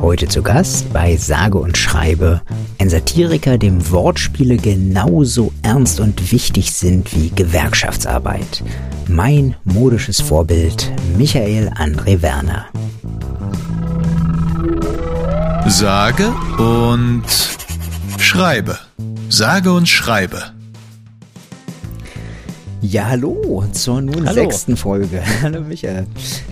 Heute 0.00 0.28
zu 0.28 0.42
Gast 0.42 0.92
bei 0.92 1.16
Sage 1.16 1.58
und 1.58 1.76
Schreibe 1.76 2.40
ein 2.78 2.88
Satiriker, 2.88 3.58
dem 3.58 3.90
Wortspiele 3.90 4.56
genauso 4.56 5.52
ernst 5.62 6.00
und 6.00 6.30
wichtig 6.30 6.72
sind 6.72 7.14
wie 7.14 7.30
Gewerkschaftsarbeit. 7.30 8.62
Mein 9.08 9.56
modisches 9.64 10.20
Vorbild 10.20 10.92
Michael 11.16 11.70
André 11.70 12.22
Werner. 12.22 12.66
Sage 15.66 16.32
und 16.58 17.24
Schreibe. 18.18 18.78
Sage 19.28 19.72
und 19.72 19.88
Schreibe. 19.88 20.57
Ja, 22.80 23.08
hallo 23.08 23.64
zur 23.72 24.00
nun 24.00 24.24
Hallo. 24.24 24.34
sechsten 24.34 24.76
Folge. 24.76 25.20
Hallo 25.42 25.62
Michael. 25.62 26.06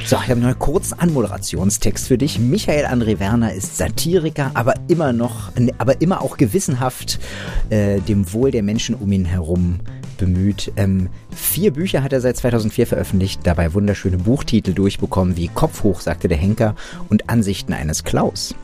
So, 0.04 0.16
ich 0.16 0.28
habe 0.28 0.40
noch 0.40 0.48
einen 0.48 0.58
kurzen 0.58 0.98
Anmoderationstext 0.98 2.08
für 2.08 2.18
dich. 2.18 2.40
Michael 2.40 2.84
André 2.86 3.20
Werner 3.20 3.52
ist 3.52 3.76
Satiriker, 3.76 4.50
aber 4.54 4.74
immer 4.88 5.12
noch, 5.12 5.52
aber 5.78 6.00
immer 6.00 6.22
auch 6.22 6.36
gewissenhaft 6.36 7.20
äh, 7.70 8.00
dem 8.00 8.32
Wohl 8.32 8.50
der 8.50 8.64
Menschen 8.64 8.96
um 8.96 9.12
ihn 9.12 9.24
herum 9.24 9.78
bemüht. 10.18 10.72
Ähm, 10.76 11.10
vier 11.30 11.72
Bücher 11.72 12.02
hat 12.02 12.12
er 12.12 12.20
seit 12.20 12.36
2004 12.36 12.88
veröffentlicht, 12.88 13.42
dabei 13.44 13.72
wunderschöne 13.72 14.18
Buchtitel 14.18 14.72
durchbekommen 14.72 15.36
wie 15.36 15.46
Kopf 15.46 15.84
hoch, 15.84 16.00
sagte 16.00 16.26
der 16.26 16.38
Henker 16.38 16.74
und 17.08 17.30
Ansichten 17.30 17.72
eines 17.72 18.02
Klaus. 18.02 18.56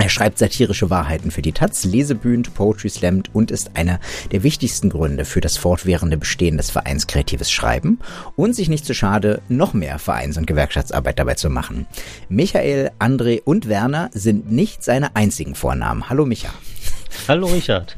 Er 0.00 0.08
schreibt 0.08 0.38
satirische 0.38 0.90
Wahrheiten 0.90 1.30
für 1.32 1.42
die 1.42 1.50
Taz, 1.52 1.84
Lesebühnen, 1.84 2.44
Poetry 2.44 2.88
Slammed 2.88 3.30
und 3.34 3.50
ist 3.50 3.72
einer 3.76 3.98
der 4.30 4.42
wichtigsten 4.44 4.90
Gründe 4.90 5.24
für 5.24 5.40
das 5.40 5.56
fortwährende 5.56 6.16
Bestehen 6.16 6.56
des 6.56 6.70
Vereins 6.70 7.06
Kreatives 7.08 7.50
Schreiben 7.50 7.98
und 8.36 8.54
sich 8.54 8.68
nicht 8.68 8.84
zu 8.86 8.94
schade, 8.94 9.42
noch 9.48 9.74
mehr 9.74 9.98
Vereins- 9.98 10.36
und 10.38 10.46
Gewerkschaftsarbeit 10.46 11.18
dabei 11.18 11.34
zu 11.34 11.50
machen. 11.50 11.86
Michael, 12.28 12.92
André 13.00 13.42
und 13.44 13.68
Werner 13.68 14.08
sind 14.14 14.52
nicht 14.52 14.84
seine 14.84 15.16
einzigen 15.16 15.54
Vornamen. 15.56 16.08
Hallo 16.08 16.24
Micha. 16.24 16.50
Hallo 17.26 17.48
Richard. 17.48 17.96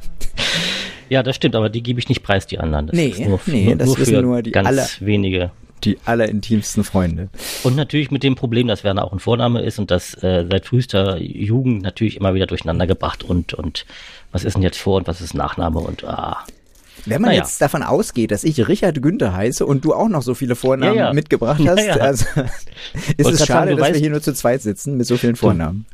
Ja, 1.10 1.22
das 1.22 1.36
stimmt, 1.36 1.54
aber 1.54 1.68
die 1.68 1.82
gebe 1.82 2.00
ich 2.00 2.08
nicht 2.08 2.22
preis, 2.22 2.46
die 2.46 2.58
anderen. 2.58 2.86
Das 2.86 2.96
Nee, 2.96 3.08
ist 3.08 3.20
nur, 3.20 3.40
nee, 3.46 3.66
nur, 3.66 3.76
das 3.76 3.86
nur 3.88 3.98
wissen 3.98 4.22
nur 4.22 4.42
die 4.42 4.52
ganz 4.52 4.68
aller- 4.68 4.88
wenige. 5.00 5.50
Die 5.84 5.98
allerintimsten 6.04 6.84
Freunde. 6.84 7.28
Und 7.62 7.76
natürlich 7.76 8.10
mit 8.10 8.22
dem 8.22 8.34
Problem, 8.34 8.66
dass 8.68 8.84
Werner 8.84 9.04
auch 9.04 9.12
ein 9.12 9.18
Vorname 9.18 9.62
ist 9.62 9.78
und 9.78 9.90
das 9.90 10.14
äh, 10.22 10.44
seit 10.50 10.66
frühester 10.66 11.18
Jugend 11.20 11.82
natürlich 11.82 12.16
immer 12.16 12.34
wieder 12.34 12.46
durcheinander 12.46 12.86
gebracht 12.86 13.24
und, 13.24 13.54
und 13.54 13.86
was 14.32 14.44
ist 14.44 14.54
denn 14.54 14.62
jetzt 14.62 14.78
Vor- 14.78 14.96
und 14.98 15.06
was 15.08 15.20
ist 15.20 15.34
Nachname 15.34 15.78
und 15.80 16.04
ah. 16.04 16.44
Wenn 17.06 17.22
man 17.22 17.30
Naja. 17.30 17.40
jetzt 17.42 17.62
davon 17.62 17.82
ausgeht, 17.82 18.30
dass 18.30 18.44
ich 18.44 18.68
Richard 18.68 19.00
Günther 19.00 19.32
heiße 19.34 19.64
und 19.64 19.86
du 19.86 19.94
auch 19.94 20.08
noch 20.10 20.20
so 20.20 20.34
viele 20.34 20.54
Vornamen 20.54 20.96
Ja, 20.98 21.04
ja. 21.06 21.12
mitgebracht 21.14 21.60
hast, 21.66 21.82
ja. 21.86 21.94
also 21.96 22.26
ist 23.16 23.24
Wollte 23.24 23.38
es 23.42 23.46
schade, 23.46 23.70
sagen, 23.70 23.76
dass 23.78 23.88
wir 23.88 23.94
weißt- 23.94 23.98
hier 24.00 24.10
nur 24.10 24.20
zu 24.20 24.34
zweit 24.34 24.60
sitzen 24.60 24.98
mit 24.98 25.06
so 25.06 25.16
vielen 25.16 25.36
Vornamen. 25.36 25.86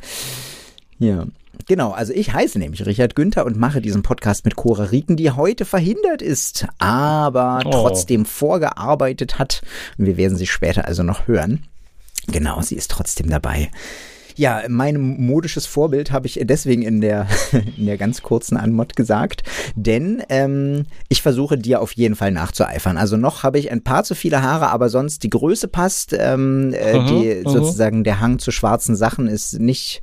Ja. 0.98 1.26
Genau, 1.68 1.90
also 1.92 2.12
ich 2.12 2.32
heiße 2.32 2.58
nämlich 2.58 2.84
Richard 2.86 3.16
Günther 3.16 3.44
und 3.46 3.56
mache 3.58 3.80
diesen 3.80 4.02
Podcast 4.02 4.44
mit 4.44 4.56
Cora 4.56 4.84
Rieken, 4.84 5.16
die 5.16 5.30
heute 5.30 5.64
verhindert 5.64 6.22
ist, 6.22 6.66
aber 6.78 7.62
Oh. 7.64 7.70
trotzdem 7.70 8.24
vorgearbeitet 8.24 9.38
hat. 9.38 9.62
Und 9.98 10.06
wir 10.06 10.16
werden 10.16 10.36
sie 10.36 10.46
später 10.46 10.84
also 10.86 11.02
noch 11.02 11.26
hören. 11.26 11.64
Genau, 12.28 12.60
sie 12.60 12.76
ist 12.76 12.90
trotzdem 12.90 13.28
dabei. 13.30 13.70
Ja, 14.36 14.62
mein 14.68 15.00
modisches 15.00 15.66
Vorbild 15.66 16.12
habe 16.12 16.26
ich 16.26 16.38
deswegen 16.42 16.82
in 16.82 17.00
der, 17.00 17.26
in 17.76 17.86
der 17.86 17.96
ganz 17.96 18.22
kurzen 18.22 18.56
Anmod 18.56 18.96
gesagt, 18.96 19.42
denn 19.74 20.22
ähm, 20.28 20.84
ich 21.08 21.22
versuche 21.22 21.56
dir 21.56 21.80
auf 21.80 21.92
jeden 21.92 22.14
Fall 22.16 22.30
nachzueifern. 22.30 22.98
Also 22.98 23.16
noch 23.16 23.42
habe 23.42 23.58
ich 23.58 23.70
ein 23.70 23.82
paar 23.82 24.04
zu 24.04 24.14
viele 24.14 24.42
Haare, 24.42 24.68
aber 24.68 24.88
sonst 24.88 25.22
die 25.22 25.30
Größe 25.30 25.68
passt. 25.68 26.14
Ähm, 26.18 26.72
äh, 26.74 26.96
Mhm, 26.96 27.06
die 27.06 27.42
sozusagen 27.44 28.04
der 28.04 28.20
Hang 28.20 28.38
zu 28.38 28.50
schwarzen 28.50 28.96
Sachen 28.96 29.26
ist 29.28 29.58
nicht 29.58 30.02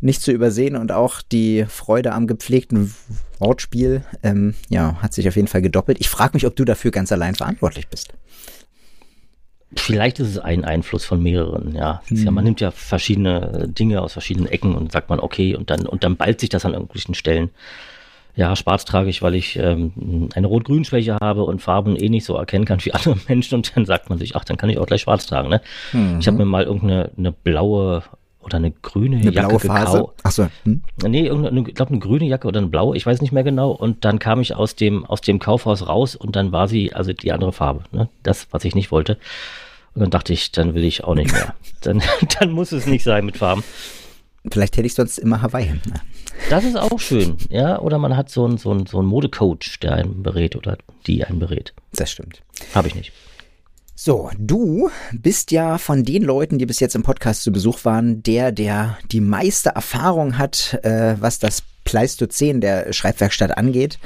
nicht 0.00 0.22
zu 0.22 0.30
übersehen 0.32 0.76
und 0.76 0.92
auch 0.92 1.22
die 1.22 1.64
Freude 1.68 2.12
am 2.12 2.26
gepflegten 2.26 2.94
Wortspiel 3.38 4.02
ähm, 4.22 4.54
ja 4.68 4.96
hat 5.00 5.14
sich 5.14 5.28
auf 5.28 5.36
jeden 5.36 5.48
Fall 5.48 5.62
gedoppelt. 5.62 5.98
Ich 6.00 6.08
frage 6.08 6.32
mich, 6.34 6.46
ob 6.46 6.56
du 6.56 6.64
dafür 6.64 6.90
ganz 6.90 7.12
allein 7.12 7.34
verantwortlich 7.34 7.88
bist. 7.88 8.12
Vielleicht 9.74 10.20
ist 10.20 10.28
es 10.28 10.38
ein 10.38 10.64
Einfluss 10.64 11.04
von 11.04 11.22
mehreren, 11.22 11.74
ja. 11.74 12.00
Ist 12.08 12.24
ja. 12.24 12.30
Man 12.30 12.44
nimmt 12.44 12.60
ja 12.60 12.70
verschiedene 12.70 13.68
Dinge 13.68 14.00
aus 14.00 14.12
verschiedenen 14.12 14.48
Ecken 14.48 14.76
und 14.76 14.92
sagt 14.92 15.10
man, 15.10 15.18
okay, 15.18 15.56
und 15.56 15.70
dann, 15.70 15.86
und 15.86 16.04
dann 16.04 16.16
ballt 16.16 16.40
sich 16.40 16.48
das 16.48 16.64
an 16.64 16.72
irgendwelchen 16.72 17.14
Stellen. 17.14 17.50
Ja, 18.36 18.54
schwarz 18.54 18.84
trage 18.84 19.08
ich, 19.08 19.22
weil 19.22 19.34
ich 19.34 19.58
ähm, 19.58 20.28
eine 20.34 20.46
Rot-Grün-Schwäche 20.46 21.16
habe 21.20 21.42
und 21.44 21.62
Farben 21.62 21.96
eh 21.96 22.08
nicht 22.08 22.24
so 22.26 22.36
erkennen 22.36 22.66
kann 22.66 22.84
wie 22.84 22.92
andere 22.94 23.16
Menschen 23.26 23.56
und 23.56 23.76
dann 23.76 23.86
sagt 23.86 24.08
man 24.08 24.18
sich, 24.18 24.36
ach, 24.36 24.44
dann 24.44 24.56
kann 24.56 24.70
ich 24.70 24.78
auch 24.78 24.86
gleich 24.86 25.00
schwarz 25.00 25.26
tragen, 25.26 25.48
ne? 25.48 25.60
Ich 26.20 26.26
habe 26.26 26.36
mir 26.36 26.44
mal 26.44 26.64
irgendeine 26.64 27.10
eine 27.16 27.32
blaue 27.32 28.02
oder 28.46 28.56
eine 28.56 28.70
grüne 28.70 29.16
Eine 29.16 29.32
Jacke 29.32 29.48
blaue 29.48 29.60
Phase. 29.60 29.98
gekauft. 29.98 30.20
Ach 30.22 30.30
so. 30.30 30.48
Hm? 30.62 30.82
Nee, 31.02 31.28
ich 31.28 31.74
glaube 31.74 31.90
eine 31.90 31.98
grüne 31.98 32.24
Jacke 32.24 32.46
oder 32.48 32.60
eine 32.60 32.68
blaue, 32.68 32.96
ich 32.96 33.04
weiß 33.04 33.20
nicht 33.20 33.32
mehr 33.32 33.42
genau. 33.42 33.72
Und 33.72 34.04
dann 34.04 34.18
kam 34.18 34.40
ich 34.40 34.54
aus 34.54 34.76
dem, 34.76 35.04
aus 35.04 35.20
dem 35.20 35.40
Kaufhaus 35.40 35.86
raus 35.86 36.14
und 36.16 36.36
dann 36.36 36.52
war 36.52 36.68
sie, 36.68 36.94
also 36.94 37.12
die 37.12 37.32
andere 37.32 37.52
Farbe, 37.52 37.82
ne? 37.90 38.08
Das, 38.22 38.46
was 38.52 38.64
ich 38.64 38.74
nicht 38.74 38.90
wollte. 38.92 39.18
Und 39.94 40.02
dann 40.02 40.10
dachte 40.10 40.32
ich, 40.32 40.52
dann 40.52 40.74
will 40.74 40.84
ich 40.84 41.04
auch 41.04 41.14
nicht 41.14 41.32
mehr. 41.32 41.54
dann, 41.82 42.00
dann 42.38 42.52
muss 42.52 42.72
es 42.72 42.86
nicht 42.86 43.02
sein 43.02 43.26
mit 43.26 43.36
Farben. 43.36 43.64
Vielleicht 44.50 44.76
hätte 44.76 44.86
ich 44.86 44.94
sonst 44.94 45.18
immer 45.18 45.42
Hawaii. 45.42 45.74
Das 46.50 46.62
ist 46.62 46.76
auch 46.76 47.00
schön, 47.00 47.36
ja. 47.50 47.80
Oder 47.80 47.98
man 47.98 48.16
hat 48.16 48.30
so 48.30 48.44
einen, 48.44 48.58
so 48.58 48.70
einen, 48.70 48.86
so 48.86 48.98
einen 49.00 49.08
Modecoach, 49.08 49.80
der 49.82 49.94
einen 49.94 50.22
berät 50.22 50.54
oder 50.54 50.78
die 51.08 51.24
einen 51.24 51.40
berät. 51.40 51.72
Das 51.92 52.12
stimmt. 52.12 52.42
Habe 52.74 52.86
ich 52.86 52.94
nicht. 52.94 53.12
So, 53.98 54.30
du 54.38 54.90
bist 55.12 55.50
ja 55.52 55.78
von 55.78 56.04
den 56.04 56.22
Leuten, 56.22 56.58
die 56.58 56.66
bis 56.66 56.80
jetzt 56.80 56.94
im 56.94 57.02
Podcast 57.02 57.42
zu 57.42 57.50
Besuch 57.50 57.86
waren, 57.86 58.22
der, 58.22 58.52
der 58.52 58.98
die 59.10 59.22
meiste 59.22 59.70
Erfahrung 59.70 60.36
hat, 60.36 60.78
äh, 60.82 61.16
was 61.18 61.38
das 61.38 61.62
Pleistozän 61.84 62.60
der 62.60 62.92
Schreibwerkstatt 62.92 63.56
angeht. 63.56 63.98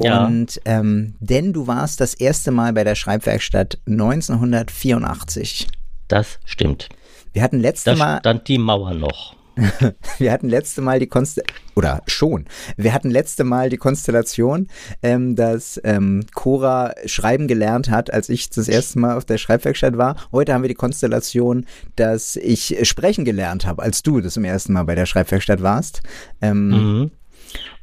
Ja. 0.00 0.26
Und 0.26 0.60
ähm, 0.64 1.14
denn 1.20 1.52
du 1.52 1.68
warst 1.68 2.00
das 2.00 2.14
erste 2.14 2.50
Mal 2.50 2.72
bei 2.72 2.82
der 2.82 2.96
Schreibwerkstatt 2.96 3.78
1984. 3.86 5.68
Das 6.08 6.40
stimmt. 6.44 6.88
Wir 7.32 7.42
hatten 7.42 7.60
letzte 7.60 7.90
Da 7.90 7.96
Mal, 7.96 8.18
stand 8.18 8.48
die 8.48 8.58
Mauer 8.58 8.94
noch. 8.94 9.35
wir 10.18 10.32
hatten 10.32 10.48
letzte 10.48 10.82
Mal 10.82 10.98
die 11.00 11.06
Konst 11.06 11.40
oder 11.74 12.02
schon, 12.06 12.46
wir 12.76 12.92
hatten 12.92 13.10
letzte 13.10 13.44
Mal 13.44 13.70
die 13.70 13.76
Konstellation, 13.76 14.68
ähm, 15.02 15.36
dass 15.36 15.80
ähm, 15.84 16.24
Cora 16.34 16.94
schreiben 17.06 17.48
gelernt 17.48 17.90
hat, 17.90 18.12
als 18.12 18.28
ich 18.28 18.50
das 18.50 18.68
erste 18.68 18.98
Mal 18.98 19.16
auf 19.16 19.24
der 19.24 19.38
Schreibwerkstatt 19.38 19.96
war. 19.96 20.16
Heute 20.32 20.54
haben 20.54 20.62
wir 20.62 20.68
die 20.68 20.74
Konstellation, 20.74 21.66
dass 21.96 22.36
ich 22.36 22.78
sprechen 22.82 23.24
gelernt 23.24 23.66
habe, 23.66 23.82
als 23.82 24.02
du 24.02 24.20
das 24.20 24.34
zum 24.34 24.44
ersten 24.44 24.72
Mal 24.72 24.84
bei 24.84 24.94
der 24.94 25.06
Schreibwerkstatt 25.06 25.62
warst. 25.62 26.02
Ähm, 26.40 26.66
Mhm. 26.86 27.10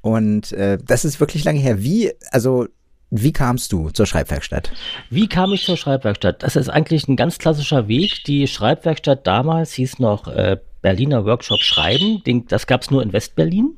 Und 0.02 0.52
äh, 0.52 0.78
das 0.86 1.06
ist 1.06 1.20
wirklich 1.20 1.44
lange 1.44 1.60
her. 1.60 1.82
Wie, 1.82 2.12
also 2.32 2.68
wie 3.10 3.32
kamst 3.32 3.72
du 3.72 3.90
zur 3.90 4.06
Schreibwerkstatt? 4.06 4.72
Wie 5.10 5.28
kam 5.28 5.54
ich 5.54 5.64
zur 5.64 5.78
Schreibwerkstatt? 5.78 6.44
Das 6.44 6.56
ist 6.56 6.70
eigentlich 6.70 7.08
ein 7.08 7.16
ganz 7.16 7.38
klassischer 7.38 7.88
Weg. 7.88 8.24
Die 8.26 8.48
Schreibwerkstatt 8.48 9.26
damals 9.28 9.72
hieß 9.74 10.00
noch 10.00 10.28
äh, 10.28 10.58
Berliner 10.84 11.26
Workshop 11.26 11.62
Schreiben. 11.62 12.24
Den, 12.24 12.46
das 12.46 12.68
gab 12.68 12.84
es 12.84 12.92
nur 12.92 13.02
in 13.02 13.12
Westberlin. 13.12 13.78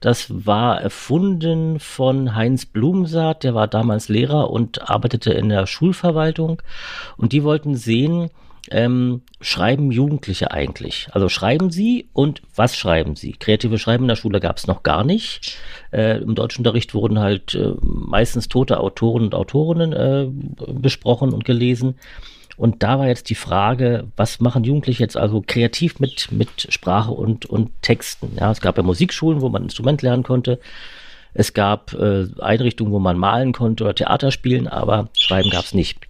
Das 0.00 0.26
war 0.44 0.80
erfunden 0.80 1.78
von 1.78 2.34
Heinz 2.34 2.66
Blumensaat, 2.66 3.44
der 3.44 3.54
war 3.54 3.68
damals 3.68 4.08
Lehrer 4.08 4.50
und 4.50 4.90
arbeitete 4.90 5.32
in 5.32 5.48
der 5.48 5.68
Schulverwaltung. 5.68 6.60
Und 7.16 7.32
die 7.32 7.44
wollten 7.44 7.76
sehen, 7.76 8.30
ähm, 8.70 9.22
schreiben 9.40 9.92
Jugendliche 9.92 10.50
eigentlich? 10.50 11.08
Also 11.12 11.28
schreiben 11.28 11.70
sie 11.70 12.08
und 12.12 12.42
was 12.54 12.76
schreiben 12.76 13.16
sie? 13.16 13.32
Kreative 13.32 13.78
Schreiben 13.78 14.04
in 14.04 14.08
der 14.08 14.16
Schule 14.16 14.40
gab 14.40 14.56
es 14.56 14.66
noch 14.66 14.82
gar 14.82 15.04
nicht. 15.04 15.56
Äh, 15.92 16.18
Im 16.18 16.34
Deutschunterricht 16.34 16.94
wurden 16.94 17.18
halt 17.18 17.54
äh, 17.54 17.72
meistens 17.80 18.48
tote 18.48 18.80
Autoren 18.80 19.22
und 19.22 19.34
Autorinnen 19.34 19.92
äh, 19.92 20.28
besprochen 20.72 21.32
und 21.32 21.44
gelesen. 21.44 21.96
Und 22.62 22.84
da 22.84 23.00
war 23.00 23.08
jetzt 23.08 23.28
die 23.28 23.34
Frage, 23.34 24.06
was 24.16 24.38
machen 24.38 24.62
Jugendliche 24.62 25.02
jetzt 25.02 25.16
also 25.16 25.42
kreativ 25.44 25.98
mit, 25.98 26.30
mit 26.30 26.68
Sprache 26.68 27.10
und, 27.10 27.44
und 27.44 27.72
Texten? 27.82 28.36
Ja, 28.38 28.52
es 28.52 28.60
gab 28.60 28.76
ja 28.76 28.84
Musikschulen, 28.84 29.40
wo 29.40 29.48
man 29.48 29.64
Instrument 29.64 30.00
lernen 30.00 30.22
konnte. 30.22 30.60
Es 31.34 31.54
gab 31.54 31.92
äh, 31.94 32.28
Einrichtungen, 32.38 32.92
wo 32.92 33.00
man 33.00 33.18
malen 33.18 33.52
konnte 33.52 33.82
oder 33.82 33.96
Theater 33.96 34.30
spielen, 34.30 34.68
aber 34.68 35.08
Schreiben 35.18 35.50
gab 35.50 35.64
es 35.64 35.74
nicht. 35.74 36.06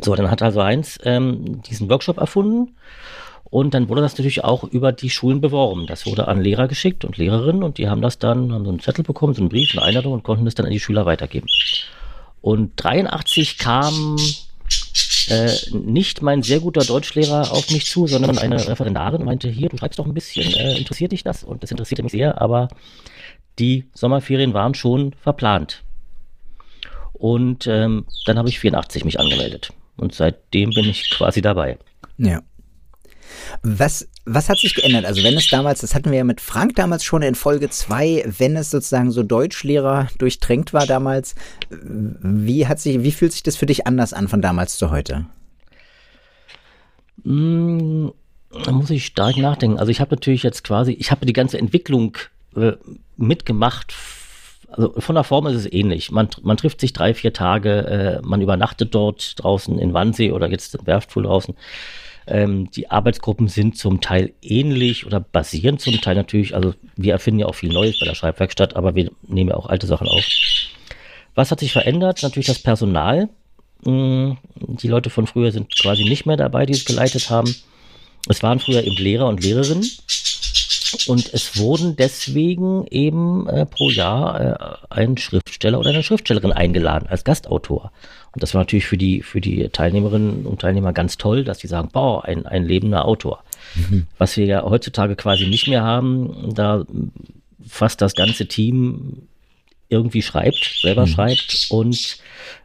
So, 0.00 0.16
dann 0.16 0.28
hat 0.28 0.42
also 0.42 0.60
Heinz 0.60 0.98
ähm, 1.04 1.62
diesen 1.62 1.88
Workshop 1.88 2.18
erfunden 2.18 2.74
und 3.44 3.72
dann 3.72 3.88
wurde 3.88 4.00
das 4.00 4.14
natürlich 4.14 4.42
auch 4.42 4.64
über 4.64 4.90
die 4.90 5.10
Schulen 5.10 5.40
beworben. 5.40 5.86
Das 5.86 6.04
wurde 6.04 6.26
an 6.26 6.40
Lehrer 6.40 6.66
geschickt 6.66 7.04
und 7.04 7.16
Lehrerinnen 7.16 7.62
und 7.62 7.78
die 7.78 7.88
haben 7.88 8.02
das 8.02 8.18
dann, 8.18 8.52
haben 8.52 8.64
so 8.64 8.70
einen 8.70 8.80
Zettel 8.80 9.04
bekommen, 9.04 9.34
so 9.34 9.40
einen 9.42 9.50
Brief, 9.50 9.70
eine 9.70 9.82
Einladung 9.82 10.14
und 10.14 10.24
konnten 10.24 10.46
das 10.46 10.56
dann 10.56 10.66
an 10.66 10.72
die 10.72 10.80
Schüler 10.80 11.06
weitergeben. 11.06 11.46
Und 12.42 12.72
83 12.74 13.58
kam 13.58 14.16
äh, 15.28 15.50
nicht 15.72 16.22
mein 16.22 16.42
sehr 16.42 16.60
guter 16.60 16.84
Deutschlehrer 16.84 17.52
auf 17.52 17.70
mich 17.70 17.86
zu, 17.86 18.06
sondern 18.06 18.38
eine 18.38 18.68
Referendarin 18.68 19.24
meinte, 19.24 19.48
hier, 19.48 19.68
du 19.68 19.76
schreibst 19.76 19.98
doch 19.98 20.06
ein 20.06 20.14
bisschen, 20.14 20.52
äh, 20.54 20.76
interessiert 20.76 21.12
dich 21.12 21.24
das? 21.24 21.42
Und 21.42 21.62
das 21.62 21.70
interessierte 21.70 22.02
mich 22.02 22.12
sehr, 22.12 22.40
aber 22.40 22.68
die 23.58 23.86
Sommerferien 23.94 24.54
waren 24.54 24.74
schon 24.74 25.14
verplant. 25.14 25.82
Und 27.12 27.66
ähm, 27.66 28.06
dann 28.26 28.38
habe 28.38 28.48
ich 28.48 28.58
84 28.58 29.04
mich 29.04 29.18
angemeldet. 29.18 29.72
Und 29.96 30.14
seitdem 30.14 30.70
bin 30.70 30.84
ich 30.84 31.10
quasi 31.10 31.40
dabei. 31.40 31.78
Ja. 32.18 32.42
Was, 33.62 34.08
was 34.24 34.48
hat 34.48 34.58
sich 34.58 34.74
geändert? 34.74 35.04
Also 35.04 35.22
wenn 35.22 35.36
es 35.36 35.48
damals, 35.48 35.80
das 35.80 35.94
hatten 35.94 36.10
wir 36.10 36.18
ja 36.18 36.24
mit 36.24 36.40
Frank 36.40 36.74
damals 36.76 37.04
schon 37.04 37.22
in 37.22 37.34
Folge 37.34 37.70
2, 37.70 38.24
wenn 38.38 38.56
es 38.56 38.70
sozusagen 38.70 39.10
so 39.10 39.22
Deutschlehrer 39.22 40.08
durchtränkt 40.18 40.72
war 40.72 40.86
damals, 40.86 41.34
wie 41.70 42.66
hat 42.66 42.80
sich, 42.80 43.02
wie 43.02 43.12
fühlt 43.12 43.32
sich 43.32 43.42
das 43.42 43.56
für 43.56 43.66
dich 43.66 43.86
anders 43.86 44.12
an 44.12 44.28
von 44.28 44.42
damals 44.42 44.76
zu 44.76 44.90
heute? 44.90 45.26
Mm, 47.24 48.08
da 48.64 48.72
muss 48.72 48.90
ich 48.90 49.06
stark 49.06 49.36
nachdenken. 49.36 49.78
Also 49.78 49.90
ich 49.90 50.00
habe 50.00 50.14
natürlich 50.14 50.42
jetzt 50.42 50.64
quasi, 50.64 50.92
ich 50.92 51.10
habe 51.10 51.26
die 51.26 51.32
ganze 51.32 51.58
Entwicklung 51.58 52.16
äh, 52.56 52.72
mitgemacht. 53.16 53.94
Also 54.68 54.94
von 54.98 55.14
der 55.14 55.24
Form 55.24 55.46
ist 55.46 55.56
es 55.56 55.72
ähnlich. 55.72 56.10
Man, 56.10 56.28
man 56.42 56.56
trifft 56.56 56.80
sich 56.80 56.92
drei, 56.92 57.14
vier 57.14 57.32
Tage, 57.32 57.86
äh, 57.86 58.26
man 58.26 58.40
übernachtet 58.40 58.94
dort 58.94 59.42
draußen 59.42 59.78
in 59.78 59.94
Wannsee 59.94 60.32
oder 60.32 60.50
jetzt 60.50 60.74
in 60.74 60.86
Werftpool 60.86 61.24
draußen. 61.24 61.54
Ähm, 62.26 62.70
die 62.72 62.90
Arbeitsgruppen 62.90 63.48
sind 63.48 63.76
zum 63.76 64.00
Teil 64.00 64.32
ähnlich 64.42 65.06
oder 65.06 65.20
basieren 65.20 65.78
zum 65.78 66.00
Teil 66.00 66.16
natürlich. 66.16 66.54
Also 66.54 66.74
wir 66.96 67.12
erfinden 67.12 67.40
ja 67.40 67.46
auch 67.46 67.54
viel 67.54 67.72
Neues 67.72 68.00
bei 68.00 68.06
der 68.06 68.14
Schreibwerkstatt, 68.14 68.74
aber 68.74 68.94
wir 68.94 69.10
nehmen 69.26 69.50
ja 69.50 69.56
auch 69.56 69.66
alte 69.66 69.86
Sachen 69.86 70.08
auf. 70.08 70.24
Was 71.34 71.50
hat 71.50 71.60
sich 71.60 71.72
verändert? 71.72 72.22
Natürlich 72.22 72.46
das 72.46 72.58
Personal. 72.58 73.28
Mm, 73.84 74.32
die 74.56 74.88
Leute 74.88 75.10
von 75.10 75.26
früher 75.26 75.52
sind 75.52 75.76
quasi 75.78 76.04
nicht 76.04 76.26
mehr 76.26 76.36
dabei, 76.36 76.66
die 76.66 76.72
es 76.72 76.84
geleitet 76.84 77.30
haben. 77.30 77.54
Es 78.28 78.42
waren 78.42 78.58
früher 78.58 78.82
eben 78.82 78.96
Lehrer 78.96 79.28
und 79.28 79.42
Lehrerinnen. 79.42 79.88
Und 81.08 81.32
es 81.32 81.58
wurden 81.58 81.96
deswegen 81.96 82.86
eben 82.90 83.48
äh, 83.48 83.66
pro 83.66 83.90
Jahr 83.90 84.40
äh, 84.40 84.76
ein 84.90 85.16
Schriftsteller 85.16 85.78
oder 85.78 85.90
eine 85.90 86.02
Schriftstellerin 86.02 86.52
eingeladen 86.52 87.06
als 87.08 87.24
Gastautor. 87.24 87.92
Und 88.32 88.42
das 88.42 88.54
war 88.54 88.62
natürlich 88.62 88.86
für 88.86 88.98
die, 88.98 89.22
für 89.22 89.40
die 89.40 89.68
Teilnehmerinnen 89.68 90.46
und 90.46 90.60
Teilnehmer 90.60 90.92
ganz 90.92 91.16
toll, 91.16 91.44
dass 91.44 91.58
die 91.58 91.68
sagen, 91.68 91.88
boah, 91.92 92.24
ein, 92.24 92.46
ein 92.46 92.64
lebender 92.64 93.04
Autor. 93.06 93.42
Mhm. 93.74 94.06
Was 94.18 94.36
wir 94.36 94.46
ja 94.46 94.62
heutzutage 94.62 95.16
quasi 95.16 95.46
nicht 95.46 95.68
mehr 95.68 95.82
haben, 95.82 96.54
da 96.54 96.84
fast 97.66 98.00
das 98.02 98.14
ganze 98.14 98.46
Team 98.46 99.28
irgendwie 99.88 100.22
schreibt, 100.22 100.78
selber 100.82 101.06
mhm. 101.06 101.10
schreibt 101.10 101.66
und 101.70 102.18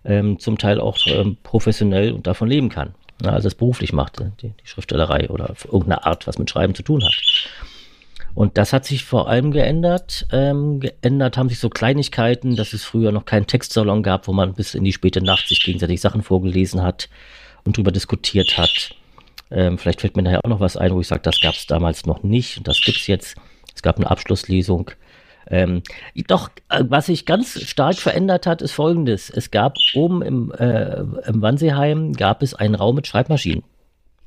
ähm, 0.05 0.39
zum 0.39 0.57
Teil 0.57 0.79
auch 0.79 0.97
ähm, 1.05 1.37
professionell 1.43 2.11
und 2.11 2.27
davon 2.27 2.49
leben 2.49 2.69
kann. 2.69 2.95
Ja, 3.23 3.31
also 3.31 3.47
es 3.47 3.55
beruflich 3.55 3.93
macht, 3.93 4.19
die, 4.41 4.49
die 4.49 4.67
Schriftstellerei 4.67 5.29
oder 5.29 5.53
irgendeine 5.65 6.05
Art, 6.05 6.25
was 6.25 6.39
mit 6.39 6.49
Schreiben 6.49 6.73
zu 6.73 6.81
tun 6.81 7.03
hat. 7.03 7.13
Und 8.33 8.57
das 8.57 8.73
hat 8.73 8.85
sich 8.85 9.03
vor 9.03 9.27
allem 9.29 9.51
geändert. 9.51 10.25
Ähm, 10.31 10.79
geändert 10.79 11.37
haben 11.37 11.49
sich 11.49 11.59
so 11.59 11.69
Kleinigkeiten, 11.69 12.55
dass 12.55 12.73
es 12.73 12.83
früher 12.83 13.11
noch 13.11 13.25
keinen 13.25 13.47
Textsalon 13.47 14.03
gab, 14.03 14.27
wo 14.27 14.33
man 14.33 14.53
bis 14.53 14.73
in 14.73 14.83
die 14.83 14.93
späte 14.93 15.21
Nacht 15.21 15.47
sich 15.47 15.61
gegenseitig 15.61 15.99
Sachen 15.99 16.23
vorgelesen 16.23 16.81
hat 16.81 17.09
und 17.65 17.77
drüber 17.77 17.91
diskutiert 17.91 18.57
hat. 18.57 18.95
Ähm, 19.51 19.77
vielleicht 19.77 20.01
fällt 20.01 20.15
mir 20.15 20.23
nachher 20.23 20.43
auch 20.45 20.49
noch 20.49 20.59
was 20.61 20.77
ein, 20.77 20.93
wo 20.93 21.01
ich 21.01 21.07
sage, 21.07 21.21
das 21.23 21.39
gab 21.41 21.55
es 21.55 21.67
damals 21.67 22.05
noch 22.05 22.23
nicht 22.23 22.57
und 22.57 22.67
das 22.67 22.81
gibt 22.81 22.99
es 22.99 23.07
jetzt. 23.07 23.35
Es 23.75 23.81
gab 23.81 23.97
eine 23.97 24.09
Abschlusslesung. 24.09 24.91
Ähm, 25.49 25.81
doch, 26.27 26.49
äh, 26.69 26.83
was 26.87 27.07
sich 27.07 27.25
ganz 27.25 27.61
stark 27.61 27.95
verändert 27.95 28.47
hat, 28.47 28.61
ist 28.61 28.71
folgendes. 28.71 29.29
Es 29.29 29.51
gab 29.51 29.77
oben 29.93 30.21
im, 30.21 30.51
äh, 30.53 31.01
im 31.01 31.41
Wannseeheim 31.41 32.13
gab 32.13 32.41
es 32.41 32.53
einen 32.53 32.75
Raum 32.75 32.95
mit 32.95 33.07
Schreibmaschinen. 33.07 33.63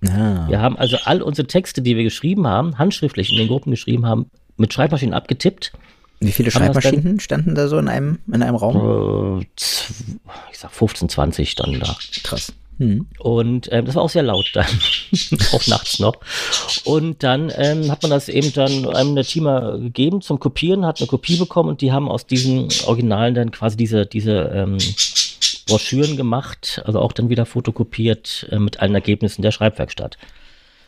Ah. 0.09 0.47
Wir 0.49 0.61
haben 0.61 0.77
also 0.77 0.97
all 1.05 1.23
unsere 1.23 1.47
Texte, 1.47 1.83
die 1.83 1.97
wir 1.97 2.05
geschrieben 2.05 2.47
haben, 2.47 2.79
handschriftlich 2.79 3.31
in 3.31 3.37
den 3.37 3.49
Gruppen 3.49 3.71
geschrieben 3.71 4.07
haben, 4.07 4.31
mit 4.57 4.73
Schreibmaschinen 4.73 5.15
abgetippt. 5.15 5.73
Wie 6.21 6.33
viele 6.33 6.51
Schreibmaschinen 6.51 7.21
standen 7.21 7.55
da 7.55 7.69
so 7.69 7.79
in 7.79 7.89
einem, 7.89 8.19
in 8.33 8.43
einem 8.43 8.57
Raum? 8.57 9.41
Äh, 9.41 9.47
ich 9.57 10.59
sag 10.59 10.73
15, 10.73 11.09
20 11.09 11.51
standen 11.51 11.81
da. 11.81 11.97
Krass. 12.23 12.53
Mhm. 12.79 13.07
Und 13.19 13.69
ähm, 13.73 13.85
das 13.85 13.95
war 13.95 14.03
auch 14.03 14.11
sehr 14.11 14.23
laut 14.23 14.51
dann, 14.55 14.67
auch 15.53 15.67
nachts 15.67 15.99
noch. 15.99 16.17
Und 16.85 17.23
dann 17.23 17.53
ähm, 17.57 17.91
hat 17.91 18.03
man 18.03 18.11
das 18.11 18.29
eben 18.29 18.53
dann 18.53 18.89
einem 18.89 19.15
der 19.15 19.25
Teamer 19.25 19.79
gegeben 19.79 20.23
zum 20.23 20.41
Kopieren, 20.41 20.85
hat 20.85 21.01
eine 21.01 21.07
Kopie 21.07 21.37
bekommen 21.37 21.69
und 21.69 21.81
die 21.81 21.93
haben 21.93 22.09
aus 22.09 22.27
diesen 22.27 22.69
Originalen 22.87 23.35
dann 23.35 23.51
quasi 23.51 23.77
diese, 23.77 24.07
diese 24.07 24.51
ähm, 24.55 24.79
Broschüren 25.67 26.17
gemacht, 26.17 26.83
also 26.85 27.01
auch 27.01 27.13
dann 27.13 27.31
wieder 27.31 27.47
fotokopiert 27.47 28.49
äh, 28.51 28.59
mit 28.59 28.81
allen 28.81 28.95
Ergebnissen 28.95 29.43
der 29.43 29.51
Schreibwerkstatt. 29.51 30.19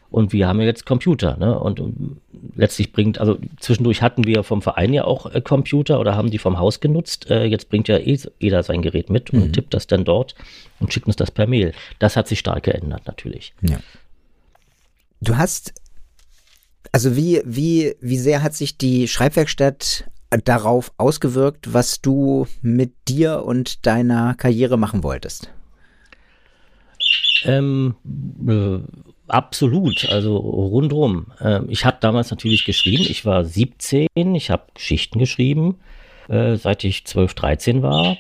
Und 0.08 0.32
wir 0.32 0.46
haben 0.46 0.60
ja 0.60 0.66
jetzt 0.66 0.86
Computer, 0.86 1.36
ne? 1.36 1.58
Und, 1.58 1.80
und 1.80 2.20
letztlich 2.54 2.92
bringt, 2.92 3.18
also 3.18 3.38
zwischendurch 3.58 4.02
hatten 4.02 4.24
wir 4.24 4.44
vom 4.44 4.62
Verein 4.62 4.92
ja 4.92 5.04
auch 5.04 5.26
äh, 5.26 5.40
Computer 5.40 5.98
oder 5.98 6.14
haben 6.14 6.30
die 6.30 6.38
vom 6.38 6.58
Haus 6.58 6.80
genutzt. 6.80 7.28
Äh, 7.30 7.44
jetzt 7.44 7.68
bringt 7.68 7.88
ja 7.88 7.98
eh 7.98 8.18
jeder 8.38 8.62
sein 8.62 8.82
Gerät 8.82 9.10
mit 9.10 9.32
mhm. 9.32 9.42
und 9.42 9.52
tippt 9.52 9.74
das 9.74 9.86
dann 9.86 10.04
dort 10.04 10.34
und 10.78 10.92
schickt 10.92 11.06
uns 11.06 11.16
das 11.16 11.30
per 11.30 11.46
Mail. 11.46 11.72
Das 11.98 12.16
hat 12.16 12.28
sich 12.28 12.38
stark 12.38 12.64
geändert, 12.64 13.02
natürlich. 13.06 13.52
Ja. 13.62 13.78
Du 15.20 15.36
hast, 15.36 15.74
also 16.92 17.16
wie, 17.16 17.42
wie, 17.44 17.96
wie 18.00 18.18
sehr 18.18 18.42
hat 18.42 18.54
sich 18.54 18.78
die 18.78 19.08
Schreibwerkstatt 19.08 20.04
darauf 20.30 20.92
ausgewirkt, 20.96 21.72
was 21.72 22.00
du 22.00 22.46
mit 22.62 22.92
dir 23.08 23.44
und 23.44 23.86
deiner 23.86 24.34
Karriere 24.34 24.76
machen 24.76 25.02
wolltest? 25.02 25.50
Ähm, 27.44 27.94
äh, 28.46 28.78
absolut, 29.28 30.08
also 30.10 30.36
rundrum. 30.36 31.26
Ähm, 31.40 31.66
ich 31.68 31.84
habe 31.84 31.98
damals 32.00 32.30
natürlich 32.30 32.64
geschrieben, 32.64 33.04
ich 33.08 33.24
war 33.24 33.44
17, 33.44 34.08
ich 34.14 34.50
habe 34.50 34.64
Geschichten 34.74 35.18
geschrieben, 35.18 35.78
äh, 36.28 36.56
seit 36.56 36.84
ich 36.84 37.04
12, 37.04 37.34
13 37.34 37.82
war. 37.82 38.16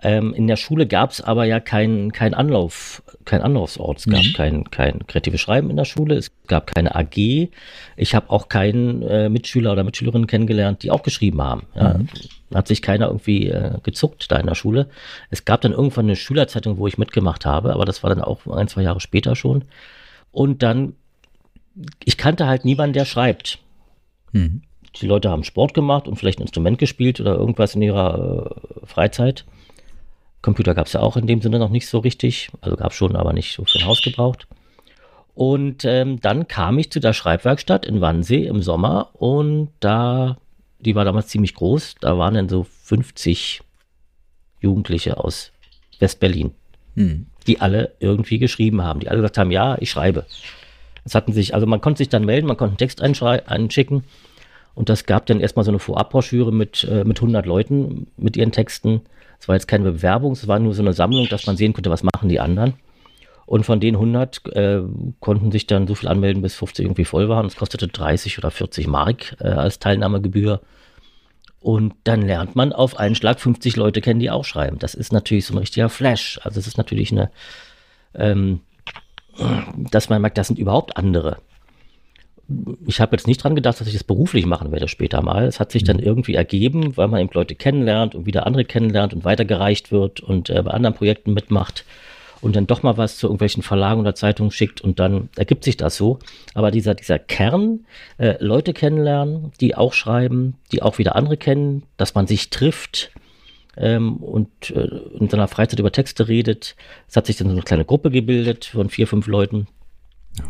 Ähm, 0.00 0.32
in 0.32 0.46
der 0.46 0.56
Schule 0.56 0.86
gab 0.86 1.10
es 1.10 1.20
aber 1.20 1.44
ja 1.44 1.58
keinen 1.58 2.12
kein 2.12 2.32
Anlauf, 2.32 3.02
kein 3.24 3.42
Anlaufsort. 3.42 3.98
Es 3.98 4.04
gab 4.06 4.22
mhm. 4.22 4.32
kein, 4.32 4.70
kein 4.70 5.06
kreatives 5.08 5.40
Schreiben 5.40 5.70
in 5.70 5.76
der 5.76 5.84
Schule, 5.84 6.14
es 6.14 6.30
gab 6.46 6.72
keine 6.72 6.94
AG. 6.94 7.48
Ich 7.96 8.14
habe 8.14 8.30
auch 8.30 8.48
keinen 8.48 9.02
äh, 9.02 9.28
Mitschüler 9.28 9.72
oder 9.72 9.82
Mitschülerin 9.82 10.28
kennengelernt, 10.28 10.84
die 10.84 10.92
auch 10.92 11.02
geschrieben 11.02 11.42
haben. 11.42 11.66
Ja. 11.74 11.94
Mhm. 11.94 12.08
Hat 12.54 12.68
sich 12.68 12.80
keiner 12.80 13.06
irgendwie 13.06 13.48
äh, 13.48 13.78
gezuckt 13.82 14.30
da 14.30 14.36
in 14.36 14.46
der 14.46 14.54
Schule. 14.54 14.88
Es 15.30 15.44
gab 15.44 15.62
dann 15.62 15.72
irgendwann 15.72 16.06
eine 16.06 16.16
Schülerzeitung, 16.16 16.78
wo 16.78 16.86
ich 16.86 16.96
mitgemacht 16.96 17.44
habe, 17.44 17.74
aber 17.74 17.84
das 17.84 18.04
war 18.04 18.10
dann 18.10 18.22
auch 18.22 18.46
ein, 18.46 18.68
zwei 18.68 18.82
Jahre 18.82 19.00
später 19.00 19.34
schon. 19.34 19.64
Und 20.30 20.62
dann, 20.62 20.94
ich 22.04 22.16
kannte 22.16 22.46
halt 22.46 22.64
niemanden, 22.64 22.92
der 22.92 23.04
schreibt. 23.04 23.58
Mhm. 24.30 24.62
Die 25.00 25.06
Leute 25.06 25.28
haben 25.28 25.44
Sport 25.44 25.74
gemacht 25.74 26.06
und 26.06 26.16
vielleicht 26.16 26.38
ein 26.38 26.42
Instrument 26.42 26.78
gespielt 26.78 27.20
oder 27.20 27.34
irgendwas 27.34 27.74
in 27.74 27.82
ihrer 27.82 28.52
äh, 28.82 28.86
Freizeit. 28.86 29.44
Computer 30.42 30.74
gab 30.74 30.86
es 30.86 30.92
ja 30.92 31.00
auch 31.00 31.16
in 31.16 31.26
dem 31.26 31.42
Sinne 31.42 31.58
noch 31.58 31.70
nicht 31.70 31.88
so 31.88 31.98
richtig. 31.98 32.50
Also 32.60 32.76
gab 32.76 32.92
es 32.92 32.96
schon, 32.96 33.16
aber 33.16 33.32
nicht 33.32 33.54
so 33.54 33.64
für 33.64 33.78
ein 33.78 33.86
Haus 33.86 34.02
gebraucht. 34.02 34.46
Und 35.34 35.84
ähm, 35.84 36.20
dann 36.20 36.48
kam 36.48 36.78
ich 36.78 36.90
zu 36.90 36.98
der 36.98 37.12
Schreibwerkstatt 37.12 37.86
in 37.86 38.00
Wannsee 38.00 38.46
im 38.46 38.60
Sommer 38.60 39.10
und 39.12 39.70
da, 39.78 40.36
die 40.80 40.96
war 40.96 41.04
damals 41.04 41.28
ziemlich 41.28 41.54
groß, 41.54 41.94
da 42.00 42.18
waren 42.18 42.34
dann 42.34 42.48
so 42.48 42.64
50 42.64 43.62
Jugendliche 44.60 45.16
aus 45.16 45.52
West-Berlin, 46.00 46.50
hm. 46.96 47.26
die 47.46 47.60
alle 47.60 47.92
irgendwie 48.00 48.40
geschrieben 48.40 48.82
haben, 48.82 48.98
die 48.98 49.08
alle 49.08 49.18
gesagt 49.18 49.38
haben, 49.38 49.52
ja, 49.52 49.76
ich 49.78 49.90
schreibe. 49.90 50.26
Es 51.04 51.14
hatten 51.14 51.32
sich, 51.32 51.54
also 51.54 51.68
man 51.68 51.80
konnte 51.80 51.98
sich 51.98 52.08
dann 52.08 52.24
melden, 52.24 52.48
man 52.48 52.56
konnte 52.56 52.72
einen 52.72 52.78
Text 52.78 53.00
einschicken 53.00 54.02
und 54.74 54.88
das 54.88 55.06
gab 55.06 55.26
dann 55.26 55.38
erstmal 55.38 55.64
so 55.64 55.70
eine 55.70 55.78
Vorabbroschüre 55.78 56.52
mit, 56.52 56.82
äh, 56.82 57.04
mit 57.04 57.18
100 57.18 57.46
Leuten 57.46 58.08
mit 58.16 58.36
ihren 58.36 58.50
Texten 58.50 59.02
es 59.38 59.48
war 59.48 59.54
jetzt 59.54 59.68
keine 59.68 59.84
Bewerbung, 59.84 60.32
es 60.32 60.48
war 60.48 60.58
nur 60.58 60.74
so 60.74 60.82
eine 60.82 60.92
Sammlung, 60.92 61.28
dass 61.28 61.46
man 61.46 61.56
sehen 61.56 61.72
konnte, 61.72 61.90
was 61.90 62.02
machen 62.02 62.28
die 62.28 62.40
anderen. 62.40 62.74
Und 63.46 63.64
von 63.64 63.80
den 63.80 63.94
100 63.94 64.46
äh, 64.54 64.82
konnten 65.20 65.50
sich 65.52 65.66
dann 65.66 65.86
so 65.86 65.94
viel 65.94 66.08
anmelden, 66.08 66.42
bis 66.42 66.54
50 66.56 66.84
irgendwie 66.84 67.06
voll 67.06 67.30
waren. 67.30 67.46
Es 67.46 67.56
kostete 67.56 67.88
30 67.88 68.36
oder 68.36 68.50
40 68.50 68.86
Mark 68.86 69.36
äh, 69.40 69.48
als 69.48 69.78
Teilnahmegebühr. 69.78 70.60
Und 71.60 71.94
dann 72.04 72.22
lernt 72.22 72.56
man 72.56 72.74
auf 72.74 72.98
einen 72.98 73.14
Schlag 73.14 73.40
50 73.40 73.76
Leute 73.76 74.02
kennen, 74.02 74.20
die 74.20 74.30
auch 74.30 74.44
schreiben. 74.44 74.78
Das 74.78 74.94
ist 74.94 75.12
natürlich 75.12 75.46
so 75.46 75.54
ein 75.54 75.58
richtiger 75.58 75.88
Flash. 75.88 76.38
Also 76.42 76.60
es 76.60 76.66
ist 76.66 76.76
natürlich 76.76 77.10
eine, 77.10 77.30
ähm, 78.14 78.60
dass 79.90 80.10
man 80.10 80.20
merkt, 80.20 80.36
das 80.36 80.48
sind 80.48 80.58
überhaupt 80.58 80.98
andere 80.98 81.38
ich 82.86 83.00
habe 83.00 83.14
jetzt 83.14 83.26
nicht 83.26 83.42
dran 83.42 83.54
gedacht, 83.54 83.80
dass 83.80 83.86
ich 83.86 83.92
das 83.92 84.04
beruflich 84.04 84.46
machen 84.46 84.72
werde 84.72 84.88
später 84.88 85.20
mal. 85.22 85.44
Es 85.44 85.60
hat 85.60 85.70
sich 85.70 85.84
dann 85.84 85.98
mhm. 85.98 86.02
irgendwie 86.02 86.34
ergeben, 86.34 86.96
weil 86.96 87.08
man 87.08 87.20
eben 87.20 87.30
Leute 87.32 87.54
kennenlernt 87.54 88.14
und 88.14 88.26
wieder 88.26 88.46
andere 88.46 88.64
kennenlernt 88.64 89.12
und 89.12 89.24
weitergereicht 89.24 89.92
wird 89.92 90.20
und 90.20 90.48
äh, 90.48 90.62
bei 90.62 90.70
anderen 90.70 90.94
Projekten 90.94 91.34
mitmacht 91.34 91.84
und 92.40 92.56
dann 92.56 92.66
doch 92.66 92.82
mal 92.82 92.96
was 92.96 93.18
zu 93.18 93.26
irgendwelchen 93.26 93.62
Verlagen 93.62 94.00
oder 94.00 94.14
Zeitungen 94.14 94.50
schickt 94.50 94.80
und 94.80 94.98
dann 94.98 95.28
ergibt 95.36 95.64
sich 95.64 95.76
das 95.76 95.96
so. 95.96 96.20
Aber 96.54 96.70
dieser, 96.70 96.94
dieser 96.94 97.18
Kern, 97.18 97.80
äh, 98.16 98.36
Leute 98.42 98.72
kennenlernen, 98.72 99.52
die 99.60 99.74
auch 99.74 99.92
schreiben, 99.92 100.54
die 100.72 100.80
auch 100.82 100.98
wieder 100.98 101.16
andere 101.16 101.36
kennen, 101.36 101.82
dass 101.96 102.14
man 102.14 102.26
sich 102.26 102.48
trifft, 102.50 103.10
ähm, 103.76 104.16
und 104.16 104.70
äh, 104.70 104.88
in 105.20 105.28
seiner 105.28 105.46
Freizeit 105.46 105.78
über 105.78 105.92
Texte 105.92 106.26
redet. 106.26 106.74
Es 107.08 107.16
hat 107.16 107.26
sich 107.26 107.36
dann 107.36 107.46
so 107.46 107.52
eine 107.52 107.62
kleine 107.62 107.84
Gruppe 107.84 108.10
gebildet 108.10 108.64
von 108.64 108.88
vier, 108.88 109.06
fünf 109.06 109.28
Leuten. 109.28 109.68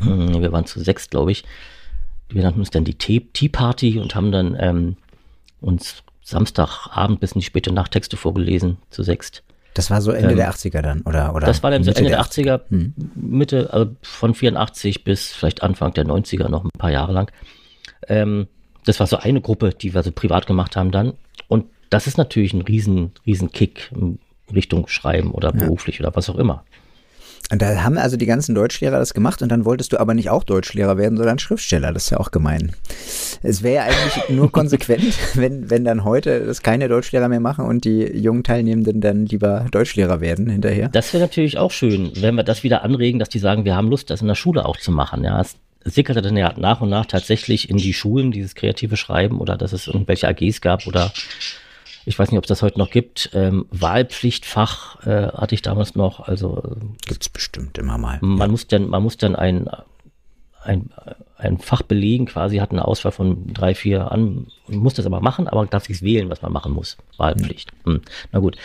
Mhm. 0.00 0.40
Wir 0.40 0.50
waren 0.50 0.64
zu 0.64 0.80
sechs, 0.80 1.10
glaube 1.10 1.32
ich 1.32 1.44
wir 2.30 2.42
nannten 2.42 2.60
uns 2.60 2.70
dann 2.70 2.84
die 2.84 2.94
Tea 2.94 3.48
Party 3.48 3.98
und 3.98 4.14
haben 4.14 4.32
dann 4.32 4.56
ähm, 4.58 4.96
uns 5.60 6.02
Samstagabend 6.22 7.20
bis 7.20 7.32
in 7.32 7.40
die 7.40 7.46
späte 7.46 7.72
Nacht 7.72 7.92
Texte 7.92 8.16
vorgelesen, 8.16 8.76
zu 8.90 9.02
sechst. 9.02 9.42
Das 9.74 9.90
war 9.90 10.02
so 10.02 10.10
Ende 10.10 10.30
ähm, 10.30 10.36
der 10.36 10.52
80er 10.52 10.82
dann, 10.82 11.02
oder? 11.02 11.34
oder 11.34 11.46
das 11.46 11.62
war 11.62 11.70
dann 11.70 11.86
Ende 11.86 12.02
der 12.02 12.20
80er, 12.20 12.60
hm. 12.68 12.94
Mitte, 13.14 13.72
also 13.72 13.94
von 14.02 14.34
84 14.34 15.04
bis 15.04 15.32
vielleicht 15.32 15.62
Anfang 15.62 15.94
der 15.94 16.04
90er 16.04 16.48
noch 16.48 16.64
ein 16.64 16.70
paar 16.76 16.90
Jahre 16.90 17.12
lang. 17.12 17.30
Ähm, 18.08 18.48
das 18.84 19.00
war 19.00 19.06
so 19.06 19.18
eine 19.18 19.40
Gruppe, 19.40 19.70
die 19.70 19.94
wir 19.94 20.02
so 20.02 20.12
privat 20.12 20.46
gemacht 20.46 20.76
haben 20.76 20.90
dann. 20.90 21.14
Und 21.46 21.66
das 21.90 22.06
ist 22.06 22.18
natürlich 22.18 22.52
ein 22.52 22.62
riesen, 22.62 23.12
riesen 23.26 23.52
Kick 23.52 23.90
in 23.94 24.18
Richtung 24.54 24.88
Schreiben 24.88 25.30
oder 25.30 25.52
beruflich 25.52 25.98
ja. 25.98 26.06
oder 26.06 26.16
was 26.16 26.28
auch 26.28 26.36
immer. 26.36 26.64
Und 27.50 27.62
da 27.62 27.82
haben 27.82 27.96
also 27.96 28.16
die 28.16 28.26
ganzen 28.26 28.54
Deutschlehrer 28.54 28.98
das 28.98 29.14
gemacht 29.14 29.40
und 29.40 29.50
dann 29.50 29.64
wolltest 29.64 29.92
du 29.92 30.00
aber 30.00 30.12
nicht 30.14 30.28
auch 30.28 30.44
Deutschlehrer 30.44 30.98
werden, 30.98 31.16
sondern 31.16 31.38
Schriftsteller. 31.38 31.92
Das 31.92 32.04
ist 32.04 32.10
ja 32.10 32.20
auch 32.20 32.30
gemein. 32.30 32.72
Es 33.42 33.62
wäre 33.62 33.76
ja 33.76 33.82
eigentlich 33.84 34.28
nur 34.28 34.52
konsequent, 34.52 35.14
wenn, 35.34 35.70
wenn 35.70 35.84
dann 35.84 36.04
heute 36.04 36.44
das 36.44 36.62
keine 36.62 36.88
Deutschlehrer 36.88 37.28
mehr 37.28 37.40
machen 37.40 37.64
und 37.64 37.84
die 37.84 38.02
jungen 38.02 38.44
Teilnehmenden 38.44 39.00
dann 39.00 39.26
lieber 39.26 39.66
Deutschlehrer 39.70 40.20
werden 40.20 40.50
hinterher. 40.50 40.88
Das 40.88 41.12
wäre 41.14 41.22
natürlich 41.22 41.56
auch 41.56 41.70
schön, 41.70 42.12
wenn 42.16 42.34
wir 42.34 42.44
das 42.44 42.64
wieder 42.64 42.82
anregen, 42.82 43.18
dass 43.18 43.30
die 43.30 43.38
sagen, 43.38 43.64
wir 43.64 43.76
haben 43.76 43.88
Lust, 43.88 44.10
das 44.10 44.20
in 44.20 44.28
der 44.28 44.34
Schule 44.34 44.66
auch 44.66 44.76
zu 44.76 44.92
machen. 44.92 45.24
Ja, 45.24 45.40
es 45.40 45.56
sickerte 45.84 46.20
dann 46.20 46.36
ja 46.36 46.52
nach 46.58 46.82
und 46.82 46.90
nach 46.90 47.06
tatsächlich 47.06 47.70
in 47.70 47.78
die 47.78 47.94
Schulen, 47.94 48.30
dieses 48.30 48.54
kreative 48.54 48.96
Schreiben 48.96 49.40
oder 49.40 49.56
dass 49.56 49.72
es 49.72 49.86
irgendwelche 49.86 50.28
AGs 50.28 50.60
gab 50.60 50.86
oder 50.86 51.12
ich 52.08 52.18
weiß 52.18 52.30
nicht, 52.30 52.38
ob 52.38 52.44
es 52.44 52.48
das 52.48 52.62
heute 52.62 52.78
noch 52.78 52.90
gibt. 52.90 53.30
Ähm, 53.34 53.66
Wahlpflichtfach 53.70 55.06
äh, 55.06 55.28
hatte 55.28 55.54
ich 55.54 55.60
damals 55.60 55.94
noch. 55.94 56.20
Also 56.26 56.56
äh, 56.56 57.06
gibt 57.06 57.22
es 57.22 57.28
bestimmt 57.28 57.76
immer 57.76 57.98
mal. 57.98 58.18
Man 58.22 58.38
ja. 58.38 58.48
muss 58.48 58.66
dann, 58.66 58.88
man 58.88 59.02
muss 59.02 59.18
dann 59.18 59.36
ein, 59.36 59.68
ein, 60.62 60.90
ein 61.36 61.58
Fach 61.58 61.82
belegen, 61.82 62.24
quasi 62.24 62.56
hat 62.56 62.70
eine 62.70 62.88
Auswahl 62.88 63.12
von 63.12 63.52
drei, 63.52 63.74
vier 63.74 64.10
an, 64.10 64.46
muss 64.68 64.94
das 64.94 65.04
aber 65.04 65.20
machen, 65.20 65.48
aber 65.48 65.66
darf 65.66 65.84
sich 65.84 66.00
wählen, 66.00 66.30
was 66.30 66.40
man 66.40 66.50
machen 66.50 66.72
muss. 66.72 66.96
Wahlpflicht. 67.18 67.72
Hm. 67.84 67.96
Hm. 67.96 68.00
Na 68.32 68.38
gut. 68.38 68.56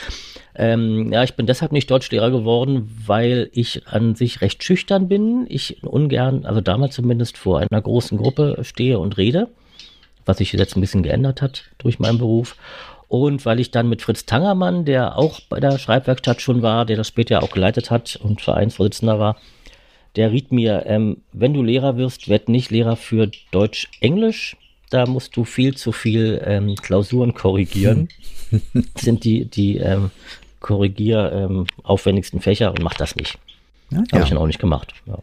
Ähm, 0.56 1.12
ja, 1.12 1.24
ich 1.24 1.34
bin 1.34 1.46
deshalb 1.46 1.74
nicht 1.74 1.92
Deutschlehrer 1.92 2.32
geworden, 2.32 2.90
weil 3.06 3.50
ich 3.52 3.86
an 3.88 4.16
sich 4.16 4.40
recht 4.40 4.64
schüchtern 4.64 5.10
bin. 5.10 5.48
Ich 5.50 5.84
ungern, 5.84 6.46
also 6.46 6.62
damals 6.62 6.96
zumindest 6.96 7.38
vor 7.38 7.60
einer 7.60 7.82
großen 7.82 8.18
Gruppe 8.18 8.60
stehe 8.62 9.00
und 9.00 9.18
rede, 9.18 9.50
was 10.26 10.38
sich 10.38 10.54
jetzt 10.54 10.78
ein 10.78 10.82
bisschen 10.82 11.04
geändert 11.04 11.42
hat 11.42 11.66
durch 11.78 12.00
meinen 12.00 12.20
Beruf. 12.20 12.56
Und 13.14 13.46
weil 13.46 13.60
ich 13.60 13.70
dann 13.70 13.90
mit 13.90 14.02
Fritz 14.02 14.26
Tangermann, 14.26 14.86
der 14.86 15.20
auch 15.20 15.40
bei 15.42 15.60
der 15.60 15.78
Schreibwerkstatt 15.78 16.42
schon 16.42 16.64
war, 16.64 16.84
der 16.84 16.98
das 16.98 17.10
später 17.10 17.44
auch 17.44 17.52
geleitet 17.52 17.92
hat 17.92 18.16
und 18.16 18.42
Vereinsvorsitzender 18.42 19.20
war, 19.20 19.38
der 20.16 20.32
riet 20.32 20.52
mir, 20.52 20.88
ähm, 20.88 21.18
wenn 21.32 21.54
du 21.54 21.62
Lehrer 21.62 21.96
wirst, 21.96 22.28
werd 22.28 22.50
nicht 22.50 22.72
Lehrer 22.72 22.96
für 22.96 23.30
Deutsch-Englisch. 23.52 24.58
Da 24.90 25.06
musst 25.06 25.38
du 25.38 25.44
viel 25.44 25.78
zu 25.78 25.92
viel 25.92 26.42
ähm, 26.44 26.74
Klausuren 26.76 27.36
korrigieren. 27.36 28.10
das 28.50 28.84
sind 29.04 29.26
die, 29.26 29.46
die 29.46 29.78
ähm, 29.78 30.10
korrigier 30.60 31.32
ähm, 31.34 31.68
aufwendigsten 31.84 32.42
Fächer 32.42 32.72
und 32.72 32.82
mach 32.82 32.96
das 32.96 33.16
nicht. 33.16 33.38
Ja, 33.92 34.00
Habe 34.00 34.08
ja. 34.12 34.24
ich 34.24 34.30
dann 34.30 34.40
auch 34.40 34.48
nicht 34.48 34.60
gemacht. 34.60 34.92
Ja. 35.06 35.20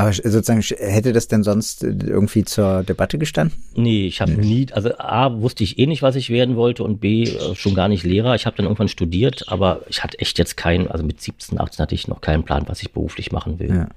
Aber 0.00 0.14
sozusagen, 0.14 0.62
hätte 0.62 1.12
das 1.12 1.28
denn 1.28 1.42
sonst 1.42 1.84
irgendwie 1.84 2.42
zur 2.44 2.84
Debatte 2.84 3.18
gestanden? 3.18 3.62
Nee, 3.74 4.06
ich 4.06 4.22
habe 4.22 4.32
nie, 4.32 4.66
also 4.72 4.96
A, 4.96 5.42
wusste 5.42 5.62
ich 5.62 5.78
eh 5.78 5.86
nicht, 5.86 6.00
was 6.00 6.16
ich 6.16 6.30
werden 6.30 6.56
wollte 6.56 6.84
und 6.84 7.00
B, 7.00 7.24
äh, 7.24 7.54
schon 7.54 7.74
gar 7.74 7.88
nicht 7.88 8.02
Lehrer. 8.02 8.34
Ich 8.34 8.46
habe 8.46 8.56
dann 8.56 8.64
irgendwann 8.64 8.88
studiert, 8.88 9.44
aber 9.48 9.82
ich 9.88 10.02
hatte 10.02 10.18
echt 10.18 10.38
jetzt 10.38 10.56
keinen, 10.56 10.88
also 10.88 11.04
mit 11.04 11.20
17, 11.20 11.60
18 11.60 11.82
hatte 11.82 11.94
ich 11.94 12.08
noch 12.08 12.22
keinen 12.22 12.44
Plan, 12.44 12.64
was 12.66 12.80
ich 12.80 12.92
beruflich 12.92 13.30
machen 13.30 13.58
will. 13.58 13.68
Ja. 13.68 13.88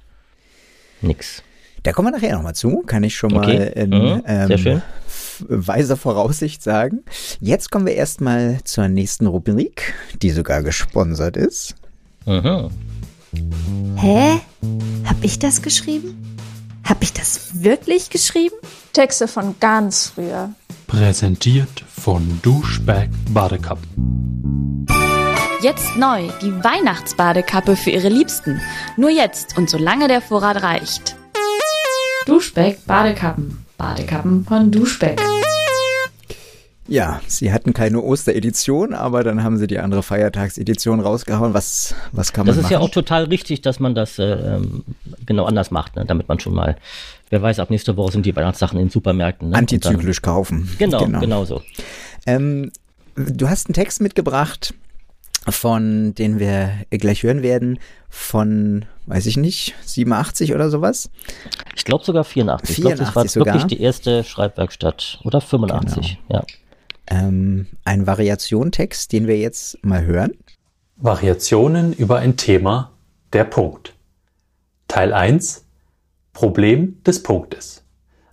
Nix. 1.00 1.42
Da 1.84 1.92
kommen 1.92 2.08
wir 2.08 2.12
nachher 2.12 2.34
nochmal 2.34 2.54
zu, 2.54 2.82
kann 2.82 3.02
ich 3.02 3.16
schon 3.16 3.32
mal 3.32 3.44
okay. 3.44 3.72
in 3.74 3.90
mhm, 3.90 4.22
ähm, 4.26 4.82
weiser 5.48 5.96
Voraussicht 5.96 6.62
sagen. 6.62 7.02
Jetzt 7.40 7.70
kommen 7.70 7.86
wir 7.86 7.94
erstmal 7.94 8.58
zur 8.64 8.88
nächsten 8.88 9.26
Rubrik, 9.26 9.94
die 10.20 10.30
sogar 10.30 10.62
gesponsert 10.62 11.38
ist. 11.38 11.74
Mhm. 12.26 12.68
Hä? 13.96 14.40
Hab 15.04 15.16
ich 15.22 15.38
das 15.38 15.62
geschrieben? 15.62 16.36
Hab 16.84 17.02
ich 17.02 17.12
das 17.12 17.62
wirklich 17.62 18.10
geschrieben? 18.10 18.56
Texte 18.92 19.28
von 19.28 19.54
ganz 19.60 20.12
früher. 20.14 20.50
Präsentiert 20.86 21.84
von 21.88 22.40
Duschback 22.42 23.10
Badekappen. 23.30 24.86
Jetzt 25.62 25.96
neu 25.96 26.28
die 26.42 26.52
Weihnachtsbadekappe 26.52 27.76
für 27.76 27.90
ihre 27.90 28.10
Liebsten. 28.10 28.60
Nur 28.98 29.10
jetzt 29.10 29.56
und 29.56 29.70
solange 29.70 30.08
der 30.08 30.20
Vorrat 30.20 30.62
reicht. 30.62 31.16
Duschback 32.26 32.84
Badekappen. 32.86 33.64
Badekappen 33.78 34.44
von 34.44 34.70
Duschback. 34.70 35.20
Ja, 36.86 37.20
sie 37.26 37.52
hatten 37.52 37.72
keine 37.72 38.02
Osteredition, 38.02 38.92
aber 38.92 39.24
dann 39.24 39.42
haben 39.42 39.56
sie 39.56 39.66
die 39.66 39.78
andere 39.78 40.02
Feiertagsedition 40.02 41.00
rausgehauen. 41.00 41.54
Was, 41.54 41.94
was 42.12 42.32
kann 42.32 42.44
man 42.44 42.48
Das 42.48 42.56
ist 42.56 42.64
machen? 42.64 42.72
ja 42.72 42.78
auch 42.80 42.90
total 42.90 43.24
richtig, 43.24 43.62
dass 43.62 43.80
man 43.80 43.94
das 43.94 44.18
äh, 44.18 44.58
genau 45.24 45.44
anders 45.44 45.70
macht, 45.70 45.96
ne? 45.96 46.04
damit 46.04 46.28
man 46.28 46.40
schon 46.40 46.54
mal, 46.54 46.76
wer 47.30 47.40
weiß, 47.40 47.58
ab 47.58 47.70
nächste 47.70 47.96
Woche 47.96 48.12
sind 48.12 48.26
die 48.26 48.36
Weihnachtssachen 48.36 48.78
in 48.78 48.90
Supermärkten. 48.90 49.50
Ne? 49.50 49.56
Antizyklisch 49.56 50.20
dann, 50.20 50.34
kaufen. 50.34 50.70
Genau, 50.78 51.04
genau, 51.04 51.20
genau 51.20 51.44
so. 51.46 51.62
Ähm, 52.26 52.70
du 53.14 53.48
hast 53.48 53.68
einen 53.68 53.74
Text 53.74 54.02
mitgebracht, 54.02 54.74
von 55.48 56.14
den 56.14 56.38
wir 56.38 56.70
gleich 56.90 57.22
hören 57.22 57.42
werden, 57.42 57.78
von, 58.10 58.84
weiß 59.06 59.24
ich 59.24 59.38
nicht, 59.38 59.74
87 59.86 60.54
oder 60.54 60.68
sowas? 60.68 61.10
Ich 61.76 61.84
glaube 61.86 62.04
sogar 62.04 62.24
84. 62.24 62.76
84 62.76 62.76
ich 62.76 62.84
glaube, 62.84 62.96
das 62.96 63.16
war 63.16 63.28
sogar. 63.28 63.54
wirklich 63.54 63.78
die 63.78 63.82
erste 63.82 64.22
Schreibwerkstatt. 64.22 65.20
Oder 65.24 65.40
85, 65.40 66.18
genau. 66.28 66.40
ja 66.40 66.46
ähm, 67.06 67.66
ein 67.84 68.06
Variationtext, 68.06 69.12
den 69.12 69.26
wir 69.26 69.38
jetzt 69.38 69.84
mal 69.84 70.04
hören. 70.04 70.32
Variationen 70.96 71.92
über 71.92 72.18
ein 72.18 72.36
Thema, 72.36 72.92
der 73.32 73.44
Punkt. 73.44 73.94
Teil 74.88 75.12
1 75.12 75.64
Problem 76.32 77.02
des 77.04 77.22
Punktes. 77.22 77.84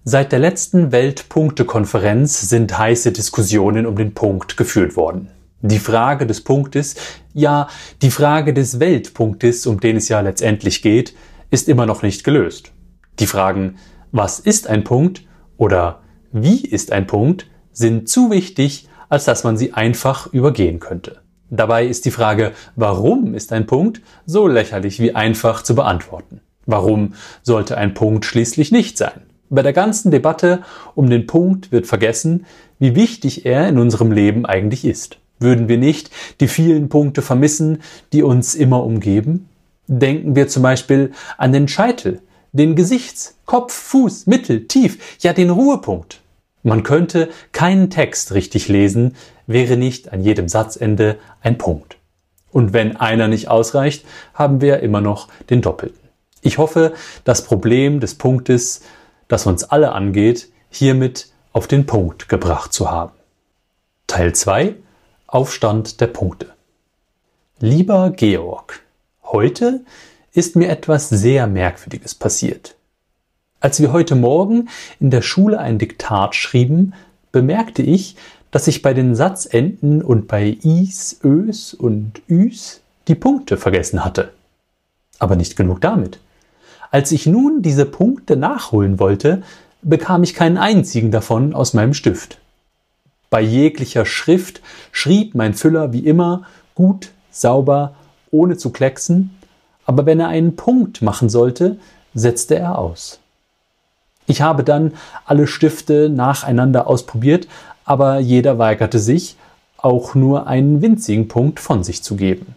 Seit 0.04 0.32
der 0.32 0.40
letzten 0.40 0.92
Weltpunktekonferenz 0.92 2.50
sind 2.50 2.76
heiße 2.76 3.12
Diskussionen 3.12 3.86
um 3.86 3.96
den 3.96 4.14
Punkt 4.16 4.58
geführt 4.58 4.96
worden. 4.96 5.30
Die 5.62 5.78
Frage 5.78 6.26
des 6.26 6.44
Punktes, 6.44 6.96
ja, 7.34 7.68
die 8.02 8.10
Frage 8.10 8.54
des 8.54 8.80
Weltpunktes, 8.80 9.68
um 9.68 9.80
den 9.80 9.98
es 9.98 10.10
ja 10.10 10.20
letztendlich 10.22 10.82
geht, 10.82 11.14
ist 11.52 11.70
immer 11.70 11.86
noch 11.86 12.02
nicht 12.02 12.24
gelöst. 12.24 12.72
Die 13.20 13.28
Fragen, 13.28 13.76
was 14.12 14.40
ist 14.40 14.68
ein 14.68 14.84
Punkt 14.84 15.24
oder 15.58 16.02
wie 16.32 16.66
ist 16.66 16.92
ein 16.92 17.06
Punkt, 17.06 17.46
sind 17.74 18.10
zu 18.10 18.32
wichtig, 18.32 18.88
als 19.10 19.26
dass 19.26 19.44
man 19.44 19.58
sie 19.58 19.74
einfach 19.74 20.32
übergehen 20.32 20.80
könnte. 20.80 21.22
Dabei 21.50 21.86
ist 21.86 22.06
die 22.06 22.12
Frage, 22.12 22.54
warum 22.78 23.34
ist 23.34 23.52
ein 23.52 23.66
Punkt 23.66 24.02
so 24.26 24.48
lächerlich 24.48 25.00
wie 25.00 25.14
einfach 25.14 25.64
zu 25.64 25.76
beantworten. 25.76 26.40
Warum 26.66 27.14
sollte 27.44 27.78
ein 27.78 27.94
Punkt 27.94 28.24
schließlich 28.24 28.72
nicht 28.72 28.98
sein? 28.98 29.24
Bei 29.50 29.62
der 29.62 29.74
ganzen 29.74 30.12
Debatte 30.12 30.62
um 30.96 31.10
den 31.10 31.28
Punkt 31.28 31.74
wird 31.74 31.88
vergessen, 31.88 32.46
wie 32.80 32.96
wichtig 32.96 33.46
er 33.46 33.68
in 33.68 33.80
unserem 33.80 34.14
Leben 34.14 34.46
eigentlich 34.46 34.86
ist. 34.86 35.18
Würden 35.40 35.68
wir 35.68 35.78
nicht 35.78 36.10
die 36.40 36.48
vielen 36.48 36.88
Punkte 36.88 37.22
vermissen, 37.22 37.82
die 38.14 38.24
uns 38.24 38.56
immer 38.56 38.86
umgeben? 38.86 39.50
Denken 39.88 40.38
wir 40.38 40.48
zum 40.48 40.64
Beispiel 40.64 41.12
an 41.38 41.52
den 41.52 41.68
Scheitel, 41.68 42.22
den 42.54 42.76
Gesichts-, 42.76 43.36
Kopf-, 43.46 43.94
Fuß-, 43.94 44.30
Mittel-, 44.30 44.68
Tief-, 44.68 45.18
ja 45.20 45.34
den 45.34 45.50
Ruhepunkt. 45.50 46.21
Man 46.64 46.84
könnte 46.84 47.30
keinen 47.52 47.90
Text 47.90 48.34
richtig 48.34 48.68
lesen, 48.68 49.16
wäre 49.48 49.78
nicht 49.78 50.14
an 50.14 50.22
jedem 50.22 50.48
Satzende 50.48 51.18
ein 51.42 51.58
Punkt. 51.58 51.98
Und 52.52 52.74
wenn 52.74 52.98
einer 52.98 53.28
nicht 53.28 53.48
ausreicht, 53.48 54.06
haben 54.34 54.62
wir 54.62 54.82
immer 54.82 55.02
noch 55.02 55.28
den 55.50 55.62
Doppelten. 55.62 56.00
Ich 56.42 56.58
hoffe, 56.58 56.94
das 57.24 57.44
Problem 57.44 58.00
des 58.00 58.16
Punktes, 58.16 58.82
das 59.28 59.46
uns 59.46 59.64
alle 59.64 59.94
angeht, 59.94 60.50
hiermit 60.70 61.30
auf 61.54 61.68
den 61.68 61.86
Punkt 61.86 62.30
gebracht 62.30 62.74
zu 62.74 62.92
haben. 62.92 63.14
Teil 64.08 64.34
2 64.34 64.76
Aufstand 65.28 66.02
der 66.02 66.08
Punkte. 66.08 66.48
Lieber 67.60 68.12
Georg, 68.12 68.82
heute 69.24 69.82
ist 70.34 70.58
mir 70.58 70.68
etwas 70.68 71.08
sehr 71.08 71.48
Merkwürdiges 71.48 72.16
passiert. 72.16 72.76
Als 73.62 73.80
wir 73.80 73.94
heute 73.94 74.16
Morgen 74.16 74.70
in 75.00 75.12
der 75.12 75.22
Schule 75.22 75.60
ein 75.60 75.78
Diktat 75.78 76.34
schrieben, 76.34 76.96
bemerkte 77.32 77.84
ich, 77.84 78.16
dass 78.50 78.68
ich 78.68 78.82
bei 78.82 78.96
den 78.96 79.14
Satzenden 79.14 80.02
und 80.02 80.28
bei 80.28 80.58
Is, 80.64 81.20
Ös 81.24 81.76
und 81.76 82.24
Üs 82.28 82.82
die 83.08 83.14
Punkte 83.14 83.58
vergessen 83.58 84.04
hatte. 84.04 84.34
Aber 85.20 85.36
nicht 85.36 85.56
genug 85.56 85.80
damit. 85.80 86.18
Als 86.90 87.12
ich 87.12 87.28
nun 87.28 87.62
diese 87.62 87.86
Punkte 87.86 88.36
nachholen 88.36 89.00
wollte, 89.00 89.44
bekam 89.84 90.24
ich 90.24 90.34
keinen 90.34 90.58
einzigen 90.58 91.12
davon 91.12 91.54
aus 91.54 91.76
meinem 91.76 91.94
Stift. 91.94 92.40
Bei 93.30 93.42
jeglicher 93.42 94.06
Schrift 94.06 94.62
schrieb 94.92 95.36
mein 95.36 95.54
Füller 95.54 95.94
wie 95.94 96.06
immer 96.08 96.48
gut, 96.74 97.12
sauber, 97.30 97.94
ohne 98.32 98.58
zu 98.58 98.72
klecksen, 98.72 99.38
aber 99.86 100.08
wenn 100.08 100.20
er 100.20 100.30
einen 100.30 100.56
Punkt 100.56 101.04
machen 101.04 101.30
sollte, 101.30 101.78
setzte 102.16 102.56
er 102.56 102.80
aus. 102.80 103.21
Ich 104.32 104.42
habe 104.42 104.64
dann 104.64 104.94
alle 105.26 105.46
Stifte 105.46 106.08
nacheinander 106.08 106.88
ausprobiert, 106.88 107.50
aber 107.84 108.20
jeder 108.20 108.58
weigerte 108.58 108.98
sich, 108.98 109.36
auch 109.76 110.16
nur 110.16 110.48
einen 110.48 110.82
winzigen 110.82 111.28
Punkt 111.28 111.60
von 111.60 111.84
sich 111.84 112.02
zu 112.02 112.16
geben. 112.16 112.56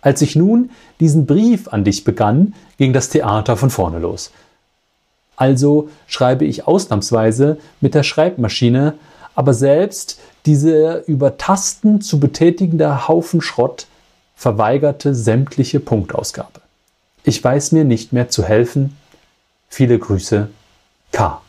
Als 0.00 0.20
ich 0.20 0.34
nun 0.34 0.70
diesen 0.98 1.26
Brief 1.26 1.68
an 1.68 1.84
dich 1.84 2.02
begann, 2.02 2.54
ging 2.76 2.92
das 2.92 3.10
Theater 3.10 3.56
von 3.56 3.70
vorne 3.70 4.00
los. 4.00 4.32
Also 5.36 5.90
schreibe 6.08 6.44
ich 6.44 6.66
ausnahmsweise 6.66 7.58
mit 7.80 7.94
der 7.94 8.02
Schreibmaschine, 8.02 8.94
aber 9.36 9.54
selbst 9.54 10.18
diese 10.44 11.04
über 11.06 11.38
Tasten 11.38 12.00
zu 12.00 12.18
betätigende 12.18 13.06
Haufen 13.06 13.42
Schrott 13.42 13.86
verweigerte 14.34 15.14
sämtliche 15.14 15.78
Punktausgabe. 15.78 16.62
Ich 17.22 17.44
weiß 17.44 17.70
mir 17.70 17.84
nicht 17.84 18.12
mehr 18.12 18.28
zu 18.28 18.42
helfen. 18.42 18.96
Viele 19.70 19.98
Grüße, 19.98 20.50
K. 21.12 21.40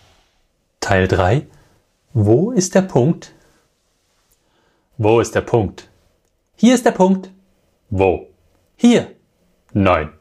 Teil 0.79 1.07
3. 1.07 1.47
Wo 2.13 2.51
ist 2.51 2.75
der 2.75 2.83
Punkt? 2.83 3.33
Wo 4.97 5.19
ist 5.19 5.33
der 5.33 5.41
Punkt? 5.41 5.89
Hier 6.55 6.75
ist 6.75 6.85
der 6.85 6.91
Punkt. 6.91 7.31
Wo? 7.89 8.27
Hier. 8.77 9.11
Nein. 9.73 10.13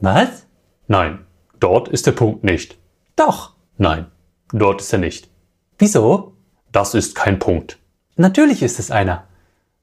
Was? 0.00 0.46
Nein. 0.88 1.24
Dort 1.60 1.88
ist 1.88 2.06
der 2.06 2.12
Punkt 2.12 2.42
nicht. 2.42 2.76
Doch. 3.14 3.54
Nein, 3.78 4.10
dort 4.52 4.80
ist 4.80 4.92
er 4.92 4.98
nicht. 4.98 5.30
Wieso? 5.78 6.36
Das 6.72 6.94
ist 6.94 7.14
kein 7.14 7.38
Punkt. 7.38 7.78
Natürlich 8.16 8.62
ist 8.62 8.78
es 8.80 8.90
einer. 8.90 9.26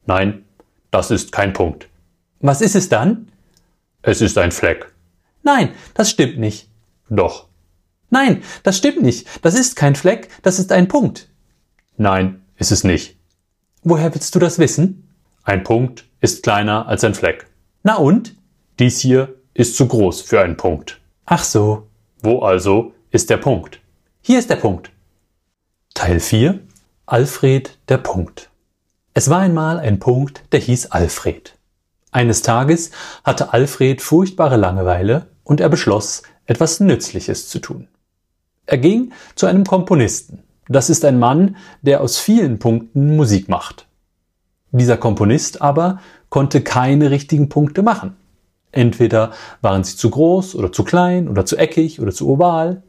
Nein, 0.05 0.45
das 0.91 1.09
ist 1.09 1.31
kein 1.31 1.53
Punkt. 1.53 1.87
Was 2.41 2.61
ist 2.61 2.75
es 2.75 2.89
dann? 2.89 3.31
Es 4.01 4.21
ist 4.21 4.37
ein 4.37 4.51
Fleck. 4.51 4.93
Nein, 5.43 5.73
das 5.93 6.09
stimmt 6.09 6.37
nicht. 6.37 6.69
Doch. 7.09 7.47
Nein, 8.11 8.43
das 8.63 8.77
stimmt 8.77 9.01
nicht. 9.01 9.27
Das 9.41 9.55
ist 9.55 9.75
kein 9.75 9.95
Fleck, 9.95 10.27
das 10.43 10.59
ist 10.59 10.71
ein 10.71 10.89
Punkt. 10.89 11.29
Nein, 11.97 12.41
ist 12.57 12.71
es 12.71 12.83
nicht. 12.83 13.17
Woher 13.83 14.13
willst 14.13 14.35
du 14.35 14.39
das 14.39 14.59
wissen? 14.59 15.09
Ein 15.43 15.63
Punkt 15.63 16.05
ist 16.19 16.43
kleiner 16.43 16.87
als 16.87 17.03
ein 17.03 17.15
Fleck. 17.15 17.47
Na 17.83 17.95
und? 17.95 18.35
Dies 18.79 18.99
hier 18.99 19.35
ist 19.53 19.77
zu 19.77 19.87
groß 19.87 20.21
für 20.21 20.41
einen 20.41 20.57
Punkt. 20.57 20.99
Ach 21.25 21.43
so. 21.43 21.87
Wo 22.21 22.39
also 22.41 22.93
ist 23.11 23.29
der 23.29 23.37
Punkt. 23.37 23.79
Hier 24.21 24.39
ist 24.39 24.49
der 24.49 24.57
Punkt. 24.57 24.91
Teil 25.93 26.19
4. 26.19 26.59
Alfred 27.05 27.77
der 27.87 27.97
Punkt. 27.97 28.49
Es 29.13 29.29
war 29.29 29.39
einmal 29.39 29.79
ein 29.79 29.99
Punkt, 29.99 30.43
der 30.51 30.59
hieß 30.59 30.87
Alfred. 30.87 31.57
Eines 32.11 32.41
Tages 32.41 32.91
hatte 33.23 33.53
Alfred 33.53 34.01
furchtbare 34.01 34.57
Langeweile 34.57 35.27
und 35.43 35.61
er 35.61 35.69
beschloss, 35.69 36.23
etwas 36.45 36.81
Nützliches 36.81 37.47
zu 37.47 37.59
tun. 37.59 37.87
Er 38.71 38.77
ging 38.77 39.11
zu 39.35 39.47
einem 39.47 39.65
Komponisten. 39.65 40.43
Das 40.69 40.89
ist 40.89 41.03
ein 41.03 41.19
Mann, 41.19 41.57
der 41.81 41.99
aus 41.99 42.17
vielen 42.17 42.57
Punkten 42.57 43.17
Musik 43.17 43.49
macht. 43.49 43.85
Dieser 44.71 44.95
Komponist 44.95 45.61
aber 45.61 45.99
konnte 46.29 46.61
keine 46.61 47.11
richtigen 47.11 47.49
Punkte 47.49 47.83
machen. 47.83 48.15
Entweder 48.71 49.31
waren 49.59 49.83
sie 49.83 49.97
zu 49.97 50.09
groß 50.09 50.55
oder 50.55 50.71
zu 50.71 50.85
klein 50.85 51.27
oder 51.27 51.45
zu 51.45 51.57
eckig 51.57 51.99
oder 51.99 52.13
zu 52.13 52.29
oval. 52.29 52.81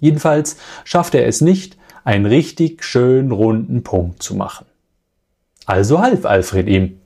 Jedenfalls 0.00 0.58
schaffte 0.84 1.16
er 1.16 1.28
es 1.28 1.40
nicht, 1.40 1.78
einen 2.04 2.26
richtig 2.26 2.84
schön 2.84 3.30
runden 3.30 3.82
Punkt 3.82 4.22
zu 4.22 4.34
machen. 4.34 4.66
Also 5.64 6.02
half 6.02 6.26
Alfred 6.26 6.68
ihm. 6.68 7.00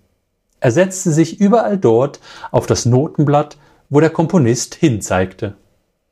Er 0.59 0.73
setzte 0.73 1.13
sich 1.13 1.41
überall 1.41 1.79
dort 1.79 2.19
auf 2.51 2.67
das 2.67 2.87
Notenblatt, 2.87 3.57
wo 3.89 4.01
der 4.01 4.11
Komponist 4.11 4.75
hinzeigte. 4.75 5.55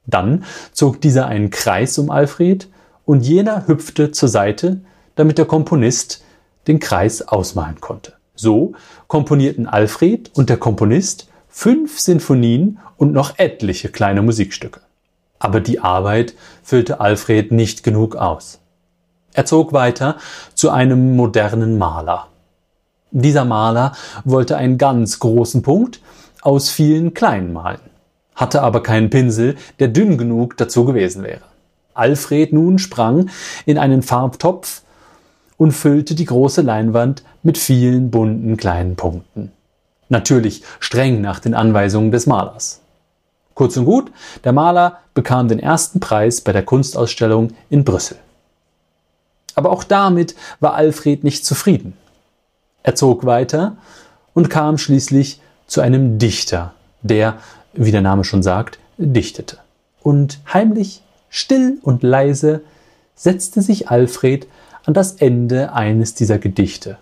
Dann 0.07 0.45
zog 0.73 1.01
dieser 1.01 1.27
einen 1.27 1.51
Kreis 1.51 1.99
um 1.99 2.11
Alfred 2.11 2.69
und 3.05 3.23
jener 3.23 3.67
hüpfte 3.67 4.11
zur 4.11 4.29
Seite, 4.29 4.81
damit 5.15 5.39
der 5.39 5.47
Komponist 5.47 6.23
den 6.67 6.81
Kreis 6.81 7.23
ausmalen 7.23 7.81
konnte. 7.81 8.15
So 8.35 8.73
komponierten 9.07 9.67
Alfred 9.67 10.31
und 10.35 10.51
der 10.51 10.57
Komponist 10.57 11.29
fünf 11.49 12.01
Sinfonien 12.01 12.79
und 12.97 13.13
noch 13.13 13.39
etliche 13.39 13.89
kleine 13.89 14.23
Musikstücke. 14.23 14.81
Aber 15.39 15.61
die 15.61 15.81
Arbeit 15.81 16.35
füllte 16.63 17.01
Alfred 17.01 17.53
nicht 17.53 17.85
genug 17.85 18.17
aus. 18.17 18.61
Er 19.35 19.47
zog 19.47 19.73
weiter 19.73 20.17
zu 20.55 20.71
einem 20.71 21.17
modernen 21.17 21.77
Maler. 21.79 22.29
Dieser 23.11 23.45
Maler 23.45 23.93
wollte 24.25 24.57
einen 24.57 24.79
ganz 24.79 25.21
großen 25.21 25.63
Punkt 25.63 26.01
aus 26.43 26.71
vielen 26.71 27.15
kleinen 27.15 27.53
malen, 27.53 27.81
hatte 28.35 28.63
aber 28.63 28.83
keinen 28.83 29.11
Pinsel, 29.11 29.57
der 29.79 29.89
dünn 29.89 30.19
genug 30.19 30.57
dazu 30.57 30.85
gewesen 30.85 31.23
wäre. 31.23 31.43
Alfred 31.95 32.53
nun 32.53 32.79
sprang 32.79 33.31
in 33.67 33.79
einen 33.79 34.03
Farbtopf 34.03 34.83
und 35.57 35.73
füllte 35.73 36.15
die 36.15 36.25
große 36.25 36.63
Leinwand 36.63 37.23
mit 37.43 37.59
vielen 37.59 38.11
bunten 38.11 38.57
kleinen 38.57 38.97
Punkten. 38.97 39.53
Natürlich 40.09 40.63
streng 40.81 41.21
nach 41.21 41.39
den 41.39 41.55
Anweisungen 41.55 42.11
des 42.11 42.27
Malers. 42.27 42.81
Kurz 43.55 43.77
und 43.77 43.85
gut, 43.85 44.11
der 44.43 44.53
Maler 44.53 44.99
bekam 45.15 45.47
den 45.49 45.61
ersten 45.61 46.01
Preis 46.01 46.41
bei 46.41 46.53
der 46.53 46.65
Kunstausstellung 46.65 47.53
in 47.71 47.85
Brüssel. 47.85 48.19
Aber 49.55 49.71
auch 49.71 49.85
damit 49.85 50.35
war 50.59 50.75
Alfred 50.75 51.23
nicht 51.23 51.47
zufrieden. 51.47 51.97
Er 52.83 52.97
zog 52.97 53.25
weiter 53.25 53.77
und 54.35 54.51
kam 54.51 54.77
schließlich 54.77 55.41
zu 55.69 55.81
einem 55.81 56.19
Dichter, 56.19 56.75
der, 57.03 57.39
wie 57.75 57.93
der 57.93 58.01
Name 58.01 58.25
schon 58.25 58.43
sagt, 58.43 58.79
dichtete. 58.99 59.59
Und 60.03 60.41
heimlich, 60.53 61.03
still 61.29 61.79
und 61.83 62.03
leise 62.03 62.63
setzte 63.15 63.63
sich 63.63 63.89
Alfred 63.91 64.47
an 64.85 64.95
das 64.95 65.13
Ende 65.13 65.73
eines 65.73 66.15
dieser 66.15 66.39
Gedichte. 66.39 66.99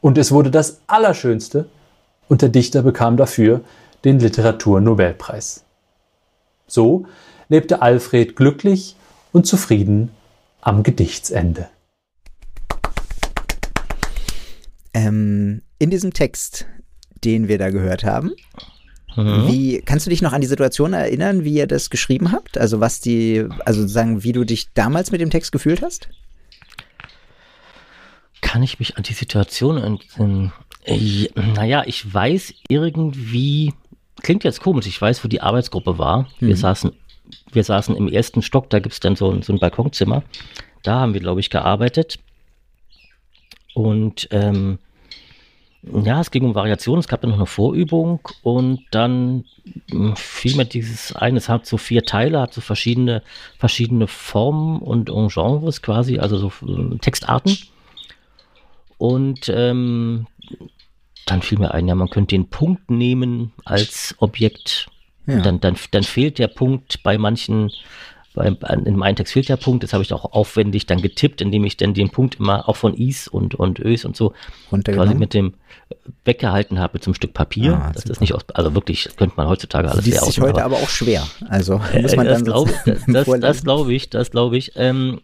Und 0.00 0.18
es 0.18 0.32
wurde 0.32 0.50
das 0.50 0.80
Allerschönste, 0.86 1.68
und 2.28 2.40
der 2.40 2.48
Dichter 2.48 2.82
bekam 2.82 3.16
dafür 3.16 3.60
den 4.04 4.18
Literaturnobelpreis. 4.18 5.64
So 6.66 7.04
lebte 7.48 7.82
Alfred 7.82 8.34
glücklich 8.36 8.96
und 9.32 9.46
zufrieden 9.46 10.10
am 10.62 10.82
Gedichtsende. 10.82 11.68
Ähm, 14.94 15.62
in 15.78 15.90
diesem 15.90 16.12
Text, 16.14 16.66
den 17.24 17.48
wir 17.48 17.58
da 17.58 17.70
gehört 17.70 18.04
haben, 18.04 18.32
mhm. 19.16 19.48
wie 19.48 19.82
kannst 19.82 20.06
du 20.06 20.10
dich 20.10 20.22
noch 20.22 20.32
an 20.32 20.40
die 20.40 20.46
Situation 20.46 20.92
erinnern, 20.92 21.44
wie 21.44 21.54
ihr 21.54 21.66
das 21.66 21.90
geschrieben 21.90 22.32
habt? 22.32 22.58
Also 22.58 22.80
was 22.80 23.00
die, 23.00 23.46
also 23.64 23.86
sagen, 23.86 24.22
wie 24.24 24.32
du 24.32 24.44
dich 24.44 24.72
damals 24.74 25.12
mit 25.12 25.20
dem 25.20 25.30
Text 25.30 25.52
gefühlt 25.52 25.82
hast? 25.82 26.08
Kann 28.40 28.62
ich 28.62 28.78
mich 28.78 28.96
an 28.96 29.02
die 29.04 29.14
Situation 29.14 29.78
entsinnen? 29.78 30.52
Äh, 30.84 31.28
naja, 31.34 31.84
ich 31.86 32.12
weiß 32.12 32.54
irgendwie, 32.68 33.72
klingt 34.22 34.44
jetzt 34.44 34.60
komisch, 34.60 34.86
ich 34.86 35.00
weiß, 35.00 35.24
wo 35.24 35.28
die 35.28 35.40
Arbeitsgruppe 35.40 35.98
war. 35.98 36.22
Mhm. 36.40 36.48
Wir, 36.48 36.56
saßen, 36.56 36.92
wir 37.52 37.64
saßen 37.64 37.96
im 37.96 38.08
ersten 38.08 38.42
Stock, 38.42 38.68
da 38.70 38.80
gibt 38.80 38.92
es 38.92 39.00
dann 39.00 39.16
so, 39.16 39.40
so 39.42 39.52
ein 39.52 39.58
Balkonzimmer. 39.58 40.22
Da 40.82 41.00
haben 41.00 41.14
wir, 41.14 41.20
glaube 41.20 41.40
ich, 41.40 41.50
gearbeitet. 41.50 42.18
Und 43.74 44.28
ähm, 44.32 44.78
ja, 45.82 46.20
es 46.20 46.30
ging 46.30 46.44
um 46.44 46.54
Variationen, 46.54 47.00
es 47.00 47.08
gab 47.08 47.20
dann 47.22 47.30
noch 47.30 47.38
eine 47.38 47.46
Vorübung 47.46 48.20
und 48.42 48.84
dann 48.92 49.44
hm, 49.90 50.14
fiel 50.16 50.56
mir 50.56 50.64
dieses 50.64 51.14
ein, 51.16 51.36
es 51.36 51.48
hat 51.48 51.66
so 51.66 51.76
vier 51.76 52.04
Teile, 52.04 52.40
hat 52.40 52.54
so 52.54 52.60
verschiedene, 52.60 53.22
verschiedene 53.58 54.06
Formen 54.06 54.78
und, 54.78 55.10
und 55.10 55.32
Genres 55.32 55.82
quasi, 55.82 56.18
also 56.18 56.38
so 56.38 56.52
Textarten. 57.00 57.58
Und 58.96 59.48
ähm, 59.48 60.28
dann 61.26 61.42
fiel 61.42 61.58
mir 61.58 61.74
ein, 61.74 61.88
ja, 61.88 61.96
man 61.96 62.10
könnte 62.10 62.36
den 62.36 62.48
Punkt 62.48 62.90
nehmen 62.90 63.52
als 63.64 64.14
Objekt. 64.18 64.88
Ja. 65.26 65.40
Dann, 65.40 65.60
dann, 65.60 65.76
dann 65.90 66.04
fehlt 66.04 66.38
der 66.38 66.48
Punkt 66.48 67.02
bei 67.02 67.18
manchen, 67.18 67.72
bei, 68.34 68.46
in 68.46 68.96
meinem 68.96 69.16
Text 69.16 69.32
fehlt 69.34 69.48
der 69.48 69.56
Punkt, 69.56 69.84
das 69.84 69.92
habe 69.92 70.02
ich 70.02 70.12
auch 70.12 70.32
aufwendig 70.32 70.86
dann 70.86 71.02
getippt, 71.02 71.40
indem 71.40 71.64
ich 71.64 71.76
dann 71.76 71.92
den 71.92 72.10
Punkt 72.10 72.40
immer 72.40 72.68
auch 72.68 72.76
von 72.76 72.94
Is 72.94 73.28
und, 73.28 73.54
und 73.54 73.78
Ös 73.78 74.04
und 74.04 74.16
so 74.16 74.32
quasi 74.84 75.14
mit 75.14 75.34
dem 75.34 75.54
weggehalten 76.24 76.78
habe 76.78 76.94
mit 76.94 77.04
so 77.04 77.10
einem 77.10 77.14
Stück 77.14 77.34
Papier. 77.34 77.74
Ah, 77.74 77.92
das 77.92 78.04
ist 78.04 78.20
nicht 78.20 78.34
aus, 78.34 78.42
also 78.54 78.74
wirklich, 78.74 79.08
könnte 79.16 79.34
man 79.36 79.48
heutzutage 79.48 79.90
alles 79.90 80.04
sehr 80.04 80.20
sich 80.20 80.40
heute 80.40 80.64
aber 80.64 80.76
auch 80.76 80.88
schwer. 80.88 81.26
Also 81.48 81.78
muss 82.00 82.16
man 82.16 82.26
äh, 82.26 82.30
das 82.30 82.44
glaube 82.44 82.72
das, 82.86 83.04
das, 83.06 83.40
das 83.40 83.64
glaube 83.64 83.92
ich, 83.92 84.08
das 84.08 84.30
glaube 84.30 84.56
ich. 84.56 84.72
Ähm, 84.76 85.20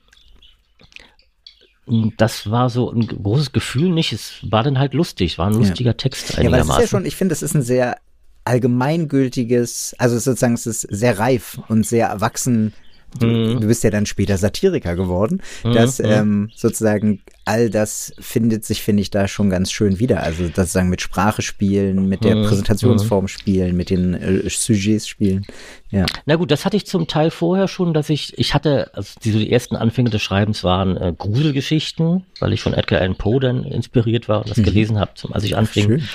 das 2.19 2.51
war 2.51 2.69
so 2.69 2.91
ein 2.91 3.07
großes 3.07 3.53
Gefühl 3.53 3.89
nicht. 3.89 4.13
Es 4.13 4.35
war 4.43 4.63
dann 4.63 4.79
halt 4.79 4.93
lustig, 4.93 5.39
war 5.39 5.47
ein 5.47 5.55
lustiger 5.55 5.91
ja. 5.91 5.95
Text 5.95 6.37
einigermaßen. 6.37 6.69
Ja, 6.69 6.75
aber 6.75 6.85
ist 6.85 6.93
ja 6.93 6.99
schon, 6.99 7.07
ich 7.07 7.17
finde, 7.17 7.33
es 7.33 7.43
ist 7.43 7.55
ein 7.55 7.63
sehr 7.63 7.97
allgemeingültiges, 8.45 9.95
also 9.99 10.19
sozusagen 10.19 10.55
es 10.55 10.67
ist 10.67 10.83
sehr 10.83 11.19
reif 11.19 11.59
und 11.69 11.87
sehr 11.87 12.09
erwachsen 12.09 12.75
Du, 13.19 13.27
mhm. 13.27 13.61
du, 13.61 13.67
bist 13.67 13.85
ja 13.85 13.91
dann 13.91 14.07
später 14.07 14.37
Satiriker 14.37 14.95
geworden, 14.95 15.41
mhm. 15.65 15.73
dass 15.73 15.99
mhm. 15.99 16.05
ähm, 16.07 16.51
sozusagen 16.55 17.21
all 17.47 17.71
das 17.71 18.13
findet 18.19 18.67
sich, 18.67 18.83
finde 18.83 19.01
ich, 19.01 19.11
da 19.11 19.27
schon 19.27 19.49
ganz 19.49 19.73
schön 19.73 19.99
wieder. 19.99 20.23
Also 20.23 20.45
sozusagen 20.45 20.91
mit 20.91 21.01
Sprache 21.01 21.41
spielen, 21.41 22.09
mit 22.09 22.23
der 22.23 22.37
mhm. 22.37 22.45
Präsentationsform 22.45 23.25
mhm. 23.25 23.29
spielen, 23.29 23.77
mit 23.77 23.89
den 23.89 24.15
äh, 24.15 24.49
Sujets 24.51 25.09
spielen. 25.09 25.47
Ja. 25.91 26.05
Na 26.27 26.37
gut, 26.37 26.51
das 26.51 26.67
hatte 26.67 26.77
ich 26.77 26.87
zum 26.87 27.07
Teil 27.07 27.31
vorher 27.31 27.67
schon, 27.67 27.95
dass 27.95 28.11
ich, 28.11 28.37
ich 28.39 28.53
hatte, 28.53 28.91
also 28.93 29.19
die 29.25 29.51
ersten 29.51 29.77
Anfänge 29.77 30.11
des 30.11 30.21
Schreibens 30.21 30.63
waren 30.63 30.99
äh, 30.99 31.15
Gruselgeschichten, 31.17 32.27
weil 32.41 32.53
ich 32.53 32.61
von 32.61 32.75
Edgar 32.75 33.01
Allan 33.01 33.17
Poe 33.17 33.41
dann 33.41 33.65
inspiriert 33.65 34.29
war 34.29 34.41
und 34.43 34.51
das 34.51 34.63
gelesen 34.63 35.01
habe, 35.01 35.13
als 35.31 35.45
ich 35.45 35.57
anfing. 35.57 35.85
Schön. 35.85 36.09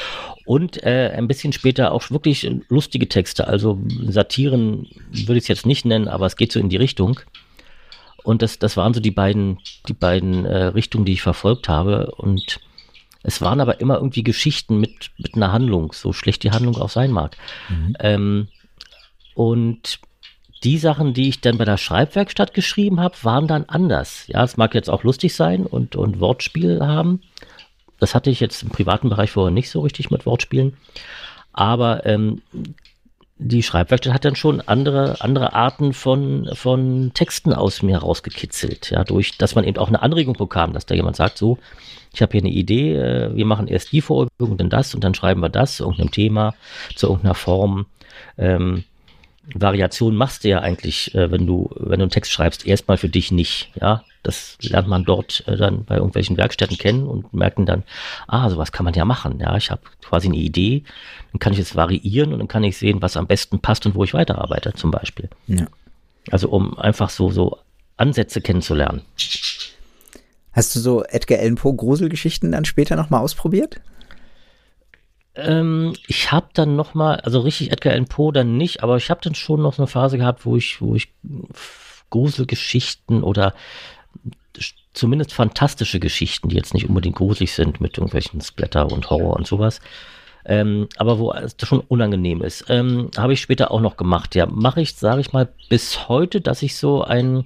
Und 0.45 0.83
äh, 0.83 1.13
ein 1.15 1.27
bisschen 1.27 1.53
später 1.53 1.91
auch 1.93 2.11
wirklich 2.11 2.49
lustige 2.67 3.07
Texte. 3.07 3.47
Also 3.47 3.79
Satiren 4.07 4.87
würde 5.11 5.37
ich 5.37 5.43
es 5.43 5.47
jetzt 5.47 5.65
nicht 5.65 5.85
nennen, 5.85 6.07
aber 6.07 6.25
es 6.25 6.35
geht 6.35 6.51
so 6.51 6.59
in 6.59 6.69
die 6.69 6.77
Richtung. 6.77 7.19
Und 8.23 8.41
das, 8.41 8.59
das 8.59 8.77
waren 8.77 8.93
so 8.93 8.99
die 8.99 9.11
beiden, 9.11 9.59
die 9.87 9.93
beiden 9.93 10.45
äh, 10.45 10.65
Richtungen, 10.65 11.05
die 11.05 11.13
ich 11.13 11.21
verfolgt 11.21 11.69
habe. 11.69 12.11
Und 12.15 12.59
es 13.21 13.41
waren 13.41 13.61
aber 13.61 13.79
immer 13.79 13.95
irgendwie 13.95 14.23
Geschichten 14.23 14.79
mit, 14.79 15.11
mit 15.17 15.35
einer 15.35 15.51
Handlung, 15.51 15.93
so 15.93 16.11
schlecht 16.13 16.43
die 16.43 16.51
Handlung 16.51 16.75
auch 16.77 16.89
sein 16.89 17.11
mag. 17.11 17.37
Mhm. 17.69 17.95
Ähm, 17.99 18.47
und 19.35 19.99
die 20.63 20.77
Sachen, 20.77 21.13
die 21.13 21.29
ich 21.29 21.41
dann 21.41 21.57
bei 21.57 21.65
der 21.65 21.77
Schreibwerkstatt 21.77 22.53
geschrieben 22.53 22.99
habe, 22.99 23.15
waren 23.23 23.47
dann 23.47 23.65
anders. 23.65 24.25
Ja, 24.27 24.43
es 24.43 24.57
mag 24.57 24.73
jetzt 24.75 24.89
auch 24.89 25.03
lustig 25.03 25.35
sein 25.35 25.65
und, 25.65 25.95
und 25.95 26.19
Wortspiel 26.19 26.79
haben. 26.81 27.21
Das 27.99 28.15
hatte 28.15 28.29
ich 28.29 28.39
jetzt 28.39 28.63
im 28.63 28.69
privaten 28.69 29.09
Bereich 29.09 29.31
vorher 29.31 29.51
nicht 29.51 29.69
so 29.69 29.81
richtig 29.81 30.11
mit 30.11 30.25
Wortspielen. 30.25 30.77
Aber 31.53 32.05
ähm, 32.05 32.41
die 33.37 33.63
Schreibwerkstatt 33.63 34.13
hat 34.13 34.25
dann 34.25 34.35
schon 34.35 34.61
andere, 34.61 35.21
andere 35.21 35.53
Arten 35.53 35.93
von, 35.93 36.49
von 36.53 37.11
Texten 37.13 37.53
aus 37.53 37.81
mir 37.81 37.99
herausgekitzelt. 37.99 38.91
Ja, 38.91 39.03
durch, 39.03 39.37
dass 39.37 39.55
man 39.55 39.65
eben 39.65 39.77
auch 39.77 39.87
eine 39.87 40.01
Anregung 40.01 40.35
bekam, 40.35 40.73
dass 40.73 40.85
da 40.85 40.95
jemand 40.95 41.15
sagt, 41.15 41.37
so, 41.37 41.57
ich 42.13 42.21
habe 42.21 42.31
hier 42.31 42.41
eine 42.41 42.51
Idee, 42.51 42.95
äh, 42.95 43.35
wir 43.35 43.45
machen 43.45 43.67
erst 43.67 43.91
die 43.91 44.01
Vorübung 44.01 44.57
dann 44.57 44.69
das 44.69 44.93
und 44.93 45.03
dann 45.03 45.13
schreiben 45.15 45.41
wir 45.41 45.49
das 45.49 45.77
zu 45.77 45.83
irgendeinem 45.83 46.11
Thema, 46.11 46.55
zu 46.95 47.07
irgendeiner 47.07 47.35
Form. 47.35 47.87
Ähm, 48.37 48.83
Variation 49.53 50.15
machst 50.15 50.43
du 50.43 50.49
ja 50.49 50.59
eigentlich, 50.59 51.13
äh, 51.15 51.29
wenn 51.29 51.45
du, 51.45 51.69
wenn 51.75 51.99
du 51.99 52.03
einen 52.03 52.09
Text 52.09 52.31
schreibst, 52.31 52.65
erstmal 52.65 52.97
für 52.97 53.09
dich 53.09 53.31
nicht. 53.31 53.71
Ja, 53.79 54.03
das 54.23 54.57
lernt 54.61 54.87
man 54.87 55.03
dort 55.03 55.43
äh, 55.47 55.57
dann 55.57 55.83
bei 55.83 55.95
irgendwelchen 55.95 56.37
Werkstätten 56.37 56.77
kennen 56.77 57.05
und 57.05 57.33
merken 57.33 57.65
dann, 57.65 57.83
ah, 58.27 58.49
sowas 58.49 58.71
kann 58.71 58.85
man 58.85 58.93
ja 58.93 59.03
machen. 59.03 59.39
Ja, 59.39 59.57
ich 59.57 59.69
habe 59.69 59.81
quasi 60.01 60.27
eine 60.27 60.37
Idee, 60.37 60.83
dann 61.31 61.39
kann 61.39 61.53
ich 61.53 61.59
es 61.59 61.75
variieren 61.75 62.31
und 62.31 62.39
dann 62.39 62.47
kann 62.47 62.63
ich 62.63 62.77
sehen, 62.77 63.01
was 63.01 63.17
am 63.17 63.27
besten 63.27 63.59
passt 63.59 63.85
und 63.85 63.95
wo 63.95 64.03
ich 64.03 64.13
weiterarbeite, 64.13 64.73
zum 64.73 64.91
Beispiel. 64.91 65.29
Ja. 65.47 65.67
Also 66.31 66.49
um 66.49 66.77
einfach 66.77 67.09
so, 67.09 67.29
so 67.29 67.57
Ansätze 67.97 68.39
kennenzulernen. 68.39 69.01
Hast 70.53 70.75
du 70.75 70.79
so 70.79 71.03
Edgar 71.03 71.39
Allan 71.39 71.55
Poe 71.55 71.75
Gruselgeschichten 71.75 72.51
dann 72.51 72.63
später 72.63 72.95
nochmal 72.95 73.21
ausprobiert? 73.21 73.81
Ähm, 75.35 75.93
ich 76.07 76.31
habe 76.31 76.47
dann 76.53 76.75
noch 76.75 76.93
mal, 76.93 77.15
also 77.21 77.39
richtig 77.39 77.71
Edgar 77.71 77.93
Allan 77.93 78.05
Poe 78.05 78.31
dann 78.31 78.57
nicht, 78.57 78.83
aber 78.83 78.97
ich 78.97 79.09
habe 79.09 79.21
dann 79.23 79.35
schon 79.35 79.61
noch 79.61 79.73
so 79.73 79.81
eine 79.81 79.87
Phase 79.87 80.17
gehabt, 80.17 80.45
wo 80.45 80.55
ich, 80.55 80.81
wo 80.81 80.95
ich 80.95 81.09
Gruselgeschichten 82.09 83.23
oder 83.23 83.53
zumindest 84.93 85.33
fantastische 85.33 85.99
Geschichten, 85.99 86.49
die 86.49 86.55
jetzt 86.55 86.75
nicht 86.75 86.87
unbedingt 86.87 87.15
gruselig 87.15 87.53
sind 87.53 87.81
mit 87.81 87.97
irgendwelchen 87.97 88.41
Splatter 88.41 88.91
und 88.91 89.09
Horror 89.09 89.35
und 89.35 89.47
sowas, 89.47 89.81
ähm, 90.45 90.87
aber 90.97 91.19
wo 91.19 91.31
es 91.31 91.55
schon 91.63 91.79
unangenehm 91.79 92.41
ist, 92.41 92.65
ähm, 92.69 93.09
habe 93.17 93.33
ich 93.33 93.41
später 93.41 93.71
auch 93.71 93.79
noch 93.79 93.97
gemacht. 93.97 94.35
Ja, 94.35 94.45
mache 94.45 94.81
ich, 94.81 94.95
sage 94.95 95.21
ich 95.21 95.31
mal, 95.31 95.49
bis 95.69 96.09
heute, 96.09 96.41
dass 96.41 96.61
ich 96.61 96.75
so 96.75 97.01
ein, 97.01 97.45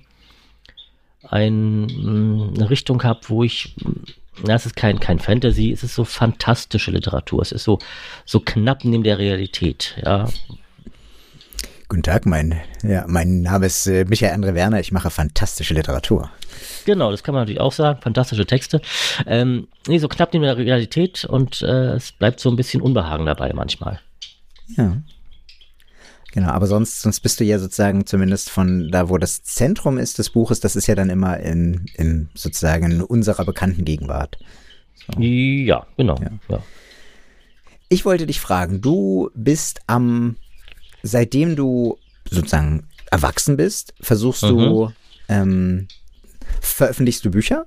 ein, 1.24 1.86
mm, 1.86 2.54
eine 2.56 2.70
Richtung 2.70 3.04
habe, 3.04 3.20
wo 3.28 3.44
ich 3.44 3.76
ja, 4.46 4.56
es 4.56 4.66
ist 4.66 4.76
kein, 4.76 5.00
kein 5.00 5.20
Fantasy, 5.20 5.72
es 5.72 5.84
ist 5.84 5.96
so 5.96 6.04
fantastische 6.04 6.92
Literatur. 6.92 7.42
Es 7.42 7.52
ist 7.52 7.64
so, 7.64 7.80
so 8.26 8.40
knapp 8.40 8.84
neben 8.84 9.04
der 9.04 9.18
Realität, 9.18 9.96
ja. 10.04 10.28
Guten 11.90 12.04
Tag, 12.04 12.26
mein, 12.26 12.60
ja, 12.84 13.06
mein 13.08 13.42
Name 13.44 13.66
ist 13.66 13.88
äh, 13.88 14.04
Michael 14.06 14.34
Andre 14.34 14.54
Werner, 14.54 14.80
ich 14.80 14.92
mache 14.92 15.10
fantastische 15.10 15.74
Literatur. 15.74 16.30
Genau, 16.86 17.12
das 17.12 17.24
kann 17.24 17.34
man 17.34 17.44
natürlich 17.44 17.62
auch 17.62 17.72
sagen, 17.72 18.02
fantastische 18.02 18.46
Texte. 18.46 18.82
Ähm, 19.26 19.68
nee, 19.88 19.98
so 19.98 20.10
knapp 20.10 20.34
neben 20.34 20.44
der 20.44 20.58
Realität 20.58 21.24
und 21.24 21.62
äh, 21.62 21.94
es 21.96 22.12
bleibt 22.12 22.42
so 22.42 22.50
ein 22.50 22.58
bisschen 22.58 22.82
Unbehagen 22.82 23.26
dabei 23.26 23.54
manchmal. 23.54 24.02
Ja. 24.76 24.98
Genau, 26.38 26.50
aber 26.50 26.68
sonst, 26.68 27.02
sonst 27.02 27.22
bist 27.22 27.40
du 27.40 27.46
ja 27.46 27.58
sozusagen 27.58 28.06
zumindest 28.06 28.52
von 28.52 28.92
da, 28.92 29.10
wo 29.10 29.18
das 29.18 29.42
Zentrum 29.42 29.98
ist 29.98 30.20
des 30.20 30.30
Buches, 30.30 30.60
das 30.60 30.76
ist 30.76 30.86
ja 30.86 30.94
dann 30.94 31.10
immer 31.10 31.40
in, 31.40 31.88
in 31.96 32.30
sozusagen 32.36 32.92
in 32.92 33.02
unserer 33.02 33.44
bekannten 33.44 33.86
Gegenwart. 33.86 34.38
So. 35.08 35.20
Ja, 35.20 35.88
genau. 35.98 36.16
Ja. 36.22 36.30
ja. 36.48 36.64
Ich 37.90 38.06
wollte 38.06 38.28
dich 38.28 38.40
fragen, 38.40 38.82
du 38.82 39.32
bist 39.34 39.80
am, 39.88 40.36
seitdem 41.02 41.56
du 41.56 41.98
sozusagen 42.30 42.84
erwachsen 43.10 43.58
bist, 43.58 43.96
versuchst 44.00 44.44
mhm. 44.44 44.50
du, 44.50 44.92
ähm, 45.30 45.88
veröffentlichst 46.62 47.26
du 47.26 47.32
Bücher 47.32 47.66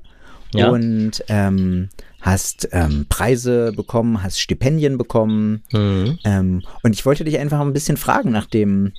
ja. 0.53 0.71
und 0.71 1.25
ähm, 1.29 1.89
hast 2.21 2.69
ähm, 2.73 3.07
Preise 3.09 3.73
bekommen, 3.73 4.23
hast 4.23 4.41
Stipendien 4.41 4.99
bekommen. 4.99 5.63
Mhm. 5.73 6.19
Ähm, 6.25 6.63
und 6.83 6.95
ich 6.95 7.07
wollte 7.07 7.25
dich 7.25 7.39
einfach 7.39 7.61
ein 7.61 7.73
bisschen 7.73 7.97
fragen 7.97 8.31
nach 8.31 8.47
dem, 8.47 8.93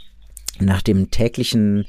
nach 0.59 0.81
dem 0.81 1.11
täglichen 1.11 1.85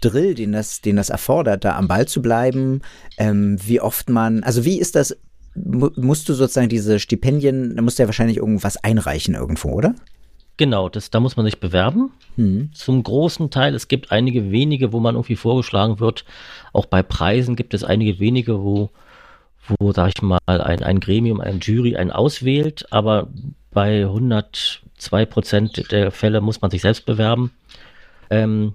Drill, 0.00 0.34
den 0.34 0.52
das, 0.52 0.80
den 0.80 0.96
das 0.96 1.10
erfordert, 1.10 1.64
da 1.64 1.76
am 1.76 1.88
Ball 1.88 2.06
zu 2.06 2.22
bleiben, 2.22 2.82
ähm, 3.18 3.58
wie 3.64 3.80
oft 3.80 4.08
man, 4.10 4.42
also 4.42 4.64
wie 4.64 4.78
ist 4.78 4.94
das, 4.94 5.16
musst 5.54 6.28
du 6.28 6.34
sozusagen 6.34 6.68
diese 6.68 6.98
Stipendien, 6.98 7.76
da 7.76 7.82
musst 7.82 7.98
du 7.98 8.02
ja 8.02 8.08
wahrscheinlich 8.08 8.36
irgendwas 8.36 8.76
einreichen 8.76 9.34
irgendwo, 9.34 9.70
oder? 9.70 9.94
Genau, 10.58 10.88
das, 10.88 11.10
da 11.10 11.20
muss 11.20 11.36
man 11.36 11.44
sich 11.44 11.60
bewerben. 11.60 12.12
Mhm. 12.36 12.70
Zum 12.72 13.02
großen 13.02 13.50
Teil, 13.50 13.74
es 13.74 13.88
gibt 13.88 14.10
einige 14.10 14.50
wenige, 14.50 14.92
wo 14.92 15.00
man 15.00 15.14
irgendwie 15.14 15.36
vorgeschlagen 15.36 16.00
wird. 16.00 16.24
Auch 16.72 16.86
bei 16.86 17.02
Preisen 17.02 17.56
gibt 17.56 17.74
es 17.74 17.84
einige 17.84 18.18
wenige, 18.20 18.62
wo 18.62 18.90
wo, 19.78 19.92
sag 19.92 20.12
ich 20.14 20.22
mal, 20.22 20.38
ein, 20.46 20.82
ein 20.82 21.00
Gremium, 21.00 21.40
ein 21.40 21.60
Jury 21.60 21.96
einen 21.96 22.10
auswählt, 22.10 22.86
aber 22.90 23.28
bei 23.72 24.02
102 24.02 25.26
Prozent 25.26 25.92
der 25.92 26.10
Fälle 26.10 26.40
muss 26.40 26.60
man 26.60 26.70
sich 26.70 26.82
selbst 26.82 27.06
bewerben. 27.06 27.52
Ähm, 28.30 28.74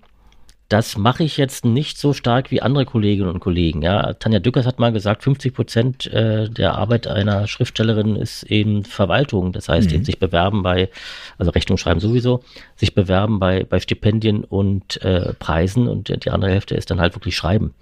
das 0.72 0.98
mache 0.98 1.26
ich 1.26 1.36
jetzt 1.36 1.66
nicht 1.66 1.98
so 1.98 2.14
stark 2.14 2.50
wie 2.50 2.62
andere 2.62 2.86
Kolleginnen 2.86 3.30
und 3.30 3.42
Kollegen. 3.42 3.82
Ja, 3.82 4.14
Tanja 4.14 4.40
Dückers 4.40 4.66
hat 4.66 4.80
mal 4.80 4.94
gesagt, 4.94 5.22
50 5.22 5.54
Prozent 5.54 6.08
äh, 6.14 6.50
der 6.50 6.76
Arbeit 6.76 7.08
einer 7.08 7.46
Schriftstellerin 7.48 8.16
ist 8.16 8.44
eben 8.44 8.86
Verwaltung. 8.86 9.52
Das 9.52 9.68
heißt, 9.68 9.90
mhm. 9.90 9.96
eben 9.96 10.06
sich 10.06 10.18
bewerben 10.18 10.64
bei, 10.64 10.90
also 11.38 11.52
Rechnung 11.52 11.78
schreiben 11.78 12.00
sowieso, 12.00 12.42
sich 12.78 12.96
bewerben 12.96 13.40
bei, 13.40 13.66
bei 13.66 13.82
Stipendien 13.82 14.46
und 14.46 15.02
äh, 15.02 15.34
Preisen 15.34 15.90
und 15.90 16.24
die 16.24 16.30
andere 16.30 16.52
Hälfte 16.52 16.76
ist 16.76 16.90
dann 16.90 17.02
halt 17.02 17.16
wirklich 17.16 17.36
Schreiben. 17.36 17.74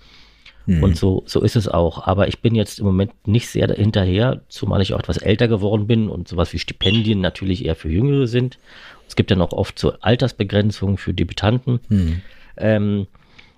Mhm. 0.69 0.83
Und 0.83 0.97
so, 0.97 1.23
so 1.25 1.41
ist 1.41 1.55
es 1.55 1.67
auch. 1.67 2.05
Aber 2.05 2.27
ich 2.27 2.41
bin 2.41 2.53
jetzt 2.53 2.77
im 2.77 2.85
Moment 2.85 3.11
nicht 3.27 3.49
sehr 3.49 3.67
hinterher, 3.73 4.41
zumal 4.49 4.81
ich 4.81 4.93
auch 4.93 4.99
etwas 4.99 5.17
älter 5.17 5.47
geworden 5.47 5.87
bin 5.87 6.09
und 6.09 6.27
sowas 6.27 6.53
wie 6.53 6.59
Stipendien 6.59 7.21
natürlich 7.21 7.65
eher 7.65 7.75
für 7.75 7.89
Jüngere 7.89 8.27
sind. 8.27 8.59
Es 9.07 9.15
gibt 9.15 9.31
ja 9.31 9.35
noch 9.35 9.51
oft 9.51 9.79
so 9.79 9.93
Altersbegrenzungen 9.99 10.97
für 10.97 11.11
Debütanten. 11.11 11.79
Mhm. 11.89 12.21
Ähm, 12.57 13.07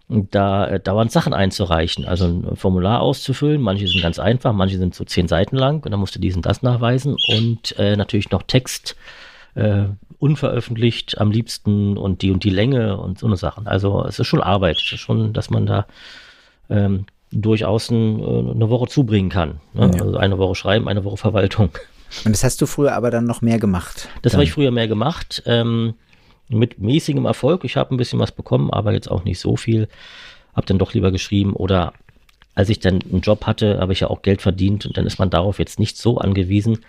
da 0.07 0.67
äh, 0.67 0.79
dauernd 0.79 1.11
Sachen 1.11 1.33
einzureichen, 1.33 2.05
also 2.05 2.25
ein 2.25 2.55
Formular 2.55 3.01
auszufüllen. 3.01 3.61
Manche 3.61 3.87
sind 3.87 4.01
ganz 4.01 4.17
einfach, 4.17 4.53
manche 4.53 4.77
sind 4.77 4.95
so 4.95 5.03
zehn 5.03 5.27
Seiten 5.27 5.57
lang 5.57 5.83
und 5.83 5.91
dann 5.91 5.99
musst 5.99 6.15
du 6.15 6.19
diesen 6.19 6.41
das 6.41 6.61
nachweisen 6.63 7.17
und 7.27 7.77
äh, 7.77 7.97
natürlich 7.97 8.31
noch 8.31 8.43
Text 8.43 8.95
äh, 9.55 9.83
unveröffentlicht 10.17 11.19
am 11.19 11.31
liebsten 11.31 11.97
und 11.97 12.21
die 12.21 12.31
und 12.31 12.43
die 12.43 12.49
Länge 12.49 12.97
und 12.97 13.19
so 13.19 13.27
eine 13.27 13.37
Sachen. 13.37 13.67
Also 13.67 14.05
es 14.05 14.19
ist 14.19 14.27
schon 14.27 14.41
Arbeit, 14.41 14.77
es 14.77 14.91
ist 14.91 14.99
schon, 14.99 15.33
dass 15.33 15.49
man 15.49 15.65
da 15.65 15.87
ähm, 16.71 17.05
durchaus 17.31 17.89
ein, 17.89 18.19
äh, 18.19 18.51
eine 18.51 18.69
Woche 18.69 18.87
zubringen 18.87 19.29
kann. 19.29 19.61
Ne? 19.73 19.91
Ja. 19.95 20.03
Also 20.03 20.17
eine 20.17 20.37
Woche 20.37 20.55
schreiben, 20.55 20.87
eine 20.87 21.03
Woche 21.03 21.17
Verwaltung. 21.17 21.69
Und 22.25 22.33
das 22.33 22.43
hast 22.43 22.61
du 22.61 22.65
früher 22.65 22.93
aber 22.93 23.09
dann 23.09 23.25
noch 23.25 23.41
mehr 23.41 23.59
gemacht? 23.59 24.09
Das 24.21 24.33
habe 24.33 24.43
ich 24.43 24.51
früher 24.51 24.71
mehr 24.71 24.87
gemacht. 24.87 25.43
Ähm, 25.45 25.93
mit 26.49 26.79
mäßigem 26.79 27.25
Erfolg. 27.25 27.63
Ich 27.63 27.77
habe 27.77 27.95
ein 27.95 27.97
bisschen 27.97 28.19
was 28.19 28.33
bekommen, 28.33 28.69
aber 28.71 28.91
jetzt 28.91 29.09
auch 29.09 29.23
nicht 29.23 29.39
so 29.39 29.55
viel. 29.55 29.87
Hab 30.53 30.65
dann 30.65 30.77
doch 30.77 30.93
lieber 30.93 31.11
geschrieben 31.11 31.53
oder 31.53 31.93
als 32.53 32.67
ich 32.67 32.79
dann 32.79 32.99
einen 33.09 33.21
Job 33.21 33.45
hatte, 33.45 33.79
habe 33.79 33.93
ich 33.93 34.01
ja 34.01 34.09
auch 34.09 34.21
Geld 34.21 34.41
verdient 34.41 34.85
und 34.85 34.97
dann 34.97 35.05
ist 35.05 35.19
man 35.19 35.29
darauf 35.29 35.59
jetzt 35.59 35.79
nicht 35.79 35.97
so 35.97 36.17
angewiesen. 36.17 36.79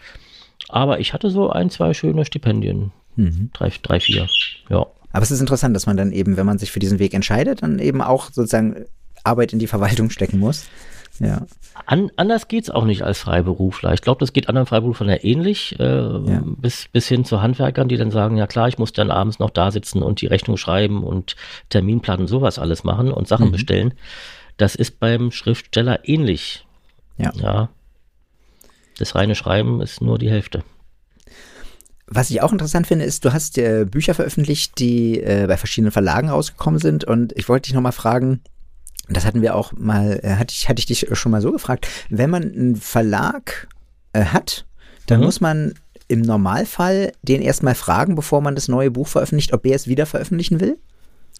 Aber 0.68 0.98
ich 0.98 1.12
hatte 1.12 1.30
so 1.30 1.50
ein, 1.50 1.70
zwei 1.70 1.94
schöne 1.94 2.24
Stipendien. 2.24 2.90
Mhm. 3.14 3.50
Drei, 3.52 3.72
drei, 3.82 4.00
vier. 4.00 4.26
Ja. 4.68 4.86
Aber 5.12 5.22
es 5.22 5.30
ist 5.30 5.40
interessant, 5.40 5.76
dass 5.76 5.86
man 5.86 5.96
dann 5.96 6.10
eben, 6.10 6.36
wenn 6.36 6.46
man 6.46 6.58
sich 6.58 6.72
für 6.72 6.80
diesen 6.80 6.98
Weg 6.98 7.14
entscheidet, 7.14 7.62
dann 7.62 7.78
eben 7.78 8.00
auch 8.00 8.32
sozusagen 8.32 8.86
Arbeit 9.24 9.52
in 9.52 9.58
die 9.58 9.66
Verwaltung 9.66 10.10
stecken 10.10 10.38
muss. 10.38 10.66
Ja. 11.18 11.46
An, 11.86 12.10
anders 12.16 12.48
geht's 12.48 12.70
auch 12.70 12.84
nicht 12.84 13.02
als 13.02 13.18
Freiberufler. 13.18 13.92
Ich 13.92 14.02
glaube, 14.02 14.20
das 14.20 14.32
geht 14.32 14.48
anderen 14.48 14.66
Freiberuflern 14.66 15.10
ja 15.10 15.22
ähnlich, 15.22 15.78
äh, 15.78 15.84
ja. 15.84 16.42
Bis, 16.44 16.88
bis 16.92 17.06
hin 17.08 17.24
zu 17.24 17.42
Handwerkern, 17.42 17.88
die 17.88 17.96
dann 17.96 18.10
sagen, 18.10 18.36
ja 18.36 18.46
klar, 18.46 18.68
ich 18.68 18.78
muss 18.78 18.92
dann 18.92 19.10
abends 19.10 19.38
noch 19.38 19.50
da 19.50 19.70
sitzen 19.70 20.02
und 20.02 20.20
die 20.20 20.26
Rechnung 20.26 20.56
schreiben 20.56 21.02
und 21.02 21.36
Terminplan 21.70 22.20
und 22.20 22.28
sowas 22.28 22.58
alles 22.58 22.84
machen 22.84 23.12
und 23.12 23.28
Sachen 23.28 23.48
mhm. 23.48 23.52
bestellen. 23.52 23.94
Das 24.56 24.74
ist 24.74 25.00
beim 25.00 25.30
Schriftsteller 25.30 26.08
ähnlich. 26.08 26.66
Ja. 27.18 27.32
ja. 27.34 27.68
Das 28.98 29.14
reine 29.14 29.34
Schreiben 29.34 29.80
ist 29.80 30.00
nur 30.00 30.18
die 30.18 30.30
Hälfte. 30.30 30.64
Was 32.06 32.30
ich 32.30 32.42
auch 32.42 32.52
interessant 32.52 32.86
finde, 32.86 33.06
ist, 33.06 33.24
du 33.24 33.32
hast 33.32 33.56
äh, 33.56 33.86
Bücher 33.86 34.12
veröffentlicht, 34.12 34.78
die 34.78 35.20
äh, 35.20 35.46
bei 35.46 35.56
verschiedenen 35.56 35.92
Verlagen 35.92 36.28
rausgekommen 36.28 36.78
sind 36.78 37.04
und 37.04 37.32
ich 37.36 37.48
wollte 37.48 37.68
dich 37.68 37.74
nochmal 37.74 37.92
fragen, 37.92 38.42
das 39.16 39.24
hatten 39.24 39.42
wir 39.42 39.54
auch 39.54 39.72
mal, 39.72 40.20
äh, 40.22 40.36
hatte 40.36 40.54
ich, 40.54 40.68
hatte 40.68 40.80
ich 40.80 40.86
dich 40.86 41.06
schon 41.12 41.32
mal 41.32 41.40
so 41.40 41.52
gefragt, 41.52 41.88
wenn 42.08 42.30
man 42.30 42.42
einen 42.42 42.76
Verlag 42.76 43.68
äh, 44.12 44.24
hat, 44.24 44.64
dann 45.06 45.20
mhm. 45.20 45.26
muss 45.26 45.40
man 45.40 45.74
im 46.08 46.20
Normalfall 46.20 47.12
den 47.22 47.40
erstmal 47.40 47.74
fragen, 47.74 48.14
bevor 48.14 48.40
man 48.40 48.54
das 48.54 48.68
neue 48.68 48.90
Buch 48.90 49.08
veröffentlicht, 49.08 49.52
ob 49.52 49.64
er 49.66 49.74
es 49.74 49.88
wieder 49.88 50.06
veröffentlichen 50.06 50.60
will? 50.60 50.78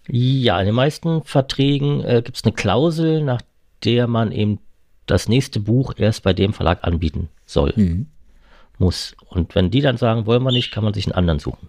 Ja, 0.09 0.59
in 0.59 0.67
den 0.67 0.75
meisten 0.75 1.23
Verträgen 1.23 2.03
äh, 2.05 2.23
gibt 2.25 2.39
es 2.39 2.45
eine 2.45 2.53
Klausel, 2.53 3.23
nach 3.23 3.43
der 3.85 4.07
man 4.07 4.33
eben 4.33 4.59
das 5.07 5.29
nächste 5.29 5.61
Buch 5.61 5.95
erst 5.97 6.23
bei 6.23 6.33
dem 6.33 6.53
Verlag 6.53 6.85
anbieten 6.85 7.29
soll, 7.45 7.73
mhm. 7.77 8.07
muss. 8.79 9.15
Und 9.29 9.55
wenn 9.55 9.71
die 9.71 9.81
dann 9.81 9.97
sagen, 9.97 10.27
wollen 10.27 10.43
wir 10.43 10.53
nicht, 10.53 10.73
kann 10.73 10.85
man 10.85 10.95
sich 10.95 11.07
einen 11.07 11.15
anderen 11.15 11.39
suchen. 11.39 11.69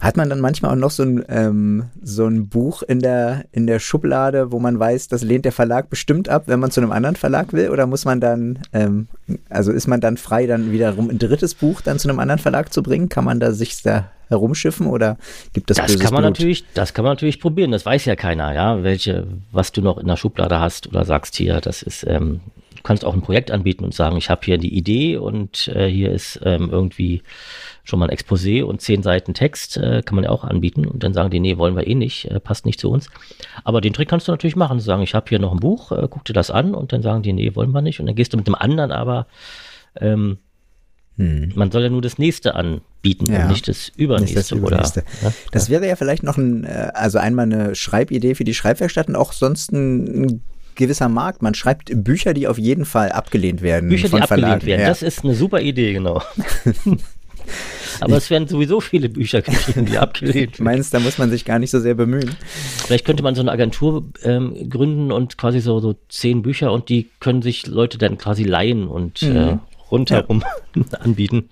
Hat 0.00 0.16
man 0.16 0.28
dann 0.28 0.40
manchmal 0.40 0.72
auch 0.72 0.76
noch 0.76 0.90
so 0.90 1.02
ein, 1.02 1.24
ähm, 1.28 1.84
so 2.02 2.26
ein 2.26 2.48
Buch 2.48 2.82
in 2.82 3.00
der, 3.00 3.44
in 3.52 3.66
der 3.66 3.78
Schublade, 3.78 4.52
wo 4.52 4.58
man 4.58 4.78
weiß, 4.78 5.08
das 5.08 5.22
lehnt 5.22 5.44
der 5.44 5.52
Verlag 5.52 5.90
bestimmt 5.90 6.28
ab, 6.28 6.44
wenn 6.46 6.60
man 6.60 6.70
zu 6.70 6.80
einem 6.80 6.92
anderen 6.92 7.16
Verlag 7.16 7.52
will? 7.52 7.70
Oder 7.70 7.86
muss 7.86 8.04
man 8.04 8.20
dann, 8.20 8.60
ähm, 8.72 9.08
also 9.48 9.72
ist 9.72 9.86
man 9.86 10.00
dann 10.00 10.16
frei, 10.16 10.46
dann 10.46 10.72
wiederum 10.72 11.10
ein 11.10 11.18
drittes 11.18 11.54
Buch 11.54 11.80
dann 11.80 11.98
zu 11.98 12.08
einem 12.08 12.18
anderen 12.18 12.40
Verlag 12.40 12.72
zu 12.72 12.82
bringen? 12.82 13.08
Kann 13.08 13.24
man 13.24 13.40
da 13.40 13.52
sich 13.52 13.82
da 13.82 14.10
herumschiffen 14.28 14.86
oder 14.86 15.18
gibt 15.52 15.70
es 15.70 15.76
das 15.76 15.98
kann 15.98 16.12
man 16.12 16.22
Blut? 16.22 16.32
natürlich 16.32 16.64
das 16.74 16.94
kann 16.94 17.04
man 17.04 17.12
natürlich 17.12 17.40
probieren 17.40 17.70
das 17.70 17.86
weiß 17.86 18.06
ja 18.06 18.16
keiner 18.16 18.52
ja 18.54 18.82
welche 18.82 19.26
was 19.52 19.70
du 19.70 19.82
noch 19.82 19.98
in 19.98 20.06
der 20.08 20.16
Schublade 20.16 20.58
hast 20.58 20.88
oder 20.88 21.04
sagst 21.04 21.36
hier 21.36 21.60
das 21.60 21.82
ist 21.82 22.04
ähm, 22.08 22.40
kannst 22.86 23.04
auch 23.04 23.14
ein 23.14 23.20
Projekt 23.20 23.50
anbieten 23.50 23.84
und 23.84 23.92
sagen 23.92 24.16
ich 24.16 24.30
habe 24.30 24.42
hier 24.44 24.58
die 24.58 24.72
Idee 24.74 25.16
und 25.16 25.68
äh, 25.68 25.88
hier 25.88 26.12
ist 26.12 26.40
ähm, 26.44 26.70
irgendwie 26.70 27.22
schon 27.82 27.98
mal 27.98 28.08
ein 28.08 28.16
Exposé 28.16 28.62
und 28.62 28.80
zehn 28.80 29.02
Seiten 29.02 29.34
Text, 29.34 29.76
äh, 29.76 30.02
kann 30.04 30.14
man 30.14 30.24
ja 30.24 30.30
auch 30.30 30.44
anbieten. 30.44 30.86
Und 30.86 31.02
dann 31.02 31.14
sagen 31.14 31.30
die, 31.30 31.40
nee, 31.40 31.56
wollen 31.56 31.76
wir 31.76 31.86
eh 31.86 31.94
nicht, 31.94 32.30
äh, 32.30 32.40
passt 32.40 32.66
nicht 32.66 32.80
zu 32.80 32.90
uns. 32.90 33.08
Aber 33.64 33.80
den 33.80 33.92
Trick 33.92 34.08
kannst 34.08 34.28
du 34.28 34.32
natürlich 34.32 34.56
machen, 34.56 34.80
sagen, 34.80 35.02
ich 35.02 35.14
habe 35.14 35.26
hier 35.28 35.38
noch 35.38 35.52
ein 35.52 35.60
Buch, 35.60 35.92
äh, 35.92 36.06
guck 36.10 36.24
dir 36.24 36.32
das 36.32 36.50
an 36.50 36.74
und 36.74 36.92
dann 36.92 37.02
sagen 37.02 37.22
die, 37.22 37.32
nee, 37.32 37.54
wollen 37.54 37.70
wir 37.70 37.82
nicht. 37.82 38.00
Und 38.00 38.06
dann 38.06 38.16
gehst 38.16 38.32
du 38.32 38.36
mit 38.36 38.46
dem 38.46 38.54
anderen 38.54 38.90
aber, 38.90 39.26
ähm, 40.00 40.38
hm. 41.16 41.52
man 41.54 41.70
soll 41.70 41.82
ja 41.82 41.88
nur 41.88 42.02
das 42.02 42.18
nächste 42.18 42.54
anbieten 42.54 43.32
ja. 43.32 43.42
und 43.42 43.48
nicht 43.48 43.68
das 43.68 43.88
übernächste. 43.88 44.38
Nicht 44.38 44.52
das, 44.52 44.58
übernächste. 44.58 45.04
Oder, 45.22 45.30
ja? 45.30 45.34
das 45.52 45.70
wäre 45.70 45.88
ja 45.88 45.96
vielleicht 45.96 46.22
noch 46.22 46.36
ein, 46.36 46.64
äh, 46.64 46.90
also 46.92 47.18
einmal 47.18 47.44
eine 47.44 47.74
Schreibidee 47.74 48.34
für 48.34 48.44
die 48.44 48.54
Schreibwerkstatt 48.54 49.08
und 49.08 49.16
auch 49.16 49.32
sonst 49.32 49.72
ein 49.72 50.42
gewisser 50.76 51.08
Markt. 51.08 51.42
Man 51.42 51.54
schreibt 51.54 51.90
Bücher, 52.04 52.34
die 52.34 52.46
auf 52.46 52.58
jeden 52.58 52.84
Fall 52.84 53.10
abgelehnt 53.10 53.62
werden. 53.62 53.88
Bücher, 53.88 54.08
die 54.08 54.20
abgelehnt 54.20 54.64
werden. 54.64 54.82
Ja. 54.82 54.88
Das 54.88 55.02
ist 55.02 55.24
eine 55.24 55.34
super 55.34 55.60
Idee, 55.60 55.92
genau. 55.92 56.22
Aber 58.00 58.16
es 58.16 58.28
werden 58.30 58.48
sowieso 58.48 58.80
viele 58.80 59.08
Bücher 59.08 59.42
geschrieben, 59.42 59.86
die 59.86 59.98
abgelehnt 59.98 60.36
werden. 60.36 60.52
Meinst 60.64 60.92
da 60.92 61.00
muss 61.00 61.18
man 61.18 61.30
sich 61.30 61.44
gar 61.44 61.58
nicht 61.58 61.70
so 61.70 61.80
sehr 61.80 61.94
bemühen? 61.94 62.36
Vielleicht 62.84 63.04
könnte 63.04 63.22
man 63.22 63.34
so 63.34 63.40
eine 63.40 63.52
Agentur 63.52 64.04
ähm, 64.22 64.68
gründen 64.68 65.12
und 65.12 65.38
quasi 65.38 65.60
so, 65.60 65.80
so 65.80 65.94
zehn 66.08 66.42
Bücher 66.42 66.72
und 66.72 66.88
die 66.88 67.10
können 67.20 67.42
sich 67.42 67.66
Leute 67.66 67.98
dann 67.98 68.18
quasi 68.18 68.44
leihen 68.44 68.88
und 68.88 69.22
mhm. 69.22 69.36
äh, 69.36 69.58
rundherum 69.90 70.44
ja. 70.74 70.98
anbieten. 71.00 71.48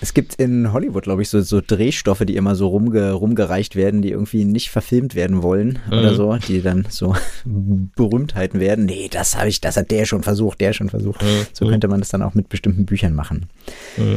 Es 0.00 0.14
gibt 0.14 0.36
in 0.36 0.72
Hollywood, 0.72 1.04
glaube 1.04 1.22
ich, 1.22 1.28
so, 1.28 1.40
so 1.40 1.60
Drehstoffe, 1.60 2.24
die 2.24 2.36
immer 2.36 2.54
so 2.54 2.68
rumge, 2.68 3.12
rumgereicht 3.12 3.74
werden, 3.74 4.00
die 4.00 4.10
irgendwie 4.10 4.44
nicht 4.44 4.70
verfilmt 4.70 5.14
werden 5.14 5.42
wollen 5.42 5.80
mhm. 5.86 5.92
oder 5.92 6.14
so, 6.14 6.36
die 6.36 6.62
dann 6.62 6.86
so 6.88 7.16
Berühmtheiten 7.44 8.60
werden. 8.60 8.84
Nee, 8.84 9.08
das 9.10 9.36
habe 9.36 9.48
ich, 9.48 9.60
das 9.60 9.76
hat 9.76 9.90
der 9.90 10.04
schon 10.04 10.22
versucht, 10.22 10.60
der 10.60 10.72
schon 10.72 10.88
versucht. 10.88 11.22
Mhm. 11.22 11.46
So 11.52 11.66
könnte 11.66 11.88
man 11.88 12.00
das 12.00 12.10
dann 12.10 12.22
auch 12.22 12.34
mit 12.34 12.48
bestimmten 12.48 12.86
Büchern 12.86 13.14
machen. 13.14 13.48
Mhm. 13.96 14.14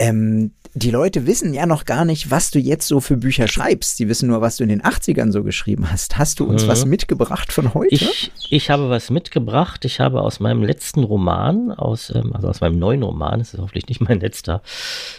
Ähm, 0.00 0.50
die 0.76 0.90
Leute 0.90 1.26
wissen 1.26 1.54
ja 1.54 1.66
noch 1.66 1.84
gar 1.84 2.04
nicht, 2.04 2.32
was 2.32 2.50
du 2.50 2.58
jetzt 2.58 2.88
so 2.88 3.00
für 3.00 3.16
Bücher 3.16 3.46
schreibst. 3.46 3.96
Sie 3.96 4.08
wissen 4.08 4.28
nur, 4.28 4.40
was 4.40 4.56
du 4.56 4.64
in 4.64 4.68
den 4.68 4.82
80ern 4.82 5.30
so 5.30 5.44
geschrieben 5.44 5.90
hast. 5.90 6.18
Hast 6.18 6.40
du 6.40 6.44
uns 6.44 6.64
mhm. 6.64 6.68
was 6.68 6.84
mitgebracht 6.84 7.52
von 7.52 7.74
heute? 7.74 7.94
Ich, 7.94 8.32
ich 8.50 8.70
habe 8.70 8.90
was 8.90 9.08
mitgebracht. 9.08 9.84
Ich 9.84 10.00
habe 10.00 10.20
aus 10.22 10.40
meinem 10.40 10.62
letzten 10.64 11.04
Roman, 11.04 11.70
aus, 11.70 12.12
ähm, 12.12 12.32
also 12.34 12.48
aus 12.48 12.60
meinem 12.60 12.80
neuen 12.80 13.04
Roman, 13.04 13.38
das 13.38 13.54
ist 13.54 13.60
hoffentlich 13.60 13.86
nicht 13.86 14.00
mein 14.00 14.18
letzter, 14.18 14.62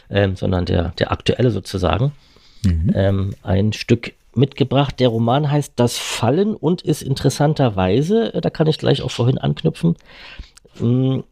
ähm, 0.10 0.36
sondern 0.36 0.66
der, 0.66 0.90
der 1.00 1.12
aktuelle 1.12 1.52
sozusagen, 1.52 2.12
mhm. 2.64 2.92
ähm, 2.94 3.36
ein 3.42 3.72
Stück 3.72 4.14
mitgebracht. 4.34 5.00
Der 5.00 5.08
Roman 5.08 5.50
heißt 5.50 5.74
Das 5.78 5.98
Fallen 5.98 6.54
und 6.54 6.82
ist 6.82 7.02
interessanterweise, 7.02 8.34
äh, 8.34 8.42
da 8.42 8.50
kann 8.50 8.68
ich 8.68 8.78
gleich 8.78 9.02
auch 9.02 9.12
vorhin 9.12 9.38
anknüpfen, 9.38 9.96
mh, 10.80 10.88
mm, 10.88 11.24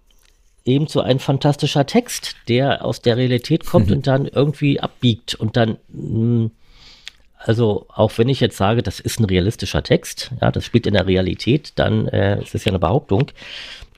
ebenso 0.66 1.02
ein 1.02 1.20
fantastischer 1.20 1.86
Text, 1.86 2.36
der 2.48 2.86
aus 2.86 3.02
der 3.02 3.18
Realität 3.18 3.66
kommt 3.66 3.88
mhm. 3.88 3.98
und 3.98 4.08
dann 4.08 4.26
irgendwie 4.26 4.80
abbiegt 4.80 5.36
und 5.36 5.58
dann, 5.58 5.78
mh, 5.90 6.46
mm, 6.46 6.52
also 7.46 7.88
auch 7.94 8.18
wenn 8.18 8.30
ich 8.30 8.40
jetzt 8.40 8.56
sage, 8.56 8.84
das 8.84 9.02
ist 9.02 9.20
ein 9.20 9.26
realistischer 9.26 9.84
Text, 9.84 10.32
ja, 10.42 10.50
das 10.50 10.64
spielt 10.64 10.88
in 10.88 10.94
der 10.94 11.08
Realität, 11.08 11.74
dann 11.76 12.08
äh, 12.08 12.42
ist 12.42 12.56
es 12.56 12.64
ja 12.64 12.72
eine 12.72 12.80
Behauptung. 12.80 13.32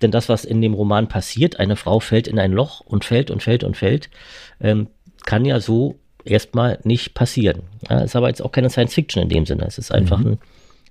Denn 0.01 0.09
das, 0.11 0.29
was 0.29 0.45
in 0.45 0.61
dem 0.61 0.73
Roman 0.73 1.07
passiert, 1.07 1.59
eine 1.59 1.75
Frau 1.75 1.99
fällt 1.99 2.27
in 2.27 2.39
ein 2.39 2.51
Loch 2.51 2.81
und 2.81 3.05
fällt 3.05 3.29
und 3.29 3.43
fällt 3.43 3.63
und 3.63 3.77
fällt, 3.77 4.09
ähm, 4.59 4.87
kann 5.25 5.45
ja 5.45 5.59
so 5.59 5.95
erstmal 6.25 6.79
nicht 6.83 7.13
passieren. 7.13 7.61
Ja, 7.89 7.99
ist 7.99 8.15
aber 8.15 8.29
jetzt 8.29 8.41
auch 8.41 8.51
keine 8.51 8.69
Science 8.69 8.95
Fiction 8.95 9.21
in 9.21 9.29
dem 9.29 9.45
Sinne. 9.45 9.65
Es 9.65 9.77
ist 9.77 9.91
einfach 9.91 10.17
mhm. 10.17 10.25
ein, 10.25 10.37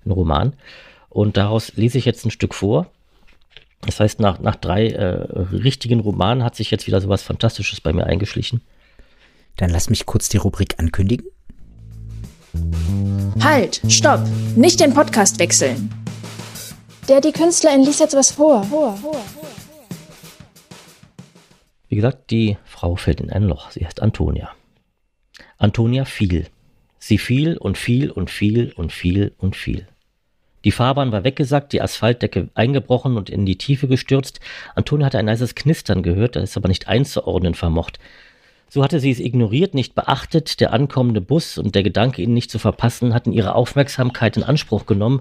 ein 0.07 0.11
Roman. 0.13 0.53
Und 1.11 1.37
daraus 1.37 1.77
lese 1.77 1.99
ich 1.99 2.05
jetzt 2.05 2.25
ein 2.25 2.31
Stück 2.31 2.55
vor. 2.55 2.87
Das 3.87 4.01
heißt, 4.01 4.21
nach, 4.21 4.39
nach 4.41 4.57
drei 4.57 4.89
äh, 4.89 5.05
richtigen 5.53 6.01
Romanen 6.01 6.43
hat 6.43 6.57
sich 6.57 6.71
jetzt 6.71 6.87
wieder 6.87 7.01
so 7.01 7.09
was 7.09 7.23
Fantastisches 7.23 7.81
bei 7.81 7.93
mir 7.93 8.07
eingeschlichen. 8.07 8.63
Dann 9.57 9.71
lass 9.71 9.91
mich 9.91 10.07
kurz 10.07 10.29
die 10.29 10.39
Rubrik 10.39 10.79
ankündigen. 10.79 11.27
Halt, 13.41 13.83
stopp, 13.89 14.21
nicht 14.57 14.81
den 14.81 14.95
Podcast 14.95 15.39
wechseln. 15.39 15.91
Der, 17.09 17.21
die 17.21 17.33
Künstlerin 17.33 17.83
liest 17.85 18.01
jetzt 18.01 18.17
was 18.17 18.33
vor. 18.33 18.65
vor, 18.65 18.97
vor, 18.97 19.13
vor. 19.13 19.49
Wie 21.89 21.97
gesagt, 21.97 22.31
die 22.31 22.57
Frau 22.65 22.97
fällt 22.97 23.21
in 23.21 23.31
ein 23.31 23.45
Loch. 23.45 23.71
Sie 23.71 23.85
heißt 23.85 24.01
Antonia. 24.01 24.51
Antonia 25.59 26.05
fiel. 26.05 26.47
Sie 26.99 27.19
fiel 27.19 27.57
und 27.59 27.77
fiel 27.77 28.11
und 28.11 28.31
fiel 28.31 28.73
und 28.73 28.93
fiel 28.93 29.35
und 29.39 29.55
fiel. 29.55 29.87
Die 30.65 30.73
Fahrbahn 30.73 31.13
war 31.13 31.25
weggesackt, 31.25 31.73
die 31.73 31.83
Asphaltdecke 31.83 32.49
eingebrochen 32.55 33.17
und 33.17 33.29
in 33.31 33.45
die 33.45 33.59
Tiefe 33.59 33.87
gestürzt. 33.87 34.41
Antonia 34.75 35.07
hatte 35.07 35.19
ein 35.19 35.27
leises 35.27 35.55
Knistern 35.55 36.03
gehört, 36.03 36.37
das 36.37 36.57
aber 36.57 36.69
nicht 36.69 36.89
einzuordnen 36.89 37.55
vermocht. 37.55 37.99
So 38.71 38.83
hatte 38.83 38.99
sie 38.99 39.11
es 39.11 39.21
ignoriert, 39.21 39.75
nicht 39.75 39.95
beachtet, 39.95 40.59
der 40.61 40.73
ankommende 40.73 41.21
Bus 41.21 41.59
und 41.59 41.75
der 41.75 41.83
Gedanke, 41.83 42.23
ihn 42.23 42.35
nicht 42.35 42.51
zu 42.51 42.59
verpassen, 42.59 43.15
hatten 43.15 43.33
ihre 43.33 43.55
Aufmerksamkeit 43.55 44.37
in 44.37 44.43
Anspruch 44.43 44.87
genommen. 44.87 45.21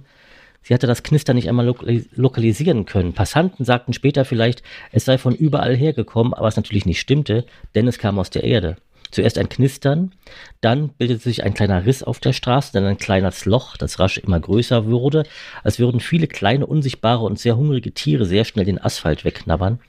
Sie 0.63 0.73
hatte 0.73 0.88
das 0.88 1.03
Knistern 1.03 1.36
nicht 1.36 1.49
einmal 1.49 1.75
lokalisieren 2.15 2.86
können. 2.86 3.13
Passanten 3.13 3.65
sagten 3.65 3.91
später 3.91 4.23
vielleicht, 4.23 4.63
es 4.93 5.03
sei 5.03 5.17
von 5.17 5.36
überall 5.36 5.75
hergekommen, 5.75 6.34
aber 6.34 6.47
es 6.47 6.56
natürlich 6.56 6.86
nicht 6.86 7.01
stimmte, 7.01 7.45
denn 7.75 7.88
es 7.88 7.99
kam 7.99 8.17
aus 8.17 8.29
der 8.29 8.45
Erde. 8.45 8.77
Zuerst 9.13 9.38
ein 9.38 9.47
Knistern, 9.47 10.12
dann 10.60 10.89
bildete 10.89 11.21
sich 11.21 11.43
ein 11.43 11.54
kleiner 11.54 11.86
Riss 11.86 12.02
auf 12.02 12.19
der 12.19 12.34
Straße, 12.34 12.71
dann 12.73 12.86
ein 12.86 12.97
kleines 12.97 13.45
Loch, 13.45 13.78
das 13.78 13.99
rasch 13.99 14.17
immer 14.17 14.39
größer 14.39 14.88
wurde, 14.88 15.23
als 15.63 15.78
würden 15.78 15.99
viele 15.99 16.26
kleine, 16.26 16.65
unsichtbare 16.65 17.23
und 17.23 17.38
sehr 17.38 17.56
hungrige 17.56 17.91
Tiere 17.91 18.26
sehr 18.26 18.43
schnell 18.43 18.65
den 18.65 18.84
Asphalt 18.84 19.23
wegknabbern. 19.23 19.80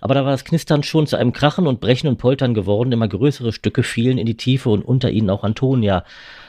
Aber 0.00 0.14
da 0.14 0.24
war 0.24 0.30
das 0.30 0.46
Knistern 0.46 0.82
schon 0.82 1.06
zu 1.06 1.16
einem 1.16 1.34
Krachen 1.34 1.66
und 1.66 1.80
Brechen 1.80 2.08
und 2.08 2.16
Poltern 2.16 2.54
geworden, 2.54 2.90
immer 2.90 3.06
größere 3.06 3.52
Stücke 3.52 3.82
fielen 3.82 4.16
in 4.16 4.24
die 4.24 4.38
Tiefe 4.38 4.70
und 4.70 4.82
unter 4.82 5.10
ihnen 5.10 5.28
auch 5.28 5.44
Antonia, 5.44 6.02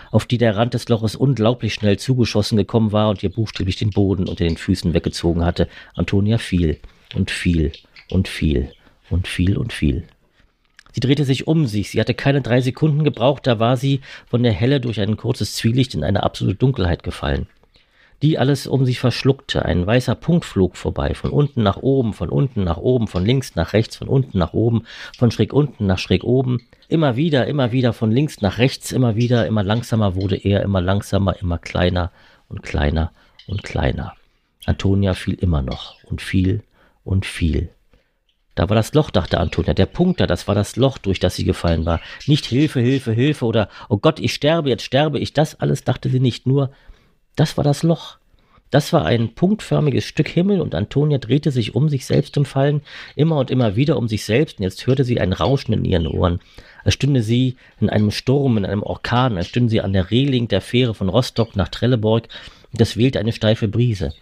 auf 0.10 0.26
die 0.26 0.38
der 0.38 0.56
Rand 0.56 0.74
des 0.74 0.88
Loches 0.88 1.18
unglaublich 1.18 1.74
schnell 1.74 2.00
zugeschossen 2.00 2.58
gekommen 2.58 2.94
war 2.94 3.10
und 3.10 3.24
ihr 3.24 3.30
buchstäblich 3.30 3.76
den 3.76 3.90
Boden 3.90 4.30
unter 4.30 4.46
den 4.46 4.56
Füßen 4.56 4.94
weggezogen 4.94 5.44
hatte. 5.44 5.68
Antonia 5.96 6.38
fiel 6.38 6.80
und 7.14 7.30
fiel 7.30 7.74
und 8.10 8.30
fiel 8.30 8.72
und 9.10 9.28
fiel 9.28 9.58
und 9.58 9.74
fiel. 9.74 10.06
Sie 10.96 11.02
drehte 11.02 11.26
sich 11.26 11.46
um 11.46 11.68
sich. 11.68 11.90
Sie 11.90 12.00
hatte 12.00 12.14
keine 12.14 12.42
drei 12.42 12.62
Sekunden 12.62 13.04
gebraucht, 13.04 13.46
da 13.48 13.60
war 13.60 13.76
sie 13.76 14.00
von 14.28 14.44
der 14.44 14.54
Helle 14.54 14.80
durch 14.80 15.02
ein 15.02 15.18
kurzes 15.18 15.54
Zwielicht 15.54 15.94
in 15.94 16.06
eine 16.06 16.24
absolute 16.24 16.58
Dunkelheit 16.58 17.04
gefallen. 17.04 17.48
Die 18.22 18.40
alles 18.40 18.66
um 18.66 18.86
sich 18.86 18.98
verschluckte. 18.98 19.66
Ein 19.66 19.86
weißer 19.86 20.16
Punkt 20.16 20.46
flog 20.46 20.78
vorbei, 20.78 21.14
von 21.14 21.32
unten 21.32 21.64
nach 21.64 21.76
oben, 21.76 22.14
von 22.14 22.30
unten 22.30 22.64
nach 22.64 22.78
oben, 22.78 23.10
von 23.10 23.26
links 23.26 23.56
nach 23.56 23.74
rechts, 23.74 23.98
von 23.98 24.08
unten 24.08 24.38
nach 24.38 24.54
oben, 24.54 24.84
von 25.18 25.32
schräg 25.32 25.52
unten 25.52 25.86
nach 25.86 26.00
schräg 26.00 26.24
oben. 26.24 26.62
Immer 26.88 27.18
wieder, 27.18 27.46
immer 27.46 27.74
wieder, 27.74 27.92
von 27.92 28.10
links 28.10 28.40
nach 28.40 28.58
rechts, 28.58 28.94
immer 28.94 29.18
wieder, 29.18 29.48
immer 29.48 29.64
langsamer 29.64 30.16
wurde 30.16 30.38
er, 30.38 30.64
immer 30.64 30.80
langsamer, 30.80 31.36
immer 31.42 31.58
kleiner 31.58 32.10
und 32.48 32.64
kleiner 32.64 33.12
und 33.48 33.64
kleiner. 33.64 34.14
Antonia 34.66 35.14
fiel 35.14 35.34
immer 35.34 35.62
noch 35.62 36.02
und 36.06 36.22
fiel 36.22 36.64
und 37.04 37.26
fiel. 37.26 37.75
Da 38.56 38.70
war 38.70 38.76
das 38.76 38.94
Loch, 38.94 39.12
dachte 39.12 39.40
Antonia. 39.40 39.74
Der 39.74 39.86
Punkt 39.86 40.22
da, 40.22 40.28
das 40.28 40.48
war 40.48 40.56
das 40.56 40.78
Loch, 40.78 40.98
durch 40.98 41.20
das 41.20 41.36
sie 41.36 41.44
gefallen 41.44 41.86
war. 41.86 42.00
Nicht 42.26 42.46
Hilfe, 42.46 42.80
Hilfe, 42.80 43.12
Hilfe 43.12 43.46
oder 43.46 43.70
Oh 43.90 43.98
Gott, 43.98 44.20
ich 44.20 44.34
sterbe, 44.34 44.70
jetzt 44.70 44.84
sterbe 44.84 45.20
ich. 45.20 45.34
Das 45.34 45.60
alles 45.60 45.84
dachte 45.84 46.10
sie 46.10 46.22
nicht. 46.22 46.48
Nur, 46.48 46.72
das 47.36 47.58
war 47.58 47.64
das 47.66 47.84
Loch. 47.84 48.18
Das 48.72 48.92
war 48.94 49.06
ein 49.06 49.36
punktförmiges 49.36 50.06
Stück 50.06 50.28
Himmel 50.28 50.60
und 50.60 50.74
Antonia 50.74 51.18
drehte 51.18 51.52
sich 51.52 51.76
um 51.76 51.88
sich 51.88 52.06
selbst 52.06 52.36
im 52.36 52.46
Fallen, 52.46 52.82
immer 53.16 53.38
und 53.38 53.52
immer 53.52 53.76
wieder 53.76 53.96
um 53.96 54.08
sich 54.08 54.26
selbst 54.26 54.60
und 54.60 54.64
jetzt 54.64 54.88
hörte 54.88 55.04
sie 55.04 55.20
ein 55.20 55.34
Rauschen 55.34 55.74
in 55.74 55.86
ihren 55.86 56.08
Ohren. 56.08 56.40
Als 56.84 56.96
stünde 56.96 57.22
sie 57.22 57.58
in 57.80 57.90
einem 57.90 58.12
Sturm, 58.12 58.58
in 58.58 58.66
einem 58.66 58.84
Orkan, 58.84 59.38
als 59.38 59.48
stünde 59.48 59.70
sie 59.70 59.82
an 59.82 59.94
der 59.94 60.12
Reling 60.12 60.48
der 60.48 60.62
Fähre 60.62 60.94
von 60.96 61.10
Rostock 61.10 61.56
nach 61.56 61.70
Trelleborg 61.70 62.28
und 62.72 62.82
es 62.82 62.98
wählte 62.98 63.20
eine 63.20 63.34
steife 63.34 63.68
Brise. 63.68 64.14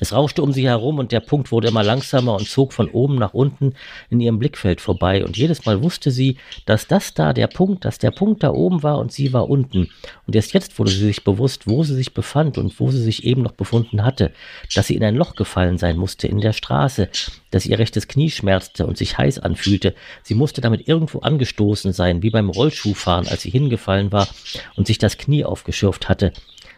Es 0.00 0.12
rauschte 0.12 0.42
um 0.42 0.52
sie 0.52 0.66
herum 0.66 0.98
und 0.98 1.12
der 1.12 1.20
Punkt 1.20 1.50
wurde 1.52 1.68
immer 1.68 1.82
langsamer 1.82 2.34
und 2.34 2.48
zog 2.48 2.72
von 2.72 2.88
oben 2.88 3.16
nach 3.16 3.34
unten 3.34 3.74
in 4.10 4.20
ihrem 4.20 4.38
Blickfeld 4.38 4.80
vorbei. 4.80 5.24
Und 5.24 5.36
jedes 5.36 5.66
Mal 5.66 5.82
wusste 5.82 6.10
sie, 6.10 6.36
dass 6.66 6.86
das 6.86 7.14
da 7.14 7.32
der 7.32 7.46
Punkt, 7.46 7.84
dass 7.84 7.98
der 7.98 8.10
Punkt 8.10 8.42
da 8.42 8.50
oben 8.50 8.82
war 8.82 8.98
und 8.98 9.12
sie 9.12 9.32
war 9.32 9.48
unten. 9.48 9.90
Und 10.26 10.36
erst 10.36 10.52
jetzt 10.52 10.78
wurde 10.78 10.90
sie 10.90 11.04
sich 11.06 11.24
bewusst, 11.24 11.66
wo 11.66 11.82
sie 11.82 11.94
sich 11.94 12.14
befand 12.14 12.58
und 12.58 12.78
wo 12.80 12.90
sie 12.90 13.02
sich 13.02 13.24
eben 13.24 13.42
noch 13.42 13.52
befunden 13.52 14.04
hatte. 14.04 14.32
Dass 14.74 14.86
sie 14.86 14.94
in 14.94 15.04
ein 15.04 15.16
Loch 15.16 15.34
gefallen 15.34 15.78
sein 15.78 15.96
musste 15.96 16.28
in 16.28 16.40
der 16.40 16.52
Straße, 16.52 17.08
dass 17.50 17.66
ihr 17.66 17.78
rechtes 17.78 18.08
Knie 18.08 18.30
schmerzte 18.30 18.86
und 18.86 18.96
sich 18.98 19.18
heiß 19.18 19.38
anfühlte. 19.38 19.94
Sie 20.22 20.34
musste 20.34 20.60
damit 20.60 20.88
irgendwo 20.88 21.20
angestoßen 21.20 21.92
sein, 21.92 22.22
wie 22.22 22.30
beim 22.30 22.50
Rollschuhfahren, 22.50 23.26
als 23.28 23.42
sie 23.42 23.50
hingefallen 23.50 24.12
war 24.12 24.28
und 24.76 24.86
sich 24.86 24.98
das 24.98 25.18
Knie 25.18 25.44
aufgeschürft 25.44 26.08
hatte. 26.08 26.32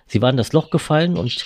Sie 0.07 0.23
war 0.23 0.31
in 0.31 0.37
das 0.37 0.53
Loch 0.53 0.71
gefallen 0.71 1.17
und 1.17 1.45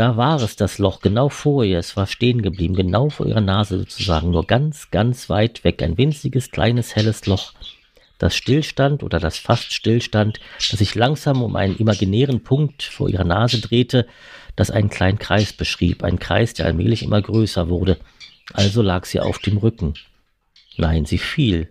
da 0.00 0.16
war 0.16 0.40
es 0.40 0.56
das 0.56 0.78
Loch 0.78 1.02
genau 1.02 1.28
vor 1.28 1.62
ihr. 1.62 1.78
Es 1.78 1.94
war 1.94 2.06
stehen 2.06 2.40
geblieben, 2.40 2.74
genau 2.74 3.10
vor 3.10 3.26
ihrer 3.26 3.42
Nase 3.42 3.80
sozusagen, 3.80 4.30
nur 4.30 4.46
ganz, 4.46 4.90
ganz 4.90 5.28
weit 5.28 5.62
weg. 5.62 5.82
Ein 5.82 5.98
winziges, 5.98 6.50
kleines, 6.50 6.96
helles 6.96 7.26
Loch. 7.26 7.52
Das 8.16 8.34
Stillstand 8.34 9.02
oder 9.02 9.20
das 9.20 9.36
fast 9.36 9.74
Stillstand, 9.74 10.40
das 10.56 10.78
sich 10.78 10.94
langsam 10.94 11.42
um 11.42 11.54
einen 11.54 11.76
imaginären 11.76 12.42
Punkt 12.42 12.82
vor 12.82 13.10
ihrer 13.10 13.24
Nase 13.24 13.60
drehte, 13.60 14.06
das 14.56 14.70
einen 14.70 14.88
kleinen 14.88 15.18
Kreis 15.18 15.52
beschrieb. 15.52 16.02
Ein 16.02 16.18
Kreis, 16.18 16.54
der 16.54 16.64
allmählich 16.64 17.02
immer 17.02 17.20
größer 17.20 17.68
wurde. 17.68 17.98
Also 18.54 18.80
lag 18.80 19.04
sie 19.04 19.20
auf 19.20 19.38
dem 19.38 19.58
Rücken. 19.58 19.96
Nein, 20.78 21.04
sie 21.04 21.18
fiel. 21.18 21.68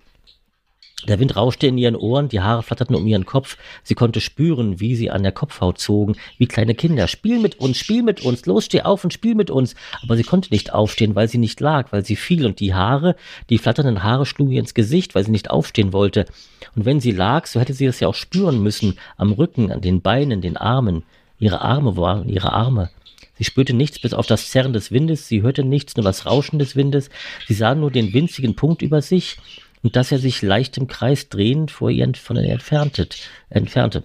Der 1.07 1.19
Wind 1.19 1.37
rauschte 1.37 1.67
in 1.67 1.77
ihren 1.77 1.95
Ohren, 1.95 2.27
die 2.27 2.41
Haare 2.41 2.61
flatterten 2.61 2.95
um 2.95 3.07
ihren 3.07 3.25
Kopf. 3.25 3.57
Sie 3.83 3.95
konnte 3.95 4.19
spüren, 4.19 4.81
wie 4.81 4.95
sie 4.95 5.09
an 5.09 5.23
der 5.23 5.31
Kopfhaut 5.31 5.79
zogen, 5.79 6.15
wie 6.37 6.45
kleine 6.45 6.75
Kinder. 6.75 7.07
Spiel 7.07 7.39
mit 7.39 7.59
uns, 7.59 7.77
spiel 7.77 8.03
mit 8.03 8.21
uns, 8.21 8.45
los, 8.45 8.65
steh 8.65 8.81
auf 8.81 9.05
und 9.05 9.13
spiel 9.13 9.33
mit 9.33 9.49
uns. 9.49 9.75
Aber 10.03 10.17
sie 10.17 10.23
konnte 10.23 10.49
nicht 10.51 10.73
aufstehen, 10.73 11.15
weil 11.15 11.29
sie 11.29 11.37
nicht 11.37 11.61
lag, 11.61 11.93
weil 11.93 12.03
sie 12.03 12.17
fiel 12.17 12.45
und 12.45 12.59
die 12.59 12.73
Haare, 12.73 13.15
die 13.49 13.59
flatternden 13.59 14.03
Haare 14.03 14.25
schlugen 14.25 14.51
ihr 14.51 14.59
ins 14.59 14.73
Gesicht, 14.73 15.15
weil 15.15 15.23
sie 15.23 15.31
nicht 15.31 15.49
aufstehen 15.49 15.93
wollte. 15.93 16.25
Und 16.75 16.83
wenn 16.83 16.99
sie 16.99 17.11
lag, 17.11 17.47
so 17.47 17.61
hätte 17.61 17.73
sie 17.73 17.85
es 17.85 18.01
ja 18.01 18.09
auch 18.09 18.15
spüren 18.15 18.61
müssen, 18.61 18.99
am 19.15 19.31
Rücken, 19.31 19.71
an 19.71 19.81
den 19.81 20.01
Beinen, 20.01 20.41
den 20.41 20.57
Armen. 20.57 21.03
Ihre 21.39 21.61
Arme 21.61 21.95
waren 21.95 22.27
ihre 22.27 22.51
Arme. 22.51 22.89
Sie 23.37 23.45
spürte 23.45 23.73
nichts 23.73 23.99
bis 23.99 24.13
auf 24.13 24.27
das 24.27 24.51
Zerren 24.51 24.73
des 24.73 24.91
Windes, 24.91 25.29
sie 25.29 25.41
hörte 25.41 25.63
nichts, 25.63 25.95
nur 25.95 26.03
das 26.03 26.25
Rauschen 26.25 26.59
des 26.59 26.75
Windes, 26.75 27.09
sie 27.47 27.53
sah 27.53 27.73
nur 27.73 27.89
den 27.89 28.13
winzigen 28.13 28.53
Punkt 28.53 28.81
über 28.81 29.01
sich, 29.01 29.37
und 29.83 29.95
dass 29.95 30.11
er 30.11 30.19
sich 30.19 30.41
leicht 30.41 30.77
im 30.77 30.87
Kreis 30.87 31.29
drehend 31.29 31.71
vor 31.71 31.89
ihr 31.89 32.11
von 32.15 32.37
ihr 32.37 32.51
entfernte. 32.51 33.07
entfernte. 33.49 34.03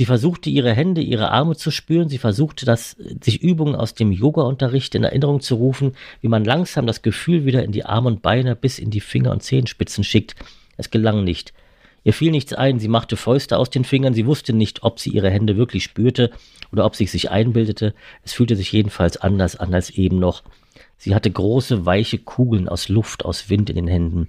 Sie 0.00 0.06
versuchte 0.06 0.48
ihre 0.48 0.72
Hände, 0.72 1.02
ihre 1.02 1.30
Arme 1.30 1.56
zu 1.56 1.70
spüren, 1.70 2.08
sie 2.08 2.16
versuchte 2.16 2.64
das, 2.64 2.96
sich 3.22 3.42
Übungen 3.42 3.74
aus 3.74 3.92
dem 3.92 4.12
Yoga-Unterricht 4.12 4.94
in 4.94 5.04
Erinnerung 5.04 5.40
zu 5.40 5.56
rufen, 5.56 5.92
wie 6.22 6.28
man 6.28 6.42
langsam 6.42 6.86
das 6.86 7.02
Gefühl 7.02 7.44
wieder 7.44 7.62
in 7.62 7.72
die 7.72 7.84
Arme 7.84 8.08
und 8.08 8.22
Beine 8.22 8.56
bis 8.56 8.78
in 8.78 8.90
die 8.90 9.00
Finger 9.00 9.30
und 9.30 9.42
Zehenspitzen 9.42 10.02
schickt. 10.02 10.36
Es 10.78 10.90
gelang 10.90 11.22
nicht. 11.22 11.52
Ihr 12.02 12.14
fiel 12.14 12.30
nichts 12.30 12.54
ein, 12.54 12.80
sie 12.80 12.88
machte 12.88 13.16
Fäuste 13.18 13.58
aus 13.58 13.68
den 13.68 13.84
Fingern, 13.84 14.14
sie 14.14 14.24
wusste 14.24 14.54
nicht, 14.54 14.84
ob 14.84 15.00
sie 15.00 15.10
ihre 15.10 15.30
Hände 15.30 15.58
wirklich 15.58 15.84
spürte 15.84 16.30
oder 16.72 16.86
ob 16.86 16.96
sie 16.96 17.04
sich 17.04 17.30
einbildete. 17.30 17.92
Es 18.22 18.32
fühlte 18.32 18.56
sich 18.56 18.72
jedenfalls 18.72 19.18
anders 19.18 19.56
an 19.56 19.74
als 19.74 19.90
eben 19.90 20.18
noch. 20.18 20.42
Sie 20.96 21.14
hatte 21.14 21.30
große, 21.30 21.84
weiche 21.84 22.16
Kugeln 22.16 22.68
aus 22.68 22.88
Luft, 22.88 23.26
aus 23.26 23.50
Wind 23.50 23.68
in 23.68 23.76
den 23.76 23.86
Händen. 23.86 24.28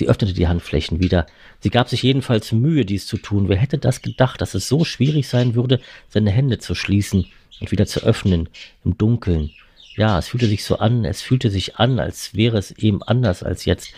Sie 0.00 0.08
öffnete 0.08 0.32
die 0.32 0.48
Handflächen 0.48 0.98
wieder. 0.98 1.26
Sie 1.58 1.68
gab 1.68 1.90
sich 1.90 2.02
jedenfalls 2.02 2.52
Mühe, 2.52 2.86
dies 2.86 3.06
zu 3.06 3.18
tun. 3.18 3.50
Wer 3.50 3.58
hätte 3.58 3.76
das 3.76 4.00
gedacht, 4.00 4.40
dass 4.40 4.54
es 4.54 4.66
so 4.66 4.82
schwierig 4.82 5.28
sein 5.28 5.54
würde, 5.54 5.78
seine 6.08 6.30
Hände 6.30 6.58
zu 6.58 6.74
schließen 6.74 7.26
und 7.60 7.70
wieder 7.70 7.84
zu 7.84 8.00
öffnen 8.00 8.48
im 8.82 8.96
Dunkeln? 8.96 9.50
Ja, 9.96 10.18
es 10.18 10.28
fühlte 10.28 10.46
sich 10.46 10.64
so 10.64 10.78
an, 10.78 11.04
es 11.04 11.20
fühlte 11.20 11.50
sich 11.50 11.76
an, 11.76 12.00
als 12.00 12.34
wäre 12.34 12.56
es 12.56 12.70
eben 12.70 13.02
anders 13.02 13.42
als 13.42 13.66
jetzt. 13.66 13.92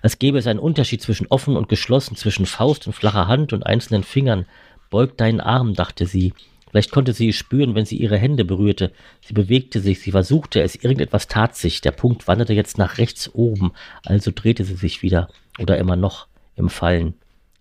Als 0.00 0.18
gäbe 0.18 0.38
es 0.38 0.46
einen 0.46 0.58
Unterschied 0.58 1.02
zwischen 1.02 1.26
offen 1.26 1.58
und 1.58 1.68
geschlossen, 1.68 2.16
zwischen 2.16 2.46
Faust 2.46 2.86
und 2.86 2.94
flacher 2.94 3.28
Hand 3.28 3.52
und 3.52 3.66
einzelnen 3.66 4.04
Fingern. 4.04 4.46
Beug 4.88 5.18
deinen 5.18 5.42
Arm, 5.42 5.74
dachte 5.74 6.06
sie. 6.06 6.32
Vielleicht 6.76 6.90
konnte 6.90 7.14
sie 7.14 7.30
es 7.30 7.36
spüren, 7.36 7.74
wenn 7.74 7.86
sie 7.86 7.96
ihre 7.96 8.18
Hände 8.18 8.44
berührte. 8.44 8.92
Sie 9.24 9.32
bewegte 9.32 9.80
sich, 9.80 10.00
sie 10.00 10.10
versuchte 10.10 10.60
es, 10.60 10.74
irgendetwas 10.74 11.26
tat 11.26 11.56
sich. 11.56 11.80
Der 11.80 11.90
Punkt 11.90 12.28
wanderte 12.28 12.52
jetzt 12.52 12.76
nach 12.76 12.98
rechts 12.98 13.30
oben, 13.32 13.72
also 14.04 14.30
drehte 14.30 14.62
sie 14.62 14.74
sich 14.74 15.00
wieder 15.00 15.30
oder 15.58 15.78
immer 15.78 15.96
noch 15.96 16.26
im 16.54 16.68
Fallen. 16.68 17.14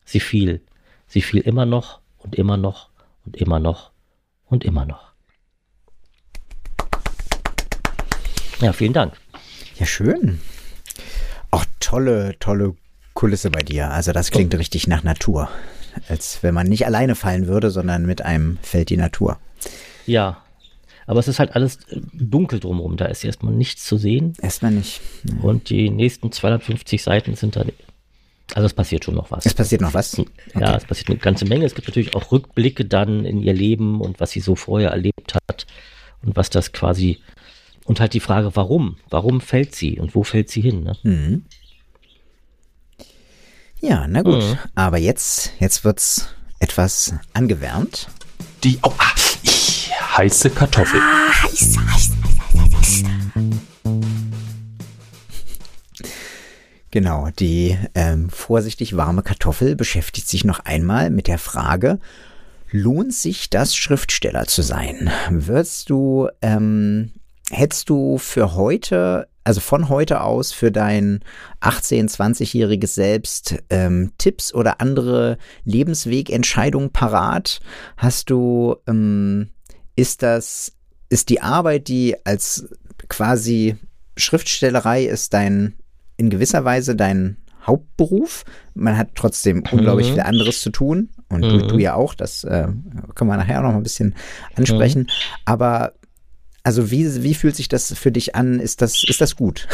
Sie 0.04 0.19
fiel. 0.19 0.60
Sie 1.08 1.21
fiel 1.21 1.39
immer 1.39 1.65
noch 1.65 2.01
und 2.17 2.36
immer 2.36 2.58
noch 2.58 2.89
und 3.25 3.38
immer 3.38 3.58
noch 3.58 3.91
und 4.47 4.65
immer 4.65 4.84
noch. 4.84 5.13
Ja, 8.60 8.73
vielen 8.73 8.91
Dank. 8.91 9.13
Ja, 9.80 9.86
schön. 9.86 10.41
Auch 11.51 11.63
tolle, 11.80 12.38
tolle 12.39 12.75
Kulisse 13.13 13.49
bei 13.49 13.62
dir. 13.62 13.91
Also 13.91 14.12
das 14.12 14.32
klingt 14.32 14.54
oh. 14.54 14.58
richtig 14.58 14.88
nach 14.88 15.04
Natur 15.04 15.49
als 16.10 16.41
wenn 16.41 16.53
man 16.53 16.67
nicht 16.67 16.86
alleine 16.86 17.15
fallen 17.15 17.47
würde, 17.47 17.71
sondern 17.71 18.05
mit 18.05 18.21
einem 18.21 18.58
fällt 18.62 18.89
die 18.89 18.97
Natur. 18.97 19.38
Ja, 20.05 20.45
aber 21.08 21.19
es 21.19 21.27
ist 21.27 21.39
halt 21.39 21.55
alles 21.55 21.77
äh, 21.89 22.01
dunkel 22.13 22.60
drumherum. 22.60 22.97
Da 22.97 23.05
ist 23.05 23.23
erstmal 23.23 23.53
nichts 23.53 23.86
zu 23.86 23.97
sehen. 23.97 24.34
Erstmal 24.41 24.71
nicht. 24.71 25.01
Ja. 25.23 25.43
Und 25.43 25.69
die 25.69 25.89
nächsten 25.89 26.31
250 26.31 27.03
Seiten 27.03 27.36
sind 27.36 27.55
dann. 27.55 27.71
Also 28.53 28.65
es 28.67 28.73
passiert 28.73 29.03
schon 29.03 29.15
noch 29.15 29.31
was. 29.31 29.45
Es 29.45 29.53
passiert 29.53 29.81
noch 29.81 29.93
was? 29.93 30.19
Okay. 30.19 30.29
Ja, 30.60 30.75
es 30.75 30.86
passiert 30.86 31.10
eine 31.10 31.17
ganze 31.17 31.45
Menge. 31.45 31.65
Es 31.65 31.73
gibt 31.73 31.88
natürlich 31.88 32.15
auch 32.15 32.31
Rückblicke 32.31 32.86
dann 32.86 33.25
in 33.25 33.41
ihr 33.41 33.53
Leben 33.53 34.01
und 34.01 34.19
was 34.19 34.31
sie 34.31 34.39
so 34.39 34.55
vorher 34.55 34.91
erlebt 34.91 35.34
hat 35.34 35.65
und 36.23 36.36
was 36.36 36.51
das 36.51 36.71
quasi. 36.71 37.19
Und 37.86 37.99
halt 37.99 38.13
die 38.13 38.19
Frage, 38.19 38.55
warum? 38.55 38.97
Warum 39.10 39.41
fällt 39.41 39.75
sie 39.75 39.99
und 39.99 40.15
wo 40.15 40.23
fällt 40.23 40.49
sie 40.49 40.62
hin? 40.62 40.84
Ne? 40.84 40.97
Mhm. 41.03 41.45
Ja, 43.81 44.07
na 44.07 44.21
gut. 44.21 44.43
Mhm. 44.43 44.57
Aber 44.75 44.97
jetzt, 44.97 45.51
jetzt 45.59 45.83
wird's 45.83 46.29
etwas 46.59 47.13
angewärmt. 47.33 48.07
Die 48.63 48.79
oh, 48.81 48.91
ah, 48.97 49.15
heiße 50.17 50.49
Kartoffel. 50.49 50.99
Ah, 50.99 51.43
heiß, 51.43 51.77
heiß, 51.77 52.11
heiß, 52.53 53.03
heiß, 53.03 53.03
Genau, 56.95 57.27
die 57.38 57.77
ähm, 57.93 58.29
vorsichtig 58.29 58.95
warme 58.95 59.21
Kartoffel 59.21 59.75
beschäftigt 59.75 60.29
sich 60.29 60.45
noch 60.45 60.59
einmal 60.61 61.09
mit 61.09 61.27
der 61.27 61.39
Frage, 61.39 61.99
lohnt 62.71 63.13
sich 63.13 63.49
das 63.49 63.75
Schriftsteller 63.75 64.45
zu 64.45 64.61
sein? 64.61 65.11
Würdest 65.29 65.89
du, 65.89 66.29
ähm, 66.41 67.11
hättest 67.51 67.89
du 67.89 68.17
für 68.17 68.55
heute 68.55 69.27
also 69.45 69.62
von 69.62 69.89
heute 69.89 70.21
aus 70.21 70.51
für 70.51 70.71
dein 70.71 71.21
18-, 71.62 72.12
20-jähriges 72.12 72.88
Selbst 72.88 73.55
ähm, 73.69 74.12
Tipps 74.17 74.53
oder 74.53 74.81
andere 74.81 75.38
Lebenswegentscheidungen 75.63 76.89
parat? 76.89 77.62
Hast 77.95 78.31
du, 78.31 78.75
ähm, 78.88 79.51
ist 79.95 80.23
das, 80.23 80.73
ist 81.10 81.29
die 81.29 81.41
Arbeit, 81.41 81.88
die 81.88 82.15
als 82.25 82.67
quasi 83.08 83.77
Schriftstellerei 84.17 85.05
ist 85.05 85.34
dein, 85.34 85.75
in 86.17 86.29
gewisser 86.31 86.65
Weise 86.65 86.95
dein 86.95 87.38
Hauptberuf. 87.65 88.45
Man 88.73 88.97
hat 88.97 89.10
trotzdem 89.15 89.63
unglaublich 89.71 90.10
mhm. 90.10 90.13
viel 90.13 90.23
anderes 90.23 90.62
zu 90.62 90.71
tun. 90.71 91.10
Und 91.29 91.41
mhm. 91.41 91.60
du, 91.60 91.67
du, 91.67 91.77
ja 91.77 91.93
auch, 91.93 92.15
das 92.15 92.43
äh, 92.43 92.67
können 93.13 93.29
wir 93.29 93.38
nachher 93.38 93.60
auch 93.60 93.63
noch 93.63 93.71
mal 93.71 93.77
ein 93.77 93.84
bisschen 93.84 94.15
ansprechen. 94.55 95.03
Mhm. 95.03 95.08
Aber 95.45 95.93
also 96.65 96.89
wie, 96.89 97.23
wie 97.23 97.36
fühlt 97.36 97.56
sich 97.56 97.67
das 97.69 97.93
für 97.93 98.12
dich 98.12 98.36
an? 98.36 98.60
Ist 98.60 98.82
das, 98.82 99.04
ist 99.04 99.21
das 99.21 99.36
gut? 99.36 99.67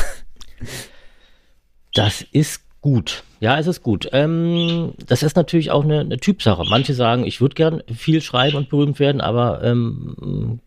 Das 1.93 2.25
ist 2.31 2.61
gut. 2.81 3.23
Ja, 3.39 3.57
es 3.59 3.67
ist 3.67 3.81
gut. 3.81 4.09
Ähm, 4.11 4.93
das 5.05 5.23
ist 5.23 5.35
natürlich 5.35 5.71
auch 5.71 5.83
eine, 5.83 6.01
eine 6.01 6.17
Typsache. 6.17 6.63
Manche 6.69 6.93
sagen, 6.93 7.25
ich 7.25 7.41
würde 7.41 7.55
gern 7.55 7.81
viel 7.93 8.21
schreiben 8.21 8.57
und 8.57 8.69
berühmt 8.69 8.99
werden, 8.99 9.21
aber 9.21 9.63
ähm, 9.63 10.59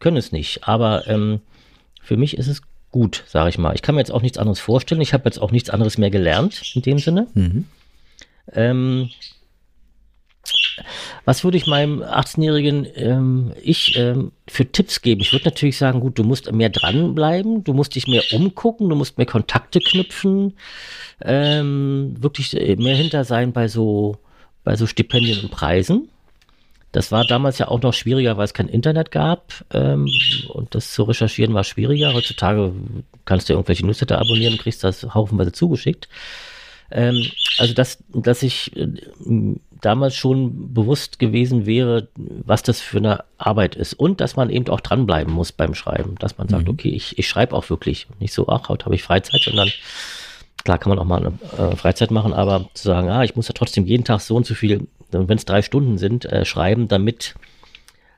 können 0.00 0.16
es 0.16 0.32
nicht. 0.32 0.68
Aber 0.68 1.06
ähm, 1.06 1.40
für 2.00 2.16
mich 2.16 2.36
ist 2.36 2.48
es 2.48 2.62
gut, 2.90 3.24
sage 3.26 3.50
ich 3.50 3.58
mal. 3.58 3.74
Ich 3.74 3.82
kann 3.82 3.94
mir 3.94 4.00
jetzt 4.00 4.12
auch 4.12 4.22
nichts 4.22 4.38
anderes 4.38 4.60
vorstellen. 4.60 5.00
Ich 5.00 5.14
habe 5.14 5.24
jetzt 5.24 5.40
auch 5.40 5.50
nichts 5.50 5.70
anderes 5.70 5.96
mehr 5.96 6.10
gelernt 6.10 6.62
in 6.74 6.82
dem 6.82 6.98
Sinne. 6.98 7.28
Mhm. 7.34 7.64
Was 11.24 11.44
würde 11.44 11.56
ich 11.56 11.66
meinem 11.66 12.02
18-jährigen 12.02 12.86
ähm, 12.96 13.52
Ich 13.62 13.96
ähm, 13.96 14.32
für 14.48 14.70
Tipps 14.70 15.02
geben? 15.02 15.20
Ich 15.20 15.32
würde 15.32 15.46
natürlich 15.46 15.78
sagen, 15.78 16.00
gut, 16.00 16.18
du 16.18 16.24
musst 16.24 16.50
mehr 16.52 16.68
dranbleiben, 16.68 17.64
du 17.64 17.72
musst 17.72 17.94
dich 17.94 18.06
mehr 18.06 18.22
umgucken, 18.32 18.88
du 18.88 18.96
musst 18.96 19.16
mehr 19.16 19.26
Kontakte 19.26 19.80
knüpfen, 19.80 20.54
ähm, 21.22 22.14
wirklich 22.18 22.56
äh, 22.56 22.76
mehr 22.76 22.96
hinter 22.96 23.24
sein 23.24 23.52
bei 23.52 23.68
so, 23.68 24.16
bei 24.64 24.76
so 24.76 24.86
Stipendien 24.86 25.40
und 25.40 25.50
Preisen. 25.50 26.08
Das 26.92 27.10
war 27.10 27.24
damals 27.24 27.58
ja 27.58 27.66
auch 27.68 27.82
noch 27.82 27.92
schwieriger, 27.92 28.36
weil 28.36 28.44
es 28.44 28.54
kein 28.54 28.68
Internet 28.68 29.10
gab 29.10 29.64
ähm, 29.72 30.08
und 30.48 30.76
das 30.76 30.92
zu 30.92 31.02
recherchieren 31.02 31.52
war 31.52 31.64
schwieriger. 31.64 32.14
Heutzutage 32.14 32.72
kannst 33.24 33.48
du 33.48 33.54
irgendwelche 33.54 33.84
Newsletter 33.84 34.20
abonnieren 34.20 34.52
und 34.52 34.60
kriegst 34.60 34.84
das 34.84 35.02
haufenweise 35.14 35.50
zugeschickt. 35.50 36.08
Ähm, 36.92 37.26
also, 37.58 37.74
dass, 37.74 37.98
dass 38.12 38.44
ich 38.44 38.76
äh, 38.76 38.86
damals 39.84 40.14
schon 40.14 40.72
bewusst 40.72 41.18
gewesen 41.18 41.66
wäre, 41.66 42.08
was 42.16 42.62
das 42.62 42.80
für 42.80 42.98
eine 42.98 43.24
Arbeit 43.38 43.76
ist 43.76 43.94
und 43.94 44.20
dass 44.20 44.36
man 44.36 44.50
eben 44.50 44.68
auch 44.68 44.80
dranbleiben 44.80 45.32
muss 45.32 45.52
beim 45.52 45.74
Schreiben, 45.74 46.14
dass 46.18 46.38
man 46.38 46.48
sagt, 46.48 46.64
Mhm. 46.64 46.70
okay, 46.70 46.88
ich, 46.90 47.18
ich 47.18 47.28
schreibe 47.28 47.54
auch 47.54 47.68
wirklich. 47.70 48.06
Nicht 48.18 48.32
so, 48.32 48.48
ach, 48.48 48.68
heute 48.68 48.86
habe 48.86 48.94
ich 48.94 49.02
Freizeit, 49.02 49.42
sondern 49.42 49.68
klar 50.64 50.78
kann 50.78 50.90
man 50.90 50.98
auch 50.98 51.04
mal 51.04 51.26
eine 51.26 51.72
äh, 51.72 51.76
Freizeit 51.76 52.10
machen, 52.10 52.32
aber 52.32 52.68
zu 52.74 52.84
sagen, 52.84 53.10
ah, 53.10 53.24
ich 53.24 53.36
muss 53.36 53.48
ja 53.48 53.54
trotzdem 53.54 53.84
jeden 53.86 54.04
Tag 54.04 54.20
so 54.20 54.36
und 54.36 54.46
so 54.46 54.54
viel, 54.54 54.86
wenn 55.10 55.36
es 55.36 55.44
drei 55.44 55.62
Stunden 55.62 55.98
sind, 55.98 56.24
äh, 56.24 56.44
schreiben, 56.44 56.88
damit 56.88 57.34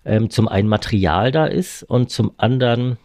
ähm, 0.04 0.30
zum 0.30 0.48
einen 0.48 0.68
Material 0.68 1.32
da 1.32 1.46
ist 1.46 1.82
und 1.82 2.10
zum 2.10 2.32
anderen 2.36 2.98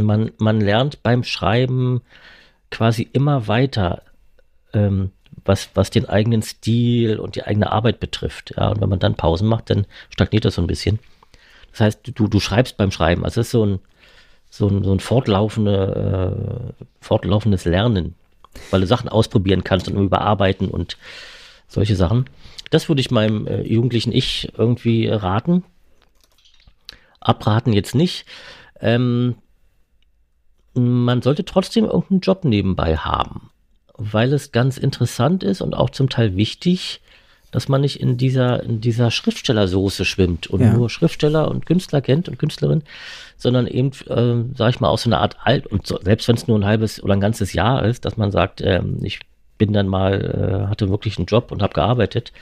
man, 0.00 0.32
man 0.38 0.60
lernt 0.60 1.02
beim 1.02 1.22
Schreiben 1.22 2.02
quasi 2.70 3.08
immer 3.12 3.46
weiter, 3.46 4.02
ähm, 4.72 5.12
was, 5.44 5.70
was 5.74 5.90
den 5.90 6.08
eigenen 6.08 6.42
Stil 6.42 7.18
und 7.18 7.36
die 7.36 7.44
eigene 7.44 7.70
Arbeit 7.70 8.00
betrifft. 8.00 8.54
Ja, 8.56 8.68
und 8.68 8.80
wenn 8.80 8.88
man 8.88 8.98
dann 8.98 9.14
Pausen 9.14 9.48
macht, 9.48 9.70
dann 9.70 9.86
stagniert 10.10 10.44
das 10.44 10.54
so 10.54 10.62
ein 10.62 10.66
bisschen. 10.66 10.98
Das 11.72 11.80
heißt, 11.80 12.00
du, 12.14 12.28
du 12.28 12.40
schreibst 12.40 12.76
beim 12.76 12.90
Schreiben. 12.90 13.24
Also 13.24 13.40
es 13.40 13.48
ist 13.48 13.52
so 13.52 13.66
ein, 13.66 13.78
so 14.48 14.68
ein, 14.68 14.84
so 14.84 14.92
ein 14.92 15.00
fortlaufende, 15.00 16.76
äh, 16.78 16.84
fortlaufendes 17.00 17.64
Lernen, 17.64 18.14
weil 18.70 18.80
du 18.80 18.86
Sachen 18.86 19.08
ausprobieren 19.08 19.64
kannst 19.64 19.88
und 19.88 19.96
überarbeiten 19.96 20.68
und 20.68 20.96
solche 21.66 21.96
Sachen. 21.96 22.26
Das 22.70 22.88
würde 22.88 23.00
ich 23.00 23.10
meinem 23.10 23.46
äh, 23.46 23.62
jugendlichen 23.62 24.12
Ich 24.12 24.52
irgendwie 24.56 25.08
raten. 25.08 25.64
Abraten 27.20 27.72
jetzt 27.72 27.94
nicht. 27.94 28.26
Ähm, 28.80 29.36
man 30.74 31.22
sollte 31.22 31.44
trotzdem 31.44 31.84
irgendeinen 31.84 32.20
Job 32.20 32.44
nebenbei 32.44 32.96
haben, 32.96 33.50
weil 33.96 34.32
es 34.32 34.52
ganz 34.52 34.76
interessant 34.76 35.42
ist 35.42 35.60
und 35.60 35.74
auch 35.74 35.90
zum 35.90 36.08
Teil 36.08 36.36
wichtig, 36.36 37.00
dass 37.50 37.68
man 37.68 37.82
nicht 37.82 38.00
in 38.00 38.16
dieser, 38.16 38.64
in 38.64 38.80
dieser 38.80 39.12
Schriftstellersoße 39.12 40.04
schwimmt 40.04 40.48
und 40.48 40.60
Ja. 40.60 40.72
nur 40.72 40.90
Schriftsteller 40.90 41.48
und 41.48 41.66
Künstler 41.66 42.00
kennt 42.00 42.28
und 42.28 42.36
Künstlerin, 42.36 42.82
sondern 43.36 43.68
eben, 43.68 43.92
äh, 44.08 44.56
sag 44.56 44.70
ich 44.70 44.80
mal, 44.80 44.88
aus 44.88 45.02
so 45.02 45.08
einer 45.08 45.20
Art 45.20 45.36
Alt, 45.44 45.68
und 45.68 45.86
so, 45.86 46.00
selbst 46.02 46.26
wenn 46.26 46.34
es 46.34 46.48
nur 46.48 46.58
ein 46.58 46.64
halbes 46.64 47.00
oder 47.00 47.12
ein 47.12 47.20
ganzes 47.20 47.52
Jahr 47.52 47.84
ist, 47.84 48.04
dass 48.04 48.16
man 48.16 48.32
sagt, 48.32 48.60
ähm, 48.60 48.98
ich 49.02 49.20
bin 49.56 49.72
dann 49.72 49.86
mal, 49.86 50.64
äh, 50.64 50.68
hatte 50.68 50.88
wirklich 50.90 51.16
einen 51.16 51.26
Job 51.26 51.52
und 51.52 51.62
habe 51.62 51.74
gearbeitet, 51.74 52.32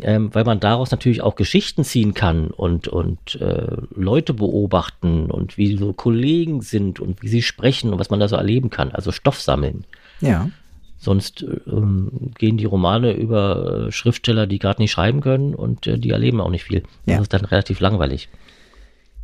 ähm, 0.00 0.34
weil 0.34 0.44
man 0.44 0.58
daraus 0.58 0.90
natürlich 0.90 1.20
auch 1.20 1.36
Geschichten 1.36 1.84
ziehen 1.84 2.14
kann 2.14 2.48
und, 2.48 2.88
und 2.88 3.38
äh, 3.42 3.76
Leute 3.94 4.32
beobachten 4.32 5.30
und 5.30 5.58
wie 5.58 5.76
so 5.76 5.92
Kollegen 5.92 6.62
sind 6.62 6.98
und 6.98 7.22
wie 7.22 7.28
sie 7.28 7.42
sprechen 7.42 7.92
und 7.92 7.98
was 7.98 8.08
man 8.08 8.20
da 8.20 8.28
so 8.28 8.36
erleben 8.36 8.70
kann, 8.70 8.90
also 8.90 9.12
Stoff 9.12 9.40
sammeln. 9.40 9.84
Ja. 10.26 10.50
Sonst 10.98 11.44
ähm, 11.66 12.30
gehen 12.38 12.56
die 12.56 12.64
Romane 12.64 13.12
über 13.12 13.86
äh, 13.88 13.92
Schriftsteller, 13.92 14.46
die 14.46 14.58
gerade 14.58 14.80
nicht 14.80 14.90
schreiben 14.92 15.20
können 15.20 15.54
und 15.54 15.86
äh, 15.86 15.98
die 15.98 16.10
erleben 16.10 16.40
auch 16.40 16.50
nicht 16.50 16.64
viel. 16.64 16.82
Ja. 17.04 17.16
Das 17.16 17.22
ist 17.22 17.32
dann 17.34 17.44
relativ 17.44 17.80
langweilig. 17.80 18.28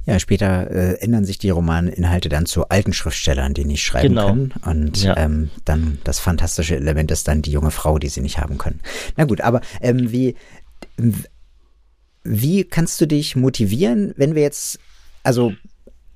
Ja, 0.07 0.19
später 0.19 0.71
äh, 0.71 0.95
ändern 1.01 1.25
sich 1.25 1.39
die 1.39 1.51
Romaninhalte 1.51 2.29
dann 2.29 2.45
zu 2.47 2.69
alten 2.69 2.93
Schriftstellern, 2.93 3.55
die 3.55 3.65
nicht 3.65 3.83
schreiben 3.85 4.09
Genau. 4.15 4.29
können. 4.29 4.53
Und 4.65 5.03
Ja. 5.03 5.17
ähm, 5.17 5.51
dann 5.65 5.99
das 6.05 6.19
fantastische 6.19 6.77
Element 6.77 7.11
ist 7.11 7.29
dann 7.29 7.43
die 7.43 7.53
junge 7.53 7.71
Frau, 7.71 7.99
die 7.99 8.09
sie 8.09 8.21
nicht 8.21 8.39
haben 8.39 8.59
können. 8.59 8.81
Na 9.17 9.25
gut, 9.25 9.41
aber 9.41 9.61
ähm, 9.81 10.11
wie, 10.13 10.37
wie 12.25 12.65
kannst 12.65 13.01
du 13.01 13.07
dich 13.07 13.37
motivieren, 13.37 14.13
wenn 14.17 14.35
wir 14.35 14.43
jetzt, 14.43 14.79
also 15.23 15.53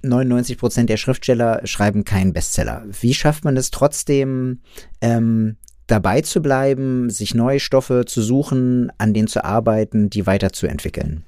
99 0.04 0.58
Prozent 0.58 0.90
der 0.90 0.96
Schriftsteller 0.96 1.60
schreiben 1.64 2.04
keinen 2.04 2.32
Bestseller. 2.32 2.84
Wie 3.00 3.14
schafft 3.14 3.44
man 3.44 3.56
es 3.56 3.70
trotzdem, 3.70 4.60
ähm, 5.00 5.56
dabei 5.86 6.20
zu 6.22 6.40
bleiben, 6.40 7.10
sich 7.10 7.34
neue 7.34 7.60
Stoffe 7.60 8.04
zu 8.06 8.22
suchen, 8.22 8.90
an 8.98 9.14
denen 9.14 9.28
zu 9.28 9.44
arbeiten, 9.44 10.10
die 10.10 10.26
weiterzuentwickeln? 10.26 11.24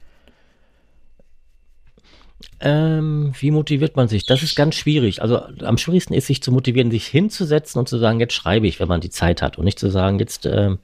Ähm, 2.61 3.33
wie 3.39 3.51
motiviert 3.51 3.97
man 3.97 4.09
sich? 4.09 4.25
Das 4.25 4.43
ist 4.43 4.57
ganz 4.57 4.75
schwierig. 4.75 5.21
Also 5.21 5.41
am 5.41 5.79
schwierigsten 5.79 6.15
ist, 6.15 6.27
sich 6.27 6.43
zu 6.43 6.53
motivieren, 6.53 6.91
sich 6.91 7.07
hinzusetzen 7.07 7.79
und 7.79 7.89
zu 7.89 7.99
sagen, 7.99 8.21
jetzt 8.21 8.33
schreibe 8.33 8.67
ich, 8.67 8.81
wenn 8.81 8.89
man 8.89 9.01
die 9.01 9.11
Zeit 9.11 9.43
hat. 9.43 9.59
Und 9.59 9.65
nicht 9.65 9.79
zu 9.79 9.91
sagen, 9.91 10.19
jetzt 10.19 10.47
ähm, 10.47 10.79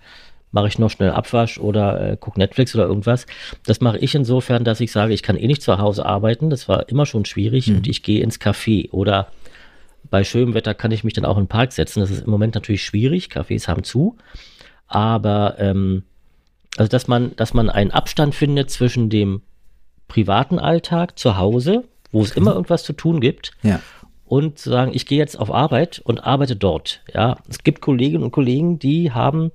mache 0.53 0.69
ich 0.69 0.79
noch 0.79 0.91
schnell 0.91 1.11
Abwasch 1.11 1.59
oder 1.59 2.13
äh, 2.13 2.17
gucke 2.17 2.39
Netflix 2.39 2.75
oder 2.75 2.85
irgendwas. 2.87 3.27
Das 3.67 3.81
mache 3.81 3.99
ich 3.99 4.15
insofern, 4.15 4.65
dass 4.65 4.81
ich 4.81 4.93
sage, 4.93 5.13
ich 5.15 5.23
kann 5.23 5.37
eh 5.37 5.47
nicht 5.47 5.63
zu 5.63 5.79
Hause 5.79 6.07
arbeiten. 6.07 6.51
Das 6.51 6.69
war 6.69 6.89
immer 6.89 7.07
schon 7.07 7.25
schwierig 7.25 7.69
und 7.71 7.87
ich 7.89 8.03
gehe 8.03 8.23
ins 8.23 8.41
Café 8.41 8.91
oder 8.91 9.29
bei 10.11 10.25
schönem 10.25 10.53
Wetter 10.55 10.75
kann 10.75 10.91
ich 10.93 11.05
mich 11.05 11.15
dann 11.15 11.25
auch 11.25 11.39
in 11.39 11.45
den 11.45 11.49
Park 11.49 11.73
setzen. 11.73 12.01
Das 12.01 12.11
ist 12.11 12.25
im 12.25 12.31
Moment 12.31 12.55
natürlich 12.55 12.83
schwierig. 12.85 13.29
Cafés 13.33 13.67
haben 13.67 13.83
zu. 13.83 14.17
Aber 14.87 15.57
ähm, 15.59 16.03
also 16.77 16.89
dass 16.89 17.09
man, 17.09 17.35
dass 17.37 17.55
man 17.55 17.71
einen 17.71 17.91
Abstand 17.91 18.35
findet 18.35 18.71
zwischen 18.71 19.09
dem 19.11 19.43
privaten 20.09 20.59
Alltag 20.59 21.19
zu 21.19 21.39
Hause, 21.39 21.85
wo 22.11 22.23
es 22.23 22.33
immer 22.33 22.53
irgendwas 22.53 22.83
zu 22.85 22.93
tun 22.93 23.21
gibt, 23.21 23.53
Ja. 23.63 23.81
und 24.27 24.59
zu 24.59 24.69
sagen, 24.69 24.91
ich 24.95 25.07
gehe 25.07 25.19
jetzt 25.19 25.39
auf 25.39 25.51
Arbeit 25.53 26.01
und 26.05 26.27
arbeite 26.27 26.57
dort. 26.57 27.01
Ja, 27.15 27.39
es 27.49 27.63
gibt 27.63 27.81
Kolleginnen 27.81 28.23
und 28.23 28.33
Kollegen, 28.33 28.79
die 28.79 29.13
haben 29.13 29.51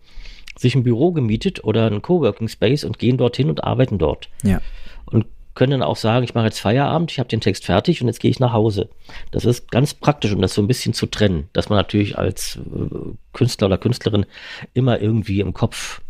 sich 0.57 0.75
ein 0.75 0.83
Büro 0.83 1.11
gemietet 1.11 1.63
oder 1.63 1.85
einen 1.87 2.01
Coworking 2.01 2.47
Space 2.47 2.83
und 2.83 2.99
gehen 2.99 3.17
dorthin 3.17 3.49
und 3.49 3.63
arbeiten 3.63 3.97
dort 3.97 4.29
Ja. 4.43 4.61
und 5.05 5.25
können 5.53 5.71
dann 5.71 5.83
auch 5.83 5.95
sagen, 5.95 6.23
ich 6.23 6.35
mache 6.35 6.45
jetzt 6.45 6.59
Feierabend, 6.59 7.11
ich 7.11 7.17
habe 7.19 7.29
den 7.29 7.41
Text 7.41 7.65
fertig 7.65 8.01
und 8.01 8.07
jetzt 8.07 8.19
gehe 8.19 8.29
ich 8.29 8.39
nach 8.39 8.53
Hause. 8.53 8.89
Das 9.31 9.43
ist 9.43 9.71
ganz 9.71 9.95
praktisch, 9.95 10.31
um 10.31 10.41
das 10.41 10.53
so 10.53 10.61
ein 10.61 10.67
bisschen 10.67 10.93
zu 10.93 11.07
trennen, 11.07 11.49
dass 11.53 11.69
man 11.69 11.77
natürlich 11.77 12.15
als 12.17 12.57
äh, 12.57 12.95
Künstler 13.33 13.65
oder 13.67 13.79
Künstlerin 13.79 14.25
immer 14.75 15.01
irgendwie 15.01 15.39
im 15.39 15.53
Kopf 15.53 16.01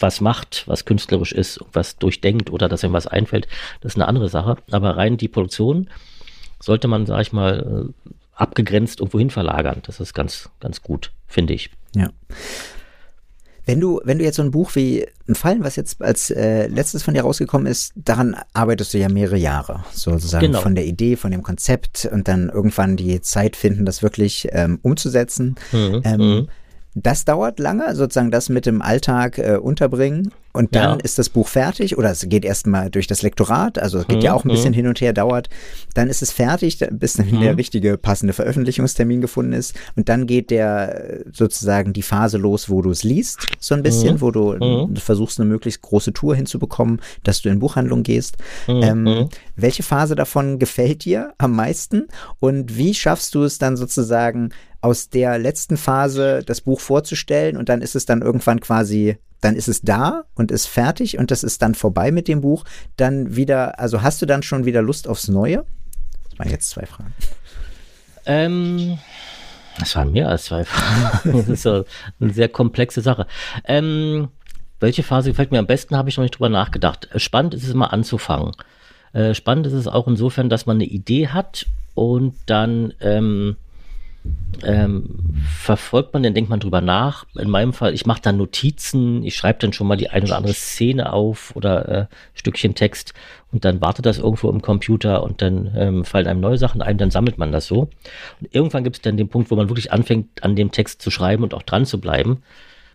was 0.00 0.20
macht, 0.20 0.64
was 0.66 0.86
künstlerisch 0.86 1.30
ist, 1.30 1.60
was 1.72 1.98
durchdenkt 1.98 2.50
oder 2.50 2.68
dass 2.68 2.82
ihm 2.82 2.92
was 2.92 3.06
einfällt, 3.06 3.46
das 3.80 3.92
ist 3.92 3.96
eine 3.96 4.08
andere 4.08 4.28
Sache. 4.28 4.56
Aber 4.72 4.96
rein 4.96 5.18
die 5.18 5.28
Produktion 5.28 5.88
sollte 6.58 6.88
man, 6.88 7.06
sag 7.06 7.20
ich 7.20 7.32
mal, 7.32 7.92
äh, 8.04 8.10
abgegrenzt 8.34 8.98
irgendwo 8.98 9.20
hin 9.20 9.30
verlagern. 9.30 9.82
Das 9.86 10.00
ist 10.00 10.14
ganz, 10.14 10.50
ganz 10.58 10.82
gut, 10.82 11.12
finde 11.28 11.54
ich. 11.54 11.70
Ja. 11.94 12.10
Wenn 13.66 13.80
du, 13.80 14.00
wenn 14.04 14.18
du 14.18 14.24
jetzt 14.24 14.36
so 14.36 14.42
ein 14.42 14.50
Buch 14.50 14.74
wie 14.74 15.06
ein 15.28 15.34
Fallen, 15.34 15.64
was 15.64 15.76
jetzt 15.76 16.02
als 16.02 16.30
äh, 16.30 16.66
letztes 16.66 17.02
von 17.02 17.14
dir 17.14 17.22
rausgekommen 17.22 17.66
ist, 17.66 17.92
daran 17.96 18.36
arbeitest 18.52 18.92
du 18.92 18.98
ja 18.98 19.08
mehrere 19.08 19.38
Jahre. 19.38 19.84
Sozusagen 19.92 20.46
Genau. 20.46 20.60
von 20.60 20.74
der 20.74 20.84
Idee, 20.84 21.16
von 21.16 21.30
dem 21.30 21.42
Konzept 21.42 22.06
und 22.10 22.28
dann 22.28 22.50
irgendwann 22.50 22.96
die 22.96 23.20
Zeit 23.22 23.56
finden, 23.56 23.84
das 23.86 24.02
wirklich 24.02 24.48
ähm, 24.52 24.78
umzusetzen. 24.82 25.54
Mhm, 25.72 26.02
Ähm, 26.04 26.20
mhm. 26.20 26.48
Das 26.94 27.24
dauert 27.24 27.58
lange, 27.58 27.94
sozusagen 27.96 28.30
das 28.30 28.48
mit 28.48 28.66
dem 28.66 28.80
Alltag 28.80 29.38
äh, 29.38 29.56
unterbringen 29.56 30.30
und 30.52 30.76
dann 30.76 30.98
Ja. 31.00 31.04
ist 31.04 31.18
das 31.18 31.28
Buch 31.28 31.48
fertig 31.48 31.98
oder 31.98 32.12
es 32.12 32.24
geht 32.28 32.44
erstmal 32.44 32.88
durch 32.88 33.08
das 33.08 33.22
Lektorat, 33.22 33.80
also 33.80 33.98
es 33.98 34.06
geht 34.06 34.22
ja 34.22 34.30
Mhm, 34.30 34.36
auch 34.38 34.44
ein 34.44 34.50
bisschen 34.52 34.70
mhm. 34.70 34.76
hin 34.76 34.86
und 34.86 35.00
her, 35.00 35.12
dauert, 35.12 35.48
dann 35.94 36.08
ist 36.08 36.22
es 36.22 36.30
fertig, 36.30 36.78
bis 36.92 37.14
dann 37.14 37.40
der 37.40 37.56
richtige 37.56 37.98
passende 37.98 38.32
Veröffentlichungstermin 38.32 39.20
gefunden 39.20 39.52
ist 39.54 39.74
und 39.96 40.08
dann 40.08 40.28
geht 40.28 40.50
der 40.50 41.24
sozusagen 41.32 41.92
die 41.92 42.02
Phase 42.02 42.38
los, 42.38 42.70
wo 42.70 42.80
du 42.80 42.90
es 42.92 43.02
liest, 43.02 43.48
so 43.58 43.74
ein 43.74 43.82
bisschen, 43.82 44.20
wo 44.20 44.30
du 44.30 44.52
Mhm. 44.54 44.94
versuchst 44.96 45.40
eine 45.40 45.48
möglichst 45.48 45.82
große 45.82 46.12
Tour 46.12 46.36
hinzubekommen, 46.36 47.00
dass 47.24 47.42
du 47.42 47.48
in 47.48 47.58
Buchhandlung 47.58 48.04
gehst. 48.04 48.36
Mhm. 48.68 48.82
Ähm, 48.82 49.28
welche 49.56 49.82
Phase 49.82 50.14
davon 50.14 50.60
gefällt 50.60 51.04
dir 51.04 51.32
am 51.38 51.56
meisten 51.56 52.06
und 52.38 52.76
wie 52.78 52.94
schaffst 52.94 53.34
du 53.34 53.42
es 53.42 53.58
dann 53.58 53.76
sozusagen 53.76 54.50
aus 54.84 55.08
der 55.08 55.38
letzten 55.38 55.78
Phase 55.78 56.42
das 56.44 56.60
Buch 56.60 56.78
vorzustellen 56.78 57.56
und 57.56 57.70
dann 57.70 57.80
ist 57.80 57.96
es 57.96 58.04
dann 58.04 58.20
irgendwann 58.20 58.60
quasi, 58.60 59.16
dann 59.40 59.56
ist 59.56 59.66
es 59.66 59.80
da 59.80 60.24
und 60.34 60.50
ist 60.50 60.66
fertig 60.66 61.16
und 61.16 61.30
das 61.30 61.42
ist 61.42 61.62
dann 61.62 61.74
vorbei 61.74 62.12
mit 62.12 62.28
dem 62.28 62.42
Buch. 62.42 62.64
Dann 62.98 63.34
wieder, 63.34 63.80
also 63.80 64.02
hast 64.02 64.20
du 64.20 64.26
dann 64.26 64.42
schon 64.42 64.66
wieder 64.66 64.82
Lust 64.82 65.08
aufs 65.08 65.28
Neue? 65.28 65.64
Das 66.28 66.38
waren 66.38 66.50
jetzt 66.50 66.68
zwei 66.68 66.84
Fragen. 66.84 67.14
Ähm, 68.26 68.98
das 69.78 69.96
waren 69.96 70.12
mehr 70.12 70.28
als 70.28 70.44
zwei 70.44 70.64
Fragen. 70.66 71.32
Das 71.38 71.48
ist 71.48 71.66
eine 71.66 71.84
sehr 72.20 72.50
komplexe 72.50 73.00
Sache. 73.00 73.26
Ähm, 73.64 74.28
welche 74.80 75.02
Phase 75.02 75.30
gefällt 75.30 75.50
mir 75.50 75.60
am 75.60 75.66
besten, 75.66 75.96
habe 75.96 76.10
ich 76.10 76.18
noch 76.18 76.24
nicht 76.24 76.34
drüber 76.34 76.50
nachgedacht. 76.50 77.08
Äh, 77.10 77.20
Spannend 77.20 77.54
ist 77.54 77.64
es 77.64 77.70
immer 77.70 77.90
anzufangen. 77.94 78.52
Äh, 79.14 79.32
spannend 79.32 79.66
ist 79.66 79.72
es 79.72 79.88
auch 79.88 80.08
insofern, 80.08 80.50
dass 80.50 80.66
man 80.66 80.76
eine 80.76 80.84
Idee 80.84 81.28
hat 81.28 81.66
und 81.94 82.34
dann 82.44 82.92
ähm, 83.00 83.56
ähm, 84.62 85.10
verfolgt 85.46 86.14
man, 86.14 86.22
dann 86.22 86.34
denkt 86.34 86.50
man 86.50 86.60
drüber 86.60 86.80
nach. 86.80 87.26
In 87.34 87.50
meinem 87.50 87.72
Fall, 87.72 87.94
ich 87.94 88.06
mache 88.06 88.22
dann 88.22 88.36
Notizen, 88.36 89.22
ich 89.24 89.34
schreibe 89.34 89.58
dann 89.60 89.72
schon 89.72 89.86
mal 89.86 89.96
die 89.96 90.10
eine 90.10 90.24
oder 90.24 90.36
andere 90.36 90.54
Szene 90.54 91.12
auf 91.12 91.54
oder 91.56 91.88
äh, 91.88 92.06
Stückchen 92.34 92.74
Text 92.74 93.14
und 93.52 93.64
dann 93.64 93.80
wartet 93.80 94.06
das 94.06 94.18
irgendwo 94.18 94.50
im 94.50 94.62
Computer 94.62 95.22
und 95.22 95.42
dann 95.42 95.72
ähm, 95.76 96.04
fallen 96.04 96.26
einem 96.26 96.40
neue 96.40 96.58
Sachen 96.58 96.82
ein, 96.82 96.98
dann 96.98 97.10
sammelt 97.10 97.38
man 97.38 97.52
das 97.52 97.66
so. 97.66 97.88
Und 98.40 98.54
irgendwann 98.54 98.84
gibt 98.84 98.96
es 98.96 99.02
dann 99.02 99.16
den 99.16 99.28
Punkt, 99.28 99.50
wo 99.50 99.56
man 99.56 99.68
wirklich 99.68 99.92
anfängt, 99.92 100.42
an 100.42 100.56
dem 100.56 100.70
Text 100.70 101.02
zu 101.02 101.10
schreiben 101.10 101.42
und 101.42 101.54
auch 101.54 101.62
dran 101.62 101.84
zu 101.84 102.00
bleiben. 102.00 102.42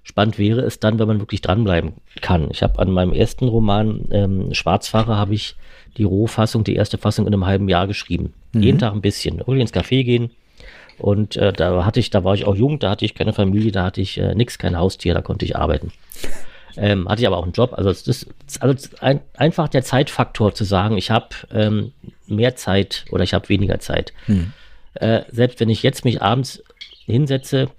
Spannend 0.04 0.40
wäre 0.40 0.62
es 0.62 0.80
dann, 0.80 0.98
wenn 0.98 1.08
man 1.08 1.20
wirklich 1.20 1.42
dranbleiben 1.42 1.94
kann. 2.22 2.50
Ich 2.52 2.64
habe 2.64 2.80
an 2.80 2.92
meinem 2.92 3.14
ersten 3.14 3.48
Roman 3.48 4.06
ähm, 4.12 4.54
Schwarzfahrer 4.54 5.18
habe 5.18 5.36
ich 5.36 5.56
die 5.98 6.04
Rohfassung, 6.04 6.64
die 6.64 6.76
erste 6.76 6.98
Fassung 6.98 7.28
in 7.28 7.34
einem 7.34 7.46
halben 7.46 7.68
Jahr 7.70 7.86
geschrieben. 7.86 8.34
Jeden 8.54 8.80
Tag 8.80 8.94
ein 8.94 9.02
bisschen. 9.02 9.40
Irgendwie 9.40 9.62
ins 9.62 9.74
Café 9.74 10.04
gehen, 10.04 10.32
und 11.00 11.36
äh, 11.38 11.54
da 11.54 11.86
hatte 11.86 12.00
ich, 12.00 12.10
da 12.10 12.24
war 12.24 12.34
ich 12.36 12.46
auch 12.46 12.56
jung, 12.56 12.80
da 12.80 12.92
hatte 12.92 13.06
ich 13.06 13.16
keine 13.16 13.34
Familie, 13.34 13.72
da 13.72 13.86
hatte 13.86 14.02
ich 14.02 14.18
äh, 14.18 14.36
nichts, 14.36 14.58
kein 14.58 14.78
Haustier, 14.78 15.14
da 15.14 15.22
konnte 15.22 15.46
ich 15.46 15.56
arbeiten. 15.56 15.92
Ähm, 16.78 17.10
hatte 17.10 17.22
ich 17.22 17.28
aber 17.28 17.38
auch 17.38 17.44
einen 17.44 17.52
Job. 17.52 17.74
Also, 17.74 17.90
ist 17.90 18.30
also 18.60 18.90
ein, 19.02 19.20
einfach 19.36 19.68
der 19.68 19.84
Zeitfaktor 19.84 20.54
zu 20.54 20.64
sagen, 20.64 20.98
ich 20.98 21.12
habe 21.12 21.30
ähm, 21.52 21.92
mehr 22.28 22.56
Zeit 22.56 23.06
oder 23.12 23.24
ich 23.24 23.34
habe 23.34 23.50
weniger 23.50 23.80
Zeit. 23.80 24.14
Hm. 24.28 24.54
Äh, 24.94 25.24
selbst 25.30 25.60
wenn 25.60 25.70
ich 25.70 25.84
jetzt 25.84 26.06
mich 26.06 26.22
abends 26.22 26.64
hinsetze 27.06 27.70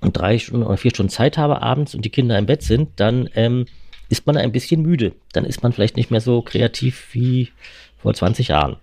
und 0.00 0.18
drei 0.18 0.38
Stunden 0.38 0.66
oder 0.66 0.76
vier 0.76 0.90
Stunden 0.90 1.08
Zeit 1.08 1.38
habe 1.38 1.62
abends 1.62 1.94
und 1.94 2.04
die 2.04 2.10
Kinder 2.10 2.36
im 2.36 2.46
Bett 2.46 2.62
sind, 2.62 2.90
dann 2.96 3.30
ähm, 3.36 3.66
ist 4.08 4.26
man 4.26 4.36
ein 4.36 4.52
bisschen 4.52 4.82
müde. 4.82 5.12
Dann 5.32 5.44
ist 5.44 5.62
man 5.62 5.72
vielleicht 5.72 5.96
nicht 5.96 6.10
mehr 6.10 6.20
so 6.20 6.42
kreativ 6.42 7.08
wie 7.12 7.50
vor 7.98 8.12
20 8.12 8.48
Jahren. 8.48 8.76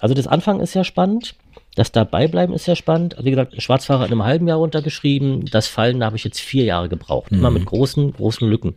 Also 0.00 0.14
das 0.14 0.26
Anfang 0.26 0.60
ist 0.60 0.74
ja 0.74 0.82
spannend. 0.82 1.34
Das 1.74 1.90
Dabeibleiben 1.90 2.54
ist 2.54 2.66
ja 2.66 2.76
spannend. 2.76 3.14
Also 3.14 3.24
wie 3.24 3.30
gesagt, 3.30 3.60
Schwarzfahrer 3.60 4.04
in 4.04 4.12
einem 4.12 4.24
halben 4.24 4.46
Jahr 4.46 4.58
runtergeschrieben. 4.58 5.46
Das 5.46 5.68
Fallen, 5.68 6.00
da 6.00 6.06
habe 6.06 6.16
ich 6.16 6.24
jetzt 6.24 6.40
vier 6.40 6.64
Jahre 6.64 6.88
gebraucht. 6.88 7.32
Mhm. 7.32 7.38
Immer 7.38 7.50
mit 7.50 7.64
großen, 7.64 8.12
großen 8.12 8.48
Lücken. 8.48 8.74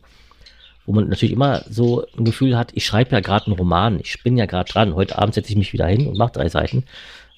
Wo 0.86 0.94
man 0.94 1.10
natürlich 1.10 1.34
immer 1.34 1.64
so 1.70 2.06
ein 2.18 2.26
Gefühl 2.26 2.58
hat, 2.58 2.72
ich 2.74 2.86
schreibe 2.86 3.12
ja 3.12 3.20
gerade 3.20 3.48
einen 3.48 3.56
Roman. 3.56 4.00
Ich 4.00 4.24
bin 4.24 4.38
ja 4.38 4.46
gerade 4.46 4.72
dran. 4.72 4.96
Heute 4.96 5.18
Abend 5.18 5.34
setze 5.34 5.50
ich 5.50 5.58
mich 5.58 5.74
wieder 5.74 5.88
hin 5.88 6.08
und 6.08 6.18
mache 6.18 6.34
drei 6.34 6.48
Seiten. 6.48 6.86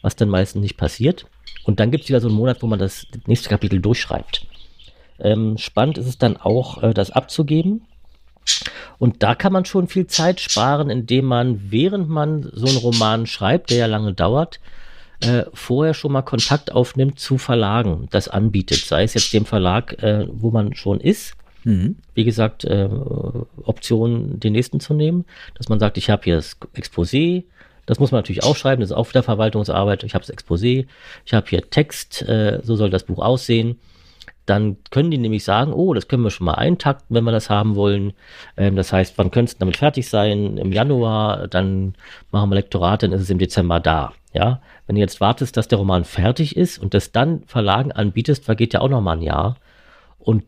Was 0.01 0.15
dann 0.15 0.29
meistens 0.29 0.61
nicht 0.61 0.77
passiert. 0.77 1.25
Und 1.63 1.79
dann 1.79 1.89
gibt 1.89 2.03
es 2.03 2.09
wieder 2.09 2.21
so 2.21 2.27
einen 2.27 2.37
Monat, 2.37 2.61
wo 2.61 2.67
man 2.67 2.77
das 2.77 3.07
nächste 3.25 3.49
Kapitel 3.49 3.81
durchschreibt. 3.81 4.45
Ähm, 5.19 5.57
spannend 5.57 5.97
ist 5.97 6.07
es 6.07 6.19
dann 6.19 6.37
auch, 6.37 6.83
äh, 6.83 6.93
das 6.93 7.09
abzugeben. 7.09 7.81
Und 8.99 9.23
da 9.23 9.35
kann 9.35 9.53
man 9.53 9.65
schon 9.65 9.87
viel 9.87 10.07
Zeit 10.07 10.39
sparen, 10.39 10.89
indem 10.89 11.25
man, 11.25 11.71
während 11.71 12.09
man 12.09 12.49
so 12.53 12.67
einen 12.67 12.77
Roman 12.77 13.25
schreibt, 13.25 13.69
der 13.71 13.77
ja 13.77 13.85
lange 13.87 14.13
dauert, 14.13 14.59
äh, 15.21 15.43
vorher 15.53 15.93
schon 15.93 16.11
mal 16.11 16.21
Kontakt 16.21 16.71
aufnimmt 16.71 17.19
zu 17.19 17.37
Verlagen, 17.37 18.07
das 18.11 18.27
anbietet. 18.27 18.85
Sei 18.85 19.03
es 19.03 19.13
jetzt 19.13 19.33
dem 19.33 19.45
Verlag, 19.45 20.01
äh, 20.03 20.27
wo 20.29 20.51
man 20.51 20.75
schon 20.75 20.99
ist. 20.99 21.33
Mhm. 21.63 21.97
Wie 22.13 22.23
gesagt, 22.23 22.65
äh, 22.65 22.89
Option, 23.63 24.39
den 24.39 24.53
nächsten 24.53 24.79
zu 24.79 24.93
nehmen, 24.93 25.25
dass 25.55 25.69
man 25.69 25.79
sagt, 25.79 25.97
ich 25.97 26.09
habe 26.09 26.23
hier 26.23 26.35
das 26.35 26.57
Exposé, 26.75 27.43
das 27.85 27.99
muss 27.99 28.11
man 28.11 28.19
natürlich 28.19 28.43
auch 28.43 28.55
schreiben, 28.55 28.81
das 28.81 28.91
ist 28.91 28.95
auch 28.95 29.09
wieder 29.09 29.23
Verwaltungsarbeit. 29.23 30.03
Ich 30.03 30.13
habe 30.13 30.25
das 30.25 30.35
Exposé, 30.35 30.87
ich 31.25 31.33
habe 31.33 31.47
hier 31.49 31.69
Text, 31.69 32.21
äh, 32.23 32.59
so 32.63 32.75
soll 32.75 32.89
das 32.89 33.03
Buch 33.03 33.19
aussehen 33.19 33.77
dann 34.47 34.77
können 34.89 35.11
die 35.11 35.17
nämlich 35.17 35.43
sagen, 35.43 35.73
oh, 35.73 35.93
das 35.93 36.07
können 36.07 36.23
wir 36.23 36.31
schon 36.31 36.45
mal 36.45 36.55
eintakten, 36.55 37.15
wenn 37.15 37.23
wir 37.23 37.31
das 37.31 37.49
haben 37.49 37.75
wollen. 37.75 38.13
Ähm, 38.55 38.75
das 38.75 38.91
heißt, 38.91 39.17
wann 39.17 39.31
könnte 39.31 39.51
es 39.51 39.57
damit 39.57 39.77
fertig 39.77 40.09
sein? 40.09 40.57
Im 40.57 40.71
Januar, 40.71 41.47
dann 41.47 41.95
machen 42.31 42.49
wir 42.49 42.55
Lektorat, 42.55 43.03
dann 43.03 43.11
ist 43.11 43.21
es 43.21 43.29
im 43.29 43.39
Dezember 43.39 43.79
da. 43.79 44.13
Ja, 44.33 44.61
wenn 44.85 44.95
du 44.95 45.01
jetzt 45.01 45.21
wartest, 45.21 45.57
dass 45.57 45.67
der 45.67 45.79
Roman 45.79 46.05
fertig 46.05 46.55
ist 46.55 46.77
und 46.77 46.93
das 46.93 47.11
dann 47.11 47.43
Verlagen 47.45 47.91
anbietest, 47.91 48.45
vergeht 48.45 48.73
ja 48.73 48.81
auch 48.81 48.89
noch 48.89 49.01
mal 49.01 49.17
ein 49.17 49.21
Jahr. 49.21 49.57
Und 50.19 50.43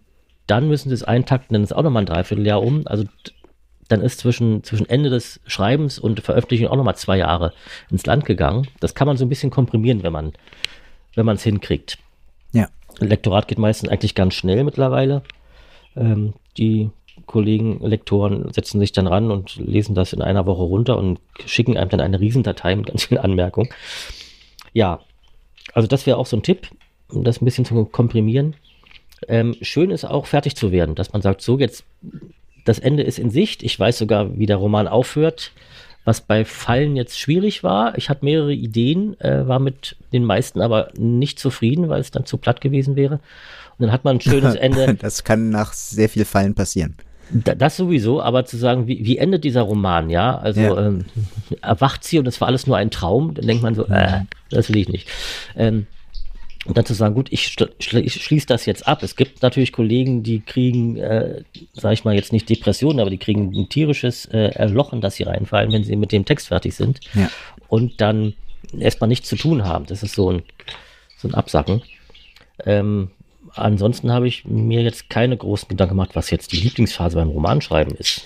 dann 0.48 0.68
müssen 0.68 0.90
sie 0.90 0.96
es 0.96 1.04
eintakten, 1.04 1.54
dann 1.54 1.64
ist 1.64 1.76
auch 1.76 1.84
noch 1.84 1.92
mal 1.92 2.02
ein 2.02 2.06
Dreivierteljahr 2.06 2.62
um. 2.62 2.88
Also 2.88 3.06
dann 3.88 4.02
ist 4.02 4.20
zwischen, 4.20 4.64
zwischen 4.64 4.88
Ende 4.88 5.10
des 5.10 5.40
Schreibens 5.48 5.98
und 5.98 6.20
Veröffentlichung 6.20 6.68
auch 6.68 6.76
noch 6.76 6.84
mal 6.84 6.96
zwei 6.96 7.18
Jahre 7.18 7.54
ins 7.90 8.06
Land 8.06 8.26
gegangen. 8.26 8.68
Das 8.80 8.94
kann 8.94 9.08
man 9.08 9.18
so 9.18 9.26
ein 9.26 9.30
bisschen 9.30 9.50
komprimieren, 9.50 10.04
wenn 10.04 10.14
man 10.14 10.34
wenn 11.16 11.26
man 11.26 11.36
es 11.36 11.44
hinkriegt. 11.44 11.98
Ja. 12.54 12.68
Lektorat 13.00 13.48
geht 13.48 13.60
meistens 13.60 13.90
eigentlich 13.90 14.16
ganz 14.16 14.34
schnell 14.34 14.64
mittlerweile. 14.64 15.22
Ähm, 15.96 16.34
die 16.58 16.90
Kollegen, 17.26 17.80
Lektoren 17.82 18.52
setzen 18.54 18.80
sich 18.80 18.92
dann 18.92 19.08
ran 19.08 19.32
und 19.32 19.56
lesen 19.58 19.96
das 19.96 20.14
in 20.14 20.22
einer 20.22 20.46
Woche 20.46 20.64
runter 20.64 20.98
und 20.98 21.20
schicken 21.46 21.78
einem 21.78 21.90
dann 21.90 22.02
eine 22.02 22.20
Riesendatei 22.20 22.76
mit 22.76 22.88
ganz 22.88 23.06
vielen 23.06 23.22
Anmerkungen. 23.22 23.70
Ja, 24.74 25.00
also 25.74 25.88
das 25.88 26.06
wäre 26.06 26.18
auch 26.18 26.26
so 26.26 26.38
ein 26.38 26.44
Tipp, 26.44 26.68
um 27.10 27.24
das 27.24 27.42
ein 27.42 27.46
bisschen 27.46 27.66
zu 27.66 27.86
komprimieren. 27.86 28.56
Ähm, 29.28 29.56
schön 29.62 29.92
ist 29.92 30.06
auch 30.06 30.26
fertig 30.26 30.56
zu 30.56 30.72
werden, 30.72 30.96
dass 30.96 31.14
man 31.14 31.22
sagt, 31.22 31.42
so 31.42 31.60
jetzt, 31.60 31.84
das 32.66 32.80
Ende 32.80 33.04
ist 33.04 33.20
in 33.20 33.30
Sicht. 33.30 33.64
Ich 33.64 33.78
weiß 33.80 33.98
sogar, 33.98 34.38
wie 34.38 34.46
der 34.46 34.58
Roman 34.58 34.88
aufhört 34.88 35.52
was 36.06 36.22
bei 36.22 36.46
Fallen 36.46 36.96
jetzt 36.96 37.20
schwierig 37.20 37.64
war. 37.64 37.98
Ich 37.98 38.10
hatte 38.10 38.26
mehrere 38.26 38.54
Ideen, 38.54 39.20
äh, 39.20 39.48
war 39.48 39.60
mit 39.60 39.96
den 40.14 40.26
meisten 40.26 40.62
aber 40.62 40.90
nicht 40.98 41.40
zufrieden, 41.40 41.90
weil 41.90 42.02
es 42.02 42.12
dann 42.12 42.26
zu 42.26 42.38
platt 42.38 42.62
gewesen 42.62 42.96
wäre. 42.96 43.16
Und 43.78 43.86
dann 43.86 43.92
hat 43.92 44.04
man 44.04 44.18
ein 44.18 44.22
schönes 44.22 44.56
Ende. 44.56 44.96
das 44.96 45.24
kann 45.24 45.50
nach 45.50 45.74
sehr 45.74 46.10
viel 46.10 46.26
Fallen 46.26 46.56
passieren. 46.56 46.96
Das 47.32 47.78
sowieso, 47.78 48.22
aber 48.24 48.46
zu 48.46 48.58
sagen, 48.58 48.88
wie, 48.88 49.06
wie 49.06 49.20
endet 49.20 49.44
dieser 49.44 49.62
Roman, 49.62 50.10
ja? 50.10 50.38
Also 50.38 50.62
ja. 50.62 50.88
Ähm, 50.88 51.06
erwacht 51.62 52.04
sie 52.04 52.18
und 52.18 52.28
es 52.28 52.42
war 52.42 52.48
alles 52.48 52.66
nur 52.66 52.76
ein 52.76 52.90
Traum, 52.90 53.36
dann 53.36 53.46
denkt 53.46 53.62
man 53.62 53.76
so, 53.76 53.86
äh, 53.86 54.22
das 54.50 54.70
will 54.70 54.78
ich 54.78 54.90
nicht. 54.90 55.08
Ähm, 55.56 55.86
und 56.66 56.78
dann 56.78 56.86
zu 56.86 56.94
sagen, 56.94 57.16
gut, 57.16 57.32
ich, 57.32 57.56
ich 57.80 58.24
schließe 58.24 58.46
das 58.46 58.66
jetzt 58.66 58.88
ab. 58.88 59.02
Es 59.02 59.16
gibt 59.16 59.42
natürlich 59.42 59.72
Kollegen, 59.72 60.24
die 60.24 60.42
kriegen, 60.42 60.98
äh, 60.98 61.44
sage 61.74 61.94
ich 61.94 62.04
mal 62.04 62.16
jetzt 62.16 62.34
nicht 62.34 62.50
Depressionen, 62.50 63.00
aber 63.00 63.10
die 63.10 63.18
kriegen 63.18 63.54
ein 63.56 63.70
tierisches 63.70 64.26
äh, 64.26 64.50
Erlochen, 64.50 65.00
dass 65.00 65.16
sie 65.16 65.24
reinfallen, 65.24 65.72
wenn 65.72 65.84
sie 65.84 65.96
mit 65.96 66.12
dem 66.12 66.26
Text 66.26 66.50
fertig 66.50 66.76
sind. 66.76 67.00
Ja. 67.14 67.30
Und 67.70 68.02
dann 68.02 68.34
erstmal 68.78 69.08
nichts 69.08 69.30
zu 69.30 69.38
tun 69.38 69.64
haben. 69.64 69.86
Das 69.86 70.04
ist 70.04 70.16
so 70.16 70.32
ein, 70.32 70.44
so 71.18 71.30
ein 71.30 71.34
Absacken. 71.34 71.82
Ähm, 72.66 73.12
ansonsten 73.54 74.12
habe 74.12 74.28
ich 74.28 74.44
mir 74.44 74.82
jetzt 74.82 75.10
keine 75.10 75.38
großen 75.38 75.70
Gedanken 75.70 75.96
gemacht, 75.96 76.12
was 76.14 76.30
jetzt 76.30 76.52
die 76.52 76.58
Lieblingsphase 76.58 77.16
beim 77.16 77.30
Romanschreiben 77.30 77.96
ist. 77.96 78.26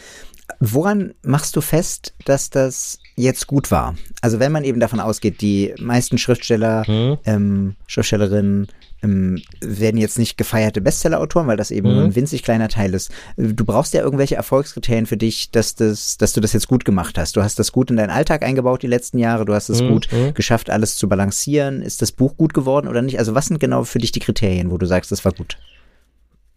Woran 0.60 1.14
machst 1.24 1.56
du 1.56 1.62
fest, 1.62 2.14
dass 2.26 2.50
das 2.50 3.00
jetzt 3.16 3.48
gut 3.48 3.72
war? 3.72 3.96
Also 4.22 4.40
wenn 4.40 4.52
man 4.52 4.64
eben 4.64 4.80
davon 4.80 5.00
ausgeht, 5.00 5.42
die 5.42 5.74
meisten 5.80 6.18
Schriftsteller, 6.18 6.86
hm. 6.86 7.18
ähm, 7.26 7.76
Schriftstellerinnen 7.88 8.68
ähm, 9.04 9.42
werden 9.62 9.98
jetzt 9.98 10.18
nicht 10.18 10.38
gefeierte 10.38 10.82
Bestsellerautoren, 10.82 11.48
weil 11.48 11.58
das 11.58 11.72
eben 11.72 11.90
hm. 11.90 12.06
ein 12.06 12.16
winzig 12.16 12.44
kleiner 12.44 12.70
Teil 12.70 12.94
ist. 12.94 13.12
Du 13.38 13.66
brauchst 13.66 13.94
ja 13.94 14.02
irgendwelche 14.02 14.36
Erfolgskriterien 14.36 15.06
für 15.06 15.18
dich, 15.18 15.52
dass, 15.52 15.76
das, 15.76 16.18
dass 16.18 16.34
du 16.34 16.42
das 16.42 16.54
jetzt 16.54 16.68
gut 16.68 16.86
gemacht 16.86 17.18
hast. 17.18 17.36
Du 17.36 17.44
hast 17.44 17.60
das 17.60 17.72
gut 17.72 17.90
in 17.90 17.98
deinen 17.98 18.10
Alltag 18.10 18.44
eingebaut 18.44 18.84
die 18.84 18.88
letzten 18.88 19.20
Jahre, 19.20 19.46
du 19.46 19.54
hast 19.54 19.70
es 19.70 19.80
hm. 19.80 19.90
gut 19.90 20.12
hm. 20.12 20.34
geschafft, 20.34 20.70
alles 20.70 20.98
zu 20.98 21.08
balancieren. 21.08 21.82
Ist 21.82 22.02
das 22.02 22.12
Buch 22.12 22.36
gut 22.38 22.54
geworden 22.54 22.88
oder 22.88 23.02
nicht? 23.02 23.20
Also 23.20 23.36
was 23.36 23.48
sind 23.48 23.60
genau 23.60 23.84
für 23.84 24.00
dich 24.00 24.12
die 24.12 24.20
Kriterien, 24.20 24.72
wo 24.72 24.78
du 24.78 24.86
sagst, 24.86 25.12
das 25.12 25.24
war 25.24 25.32
gut? 25.32 25.58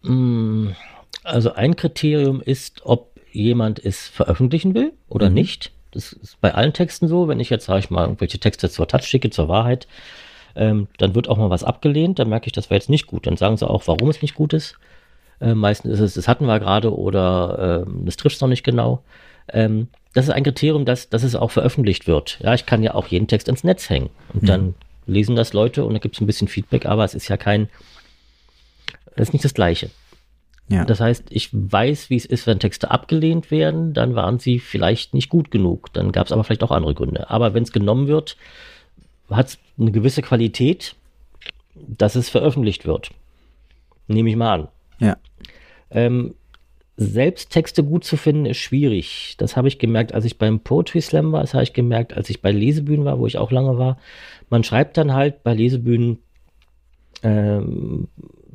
Hm. 0.03 0.75
Also 1.23 1.53
ein 1.53 1.75
Kriterium 1.75 2.41
ist, 2.41 2.81
ob 2.83 3.16
jemand 3.31 3.83
es 3.83 4.07
veröffentlichen 4.07 4.73
will 4.73 4.93
oder 5.09 5.29
mhm. 5.29 5.35
nicht. 5.35 5.71
Das 5.91 6.13
ist 6.13 6.39
bei 6.41 6.53
allen 6.53 6.73
Texten 6.73 7.07
so. 7.07 7.27
Wenn 7.27 7.39
ich 7.39 7.49
jetzt, 7.49 7.65
sage 7.65 7.79
ich 7.79 7.89
mal, 7.89 8.03
irgendwelche 8.03 8.39
Texte 8.39 8.69
zur 8.69 8.87
Touch 8.87 9.03
schicke, 9.03 9.29
zur 9.29 9.47
Wahrheit, 9.47 9.87
ähm, 10.55 10.87
dann 10.97 11.15
wird 11.15 11.29
auch 11.29 11.37
mal 11.37 11.49
was 11.49 11.63
abgelehnt. 11.63 12.19
Dann 12.19 12.29
merke 12.29 12.47
ich, 12.47 12.53
das 12.53 12.69
war 12.69 12.75
jetzt 12.75 12.89
nicht 12.89 13.07
gut. 13.07 13.27
Dann 13.27 13.37
sagen 13.37 13.57
sie 13.57 13.69
auch, 13.69 13.87
warum 13.87 14.09
es 14.09 14.21
nicht 14.21 14.35
gut 14.35 14.53
ist. 14.53 14.75
Äh, 15.39 15.53
meistens 15.53 15.93
ist 15.93 15.99
es, 15.99 16.13
das 16.15 16.27
hatten 16.27 16.45
wir 16.45 16.59
gerade 16.59 16.95
oder 16.95 17.85
äh, 17.85 17.91
das 18.05 18.17
trifft 18.17 18.35
es 18.35 18.41
noch 18.41 18.49
nicht 18.49 18.63
genau. 18.63 19.03
Ähm, 19.49 19.87
das 20.13 20.25
ist 20.25 20.31
ein 20.31 20.43
Kriterium, 20.43 20.83
dass, 20.83 21.09
dass 21.09 21.23
es 21.23 21.35
auch 21.35 21.51
veröffentlicht 21.51 22.07
wird. 22.07 22.39
Ja, 22.41 22.53
ich 22.53 22.65
kann 22.65 22.81
ja 22.81 22.95
auch 22.95 23.07
jeden 23.07 23.27
Text 23.27 23.47
ins 23.47 23.63
Netz 23.63 23.89
hängen. 23.89 24.09
Und 24.33 24.43
mhm. 24.43 24.47
dann 24.47 24.75
lesen 25.05 25.35
das 25.35 25.53
Leute 25.53 25.85
und 25.85 25.93
da 25.93 25.99
gibt 25.99 26.15
es 26.15 26.21
ein 26.21 26.27
bisschen 26.27 26.47
Feedback, 26.47 26.85
aber 26.85 27.05
es 27.05 27.13
ist 27.13 27.27
ja 27.27 27.37
kein, 27.37 27.69
das 29.15 29.29
ist 29.29 29.33
nicht 29.33 29.45
das 29.45 29.53
Gleiche. 29.53 29.89
Ja. 30.69 30.83
Das 30.83 30.99
heißt, 30.99 31.25
ich 31.29 31.49
weiß, 31.51 32.09
wie 32.09 32.17
es 32.17 32.25
ist, 32.25 32.45
wenn 32.45 32.59
Texte 32.59 32.91
abgelehnt 32.91 33.51
werden, 33.51 33.93
dann 33.93 34.15
waren 34.15 34.39
sie 34.39 34.59
vielleicht 34.59 35.13
nicht 35.13 35.29
gut 35.29 35.49
genug. 35.49 35.93
Dann 35.93 36.11
gab 36.11 36.25
es 36.25 36.31
aber 36.33 36.43
vielleicht 36.43 36.63
auch 36.63 36.71
andere 36.71 36.93
Gründe. 36.93 37.29
Aber 37.29 37.53
wenn 37.53 37.63
es 37.63 37.71
genommen 37.71 38.07
wird, 38.07 38.35
hat 39.29 39.47
es 39.47 39.59
eine 39.79 39.91
gewisse 39.91 40.21
Qualität, 40.21 40.95
dass 41.75 42.15
es 42.15 42.29
veröffentlicht 42.29 42.85
wird. 42.85 43.11
Nehme 44.07 44.29
ich 44.29 44.35
mal 44.35 44.53
an. 44.53 44.67
Ja. 44.99 45.17
Ähm, 45.89 46.33
selbst 46.97 47.51
Texte 47.51 47.83
gut 47.83 48.03
zu 48.03 48.17
finden, 48.17 48.45
ist 48.45 48.57
schwierig. 48.57 49.35
Das 49.37 49.55
habe 49.55 49.67
ich 49.67 49.79
gemerkt, 49.79 50.13
als 50.13 50.25
ich 50.25 50.37
beim 50.37 50.59
Poetry 50.59 50.99
Slam 50.99 51.31
war. 51.31 51.41
Das 51.41 51.53
habe 51.53 51.63
ich 51.63 51.73
gemerkt, 51.73 52.13
als 52.13 52.29
ich 52.29 52.41
bei 52.41 52.51
Lesebühnen 52.51 53.05
war, 53.05 53.19
wo 53.19 53.27
ich 53.27 53.37
auch 53.37 53.51
lange 53.51 53.77
war. 53.77 53.97
Man 54.49 54.63
schreibt 54.63 54.97
dann 54.97 55.13
halt 55.13 55.43
bei 55.43 55.53
Lesebühnen 55.53 56.19
ähm, 57.23 58.07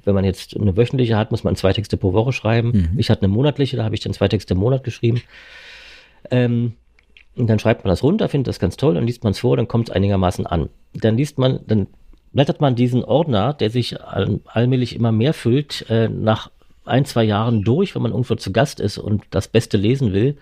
wenn 0.05 0.15
man 0.15 0.25
jetzt 0.25 0.57
eine 0.57 0.77
wöchentliche 0.77 1.17
hat, 1.17 1.31
muss 1.31 1.45
man 1.45 1.57
zwei 1.57 1.73
Texte 1.73 1.97
pro 1.97 2.13
Woche 2.13 2.33
schreiben. 2.33 2.73
Mhm. 2.73 2.99
Ich 2.99 3.11
hatte 3.11 3.23
eine 3.23 3.33
monatliche, 3.33 3.77
da 3.77 3.85
habe 3.85 3.95
ich 3.95 4.01
dann 4.01 4.13
zwei 4.13 4.29
Texte 4.29 4.55
im 4.55 4.61
Monat 4.61 4.85
geschrieben. 4.85 5.23
Ähm, 6.31 6.73
und 7.35 7.49
dann 7.49 7.59
schreibt 7.59 7.85
man 7.85 7.91
das 7.91 8.03
runter, 8.03 8.29
findet 8.29 8.49
das 8.49 8.59
ganz 8.59 8.77
toll, 8.77 8.95
dann 8.95 9.07
liest 9.07 9.25
man 9.25 9.31
es 9.31 9.39
vor, 9.39 9.57
dann 9.57 9.69
kommt 9.69 9.89
es 9.89 9.95
einigermaßen 9.95 10.47
an. 10.47 10.69
Dann 10.95 11.17
liest 11.17 11.39
man, 11.39 11.61
dann 11.67 11.87
blättert 12.33 12.61
man 12.61 12.75
diesen 12.75 13.05
Ordner, 13.05 13.55
der 13.55 13.71
sich 13.71 14.01
all, 14.03 14.41
allmählich 14.47 14.95
immer 14.95 15.13
mehr 15.13 15.33
füllt, 15.33 15.87
äh, 15.89 16.09
nach 16.09 16.51
ein, 16.85 17.05
zwei 17.05 17.25
Jahren 17.25 17.63
durch, 17.63 17.95
wenn 17.95 18.03
man 18.03 18.11
irgendwo 18.11 18.35
zu 18.35 18.53
Gast 18.53 18.81
ist 18.81 18.99
und 18.99 19.23
das 19.31 19.49
Beste 19.49 19.77
lesen 19.77 20.13
will. 20.13 20.37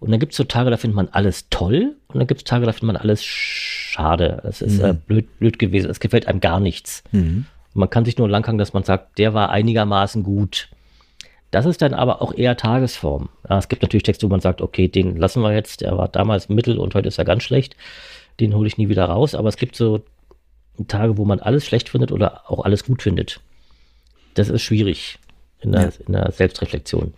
Und 0.00 0.10
dann 0.10 0.20
gibt 0.20 0.32
es 0.32 0.36
so 0.36 0.44
Tage, 0.44 0.70
da 0.70 0.76
findet 0.76 0.96
man 0.96 1.08
alles 1.08 1.48
toll 1.50 1.96
und 2.08 2.18
dann 2.18 2.26
gibt 2.26 2.40
es 2.40 2.44
Tage, 2.44 2.66
da 2.66 2.72
findet 2.72 2.94
man 2.94 2.96
alles 2.96 3.24
schade. 3.24 4.42
Es 4.44 4.60
ist 4.60 4.78
mhm. 4.78 4.84
äh, 4.84 4.94
blöd, 4.94 5.38
blöd 5.38 5.58
gewesen, 5.58 5.90
es 5.90 6.00
gefällt 6.00 6.26
einem 6.26 6.40
gar 6.40 6.60
nichts. 6.60 7.04
Mhm. 7.12 7.46
Man 7.74 7.90
kann 7.90 8.04
sich 8.04 8.16
nur 8.18 8.28
langhangen, 8.28 8.58
dass 8.58 8.72
man 8.72 8.84
sagt, 8.84 9.18
der 9.18 9.34
war 9.34 9.50
einigermaßen 9.50 10.22
gut. 10.22 10.68
Das 11.50 11.66
ist 11.66 11.82
dann 11.82 11.94
aber 11.94 12.22
auch 12.22 12.32
eher 12.34 12.56
Tagesform. 12.56 13.28
Ja, 13.48 13.58
es 13.58 13.68
gibt 13.68 13.82
natürlich 13.82 14.02
Texte, 14.02 14.26
wo 14.26 14.30
man 14.30 14.40
sagt, 14.40 14.60
okay, 14.60 14.88
den 14.88 15.16
lassen 15.16 15.42
wir 15.42 15.52
jetzt, 15.52 15.82
der 15.82 15.96
war 15.96 16.08
damals 16.08 16.48
mittel 16.48 16.78
und 16.78 16.94
heute 16.94 17.08
ist 17.08 17.18
er 17.18 17.24
ganz 17.24 17.42
schlecht. 17.42 17.76
Den 18.40 18.54
hole 18.54 18.66
ich 18.66 18.78
nie 18.78 18.88
wieder 18.88 19.04
raus. 19.04 19.34
Aber 19.34 19.48
es 19.48 19.56
gibt 19.56 19.76
so 19.76 20.02
Tage, 20.88 21.16
wo 21.16 21.24
man 21.24 21.40
alles 21.40 21.64
schlecht 21.66 21.88
findet 21.88 22.10
oder 22.10 22.50
auch 22.50 22.64
alles 22.64 22.84
gut 22.84 23.02
findet. 23.02 23.40
Das 24.34 24.48
ist 24.48 24.62
schwierig 24.62 25.18
in 25.60 25.72
der, 25.72 25.82
ja. 25.82 25.90
in 26.06 26.12
der 26.12 26.32
Selbstreflexion. 26.32 27.14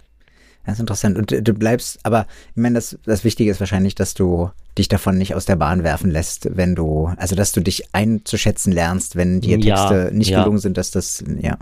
Das 0.66 0.74
ist 0.74 0.80
interessant. 0.80 1.16
Und 1.16 1.30
du 1.30 1.54
bleibst, 1.54 1.98
aber 2.02 2.26
ich 2.50 2.56
meine, 2.60 2.74
das, 2.74 2.98
das 3.06 3.24
Wichtige 3.24 3.50
ist 3.50 3.60
wahrscheinlich, 3.60 3.94
dass 3.94 4.14
du 4.14 4.50
dich 4.76 4.88
davon 4.88 5.16
nicht 5.16 5.34
aus 5.34 5.46
der 5.46 5.56
Bahn 5.56 5.84
werfen 5.84 6.10
lässt, 6.10 6.56
wenn 6.56 6.74
du, 6.74 7.10
also 7.16 7.34
dass 7.36 7.52
du 7.52 7.60
dich 7.60 7.84
einzuschätzen 7.94 8.72
lernst, 8.72 9.16
wenn 9.16 9.40
dir 9.40 9.58
Texte 9.60 9.94
Ja, 9.94 10.10
nicht 10.10 10.30
ja. 10.30 10.40
gelungen 10.42 10.58
sind, 10.58 10.76
dass 10.76 10.90
das, 10.90 11.24
ja. 11.40 11.56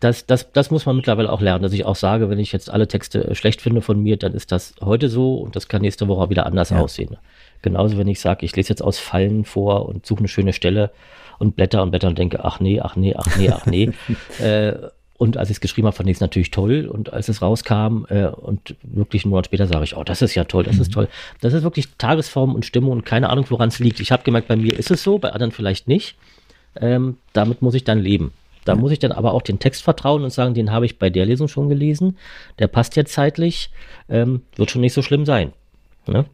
Das, 0.00 0.26
das, 0.26 0.52
das 0.52 0.70
muss 0.70 0.84
man 0.86 0.94
mittlerweile 0.96 1.32
auch 1.32 1.40
lernen, 1.40 1.62
dass 1.62 1.72
ich 1.72 1.84
auch 1.86 1.96
sage, 1.96 2.28
wenn 2.30 2.38
ich 2.38 2.52
jetzt 2.52 2.70
alle 2.70 2.86
Texte 2.86 3.28
äh, 3.28 3.34
schlecht 3.34 3.62
finde 3.62 3.80
von 3.80 4.00
mir, 4.02 4.16
dann 4.18 4.32
ist 4.34 4.52
das 4.52 4.74
heute 4.80 5.08
so 5.08 5.36
und 5.38 5.56
das 5.56 5.68
kann 5.68 5.80
nächste 5.82 6.06
Woche 6.06 6.28
wieder 6.30 6.46
anders 6.46 6.70
Ja. 6.70 6.78
aussehen. 6.80 7.16
Genauso, 7.62 7.96
wenn 7.98 8.06
ich 8.08 8.20
sage, 8.20 8.44
ich 8.44 8.54
lese 8.54 8.68
jetzt 8.68 8.82
aus 8.82 8.98
Fallen 8.98 9.44
vor 9.44 9.88
und 9.88 10.04
suche 10.06 10.20
eine 10.20 10.28
schöne 10.28 10.52
Stelle 10.52 10.90
und 11.38 11.56
blätter 11.56 11.82
und 11.82 11.90
blätter 11.90 12.08
und 12.08 12.18
denke, 12.18 12.44
ach 12.44 12.60
nee, 12.60 12.80
ach 12.80 12.94
nee, 12.96 13.14
ach 13.16 13.36
nee, 13.38 13.50
ach 13.50 13.66
nee. 13.66 13.90
äh, 14.44 14.74
und 15.18 15.36
als 15.36 15.48
ich 15.50 15.56
es 15.56 15.60
geschrieben 15.60 15.86
habe, 15.86 15.96
fand 15.96 16.08
ich 16.08 16.16
es 16.16 16.20
natürlich 16.20 16.50
toll. 16.50 16.86
Und 16.86 17.12
als 17.12 17.28
es 17.28 17.40
rauskam 17.40 18.04
äh, 18.08 18.26
und 18.26 18.76
wirklich 18.82 19.24
einen 19.24 19.30
Monat 19.30 19.46
später 19.46 19.66
sage 19.66 19.84
ich, 19.84 19.96
oh, 19.96 20.04
das 20.04 20.22
ist 20.22 20.34
ja 20.34 20.44
toll, 20.44 20.64
das 20.64 20.78
ist 20.78 20.92
toll. 20.92 21.08
Das 21.40 21.54
ist 21.54 21.62
wirklich 21.62 21.88
Tagesform 21.96 22.54
und 22.54 22.66
Stimmung 22.66 22.92
und 22.92 23.06
keine 23.06 23.30
Ahnung, 23.30 23.46
woran 23.48 23.68
es 23.68 23.78
liegt. 23.78 24.00
Ich 24.00 24.12
habe 24.12 24.24
gemerkt, 24.24 24.48
bei 24.48 24.56
mir 24.56 24.78
ist 24.78 24.90
es 24.90 25.02
so, 25.02 25.18
bei 25.18 25.30
anderen 25.30 25.52
vielleicht 25.52 25.88
nicht. 25.88 26.16
Ähm, 26.78 27.16
damit 27.32 27.62
muss 27.62 27.74
ich 27.74 27.84
dann 27.84 27.98
leben. 27.98 28.32
Da 28.66 28.74
muss 28.74 28.90
ich 28.90 28.98
dann 28.98 29.12
aber 29.12 29.32
auch 29.32 29.42
den 29.42 29.60
Text 29.60 29.84
vertrauen 29.84 30.24
und 30.24 30.30
sagen, 30.30 30.52
den 30.52 30.72
habe 30.72 30.86
ich 30.86 30.98
bei 30.98 31.08
der 31.08 31.24
Lesung 31.24 31.46
schon 31.46 31.68
gelesen. 31.68 32.18
Der 32.58 32.66
passt 32.66 32.96
jetzt 32.96 33.12
zeitlich. 33.12 33.70
Ähm, 34.08 34.42
wird 34.56 34.70
schon 34.70 34.80
nicht 34.80 34.92
so 34.92 35.02
schlimm 35.02 35.24
sein. 35.24 35.52
Ne? 36.06 36.26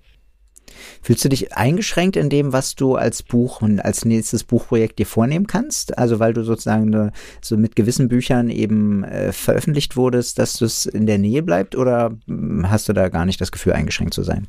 Fühlst 1.02 1.24
du 1.24 1.28
dich 1.28 1.54
eingeschränkt 1.54 2.16
in 2.16 2.30
dem, 2.30 2.52
was 2.52 2.74
du 2.74 2.96
als 2.96 3.22
Buch 3.22 3.62
und 3.62 3.80
als 3.80 4.04
nächstes 4.04 4.44
Buchprojekt 4.44 4.98
dir 4.98 5.06
vornehmen 5.06 5.46
kannst? 5.46 5.98
Also 5.98 6.18
weil 6.18 6.32
du 6.32 6.44
sozusagen 6.44 6.90
ne, 6.90 7.12
so 7.40 7.56
mit 7.56 7.76
gewissen 7.76 8.08
Büchern 8.08 8.50
eben 8.50 9.04
äh, 9.04 9.32
veröffentlicht 9.32 9.96
wurdest, 9.96 10.38
dass 10.38 10.58
das 10.58 10.86
in 10.86 11.06
der 11.06 11.18
Nähe 11.18 11.42
bleibt 11.42 11.76
oder 11.76 12.16
mm, 12.26 12.66
hast 12.68 12.88
du 12.88 12.92
da 12.92 13.08
gar 13.08 13.24
nicht 13.24 13.40
das 13.40 13.52
Gefühl, 13.52 13.72
eingeschränkt 13.72 14.14
zu 14.14 14.22
sein? 14.22 14.46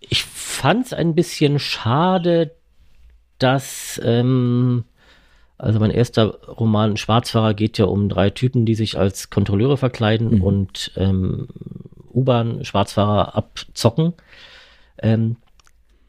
Ich 0.00 0.24
fand 0.24 0.86
es 0.86 0.92
ein 0.92 1.14
bisschen 1.14 1.58
schade, 1.58 2.52
dass, 3.38 4.00
ähm, 4.04 4.84
also 5.58 5.80
mein 5.80 5.90
erster 5.90 6.40
Roman 6.46 6.96
Schwarzfahrer 6.96 7.54
geht 7.54 7.78
ja 7.78 7.86
um 7.86 8.08
drei 8.08 8.30
Typen, 8.30 8.66
die 8.66 8.74
sich 8.74 8.98
als 8.98 9.30
Kontrolleure 9.30 9.76
verkleiden 9.76 10.40
und 10.40 10.92
ähm, 10.96 11.48
U-Bahn-Schwarzfahrer 12.12 13.36
abzocken. 13.36 14.14
Ähm, 14.98 15.36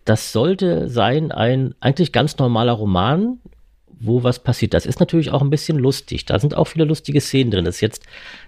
das 0.05 0.31
sollte 0.31 0.87
sein 0.87 1.31
ein 1.31 1.73
eigentlich 1.79 2.11
ganz 2.11 2.37
normaler 2.37 2.73
Roman, 2.73 3.39
wo 3.99 4.23
was 4.23 4.39
passiert. 4.39 4.73
Das 4.73 4.85
ist 4.85 4.99
natürlich 4.99 5.31
auch 5.31 5.41
ein 5.41 5.49
bisschen 5.49 5.77
lustig. 5.77 6.25
Da 6.25 6.39
sind 6.39 6.55
auch 6.55 6.65
viele 6.65 6.85
lustige 6.85 7.21
Szenen 7.21 7.51
drin. 7.51 7.65
Das 7.65 7.75
ist 7.75 7.81
jetzt 7.81 8.03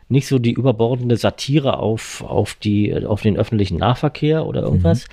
nicht 0.07 0.27
so 0.27 0.39
die 0.39 0.51
überbordende 0.51 1.17
Satire 1.17 1.79
auf, 1.79 2.23
auf, 2.23 2.55
die, 2.55 2.93
auf 3.05 3.21
den 3.21 3.37
öffentlichen 3.37 3.77
Nahverkehr 3.77 4.45
oder 4.45 4.61
irgendwas. 4.61 5.07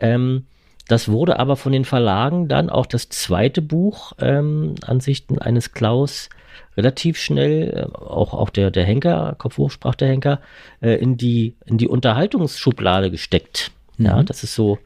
Ähm, 0.00 0.46
das 0.86 1.08
wurde 1.08 1.38
aber 1.38 1.56
von 1.56 1.72
den 1.72 1.84
Verlagen 1.84 2.48
dann 2.48 2.70
auch 2.70 2.86
das 2.86 3.10
zweite 3.10 3.60
Buch, 3.60 4.12
ähm, 4.20 4.74
Ansichten 4.82 5.38
eines 5.38 5.72
Klaus, 5.72 6.30
relativ 6.78 7.18
schnell, 7.18 7.88
äh, 7.92 7.96
auch, 7.98 8.32
auch 8.32 8.48
der, 8.48 8.70
der 8.70 8.84
Henker, 8.84 9.34
Kopfhoch 9.36 9.70
sprach 9.70 9.96
der 9.96 10.08
Henker, 10.08 10.40
äh, 10.80 10.94
in, 10.94 11.18
die, 11.18 11.56
in 11.66 11.76
die 11.76 11.88
Unterhaltungsschublade 11.88 13.10
gesteckt. 13.10 13.70
Ja, 13.98 14.22
das 14.22 14.44
ist 14.44 14.54
so, 14.54 14.78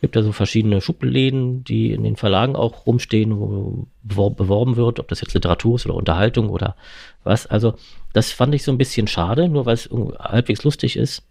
gibt 0.00 0.16
da 0.16 0.22
so 0.22 0.32
verschiedene 0.32 0.80
Schubläden, 0.80 1.64
die 1.64 1.92
in 1.92 2.02
den 2.02 2.16
Verlagen 2.16 2.56
auch 2.56 2.86
rumstehen, 2.86 3.38
wo 3.38 3.86
bewor- 4.06 4.34
beworben 4.34 4.76
wird, 4.76 4.98
ob 4.98 5.08
das 5.08 5.20
jetzt 5.20 5.34
Literatur 5.34 5.76
ist 5.76 5.86
oder 5.86 5.94
Unterhaltung 5.94 6.48
oder 6.48 6.76
was. 7.24 7.46
Also, 7.46 7.74
das 8.12 8.32
fand 8.32 8.54
ich 8.54 8.62
so 8.62 8.72
ein 8.72 8.78
bisschen 8.78 9.06
schade, 9.06 9.48
nur 9.48 9.66
weil 9.66 9.74
es 9.74 9.90
halbwegs 10.18 10.64
lustig 10.64 10.96
ist. 10.96 11.22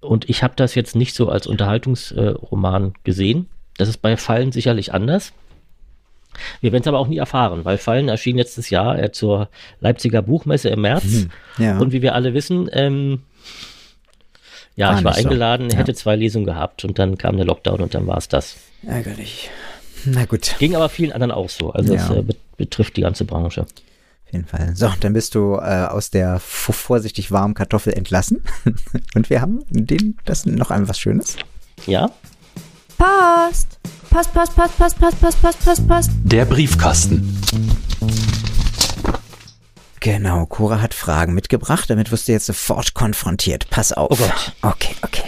Und 0.00 0.30
ich 0.30 0.42
habe 0.42 0.54
das 0.56 0.74
jetzt 0.74 0.96
nicht 0.96 1.14
so 1.14 1.28
als 1.28 1.46
Unterhaltungsroman 1.46 2.94
gesehen. 3.04 3.48
Das 3.76 3.88
ist 3.88 3.98
bei 3.98 4.16
Fallen 4.16 4.52
sicherlich 4.52 4.94
anders. 4.94 5.32
Wir 6.60 6.70
werden 6.70 6.82
es 6.82 6.88
aber 6.88 7.00
auch 7.00 7.08
nie 7.08 7.18
erfahren, 7.18 7.64
weil 7.64 7.76
Fallen 7.76 8.08
erschien 8.08 8.36
letztes 8.36 8.70
Jahr 8.70 8.98
äh, 8.98 9.10
zur 9.10 9.48
Leipziger 9.80 10.22
Buchmesse 10.22 10.68
im 10.68 10.82
März. 10.82 11.26
Ja. 11.58 11.78
Und 11.78 11.92
wie 11.92 12.02
wir 12.02 12.14
alle 12.14 12.34
wissen, 12.34 12.70
ähm, 12.72 13.22
ja, 14.80 14.88
War 14.92 14.98
ich 14.98 15.04
war 15.04 15.12
so. 15.14 15.18
eingeladen, 15.20 15.70
Ja. 15.70 15.76
hätte 15.78 15.94
zwei 15.94 16.16
Lesungen 16.16 16.46
gehabt 16.46 16.84
und 16.84 16.98
dann 16.98 17.16
kam 17.18 17.36
der 17.36 17.46
Lockdown 17.46 17.80
und 17.80 17.94
dann 17.94 18.06
war 18.06 18.16
es 18.18 18.28
das. 18.28 18.56
Ärgerlich. 18.86 19.50
Na 20.06 20.24
gut, 20.24 20.56
Ging 20.58 20.74
aber 20.74 20.88
vielen 20.88 21.12
anderen 21.12 21.30
auch 21.30 21.50
so. 21.50 21.70
Also 21.72 21.94
es 21.94 22.08
Ja. 22.08 22.14
äh, 22.16 22.22
bet- 22.22 22.56
betrifft 22.56 22.96
die 22.96 23.02
ganze 23.02 23.24
Branche. 23.24 23.62
auf 23.62 24.32
jeden 24.32 24.46
Fall. 24.46 24.74
So, 24.74 24.90
dann 25.00 25.12
bist 25.12 25.34
du 25.34 25.56
äh, 25.56 25.86
aus 25.88 26.10
der 26.10 26.38
vorsichtig 26.40 27.30
warmen 27.32 27.54
Kartoffel 27.54 27.92
entlassen. 27.92 28.42
Und 29.14 29.28
wir 29.28 29.40
haben 29.42 29.60
den, 29.68 30.16
das 30.24 30.46
noch 30.46 30.70
ein 30.70 30.88
was 30.88 30.98
Schönes. 30.98 31.36
Ja? 31.86 32.10
Passt. 32.96 33.78
Passt, 34.08 34.32
passt, 34.32 34.54
passt, 34.56 34.76
passt, 34.78 34.98
passt, 34.98 35.20
passt, 35.20 35.42
passt, 35.42 35.64
passt, 35.64 35.88
passt. 35.88 36.10
Der 36.24 36.44
Briefkasten. 36.44 37.36
Genau, 40.00 40.46
Cora 40.46 40.80
hat 40.80 40.94
Fragen 40.94 41.34
mitgebracht, 41.34 41.90
damit 41.90 42.10
wirst 42.10 42.26
du 42.26 42.32
jetzt 42.32 42.46
sofort 42.46 42.94
konfrontiert. 42.94 43.68
Pass 43.68 43.92
auf. 43.92 44.10
Oh 44.10 44.16
Gott. 44.16 44.52
Okay, 44.62 44.94
okay. 45.02 45.24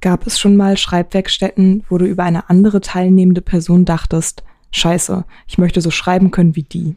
Gab 0.00 0.26
es 0.26 0.38
schon 0.38 0.56
mal 0.56 0.76
Schreibwerkstätten, 0.76 1.84
wo 1.88 1.98
du 1.98 2.06
über 2.06 2.22
eine 2.22 2.48
andere 2.48 2.80
teilnehmende 2.80 3.40
Person 3.40 3.84
dachtest, 3.84 4.44
scheiße, 4.70 5.24
ich 5.46 5.58
möchte 5.58 5.80
so 5.80 5.90
schreiben 5.90 6.30
können 6.30 6.56
wie 6.56 6.62
die? 6.62 6.96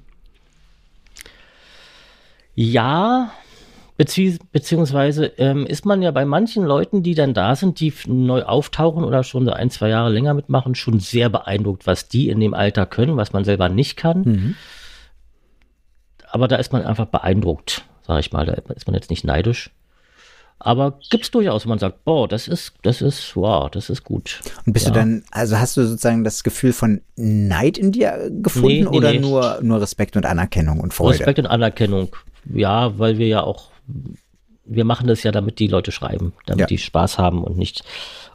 Ja, 2.53 3.31
bezieh 3.97 4.37
beziehungsweise 4.51 5.25
ähm, 5.37 5.65
ist 5.65 5.85
man 5.85 6.01
ja 6.01 6.11
bei 6.11 6.25
manchen 6.25 6.63
Leuten, 6.63 7.03
die 7.03 7.15
dann 7.15 7.33
da 7.33 7.55
sind, 7.55 7.79
die 7.79 7.93
neu 8.07 8.43
auftauchen 8.43 9.03
oder 9.03 9.23
schon 9.23 9.45
so 9.45 9.51
ein, 9.51 9.69
zwei 9.69 9.89
Jahre 9.89 10.11
länger 10.11 10.33
mitmachen, 10.33 10.75
schon 10.75 10.99
sehr 10.99 11.29
beeindruckt, 11.29 11.87
was 11.87 12.07
die 12.07 12.29
in 12.29 12.39
dem 12.39 12.53
Alter 12.53 12.85
können, 12.85 13.17
was 13.17 13.33
man 13.33 13.43
selber 13.43 13.69
nicht 13.69 13.97
kann. 13.97 14.55
Aber 16.35 16.49
da 16.49 16.57
ist 16.57 16.73
man 16.73 16.85
einfach 16.85 17.05
beeindruckt, 17.05 17.85
sage 18.05 18.19
ich 18.19 18.33
mal. 18.33 18.45
Da 18.45 18.55
ist 18.73 18.87
man 18.87 18.93
jetzt 18.93 19.09
nicht 19.09 19.23
neidisch. 19.23 19.71
Aber 20.59 20.99
gibt's 21.09 21.31
durchaus, 21.31 21.65
wo 21.65 21.69
man 21.69 21.79
sagt, 21.79 22.03
boah, 22.03 22.27
das 22.27 22.49
ist, 22.49 22.73
das 22.81 23.01
ist, 23.01 23.37
wow, 23.37 23.69
das 23.71 23.89
ist 23.89 24.03
gut. 24.03 24.41
Und 24.65 24.73
bist 24.73 24.85
Ja. 24.85 24.91
du 24.91 24.99
dann, 24.99 25.23
also 25.31 25.57
hast 25.57 25.77
du 25.77 25.85
sozusagen 25.85 26.25
das 26.25 26.43
Gefühl 26.43 26.73
von 26.73 26.99
Neid 27.15 27.77
in 27.77 27.93
dir 27.93 28.29
gefunden 28.41 28.67
Nee, 28.67 28.81
nee, 28.81 28.87
oder 28.97 29.13
nee. 29.13 29.19
Nur, 29.19 29.59
nur 29.61 29.79
Respekt 29.79 30.17
und 30.17 30.25
Anerkennung 30.25 30.81
und 30.81 30.93
Freude? 30.93 31.19
Respekt 31.19 31.39
und 31.39 31.47
Anerkennung. 31.47 32.09
Ja, 32.53 32.99
weil 32.99 33.17
wir 33.17 33.27
ja 33.27 33.41
auch, 33.43 33.69
wir 34.65 34.83
machen 34.83 35.07
das 35.07 35.23
ja, 35.23 35.31
damit 35.31 35.59
die 35.59 35.67
Leute 35.67 35.93
schreiben, 35.93 36.33
damit 36.47 36.59
Ja. 36.61 36.67
die 36.67 36.79
Spaß 36.79 37.17
haben 37.17 37.45
und 37.45 37.57
nicht, 37.57 37.83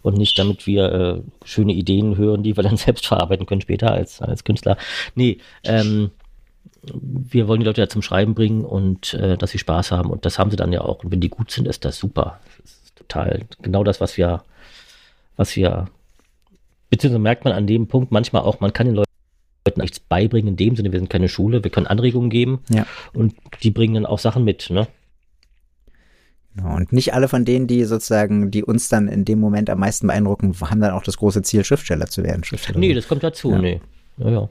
und 0.01 0.17
nicht 0.17 0.39
damit 0.39 0.67
wir 0.67 0.93
äh, 0.93 1.21
schöne 1.45 1.73
Ideen 1.75 2.17
hören, 2.17 2.43
die 2.43 2.57
wir 2.57 2.63
dann 2.63 2.77
selbst 2.79 3.07
verarbeiten 3.07 3.45
können 3.45 3.61
später 3.61 3.93
als, 3.93 4.23
als 4.23 4.45
Künstler. 4.45 4.79
Nee, 5.15 5.37
ähm, 5.65 6.13
wir 6.83 7.47
wollen 7.49 7.61
die 7.61 7.67
Leute 7.67 7.81
ja 7.83 7.89
zum 7.89 8.03
Schreiben 8.03 8.35
bringen 8.35 8.65
und 8.65 9.15
äh, 9.15 9.37
dass 9.37 9.51
sie 9.51 9.59
Spaß 9.59 9.91
haben 9.93 10.11
und 10.11 10.25
das 10.25 10.39
haben 10.39 10.51
sie 10.51 10.57
dann 10.57 10.73
ja 10.73 10.81
auch. 10.81 11.05
Und 11.05 11.11
wenn 11.13 11.21
die 11.21 11.29
gut 11.29 11.51
sind, 11.51 11.69
ist 11.69 11.85
das 11.85 11.99
super. 11.99 12.41
Das 12.63 12.71
ist 12.73 12.97
total 12.97 13.43
genau 13.63 13.85
das, 13.85 14.01
was 14.01 14.17
wir, 14.17 14.43
was 15.37 15.55
wir, 15.57 15.89
beziehungsweise 16.89 17.19
merkt 17.21 17.45
man 17.45 17.53
an 17.53 17.67
dem 17.67 17.87
Punkt 17.87 18.13
manchmal 18.13 18.43
auch, 18.43 18.61
man 18.61 18.73
kann 18.73 18.87
den 18.87 18.95
Leuten 18.97 19.09
nichts 19.77 20.01
beibringen 20.01 20.49
in 20.49 20.57
dem 20.57 20.75
Sinne, 20.75 20.91
wir 20.91 20.99
sind 20.99 21.11
keine 21.11 21.29
Schule, 21.29 21.63
wir 21.63 21.71
können 21.71 21.87
Anregungen 21.87 22.31
geben 22.31 22.61
Ja. 22.71 22.87
und 23.13 23.35
die 23.63 23.71
bringen 23.71 23.95
dann 23.95 24.07
auch 24.07 24.19
Sachen 24.19 24.43
mit, 24.45 24.69
ne? 24.71 24.89
Genau. 26.57 26.75
Und 26.75 26.93
nicht 26.93 27.15
alle 27.15 27.29
von 27.29 27.45
denen, 27.45 27.67
die 27.69 27.85
sozusagen, 27.85 28.51
die 28.51 28.65
uns 28.65 28.89
dann 28.89 29.07
in 29.07 29.25
dem 29.25 29.39
Moment 29.39 29.71
am 29.71 29.79
meisten 29.79 30.09
beeindrucken, 30.09 30.55
haben 30.63 30.81
dann 30.81 30.91
auch 30.93 31.05
das 31.05 31.17
große 31.19 31.43
Ziel, 31.43 31.63
Schriftsteller 31.65 32.07
zu 32.07 32.25
werden. 32.25 32.43
Schriftsteller. 32.43 32.79
Nee, 32.81 32.93
das 32.95 33.07
kommt 33.07 33.23
dazu, 33.23 33.53
Ja. 33.53 33.59
nee. 33.59 33.81
Ja, 34.17 34.31
ja. 34.31 34.49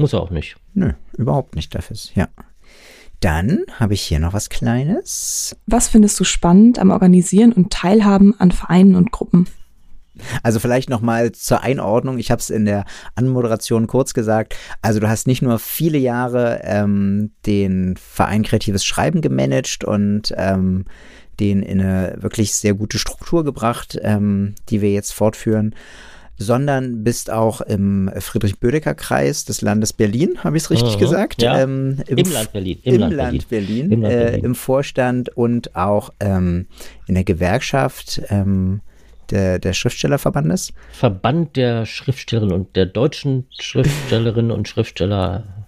Muss 0.00 0.14
er 0.14 0.22
auch 0.22 0.30
nicht. 0.30 0.56
Nö, 0.72 0.92
überhaupt 1.18 1.56
nicht 1.56 1.74
dafür. 1.74 1.94
Ja. 2.14 2.28
Dann 3.20 3.64
habe 3.78 3.92
ich 3.92 4.00
hier 4.00 4.18
noch 4.18 4.32
was 4.32 4.48
Kleines. 4.48 5.54
Was 5.66 5.88
findest 5.88 6.18
du 6.18 6.24
spannend 6.24 6.78
am 6.78 6.90
Organisieren 6.90 7.52
und 7.52 7.70
Teilhaben 7.70 8.34
an 8.40 8.50
Vereinen 8.50 8.94
und 8.94 9.12
Gruppen? 9.12 9.46
Also 10.42 10.58
vielleicht 10.58 10.88
noch 10.88 11.02
mal 11.02 11.32
zur 11.32 11.62
Einordnung. 11.62 12.16
Ich 12.16 12.30
habe 12.30 12.40
es 12.40 12.48
in 12.48 12.64
der 12.64 12.86
Anmoderation 13.14 13.86
kurz 13.88 14.14
gesagt. 14.14 14.56
Also 14.80 15.00
du 15.00 15.08
hast 15.10 15.26
nicht 15.26 15.42
nur 15.42 15.58
viele 15.58 15.98
Jahre 15.98 16.62
ähm, 16.64 17.32
den 17.44 17.98
Verein 17.98 18.42
Kreatives 18.42 18.86
Schreiben 18.86 19.20
gemanagt 19.20 19.84
und 19.84 20.32
ähm, 20.34 20.86
den 21.40 21.62
in 21.62 21.82
eine 21.82 22.16
wirklich 22.20 22.54
sehr 22.54 22.72
gute 22.72 22.98
Struktur 22.98 23.44
gebracht, 23.44 23.98
ähm, 24.02 24.54
die 24.70 24.80
wir 24.80 24.92
jetzt 24.92 25.12
fortführen, 25.12 25.74
sondern 26.42 27.04
bist 27.04 27.30
auch 27.30 27.60
im 27.60 28.10
Friedrich-Bödecker-Kreis 28.18 29.44
des 29.44 29.60
Landes 29.60 29.92
Berlin, 29.92 30.38
habe 30.42 30.56
ich 30.56 30.62
es 30.64 30.70
richtig 30.70 30.96
Mhm, 30.96 30.98
gesagt? 31.00 31.42
ja. 31.42 31.60
Ähm, 31.60 31.98
Im 32.08 32.32
Land 32.32 32.52
Berlin, 32.52 32.78
im 32.82 32.94
Im, 32.94 33.00
Land 33.00 33.14
Land 33.14 33.48
Berlin, 33.50 33.92
Im 33.92 34.00
Land 34.02 34.14
äh, 34.14 34.24
Berlin. 34.24 34.44
im 34.46 34.54
Vorstand 34.54 35.28
und 35.36 35.76
auch 35.76 36.10
ähm, 36.18 36.66
in 37.06 37.14
der 37.14 37.24
Gewerkschaft 37.24 38.22
ähm, 38.30 38.80
der, 39.30 39.58
der 39.58 39.74
Schriftstellerverbandes. 39.74 40.72
Verband 40.92 41.56
der 41.56 41.84
Schriftstellerinnen 41.84 42.54
und 42.54 42.74
der 42.74 42.86
deutschen 42.86 43.46
Schriftstellerinnen 43.60 44.50
und 44.50 44.66
Schriftsteller 44.66 45.59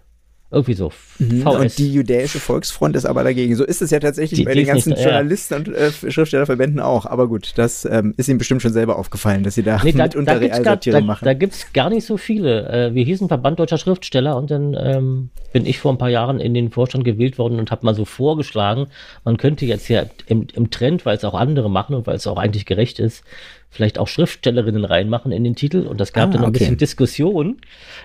Irgendwie 0.52 0.74
so. 0.74 0.92
Mhm. 1.18 1.46
Und 1.46 1.78
die 1.78 1.94
Judäische 1.94 2.38
Volksfront 2.38 2.94
ist 2.94 3.06
aber 3.06 3.24
dagegen. 3.24 3.56
So 3.56 3.64
ist 3.64 3.80
es 3.80 3.90
ja 3.90 4.00
tatsächlich 4.00 4.40
die, 4.40 4.44
bei 4.44 4.52
den 4.52 4.66
ganzen 4.66 4.90
nicht, 4.90 5.02
Journalisten 5.02 5.54
ja. 5.54 5.58
und 5.60 5.68
äh, 5.74 6.10
Schriftstellerverbänden 6.10 6.78
auch. 6.78 7.06
Aber 7.06 7.26
gut, 7.26 7.54
das 7.56 7.86
ähm, 7.86 8.12
ist 8.18 8.28
Ihnen 8.28 8.36
bestimmt 8.36 8.60
schon 8.60 8.74
selber 8.74 8.98
aufgefallen, 8.98 9.44
dass 9.44 9.54
Sie 9.54 9.62
da 9.62 9.80
nee, 9.82 9.92
da, 9.92 10.02
mitunter 10.02 10.38
Realsatire 10.38 10.98
da, 10.98 11.00
machen. 11.00 11.24
Da, 11.24 11.30
da 11.30 11.38
gibt 11.38 11.54
es 11.54 11.72
gar 11.72 11.88
nicht 11.88 12.04
so 12.04 12.18
viele. 12.18 12.68
Äh, 12.68 12.94
wir 12.94 13.02
hießen 13.02 13.28
Verband 13.28 13.60
Deutscher 13.60 13.78
Schriftsteller 13.78 14.36
und 14.36 14.50
dann 14.50 14.76
ähm, 14.78 15.30
bin 15.54 15.64
ich 15.64 15.78
vor 15.78 15.90
ein 15.90 15.98
paar 15.98 16.10
Jahren 16.10 16.38
in 16.38 16.52
den 16.52 16.70
Vorstand 16.70 17.04
gewählt 17.04 17.38
worden 17.38 17.58
und 17.58 17.70
habe 17.70 17.86
mal 17.86 17.94
so 17.94 18.04
vorgeschlagen, 18.04 18.88
man 19.24 19.38
könnte 19.38 19.64
jetzt 19.64 19.88
ja 19.88 20.04
im, 20.26 20.48
im 20.52 20.68
Trend, 20.68 21.06
weil 21.06 21.16
es 21.16 21.24
auch 21.24 21.34
andere 21.34 21.70
machen 21.70 21.96
und 21.96 22.06
weil 22.06 22.16
es 22.16 22.26
auch 22.26 22.36
eigentlich 22.36 22.66
gerecht 22.66 22.98
ist, 22.98 23.24
vielleicht 23.72 23.98
auch 23.98 24.06
Schriftstellerinnen 24.06 24.84
reinmachen 24.84 25.32
in 25.32 25.44
den 25.44 25.56
Titel 25.56 25.86
und 25.86 25.98
das 25.98 26.12
gab 26.12 26.28
ah, 26.28 26.32
dann 26.34 26.44
ein 26.44 26.52
bisschen 26.52 26.76
Diskussion. 26.76 27.56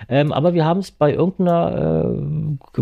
Ähm, 0.08 0.32
aber 0.32 0.54
wir 0.54 0.64
haben 0.64 0.80
es 0.80 0.90
bei 0.90 1.12
irgendeiner 1.12 2.06
äh, 2.76 2.80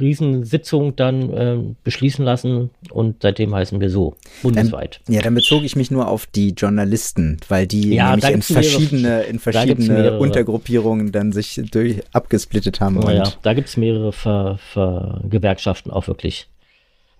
Riesensitzung 0.00 0.96
dann 0.96 1.32
äh, 1.32 1.58
beschließen 1.84 2.24
lassen 2.24 2.70
und 2.90 3.22
seitdem 3.22 3.54
heißen 3.54 3.80
wir 3.80 3.90
so, 3.90 4.16
bundesweit. 4.42 5.00
Ähm, 5.08 5.14
ja, 5.14 5.22
dann 5.22 5.34
bezog 5.34 5.62
ich 5.62 5.76
mich 5.76 5.92
nur 5.92 6.08
auf 6.08 6.26
die 6.26 6.50
Journalisten, 6.50 7.38
weil 7.48 7.68
die 7.68 7.94
ja, 7.94 8.10
nämlich 8.10 8.28
in 8.28 8.42
verschiedene, 8.42 9.02
mehrere, 9.02 9.24
in 9.24 9.38
verschiedene 9.38 10.18
Untergruppierungen 10.18 11.12
dann 11.12 11.30
sich 11.30 11.60
durch 11.70 12.02
abgesplittet 12.12 12.80
haben. 12.80 12.98
Oh, 13.02 13.08
ja, 13.08 13.32
da 13.42 13.54
gibt 13.54 13.68
es 13.68 13.76
mehrere 13.76 14.12
Ver, 14.12 14.58
Ver 14.72 15.20
Gewerkschaften 15.30 15.92
auch 15.92 16.08
wirklich. 16.08 16.48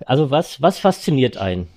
Also 0.04 0.30
was, 0.30 0.60
was 0.60 0.78
fasziniert 0.78 1.36
einen? 1.36 1.68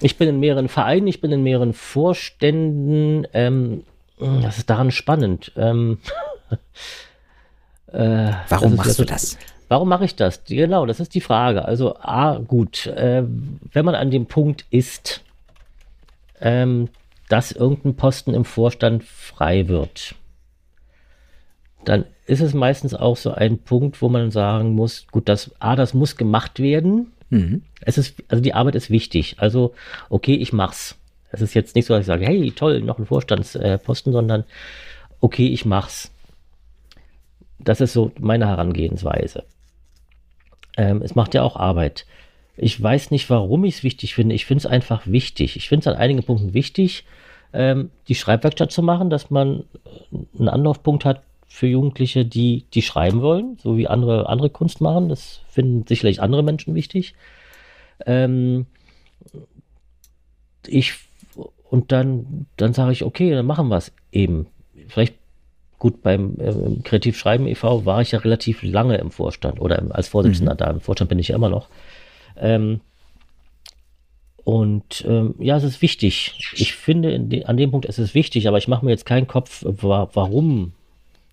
Ich 0.00 0.16
bin 0.16 0.28
in 0.28 0.40
mehreren 0.40 0.68
Vereinen, 0.68 1.06
ich 1.06 1.20
bin 1.20 1.32
in 1.32 1.42
mehreren 1.42 1.72
Vorständen. 1.72 3.26
Ähm, 3.32 3.84
das 4.18 4.58
ist 4.58 4.70
daran 4.70 4.90
spannend. 4.90 5.52
Ähm, 5.56 5.98
äh, 7.92 8.32
warum 8.48 8.76
machst 8.76 8.90
also, 8.90 9.04
du 9.04 9.08
das? 9.08 9.38
Warum 9.68 9.88
mache 9.88 10.04
ich 10.04 10.16
das? 10.16 10.44
Genau, 10.44 10.86
das 10.86 11.00
ist 11.00 11.14
die 11.14 11.20
Frage. 11.20 11.64
Also, 11.64 11.96
A, 11.96 12.38
gut, 12.38 12.86
äh, 12.86 13.22
wenn 13.72 13.84
man 13.84 13.94
an 13.94 14.10
dem 14.10 14.26
Punkt 14.26 14.64
ist, 14.70 15.22
ähm, 16.40 16.88
dass 17.28 17.52
irgendein 17.52 17.94
Posten 17.94 18.34
im 18.34 18.44
Vorstand 18.44 19.04
frei 19.04 19.68
wird, 19.68 20.14
dann 21.84 22.06
ist 22.26 22.40
es 22.40 22.54
meistens 22.54 22.94
auch 22.94 23.16
so 23.16 23.32
ein 23.32 23.58
Punkt, 23.58 24.00
wo 24.02 24.08
man 24.08 24.30
sagen 24.30 24.74
muss, 24.74 25.06
gut, 25.10 25.28
das 25.28 25.50
A, 25.60 25.76
das 25.76 25.94
muss 25.94 26.16
gemacht 26.16 26.60
werden. 26.60 27.12
Mhm. 27.30 27.62
Es 27.80 27.98
ist, 27.98 28.22
also 28.28 28.42
die 28.42 28.54
Arbeit 28.54 28.74
ist 28.74 28.90
wichtig. 28.90 29.36
Also, 29.38 29.74
okay, 30.08 30.34
ich 30.34 30.52
mach's. 30.52 30.96
Es 31.30 31.42
ist 31.42 31.54
jetzt 31.54 31.74
nicht 31.74 31.86
so, 31.86 31.94
dass 31.94 32.02
ich 32.02 32.06
sage, 32.06 32.24
hey, 32.24 32.52
toll, 32.52 32.80
noch 32.80 32.98
ein 32.98 33.06
Vorstandsposten, 33.06 34.12
sondern 34.12 34.44
okay, 35.20 35.48
ich 35.48 35.64
mach's. 35.64 36.10
Das 37.58 37.80
ist 37.80 37.92
so 37.92 38.12
meine 38.18 38.46
Herangehensweise. 38.46 39.44
Ähm, 40.76 41.02
es 41.02 41.14
macht 41.14 41.34
ja 41.34 41.42
auch 41.42 41.56
Arbeit. 41.56 42.06
Ich 42.56 42.80
weiß 42.80 43.10
nicht, 43.10 43.28
warum 43.30 43.64
ich 43.64 43.76
es 43.76 43.82
wichtig 43.84 44.14
finde. 44.14 44.34
Ich 44.34 44.46
finde 44.46 44.60
es 44.60 44.66
einfach 44.66 45.06
wichtig. 45.06 45.56
Ich 45.56 45.68
finde 45.68 45.88
es 45.88 45.94
an 45.94 46.00
einigen 46.00 46.22
Punkten 46.22 46.54
wichtig, 46.54 47.04
ähm, 47.52 47.90
die 48.08 48.14
Schreibwerkstatt 48.14 48.72
zu 48.72 48.82
machen, 48.82 49.10
dass 49.10 49.30
man 49.30 49.64
einen 50.38 50.48
Anlaufpunkt 50.48 51.04
hat 51.04 51.22
für 51.48 51.66
Jugendliche, 51.66 52.24
die, 52.24 52.66
die 52.74 52.82
schreiben 52.82 53.22
wollen, 53.22 53.56
so 53.60 53.76
wie 53.76 53.88
andere, 53.88 54.28
andere 54.28 54.50
Kunst 54.50 54.80
machen. 54.80 55.08
Das 55.08 55.40
finden 55.48 55.86
sicherlich 55.86 56.20
andere 56.20 56.42
Menschen 56.42 56.74
wichtig. 56.74 57.14
Ähm, 58.06 58.66
ich, 60.66 60.94
und 61.70 61.90
dann, 61.90 62.46
dann 62.56 62.74
sage 62.74 62.92
ich, 62.92 63.02
okay, 63.02 63.30
dann 63.30 63.46
machen 63.46 63.68
wir 63.68 63.78
es 63.78 63.92
eben. 64.12 64.46
Vielleicht 64.88 65.14
gut, 65.78 66.02
beim 66.02 66.36
äh, 66.38 66.82
Kreativschreiben 66.82 67.46
e.V. 67.46 67.84
war 67.86 68.02
ich 68.02 68.12
ja 68.12 68.18
relativ 68.18 68.62
lange 68.62 68.98
im 68.98 69.10
Vorstand 69.10 69.60
oder 69.60 69.82
als 69.90 70.08
Vorsitzender 70.08 70.54
mhm. 70.54 70.58
da. 70.58 70.70
Im 70.70 70.80
Vorstand 70.80 71.08
bin 71.08 71.18
ich 71.18 71.28
ja 71.28 71.36
immer 71.36 71.48
noch. 71.48 71.68
Ähm, 72.36 72.80
und 74.44 75.04
ähm, 75.06 75.34
ja, 75.38 75.56
es 75.56 75.64
ist 75.64 75.82
wichtig. 75.82 76.52
Ich 76.54 76.74
finde, 76.74 77.20
de 77.20 77.44
an 77.44 77.56
dem 77.56 77.70
Punkt 77.70 77.86
ist 77.86 77.98
es 77.98 78.14
wichtig, 78.14 78.48
aber 78.48 78.58
ich 78.58 78.68
mache 78.68 78.84
mir 78.84 78.90
jetzt 78.90 79.04
keinen 79.04 79.26
Kopf, 79.26 79.62
wa 79.64 80.08
warum 80.14 80.72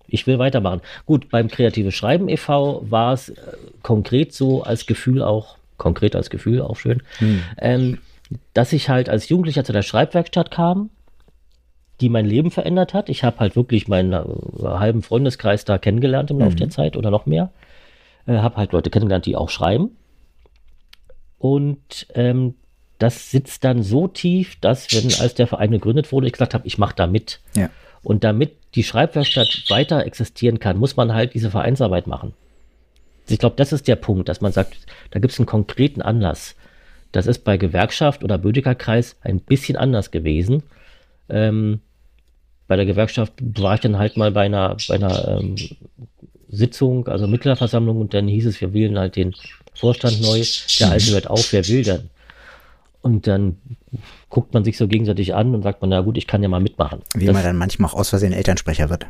ich 0.08 0.26
will 0.26 0.38
weitermachen. 0.38 0.80
Gut, 1.04 1.28
beim 1.30 1.48
Kreative 1.48 1.92
Schreiben 1.92 2.28
e.V. 2.28 2.84
war 2.88 3.12
es 3.12 3.30
äh, 3.30 3.34
konkret 3.82 4.32
so 4.32 4.62
als 4.62 4.86
Gefühl 4.86 5.22
auch, 5.22 5.56
konkret 5.76 6.16
als 6.16 6.30
Gefühl 6.30 6.62
auch 6.62 6.76
schön, 6.76 7.02
hm. 7.18 7.42
ähm, 7.58 7.98
dass 8.54 8.72
ich 8.72 8.88
halt 8.88 9.08
als 9.08 9.28
Jugendlicher 9.28 9.64
zu 9.64 9.72
der 9.72 9.82
Schreibwerkstatt 9.82 10.50
kam, 10.50 10.90
die 12.00 12.08
mein 12.08 12.26
Leben 12.26 12.50
verändert 12.50 12.94
hat. 12.94 13.08
Ich 13.08 13.24
habe 13.24 13.38
halt 13.38 13.56
wirklich 13.56 13.88
meinen 13.88 14.12
äh, 14.12 14.24
halben 14.62 15.02
Freundeskreis 15.02 15.64
da 15.64 15.78
kennengelernt 15.78 16.30
im 16.30 16.38
Laufe 16.38 16.52
mhm. 16.52 16.56
der 16.58 16.70
Zeit 16.70 16.96
oder 16.96 17.10
noch 17.10 17.26
mehr. 17.26 17.50
Äh, 18.26 18.38
habe 18.38 18.56
halt 18.56 18.72
Leute 18.72 18.90
kennengelernt, 18.90 19.26
die 19.26 19.36
auch 19.36 19.48
schreiben. 19.48 19.96
Und 21.38 22.06
ähm, 22.14 22.54
das 22.98 23.30
sitzt 23.30 23.64
dann 23.64 23.82
so 23.82 24.08
tief, 24.08 24.56
dass, 24.60 24.88
wenn 24.92 25.12
als 25.20 25.34
der 25.34 25.46
Verein 25.46 25.70
gegründet 25.70 26.12
wurde, 26.12 26.26
ich 26.26 26.32
gesagt 26.32 26.54
habe, 26.54 26.66
ich 26.66 26.78
mache 26.78 26.94
da 26.96 27.06
mit. 27.06 27.40
Ja. 27.54 27.70
Und 28.06 28.22
damit 28.22 28.52
die 28.76 28.84
Schreibwerkstatt 28.84 29.64
weiter 29.68 30.06
existieren 30.06 30.60
kann, 30.60 30.78
muss 30.78 30.94
man 30.94 31.12
halt 31.12 31.34
diese 31.34 31.50
Vereinsarbeit 31.50 32.06
machen. 32.06 32.34
Ich 33.28 33.40
glaube, 33.40 33.56
das 33.56 33.72
ist 33.72 33.88
der 33.88 33.96
Punkt, 33.96 34.28
dass 34.28 34.40
man 34.40 34.52
sagt, 34.52 34.76
da 35.10 35.18
gibt 35.18 35.32
es 35.32 35.40
einen 35.40 35.46
konkreten 35.46 36.02
Anlass. 36.02 36.54
Das 37.10 37.26
ist 37.26 37.42
bei 37.42 37.56
Gewerkschaft 37.56 38.22
oder 38.22 38.38
Bödecker-Kreis 38.38 39.16
ein 39.22 39.40
bisschen 39.40 39.76
anders 39.76 40.12
gewesen. 40.12 40.62
Ähm, 41.28 41.80
bei 42.68 42.76
der 42.76 42.86
Gewerkschaft 42.86 43.32
war 43.40 43.74
ich 43.74 43.80
dann 43.80 43.98
halt 43.98 44.16
mal 44.16 44.30
bei 44.30 44.42
einer, 44.42 44.76
bei 44.86 44.94
einer 44.94 45.40
ähm, 45.40 45.56
Sitzung, 46.48 47.08
also 47.08 47.26
Mitgliederversammlung, 47.26 48.00
und 48.00 48.14
dann 48.14 48.28
hieß 48.28 48.46
es, 48.46 48.60
wir 48.60 48.72
wählen 48.72 49.00
halt 49.00 49.16
den 49.16 49.34
Vorstand 49.74 50.22
neu. 50.22 50.44
Der 50.78 50.92
alte 50.92 51.10
hört 51.10 51.28
auf, 51.28 51.52
wer 51.52 51.66
will 51.66 51.82
denn? 51.82 52.08
Und 53.02 53.26
dann 53.26 53.56
guckt 54.30 54.54
man 54.54 54.64
sich 54.64 54.76
so 54.76 54.88
gegenseitig 54.88 55.34
an 55.34 55.54
und 55.54 55.62
sagt 55.62 55.80
man, 55.80 55.90
na 55.90 56.00
gut, 56.00 56.16
ich 56.16 56.26
kann 56.26 56.42
ja 56.42 56.48
mal 56.48 56.60
mitmachen. 56.60 57.00
Wie 57.14 57.26
das, 57.26 57.34
man 57.34 57.44
dann 57.44 57.56
manchmal 57.56 57.90
auch 57.90 57.94
aus 57.94 58.08
Versehen 58.10 58.32
Elternsprecher 58.32 58.90
wird. 58.90 59.06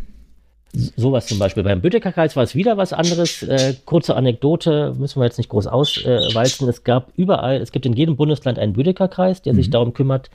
Sowas 0.72 1.27
zum 1.27 1.39
Beispiel. 1.39 1.62
Beim 1.62 1.81
Büttecker-Kreis 1.81 2.37
war 2.37 2.43
es 2.43 2.55
wieder 2.55 2.77
was 2.77 2.93
anderes. 2.93 3.43
Äh, 3.43 3.74
kurze 3.87 4.14
Anekdote, 4.14 4.95
müssen 4.99 5.20
wir 5.20 5.24
jetzt 5.24 5.39
nicht 5.39 5.49
groß 5.49 5.66
auswalzen. 5.68 6.68
es 6.68 6.85
gab 6.85 7.12
überall, 7.16 7.62
es 7.62 7.72
gibt 7.72 7.87
in 7.87 7.95
jedem 7.95 8.16
Bundesland 8.16 8.59
einen 8.59 8.74
Büttecker-Kreis, 8.74 9.41
der 9.41 9.55
mhm. 9.55 9.57
sich 9.57 9.70
darum 9.70 9.95
kümmert, 9.95 10.31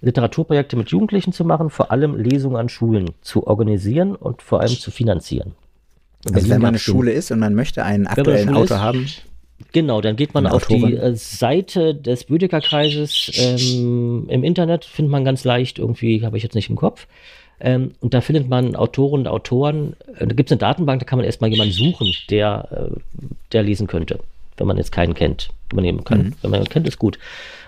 Literaturprojekte 0.00 0.76
mit 0.76 0.90
Jugendlichen 0.90 1.32
zu 1.32 1.44
machen, 1.44 1.70
vor 1.70 1.90
allem 1.90 2.16
Lesungen 2.16 2.56
an 2.56 2.68
Schulen 2.68 3.10
zu 3.22 3.46
organisieren 3.46 4.14
und 4.14 4.42
vor 4.42 4.60
allem 4.60 4.78
zu 4.78 4.90
finanzieren. 4.90 5.52
Also 6.32 6.48
wenn 6.48 6.60
man 6.60 6.68
eine 6.68 6.78
Schule 6.78 7.12
ist 7.12 7.30
und 7.30 7.38
man 7.38 7.54
möchte 7.54 7.84
einen 7.84 8.06
aktuellen 8.06 8.54
Autor 8.54 8.80
haben. 8.80 9.06
Genau, 9.72 10.00
dann 10.00 10.16
geht 10.16 10.34
man 10.34 10.46
auf 10.46 10.66
die 10.66 10.94
äh, 10.94 11.14
Seite 11.14 11.94
des 11.94 12.24
Bödecker-Kreises 12.24 13.30
ähm, 13.36 14.26
im 14.28 14.44
Internet, 14.44 14.84
findet 14.84 15.12
man 15.12 15.24
ganz 15.24 15.44
leicht, 15.44 15.78
irgendwie 15.78 16.24
habe 16.24 16.36
ich 16.36 16.42
jetzt 16.42 16.54
nicht 16.54 16.70
im 16.70 16.76
Kopf. 16.76 17.06
Ähm, 17.60 17.92
und 18.00 18.14
da 18.14 18.20
findet 18.20 18.48
man 18.48 18.74
Autoren 18.76 19.20
und 19.20 19.28
Autoren. 19.28 19.94
Äh, 20.18 20.26
da 20.26 20.34
gibt 20.34 20.48
es 20.48 20.52
eine 20.52 20.58
Datenbank, 20.58 21.00
da 21.00 21.06
kann 21.06 21.18
man 21.18 21.26
erstmal 21.26 21.50
jemanden 21.50 21.72
suchen, 21.72 22.12
der, 22.30 22.90
äh, 22.92 23.00
der 23.52 23.62
lesen 23.62 23.86
könnte, 23.86 24.20
wenn 24.56 24.66
man 24.66 24.76
jetzt 24.76 24.92
keinen 24.92 25.14
kennt. 25.14 25.50
Übernehmen 25.74 26.04
kann. 26.04 26.18
Mhm. 26.18 26.32
Wenn 26.40 26.50
man 26.50 26.64
kennt, 26.64 26.88
ist 26.88 26.98
gut. 26.98 27.18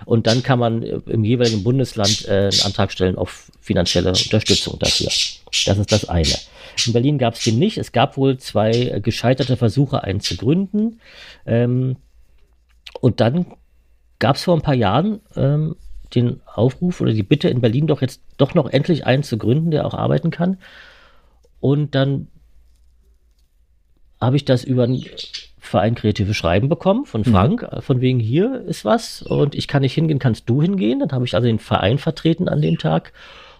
Und 0.05 0.25
dann 0.27 0.41
kann 0.41 0.59
man 0.59 0.81
äh, 0.81 0.99
im 1.07 1.23
jeweiligen 1.23 1.63
Bundesland 1.63 2.25
äh, 2.27 2.49
einen 2.51 2.61
Antrag 2.63 2.91
stellen 2.91 3.17
auf 3.17 3.51
finanzielle 3.61 4.09
Unterstützung 4.09 4.79
dafür. 4.79 5.07
Das 5.65 5.77
ist 5.77 5.91
das 5.91 6.09
eine. 6.09 6.33
In 6.85 6.93
Berlin 6.93 7.17
gab 7.17 7.33
es 7.33 7.43
den 7.43 7.59
nicht. 7.59 7.77
Es 7.77 7.91
gab 7.91 8.17
wohl 8.17 8.37
zwei 8.37 8.71
äh, 8.71 9.01
gescheiterte 9.01 9.57
Versuche, 9.57 10.03
einen 10.03 10.21
zu 10.21 10.37
gründen. 10.37 10.99
Ähm, 11.45 11.97
und 13.01 13.19
dann 13.19 13.45
gab 14.19 14.37
es 14.37 14.43
vor 14.43 14.55
ein 14.55 14.61
paar 14.61 14.75
Jahren 14.75 15.19
ähm, 15.35 15.75
den 16.15 16.41
Aufruf 16.45 17.01
oder 17.01 17.13
die 17.13 17.23
Bitte 17.23 17.49
in 17.49 17.61
Berlin 17.61 17.87
doch 17.87 18.01
jetzt 18.01 18.21
doch 18.37 18.53
noch 18.53 18.69
endlich 18.69 19.05
einen 19.05 19.23
zu 19.23 19.37
gründen, 19.37 19.71
der 19.71 19.85
auch 19.85 19.93
arbeiten 19.93 20.31
kann. 20.31 20.57
Und 21.59 21.95
dann 21.95 22.27
habe 24.19 24.35
ich 24.35 24.45
das 24.45 24.63
über 24.63 24.83
einen 24.83 25.03
Verein 25.67 25.95
Kreative 25.95 26.33
Schreiben 26.33 26.69
bekommen 26.69 27.05
von 27.05 27.21
mhm. 27.21 27.31
Frank, 27.31 27.61
mhm. 27.61 27.81
von 27.81 28.01
wegen 28.01 28.19
hier 28.19 28.63
ist 28.67 28.85
was 28.85 29.21
und 29.21 29.55
ich 29.55 29.67
kann 29.67 29.81
nicht 29.81 29.93
hingehen, 29.93 30.19
kannst 30.19 30.49
du 30.49 30.61
hingehen. 30.61 30.99
Dann 30.99 31.11
habe 31.11 31.25
ich 31.25 31.35
also 31.35 31.47
den 31.47 31.59
Verein 31.59 31.97
vertreten 31.97 32.49
an 32.49 32.61
dem 32.61 32.77
Tag 32.77 33.13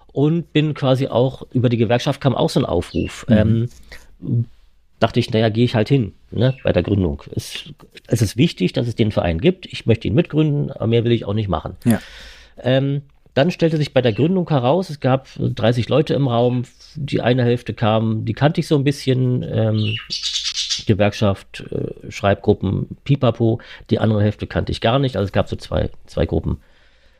und 0.07 0.51
bin 0.53 0.73
quasi 0.73 1.07
auch, 1.07 1.43
über 1.51 1.69
die 1.69 1.77
Gewerkschaft 1.77 2.21
kam 2.21 2.35
auch 2.35 2.49
so 2.49 2.59
ein 2.59 2.65
Aufruf. 2.65 3.25
Mhm. 3.29 3.69
Ähm, 4.21 4.45
dachte 4.99 5.19
ich, 5.19 5.31
naja, 5.31 5.49
gehe 5.49 5.65
ich 5.65 5.75
halt 5.75 5.89
hin, 5.89 6.13
ne, 6.31 6.55
bei 6.63 6.73
der 6.73 6.83
Gründung. 6.83 7.21
Es, 7.35 7.71
es, 8.07 8.21
ist 8.21 8.35
wichtig, 8.37 8.73
dass 8.73 8.87
es 8.87 8.95
den 8.95 9.11
Verein 9.11 9.39
gibt. 9.39 9.67
Ich 9.67 9.85
möchte 9.85 10.07
ihn 10.07 10.15
mitgründen, 10.15 10.71
aber 10.71 10.87
mehr 10.87 11.03
will 11.03 11.11
ich 11.11 11.25
auch 11.25 11.33
nicht 11.33 11.49
machen. 11.49 11.75
Ja. 11.85 11.99
Ähm, 12.59 13.03
dann 13.35 13.51
stellte 13.51 13.77
sich 13.77 13.93
bei 13.93 14.01
der 14.01 14.13
Gründung 14.13 14.49
heraus, 14.49 14.89
es 14.89 14.99
gab 14.99 15.27
30 15.37 15.89
Leute 15.89 16.15
im 16.15 16.27
Raum, 16.27 16.63
die 16.95 17.21
eine 17.21 17.43
Hälfte 17.43 17.75
kam, 17.75 18.25
die 18.25 18.33
kannte 18.33 18.59
ich 18.59 18.67
so 18.67 18.75
ein 18.75 18.83
bisschen, 18.83 19.43
ähm, 19.43 19.95
Gewerkschaft, 20.87 21.63
äh, 21.71 22.11
Schreibgruppen, 22.11 22.97
Pipapo, 23.03 23.59
die 23.89 23.99
andere 23.99 24.23
Hälfte 24.23 24.47
kannte 24.47 24.71
ich 24.71 24.81
gar 24.81 24.97
nicht, 24.97 25.15
also 25.15 25.25
es 25.25 25.31
gab 25.31 25.47
so 25.47 25.55
zwei, 25.55 25.91
zwei 26.07 26.25
Gruppen 26.25 26.59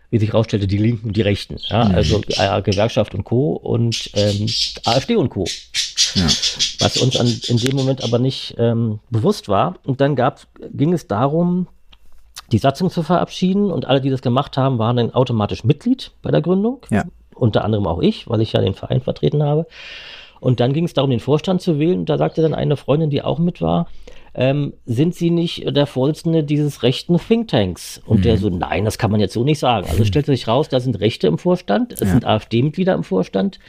wie 0.10 0.20
sich 0.20 0.30
herausstellte, 0.30 0.68
die 0.68 0.78
Linken 0.78 1.08
und 1.08 1.18
die 1.18 1.22
Rechten. 1.22 1.58
Ja, 1.70 1.86
mhm. 1.86 1.96
also 1.96 2.22
äh, 2.28 2.62
Gewerkschaft 2.62 3.14
und 3.14 3.24
Co. 3.24 3.54
und 3.54 4.10
ähm, 4.14 4.48
AfD 4.86 5.16
und 5.16 5.30
Co. 5.30 5.46
Ja. 6.16 6.24
Was 6.80 6.98
uns 6.98 7.20
an, 7.20 7.28
in 7.48 7.58
dem 7.58 7.76
Moment 7.76 8.04
aber 8.04 8.20
nicht 8.20 8.56
ähm, 8.58 9.00
bewusst 9.10 9.50
war. 9.50 9.76
Und 9.84 10.00
dann 10.00 10.16
gab, 10.16 10.48
ging 10.72 10.94
es 10.94 11.08
darum, 11.08 11.68
die 12.52 12.58
Satzung 12.58 12.90
zu 12.90 13.04
verabschieden 13.04 13.72
und 13.72 13.86
alle, 13.86 14.00
die 14.00 14.10
das 14.10 14.22
gemacht 14.22 14.56
haben, 14.56 14.80
waren 14.80 14.96
dann 14.96 15.14
automatisch 15.14 15.64
Mitglied 15.66 16.12
bei 16.22 16.32
der 16.32 16.42
Gründung. 16.42 16.86
Ja. 16.90 17.04
Unter 17.36 17.66
anderem 17.66 17.86
auch 17.86 18.02
ich, 18.02 18.30
weil 18.30 18.42
ich 18.42 18.54
ja 18.54 18.62
den 18.62 18.74
Verein 18.74 19.02
vertreten 19.02 19.44
habe. 19.44 19.68
Und 20.40 20.60
dann 20.60 20.74
ging 20.74 20.86
es 20.86 20.94
darum, 20.94 21.10
den 21.10 21.20
Vorstand 21.20 21.62
zu 21.62 21.80
wählen. 21.80 22.00
Und 22.00 22.10
da 22.10 22.18
sagte 22.18 22.42
dann 22.42 22.54
eine 22.54 22.78
Freundin, 22.78 23.10
die 23.10 23.22
auch 23.22 23.40
mit 23.40 23.62
war, 23.62 23.88
ähm, 24.34 24.74
sind 24.86 25.16
Sie 25.16 25.32
nicht 25.32 25.76
der 25.76 25.88
Vorsitzende 25.88 26.44
dieses 26.44 26.84
rechten 26.84 27.18
Thinktanks? 27.18 28.02
Und 28.06 28.20
mhm. 28.20 28.22
der 28.22 28.38
so, 28.38 28.50
nein, 28.50 28.86
das 28.86 29.00
kann 29.00 29.10
man 29.10 29.20
jetzt 29.20 29.34
so 29.34 29.44
nicht 29.44 29.60
sagen. 29.60 29.88
Also 29.90 30.06
stellte 30.06 30.32
sich 30.32 30.48
raus, 30.48 30.70
da 30.70 30.80
sind 30.80 31.00
Rechte 31.00 31.28
im 31.28 31.40
Vorstand, 31.40 31.92
es 31.94 32.02
ja. 32.02 32.08
sind 32.08 32.26
AfD-Mitglieder 32.26 32.94
im 32.94 33.04
Vorstand. 33.04 33.60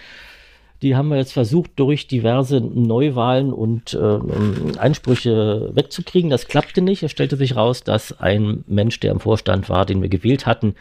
Die 0.82 0.94
haben 0.94 1.08
wir 1.08 1.16
jetzt 1.16 1.32
versucht, 1.32 1.72
durch 1.76 2.06
diverse 2.06 2.60
Neuwahlen 2.60 3.52
und 3.52 3.94
äh, 3.94 4.78
Einsprüche 4.78 5.70
wegzukriegen. 5.74 6.30
Das 6.30 6.46
klappte 6.46 6.82
nicht. 6.82 7.02
Es 7.02 7.10
stellte 7.10 7.36
sich 7.36 7.56
raus, 7.56 7.82
dass 7.82 8.20
ein 8.20 8.62
Mensch, 8.68 9.00
der 9.00 9.10
im 9.10 9.18
Vorstand 9.18 9.68
war, 9.68 9.86
den 9.86 10.02
wir 10.02 10.08
gewählt 10.08 10.46
hatten, 10.46 10.76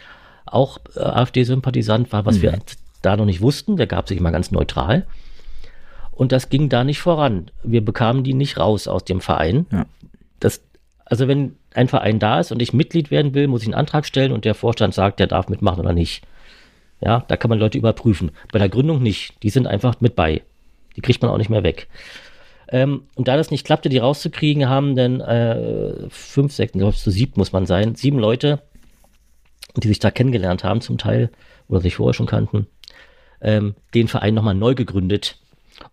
auch 0.45 0.77
äh, 0.95 0.99
AfD-Sympathisant 0.99 2.11
war, 2.11 2.25
was 2.25 2.37
mhm. 2.37 2.41
wir 2.43 2.59
da 3.01 3.17
noch 3.17 3.25
nicht 3.25 3.41
wussten. 3.41 3.77
Der 3.77 3.87
gab 3.87 4.07
sich 4.07 4.19
immer 4.19 4.31
ganz 4.31 4.51
neutral. 4.51 5.07
Und 6.17 6.31
das 6.31 6.49
ging 6.49 6.67
da 6.67 6.83
nicht 6.83 6.99
voran. 6.99 7.51
Wir 7.63 7.85
bekamen 7.85 8.23
die 8.23 8.33
nicht 8.33 8.57
raus 8.57 8.87
aus 8.87 9.05
dem 9.05 9.21
Verein. 9.21 9.67
Ja. 9.71 9.85
Das, 10.39 10.63
also 11.05 11.27
wenn 11.27 11.55
ein 11.75 11.87
Verein 11.87 12.17
da 12.17 12.39
ist 12.39 12.51
und 12.51 12.59
ich 12.59 12.73
Mitglied 12.73 13.11
werden 13.11 13.35
will, 13.35 13.47
muss 13.47 13.61
ich 13.61 13.67
einen 13.67 13.75
Antrag 13.75 14.03
stellen 14.03 14.31
und 14.31 14.43
der 14.43 14.55
Vorstand 14.55 14.95
sagt, 14.95 15.19
der 15.19 15.27
darf 15.27 15.47
mitmachen 15.47 15.81
oder 15.81 15.93
nicht. 15.93 16.23
Ja, 17.01 17.23
da 17.27 17.37
kann 17.37 17.49
man 17.49 17.59
Leute 17.59 17.77
überprüfen. 17.77 18.31
Bei 18.51 18.57
der 18.57 18.67
Gründung 18.67 19.03
nicht. 19.03 19.43
Die 19.43 19.51
sind 19.51 19.67
einfach 19.67 20.01
mit 20.01 20.15
bei. 20.15 20.41
Die 20.95 21.01
kriegt 21.01 21.21
man 21.21 21.29
auch 21.29 21.37
nicht 21.37 21.51
mehr 21.51 21.61
weg. 21.61 21.87
Ähm, 22.69 23.03
und 23.13 23.27
da 23.27 23.37
das 23.37 23.51
nicht 23.51 23.63
klappte, 23.63 23.87
die 23.87 23.99
rauszukriegen, 23.99 24.67
haben 24.67 24.95
dann 24.95 25.21
äh, 25.21 26.09
fünf, 26.09 26.51
sechs, 26.51 26.73
glaube 26.73 26.93
ich, 26.95 26.97
zu 26.97 27.11
sieben 27.11 27.33
muss 27.35 27.51
man 27.51 27.67
sein, 27.67 27.93
sieben 27.93 28.17
Leute, 28.17 28.63
die 29.75 29.87
sich 29.87 29.99
da 29.99 30.09
kennengelernt 30.09 30.63
haben 30.63 30.81
zum 30.81 30.97
Teil 30.97 31.29
oder 31.67 31.79
sich 31.79 31.97
vorher 31.97 32.15
schon 32.15 32.25
kannten, 32.25 32.65
ähm, 33.39 33.75
den 33.93 34.07
Verein 34.07 34.33
nochmal 34.33 34.55
neu 34.55 34.73
gegründet 34.73 35.37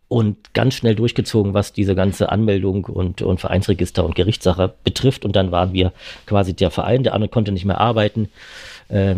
und 0.09 0.55
ganz 0.55 0.75
schnell 0.75 0.95
durchgezogen, 0.95 1.55
was 1.55 1.73
diese 1.73 1.95
ganze 1.95 2.31
Anmeldung 2.31 2.85
und, 2.85 3.23
und 3.23 3.41
Vereinsregister 3.41 4.05
und 4.05 4.15
Gerichtssache 4.15 4.75
betrifft. 4.85 5.25
Und 5.25 5.35
dann 5.37 5.51
waren 5.51 5.73
wir 5.73 5.93
quasi 6.27 6.55
der 6.55 6.71
Verein, 6.71 7.03
der 7.03 7.15
andere 7.15 7.29
konnte 7.29 7.53
nicht 7.53 7.65
mehr 7.65 7.81
arbeiten. 7.81 8.29
Äh, 8.89 9.17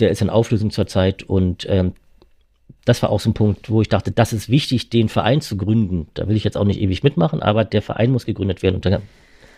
der 0.00 0.10
ist 0.10 0.22
in 0.22 0.30
Auflösung 0.30 0.70
zurzeit 0.70 1.22
und 1.22 1.66
ähm, 1.68 1.92
das 2.84 3.02
war 3.02 3.10
auch 3.10 3.20
so 3.20 3.30
ein 3.30 3.34
Punkt, 3.34 3.70
wo 3.70 3.82
ich 3.82 3.88
dachte, 3.88 4.10
das 4.10 4.32
ist 4.32 4.48
wichtig, 4.48 4.88
den 4.88 5.08
Verein 5.08 5.40
zu 5.40 5.56
gründen. 5.56 6.08
Da 6.14 6.28
will 6.28 6.36
ich 6.36 6.44
jetzt 6.44 6.56
auch 6.56 6.64
nicht 6.64 6.80
ewig 6.80 7.02
mitmachen, 7.02 7.42
aber 7.42 7.64
der 7.64 7.82
Verein 7.82 8.10
muss 8.10 8.24
gegründet 8.24 8.62
werden 8.62 8.76
und 8.76 8.86
dann 8.86 9.02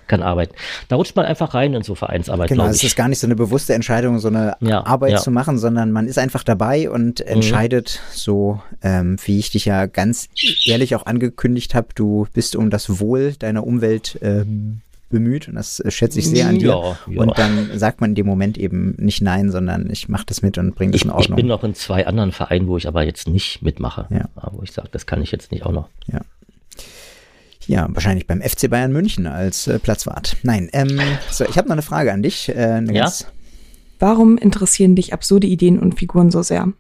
kann 0.06 0.22
arbeiten. 0.22 0.54
Da 0.88 0.96
rutscht 0.96 1.16
man 1.16 1.24
einfach 1.24 1.54
rein 1.54 1.74
in 1.74 1.82
so 1.82 1.94
Vereinsarbeit. 1.94 2.48
Genau, 2.48 2.66
es 2.66 2.82
ist 2.82 2.96
gar 2.96 3.08
nicht 3.08 3.18
so 3.18 3.26
eine 3.26 3.36
bewusste 3.36 3.74
Entscheidung, 3.74 4.18
so 4.18 4.28
eine 4.28 4.56
ja, 4.60 4.84
Arbeit 4.84 5.12
ja. 5.12 5.18
zu 5.18 5.30
machen, 5.30 5.58
sondern 5.58 5.92
man 5.92 6.06
ist 6.06 6.18
einfach 6.18 6.42
dabei 6.42 6.90
und 6.90 7.20
mhm. 7.20 7.26
entscheidet 7.26 8.00
mhm. 8.00 8.16
so, 8.16 8.60
ähm, 8.82 9.16
wie 9.24 9.38
ich 9.38 9.50
dich 9.50 9.64
ja 9.64 9.86
ganz 9.86 10.28
ehrlich 10.64 10.94
auch 10.94 11.06
angekündigt 11.06 11.74
habe, 11.74 11.88
du 11.94 12.26
bist 12.32 12.56
um 12.56 12.70
das 12.70 13.00
Wohl 13.00 13.34
deiner 13.38 13.66
Umwelt 13.66 14.18
ähm, 14.22 14.80
bemüht 15.10 15.48
und 15.48 15.56
das 15.56 15.82
schätze 15.88 16.20
ich 16.20 16.28
sehr 16.28 16.48
an 16.48 16.58
dir. 16.58 16.68
Ja, 16.68 16.98
ja. 17.08 17.20
Und 17.20 17.36
dann 17.36 17.78
sagt 17.78 18.00
man 18.00 18.12
in 18.12 18.14
dem 18.14 18.26
Moment 18.26 18.56
eben 18.56 18.94
nicht 18.98 19.20
nein, 19.20 19.50
sondern 19.50 19.90
ich 19.90 20.08
mache 20.08 20.24
das 20.26 20.40
mit 20.40 20.56
und 20.56 20.74
bringe 20.74 20.92
das 20.92 21.02
in 21.02 21.10
Ordnung. 21.10 21.36
Ich 21.36 21.42
bin 21.42 21.48
noch 21.48 21.64
in 21.64 21.74
zwei 21.74 22.06
anderen 22.06 22.32
Vereinen, 22.32 22.68
wo 22.68 22.76
ich 22.76 22.88
aber 22.88 23.02
jetzt 23.02 23.28
nicht 23.28 23.60
mitmache. 23.60 24.06
Ja. 24.10 24.28
Wo 24.52 24.62
ich 24.62 24.72
sage, 24.72 24.88
das 24.90 25.06
kann 25.06 25.20
ich 25.20 25.32
jetzt 25.32 25.52
nicht 25.52 25.66
auch 25.66 25.72
noch. 25.72 25.88
Ja. 26.06 26.20
Ja, 27.70 27.86
wahrscheinlich 27.88 28.26
beim 28.26 28.42
FC 28.42 28.68
Bayern 28.68 28.90
München 28.90 29.28
als 29.28 29.68
äh, 29.68 29.78
Platzwart. 29.78 30.36
Nein, 30.42 30.68
ähm, 30.72 30.98
so, 31.30 31.44
ich 31.44 31.56
habe 31.56 31.68
noch 31.68 31.74
eine 31.74 31.82
Frage 31.82 32.12
an 32.12 32.20
dich. 32.20 32.48
Äh, 32.48 32.82
ja? 32.92 33.12
Warum 34.00 34.38
interessieren 34.38 34.96
dich 34.96 35.12
absurde 35.12 35.46
Ideen 35.46 35.78
und 35.78 35.96
Figuren 35.96 36.32
so 36.32 36.42
sehr? 36.42 36.72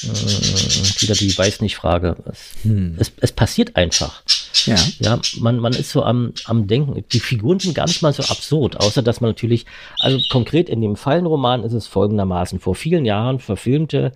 Äh, 0.00 0.06
wieder 0.06 1.14
die 1.14 1.36
weiß 1.36 1.62
nicht 1.62 1.74
Frage. 1.74 2.14
Es, 2.30 2.62
hm. 2.62 2.94
es, 2.96 3.10
es, 3.20 3.32
passiert 3.32 3.74
einfach. 3.74 4.22
Ja. 4.66 4.76
Ja, 5.00 5.20
man, 5.40 5.58
man 5.58 5.72
ist 5.72 5.90
so 5.90 6.04
am, 6.04 6.32
am 6.44 6.68
Denken. 6.68 7.02
Die 7.10 7.18
Figuren 7.18 7.58
sind 7.58 7.74
gar 7.74 7.88
nicht 7.88 8.00
mal 8.00 8.12
so 8.12 8.22
absurd, 8.22 8.76
außer 8.76 9.02
dass 9.02 9.20
man 9.20 9.30
natürlich, 9.30 9.66
also 9.98 10.20
konkret 10.30 10.68
in 10.68 10.80
dem 10.80 10.94
Fallenroman 10.94 11.64
ist 11.64 11.72
es 11.72 11.88
folgendermaßen. 11.88 12.60
Vor 12.60 12.76
vielen 12.76 13.04
Jahren 13.04 13.40
verfilmte 13.40 14.12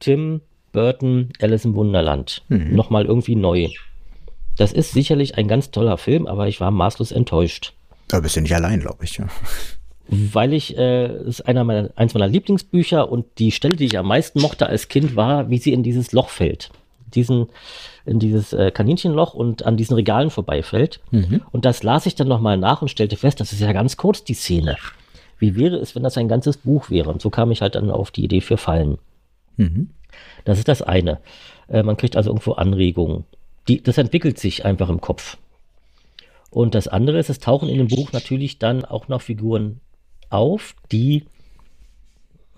Tim 0.00 0.42
Burton 0.72 1.30
Alice 1.40 1.64
im 1.64 1.74
Wunderland. 1.76 2.42
Mhm. 2.50 2.74
Nochmal 2.74 3.06
irgendwie 3.06 3.36
neu. 3.36 3.70
Das 4.56 4.72
ist 4.72 4.92
sicherlich 4.92 5.36
ein 5.36 5.48
ganz 5.48 5.70
toller 5.70 5.98
Film, 5.98 6.26
aber 6.26 6.48
ich 6.48 6.60
war 6.60 6.70
maßlos 6.70 7.12
enttäuscht. 7.12 7.72
Da 8.08 8.20
bist 8.20 8.36
du 8.36 8.40
nicht 8.40 8.54
allein, 8.54 8.80
glaube 8.80 9.04
ich. 9.04 9.18
Ja. 9.18 9.26
Weil 10.06 10.52
ich, 10.52 10.76
äh, 10.76 11.06
ist 11.24 11.46
einer 11.46 11.64
meiner, 11.64 11.90
eins 11.96 12.14
meiner 12.14 12.28
Lieblingsbücher 12.28 13.10
und 13.10 13.26
die 13.38 13.50
Stelle, 13.50 13.76
die 13.76 13.86
ich 13.86 13.98
am 13.98 14.06
meisten 14.06 14.40
mochte 14.40 14.66
als 14.66 14.88
Kind, 14.88 15.16
war, 15.16 15.50
wie 15.50 15.58
sie 15.58 15.72
in 15.72 15.82
dieses 15.82 16.12
Loch 16.12 16.28
fällt. 16.28 16.70
Diesen, 17.14 17.46
in 18.04 18.18
dieses 18.18 18.52
äh, 18.52 18.70
Kaninchenloch 18.70 19.34
und 19.34 19.64
an 19.64 19.76
diesen 19.76 19.94
Regalen 19.94 20.30
vorbeifällt. 20.30 21.00
Mhm. 21.10 21.42
Und 21.52 21.64
das 21.64 21.82
las 21.82 22.06
ich 22.06 22.14
dann 22.14 22.28
nochmal 22.28 22.58
nach 22.58 22.82
und 22.82 22.88
stellte 22.88 23.16
fest, 23.16 23.40
das 23.40 23.52
ist 23.52 23.60
ja 23.60 23.72
ganz 23.72 23.96
kurz, 23.96 24.24
die 24.24 24.34
Szene. 24.34 24.76
Wie 25.38 25.56
wäre 25.56 25.76
es, 25.76 25.94
wenn 25.94 26.02
das 26.02 26.18
ein 26.18 26.28
ganzes 26.28 26.58
Buch 26.58 26.90
wäre? 26.90 27.10
Und 27.10 27.22
so 27.22 27.30
kam 27.30 27.50
ich 27.50 27.62
halt 27.62 27.74
dann 27.74 27.90
auf 27.90 28.10
die 28.10 28.24
Idee 28.24 28.40
für 28.40 28.56
Fallen. 28.56 28.98
Mhm. 29.56 29.90
Das 30.44 30.58
ist 30.58 30.68
das 30.68 30.82
eine. 30.82 31.20
Äh, 31.68 31.82
man 31.82 31.96
kriegt 31.96 32.16
also 32.16 32.30
irgendwo 32.30 32.52
Anregungen 32.52 33.24
die, 33.68 33.82
das 33.82 33.98
entwickelt 33.98 34.38
sich 34.38 34.64
einfach 34.64 34.88
im 34.88 35.00
Kopf. 35.00 35.36
Und 36.50 36.74
das 36.74 36.86
andere 36.86 37.18
ist, 37.18 37.30
es 37.30 37.40
tauchen 37.40 37.68
in 37.68 37.78
dem 37.78 37.88
Buch 37.88 38.12
natürlich 38.12 38.58
dann 38.58 38.84
auch 38.84 39.08
noch 39.08 39.22
Figuren 39.22 39.80
auf, 40.30 40.76
die, 40.92 41.24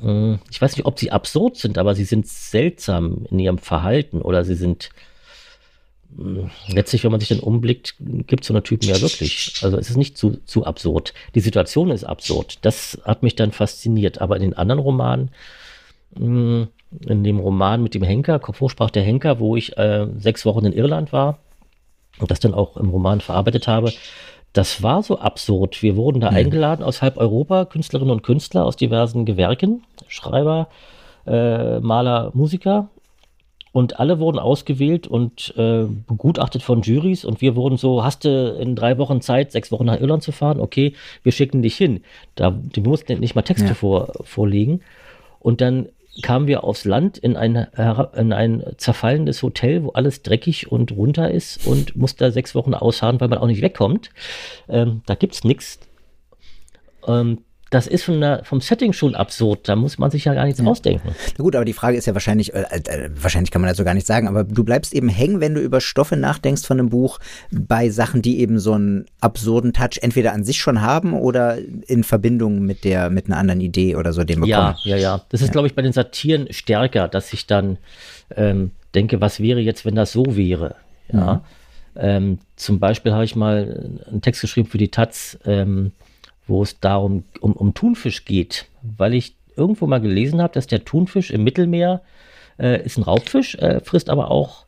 äh, 0.02 0.34
ich 0.50 0.60
weiß 0.60 0.76
nicht, 0.76 0.86
ob 0.86 0.98
sie 0.98 1.12
absurd 1.12 1.56
sind, 1.56 1.78
aber 1.78 1.94
sie 1.94 2.04
sind 2.04 2.26
seltsam 2.26 3.26
in 3.30 3.38
ihrem 3.38 3.58
Verhalten 3.58 4.20
oder 4.20 4.44
sie 4.44 4.54
sind, 4.54 4.90
äh, 6.18 6.46
letztlich, 6.68 7.04
wenn 7.04 7.10
man 7.10 7.20
sich 7.20 7.30
dann 7.30 7.40
umblickt, 7.40 7.94
gibt 7.98 8.42
es 8.42 8.48
so 8.48 8.52
eine 8.52 8.62
Typen 8.62 8.88
ja 8.88 9.00
wirklich. 9.00 9.54
Also 9.62 9.78
es 9.78 9.88
ist 9.88 9.96
nicht 9.96 10.18
zu, 10.18 10.38
zu 10.44 10.66
absurd. 10.66 11.14
Die 11.34 11.40
Situation 11.40 11.90
ist 11.90 12.04
absurd. 12.04 12.58
Das 12.62 13.00
hat 13.04 13.22
mich 13.22 13.34
dann 13.34 13.52
fasziniert. 13.52 14.20
Aber 14.20 14.36
in 14.36 14.42
den 14.42 14.54
anderen 14.54 14.80
Romanen, 14.80 15.30
mh, 16.18 16.62
äh, 16.62 16.66
in 17.06 17.24
dem 17.24 17.38
Roman 17.38 17.82
mit 17.82 17.94
dem 17.94 18.02
Henker, 18.02 18.40
Hochsprach 18.40 18.90
der 18.90 19.02
Henker, 19.02 19.38
wo 19.38 19.56
ich 19.56 19.76
äh, 19.76 20.06
sechs 20.18 20.46
Wochen 20.46 20.64
in 20.66 20.72
Irland 20.72 21.12
war 21.12 21.38
und 22.18 22.30
das 22.30 22.40
dann 22.40 22.54
auch 22.54 22.76
im 22.76 22.88
Roman 22.88 23.20
verarbeitet 23.20 23.68
habe. 23.68 23.92
Das 24.52 24.82
war 24.82 25.02
so 25.02 25.18
absurd. 25.18 25.82
Wir 25.82 25.96
wurden 25.96 26.20
da 26.20 26.30
mhm. 26.30 26.36
eingeladen 26.36 26.82
aus 26.82 27.02
halb 27.02 27.18
Europa, 27.18 27.66
Künstlerinnen 27.66 28.10
und 28.10 28.22
Künstler 28.22 28.64
aus 28.64 28.76
diversen 28.76 29.26
Gewerken, 29.26 29.82
Schreiber, 30.08 30.68
äh, 31.26 31.78
Maler, 31.80 32.30
Musiker. 32.34 32.88
Und 33.72 34.00
alle 34.00 34.18
wurden 34.20 34.38
ausgewählt 34.38 35.06
und 35.06 35.52
äh, 35.58 35.84
begutachtet 36.06 36.62
von 36.62 36.80
Juries. 36.80 37.26
Und 37.26 37.42
wir 37.42 37.54
wurden 37.56 37.76
so, 37.76 38.02
hast 38.02 38.24
du 38.24 38.56
in 38.58 38.74
drei 38.74 38.96
Wochen 38.96 39.20
Zeit, 39.20 39.52
sechs 39.52 39.70
Wochen 39.70 39.84
nach 39.84 40.00
Irland 40.00 40.22
zu 40.22 40.32
fahren? 40.32 40.60
Okay, 40.60 40.94
wir 41.22 41.32
schicken 41.32 41.60
dich 41.60 41.76
hin. 41.76 42.00
Da, 42.36 42.50
die 42.52 42.80
mussten 42.80 43.20
nicht 43.20 43.34
mal 43.34 43.42
Texte 43.42 43.68
ja. 43.68 43.74
vor, 43.74 44.14
vorlegen. 44.22 44.80
Und 45.40 45.60
dann 45.60 45.90
kamen 46.22 46.46
wir 46.46 46.64
aufs 46.64 46.84
Land 46.84 47.18
in 47.18 47.36
ein, 47.36 47.56
in 48.14 48.32
ein 48.32 48.64
zerfallendes 48.76 49.42
Hotel, 49.42 49.84
wo 49.84 49.90
alles 49.90 50.22
dreckig 50.22 50.70
und 50.70 50.92
runter 50.92 51.30
ist 51.30 51.66
und 51.66 51.96
musste 51.96 52.24
da 52.24 52.30
sechs 52.30 52.54
Wochen 52.54 52.74
ausharren, 52.74 53.20
weil 53.20 53.28
man 53.28 53.38
auch 53.38 53.46
nicht 53.46 53.62
wegkommt. 53.62 54.10
Ähm, 54.68 55.02
da 55.06 55.14
gibt's 55.14 55.44
nichts. 55.44 55.78
Ähm, 57.06 57.38
das 57.76 57.86
ist 57.86 58.04
von 58.04 58.22
der, 58.22 58.42
vom 58.42 58.62
Setting 58.62 58.94
schon 58.94 59.14
absurd. 59.14 59.68
Da 59.68 59.76
muss 59.76 59.98
man 59.98 60.10
sich 60.10 60.24
ja 60.24 60.32
gar 60.32 60.46
nichts 60.46 60.58
ja. 60.58 60.66
ausdenken. 60.66 61.14
Na 61.36 61.42
gut, 61.42 61.54
aber 61.54 61.66
die 61.66 61.74
Frage 61.74 61.98
ist 61.98 62.06
ja 62.06 62.14
wahrscheinlich, 62.14 62.54
äh, 62.54 62.64
äh, 62.70 63.10
wahrscheinlich 63.14 63.50
kann 63.50 63.60
man 63.60 63.68
das 63.68 63.76
so 63.76 63.84
gar 63.84 63.92
nicht 63.92 64.06
sagen, 64.06 64.28
aber 64.28 64.44
du 64.44 64.64
bleibst 64.64 64.94
eben 64.94 65.10
hängen, 65.10 65.42
wenn 65.42 65.54
du 65.54 65.60
über 65.60 65.82
Stoffe 65.82 66.16
nachdenkst 66.16 66.64
von 66.64 66.80
einem 66.80 66.88
Buch, 66.88 67.18
bei 67.50 67.90
Sachen, 67.90 68.22
die 68.22 68.40
eben 68.40 68.58
so 68.58 68.72
einen 68.72 69.04
absurden 69.20 69.74
Touch 69.74 69.98
entweder 70.00 70.32
an 70.32 70.42
sich 70.42 70.56
schon 70.56 70.80
haben 70.80 71.12
oder 71.12 71.58
in 71.86 72.02
Verbindung 72.02 72.62
mit 72.62 72.82
der, 72.84 73.10
mit 73.10 73.26
einer 73.26 73.36
anderen 73.36 73.60
Idee 73.60 73.96
oder 73.96 74.14
so 74.14 74.24
dem 74.24 74.40
bekommen. 74.40 74.76
Ja, 74.82 74.96
ja, 74.96 74.96
ja. 74.96 75.22
Das 75.28 75.42
ist, 75.42 75.48
ja. 75.48 75.52
glaube 75.52 75.68
ich, 75.68 75.74
bei 75.74 75.82
den 75.82 75.92
Satiren 75.92 76.50
stärker, 76.54 77.08
dass 77.08 77.30
ich 77.34 77.46
dann 77.46 77.76
ähm, 78.34 78.70
denke, 78.94 79.20
was 79.20 79.38
wäre 79.38 79.60
jetzt, 79.60 79.84
wenn 79.84 79.96
das 79.96 80.12
so 80.12 80.34
wäre? 80.34 80.76
Ja. 81.12 81.34
Mhm. 81.34 81.40
Ähm, 81.98 82.38
zum 82.56 82.78
Beispiel 82.78 83.12
habe 83.12 83.24
ich 83.26 83.36
mal 83.36 84.00
einen 84.10 84.22
Text 84.22 84.40
geschrieben 84.40 84.66
für 84.66 84.78
die 84.78 84.88
Taz, 84.88 85.38
ähm, 85.44 85.92
wo 86.46 86.62
es 86.62 86.80
darum 86.80 87.24
um, 87.40 87.52
um 87.52 87.74
Thunfisch 87.74 88.24
geht, 88.24 88.66
weil 88.82 89.14
ich 89.14 89.36
irgendwo 89.56 89.86
mal 89.86 90.00
gelesen 90.00 90.40
habe, 90.42 90.52
dass 90.52 90.66
der 90.66 90.84
Thunfisch 90.84 91.30
im 91.30 91.44
Mittelmeer 91.44 92.02
äh, 92.58 92.84
ist 92.84 92.98
ein 92.98 93.02
Raubfisch, 93.02 93.54
äh, 93.56 93.80
frisst 93.80 94.10
aber 94.10 94.30
auch 94.30 94.66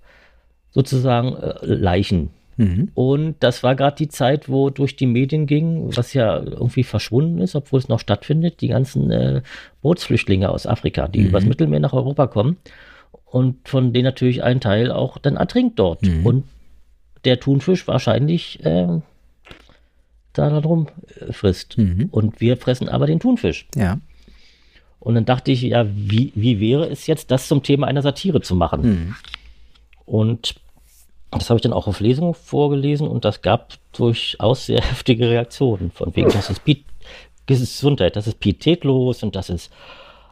sozusagen 0.71 1.37
äh, 1.37 1.55
Leichen. 1.63 2.31
Mhm. 2.57 2.91
Und 2.95 3.37
das 3.41 3.63
war 3.63 3.77
gerade 3.77 3.97
die 3.97 4.09
Zeit, 4.09 4.49
wo 4.49 4.71
durch 4.71 4.97
die 4.97 5.07
Medien 5.07 5.47
ging, 5.47 5.97
was 5.97 6.13
ja 6.13 6.39
irgendwie 6.39 6.83
verschwunden 6.83 7.39
ist, 7.39 7.55
obwohl 7.55 7.79
es 7.79 7.89
noch 7.89 8.01
stattfindet, 8.01 8.61
die 8.61 8.69
ganzen 8.69 9.11
äh, 9.11 9.43
Bootsflüchtlinge 9.81 10.51
aus 10.51 10.67
Afrika, 10.67 11.07
die 11.07 11.21
mhm. 11.21 11.27
übers 11.29 11.45
Mittelmeer 11.45 11.81
nach 11.81 11.93
Europa 11.93 12.27
kommen. 12.27 12.57
und 13.25 13.69
von 13.69 13.93
denen 13.93 14.05
natürlich 14.05 14.43
ein 14.43 14.61
Teil 14.61 14.91
auch 14.91 15.19
dann 15.19 15.37
ertrinkt 15.37 15.79
dort. 15.79 16.03
Mhm. 16.03 16.27
Und 16.27 16.45
der 17.25 17.41
Thunfisch 17.41 17.87
wahrscheinlich 17.87 18.65
äh, 20.47 20.51
da 20.51 20.61
darum 20.61 20.89
äh, 21.21 21.33
frisst. 21.33 21.79
Mhm. 21.79 22.09
Und 22.11 22.41
wir 22.41 22.57
fressen 22.57 22.89
aber 22.89 23.07
den 23.07 23.21
Thunfisch. 23.21 23.67
Ja. 23.75 23.99
Und 25.01 25.15
dann 25.15 25.25
dachte 25.25 25.53
ich, 25.53 25.63
ja, 25.63 25.87
wie, 25.89 26.33
wie 26.35 26.61
wäre 26.61 26.89
es 26.89 27.07
jetzt, 27.07 27.31
das 27.31 27.49
zum 27.49 27.63
Thema 27.63 27.87
einer 27.87 28.03
Satire 28.03 28.41
zu 28.41 28.55
machen? 28.55 28.83
Mhm. 28.83 29.15
Und 30.05 30.57
das 31.31 31.51
habe 31.51 31.59
ich 31.59 31.63
dann 31.63 31.73
auch 31.73 31.87
auf 31.87 32.01
Lesungen 32.01 32.35
vorgelesen 32.35 33.07
und 33.07 33.25
das 33.25 33.43
gab 33.43 33.75
durchaus 33.93 34.67
sehr 34.67 34.81
heftige 34.83 35.29
Reaktionen. 35.29 35.91
Von 35.91 36.15
wegen, 36.17 36.31
das 36.31 36.51
ist, 36.51 36.65
Piet, 36.65 36.85
das 37.47 37.61
ist 37.61 37.77
Gesundheit, 37.77 38.17
das 38.17 38.27
ist 38.27 38.41
pietätlos 38.41 39.23
und 39.23 39.37
das 39.37 39.51
ist 39.51 39.71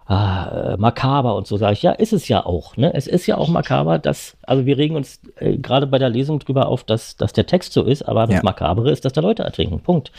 ah, 0.07 0.73
äh, 0.75 0.77
makaber 0.77 1.35
und 1.35 1.47
so 1.47 1.57
sage 1.57 1.73
ich, 1.75 1.83
ja, 1.83 1.93
ist 1.93 2.13
es 2.13 2.29
ja 2.29 2.45
auch. 2.47 2.77
Ne? 2.77 2.95
Es 2.95 3.07
ist 3.07 3.27
ja 3.27 3.37
auch 3.37 3.49
makaber, 3.49 3.99
dass, 3.99 4.37
also 4.43 4.65
wir 4.67 4.79
regen 4.79 4.97
uns 4.97 5.21
äh, 5.37 5.57
gerade 5.59 5.87
bei 5.87 5.99
der 5.99 6.09
Lesung 6.11 6.39
drüber 6.39 6.69
auf, 6.69 6.85
dass, 6.85 7.17
dass 7.17 7.33
der 7.33 7.47
Text 7.47 7.73
so 7.73 7.83
ist, 7.83 8.03
aber 8.03 8.27
das 8.27 8.37
Ja. 8.37 8.43
Makabere 8.43 8.91
ist, 8.91 9.05
dass 9.05 9.13
da 9.13 9.21
Leute 9.21 9.43
ertrinken. 9.43 9.81
Punkt. 9.81 10.13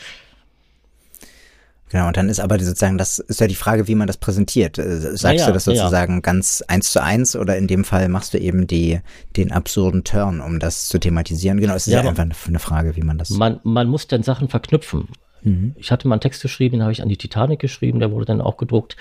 Genau, 1.90 2.08
und 2.08 2.18
dann 2.18 2.28
ist 2.28 2.38
aber 2.38 2.58
sozusagen, 2.58 2.98
das 2.98 3.18
ist 3.18 3.40
ja 3.40 3.46
die 3.46 3.54
Frage, 3.54 3.88
wie 3.88 3.94
man 3.94 4.06
das 4.06 4.18
präsentiert. 4.18 4.76
Äh, 4.78 5.16
Sagst 5.16 5.40
Ja, 5.40 5.46
du 5.46 5.52
das 5.54 5.64
ja, 5.64 5.72
ja. 5.72 5.78
sozusagen 5.78 6.20
ganz 6.20 6.62
eins 6.68 6.92
zu 6.92 7.02
eins 7.02 7.34
oder 7.34 7.56
in 7.56 7.66
dem 7.66 7.82
Fall 7.84 8.10
machst 8.10 8.34
du 8.34 8.38
eben 8.38 8.66
die, 8.66 9.00
den 9.38 9.52
absurden 9.52 10.04
Turn, 10.04 10.42
um 10.42 10.58
das 10.58 10.88
zu 10.88 10.98
thematisieren? 10.98 11.58
Genau, 11.60 11.74
es 11.74 11.86
ist 11.86 11.94
Ja, 11.94 12.00
einfach 12.00 12.22
eine, 12.24 12.34
eine 12.46 12.58
Frage, 12.58 12.94
wie 12.96 13.00
man 13.02 13.16
das. 13.16 13.30
Man, 13.30 13.60
man 13.62 13.88
muss 13.88 14.06
dann 14.06 14.22
Sachen 14.22 14.48
verknüpfen. 14.50 15.08
Mhm. 15.42 15.74
Ich 15.78 15.90
hatte 15.90 16.06
mal 16.08 16.16
einen 16.16 16.20
Text 16.20 16.42
geschrieben, 16.42 16.74
den 16.76 16.82
habe 16.82 16.92
ich 16.92 17.00
an 17.00 17.08
die 17.08 17.16
Titanic 17.16 17.58
geschrieben, 17.58 18.00
der 18.00 18.10
wurde 18.12 18.26
dann 18.26 18.42
auch 18.42 18.58
gedruckt. 18.58 18.96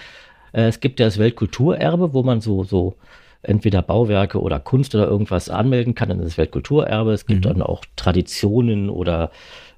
Äh, 0.54 0.68
Es 0.68 0.80
gibt 0.80 1.00
ja 1.00 1.06
das 1.06 1.18
Weltkulturerbe, 1.18 2.14
wo 2.14 2.24
man 2.24 2.42
so, 2.42 2.64
so 2.64 2.96
entweder 3.44 3.82
Bauwerke 3.82 4.42
oder 4.42 4.60
Kunst 4.60 4.96
oder 4.96 5.08
irgendwas 5.08 5.50
anmelden 5.50 5.96
kann, 5.96 6.10
ist 6.12 6.26
das 6.26 6.38
Weltkulturerbe. 6.38 7.14
Es 7.14 7.26
gibt 7.26 7.46
dann 7.46 7.62
auch 7.62 7.84
Traditionen 7.96 8.90
oder 8.90 9.32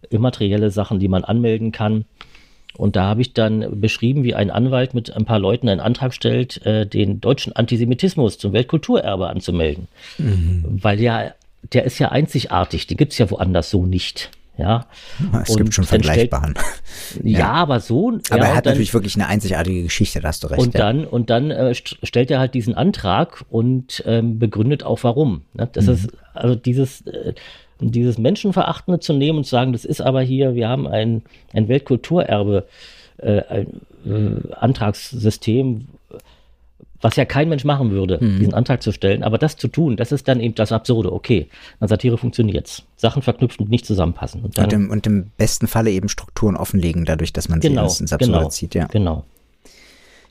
immaterielle 0.09 0.71
Sachen, 0.71 0.99
die 0.99 1.07
man 1.07 1.23
anmelden 1.23 1.71
kann. 1.71 2.05
Und 2.77 2.95
da 2.95 3.03
habe 3.03 3.21
ich 3.21 3.33
dann 3.33 3.81
beschrieben, 3.81 4.23
wie 4.23 4.35
ein 4.35 4.51
Anwalt 4.51 4.93
mit 4.93 5.15
ein 5.15 5.25
paar 5.25 5.39
Leuten 5.39 5.67
einen 5.67 5.81
Antrag 5.81 6.13
stellt, 6.13 6.65
äh, 6.65 6.85
den 6.85 7.19
deutschen 7.19 7.53
Antisemitismus 7.53 8.37
zum 8.37 8.53
Weltkulturerbe 8.53 9.27
anzumelden. 9.27 9.87
Weil 10.81 11.01
ja, 11.01 11.33
der 11.73 11.83
ist 11.83 11.99
ja 11.99 12.09
einzigartig, 12.09 12.87
die 12.87 12.95
gibt 12.95 13.11
es 13.11 13.17
ja 13.17 13.29
woanders 13.29 13.69
so 13.69 13.85
nicht. 13.85 14.31
Ja, 14.59 14.85
es 15.43 15.55
gibt 15.55 15.61
Und 15.67 15.73
schon 15.73 15.85
dann 15.85 16.03
stellt- 16.03 16.29
Vergleichbaren. 16.29 16.53
ja, 17.23 17.51
aber 17.53 17.79
so. 17.79 18.09
Aber 18.29 18.37
ja, 18.39 18.43
er 18.49 18.55
hat 18.55 18.65
dann, 18.65 18.73
natürlich 18.73 18.93
wirklich 18.93 19.15
eine 19.15 19.27
einzigartige 19.27 19.83
Geschichte, 19.83 20.19
da 20.19 20.27
hast 20.27 20.43
du 20.43 20.47
recht. 20.47 20.59
und 20.61 20.73
ja. 20.73 20.79
dann, 20.81 21.05
und 21.05 21.29
dann 21.29 21.49
äh, 21.51 21.73
st 21.73 21.97
stellt 22.03 22.29
er 22.29 22.39
halt 22.39 22.53
diesen 22.53 22.73
Antrag 22.75 23.45
und 23.49 24.03
ähm, 24.05 24.37
begründet 24.37 24.83
auch 24.83 24.99
warum. 25.03 25.43
Ne? 25.53 25.69
Das 25.71 25.85
Mhm. 25.87 25.93
ist 25.93 26.09
also 26.33 26.55
dieses, 26.55 27.01
äh, 27.07 27.33
dieses 27.79 28.17
Menschenverachtende 28.17 28.99
zu 28.99 29.13
nehmen 29.13 29.37
und 29.39 29.43
zu 29.45 29.51
sagen, 29.51 29.71
das 29.71 29.85
ist 29.85 30.01
aber 30.01 30.21
hier, 30.21 30.53
wir 30.55 30.67
haben 30.67 30.85
ein, 30.87 31.21
ein 31.53 31.69
Weltkulturerbe, 31.69 32.67
äh, 33.17 33.41
ein 33.49 33.67
äh, 34.05 34.53
Antragssystem, 34.55 35.87
was 37.01 37.15
ja 37.15 37.25
kein 37.25 37.49
Mensch 37.49 37.63
machen 37.65 37.91
würde, 37.91 38.17
Mhm. 38.21 38.39
diesen 38.39 38.53
Antrag 38.53 38.81
zu 38.83 38.91
stellen. 38.91 39.23
Aber 39.23 39.37
das 39.37 39.55
zu 39.57 39.67
tun, 39.67 39.95
das 39.97 40.11
ist 40.11 40.27
dann 40.27 40.39
eben 40.39 40.55
das 40.55 40.71
Absurde. 40.71 41.11
Okay, 41.13 41.47
an 41.79 41.87
Satire 41.87 42.17
funktioniert's. 42.17 42.83
Sachen 42.97 43.21
verknüpfen, 43.21 43.65
die 43.65 43.71
nicht 43.71 43.85
zusammenpassen. 43.85 44.41
Und 44.41 44.57
dann, 44.57 44.65
Und 44.65 44.73
im, 44.73 44.89
und 44.91 45.07
im 45.07 45.31
besten 45.37 45.67
Falle 45.67 45.91
eben 45.91 46.09
Strukturen 46.09 46.57
offenlegen, 46.57 47.05
dadurch, 47.05 47.31
dass 47.33 47.47
man 47.49 47.59
genau, 47.59 47.87
sie 47.87 47.93
ins, 47.93 48.01
ins 48.01 48.13
Absurde 48.13 48.37
genau, 48.39 48.49
zieht, 48.49 48.75
ja. 48.75 48.87
genau. 48.87 49.23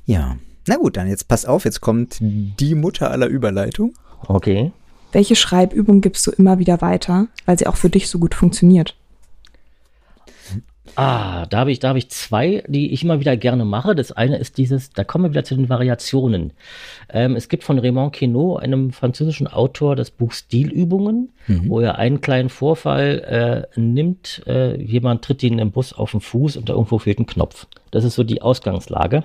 Ja. 0.07 0.37
Na 0.67 0.77
gut, 0.77 0.97
dann 0.97 1.09
jetzt 1.09 1.29
pass 1.29 1.47
auf, 1.47 1.65
jetzt 1.65 1.81
kommt 1.81 2.19
die 2.21 2.75
Mutter 2.75 3.11
aller 3.11 3.27
Überleitung. 3.27 3.95
Okay. 4.27 4.73
Welche 5.13 5.37
Schreibübung 5.37 6.03
gibst 6.03 6.27
du 6.27 6.31
immer 6.33 6.59
wieder 6.59 6.83
weiter, 6.83 7.29
weil 7.47 7.59
sie 7.59 7.67
auch 7.67 7.77
für 7.77 7.89
dich 7.89 8.11
so 8.11 8.19
gut 8.19 8.35
funktioniert? 8.35 8.95
Ah, 10.99 11.47
da 11.47 11.59
habe 11.59 11.71
ich, 11.71 11.79
da 11.79 11.91
habe 11.91 11.99
ich 12.01 12.11
zwei, 12.11 12.65
die 12.67 12.93
ich 12.93 13.05
immer 13.05 13.21
wieder 13.21 13.37
gerne 13.37 13.65
mache. 13.65 13.95
Das 13.95 14.11
eine 14.11 14.37
ist 14.37 14.59
dieses, 14.59 14.91
da 14.91 15.05
kommen 15.05 15.27
wir 15.27 15.31
wieder 15.31 15.45
zu 15.45 15.55
den 15.55 15.69
Variationen. 15.69 16.53
Ähm, 17.09 17.37
es 17.37 17.49
gibt 17.49 17.63
von 17.63 17.79
Raymond 17.79 18.15
Queneau, 18.15 18.57
einem 18.57 18.91
französischen 18.91 19.47
Autor, 19.47 19.95
das 19.95 20.11
Buch 20.11 20.33
Stilübungen, 20.33 21.33
wo 21.69 21.79
er 21.79 21.99
einen 21.99 22.21
kleinen 22.21 22.49
Vorfall 22.49 23.69
äh, 23.77 23.81
nimmt. 23.81 24.43
Äh, 24.49 24.83
jemand 24.83 25.23
tritt 25.23 25.45
ihn 25.45 25.61
im 25.61 25.71
Bus 25.71 25.93
auf 25.93 26.11
den 26.11 26.21
Fuß 26.21 26.57
und 26.57 26.69
da 26.69 26.73
irgendwo 26.73 26.99
fehlt 26.99 27.21
ein 27.21 27.27
Knopf. 27.27 27.69
Das 27.93 28.03
ist 28.03 28.17
so 28.17 28.25
die 28.25 28.43
Ausgangslage. 28.43 29.23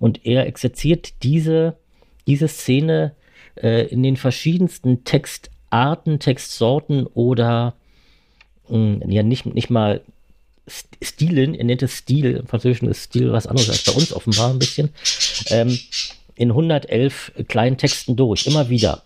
Und 0.00 0.26
er 0.26 0.48
exerziert 0.48 1.22
diese, 1.22 1.76
diese 2.26 2.48
Szene 2.48 3.12
äh, 3.54 3.86
in 3.86 4.02
den 4.02 4.16
verschiedensten 4.16 5.04
Textarten, 5.04 6.18
Textsorten 6.18 7.06
oder 7.06 7.74
mh, 8.68 9.06
ja 9.06 9.22
nicht, 9.22 9.46
nicht 9.46 9.70
mal 9.70 10.00
Stilen, 11.02 11.54
er 11.54 11.64
nennt 11.64 11.82
es 11.82 11.98
Stil, 11.98 12.36
im 12.36 12.46
Französischen 12.46 12.88
ist 12.88 13.04
Stil 13.04 13.32
was 13.32 13.46
anderes 13.46 13.68
als 13.68 13.84
bei 13.84 13.92
uns 13.92 14.12
offenbar 14.12 14.50
ein 14.50 14.58
bisschen, 14.58 14.90
ähm, 15.48 15.78
in 16.36 16.50
111 16.50 17.32
kleinen 17.48 17.76
Texten 17.76 18.16
durch, 18.16 18.46
immer 18.46 18.68
wieder. 18.68 19.02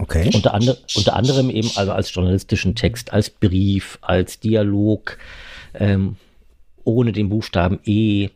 Okay. 0.00 0.30
Unter, 0.34 0.54
andre, 0.54 0.76
unter 0.94 1.16
anderem 1.16 1.50
eben 1.50 1.70
also 1.74 1.92
als 1.92 2.12
journalistischen 2.12 2.74
Text, 2.74 3.12
als 3.12 3.30
Brief, 3.30 3.98
als 4.00 4.38
Dialog, 4.38 5.18
ähm, 5.74 6.16
ohne 6.84 7.12
den 7.12 7.28
Buchstaben 7.28 7.80
E, 7.84 8.30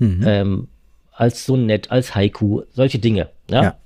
ähm, 0.00 0.68
als 1.12 1.44
Sonett, 1.44 1.90
als 1.90 2.14
Haiku, 2.14 2.62
solche 2.72 2.98
Dinge. 2.98 3.28
Ja? 3.50 3.62
Ja. 3.62 3.76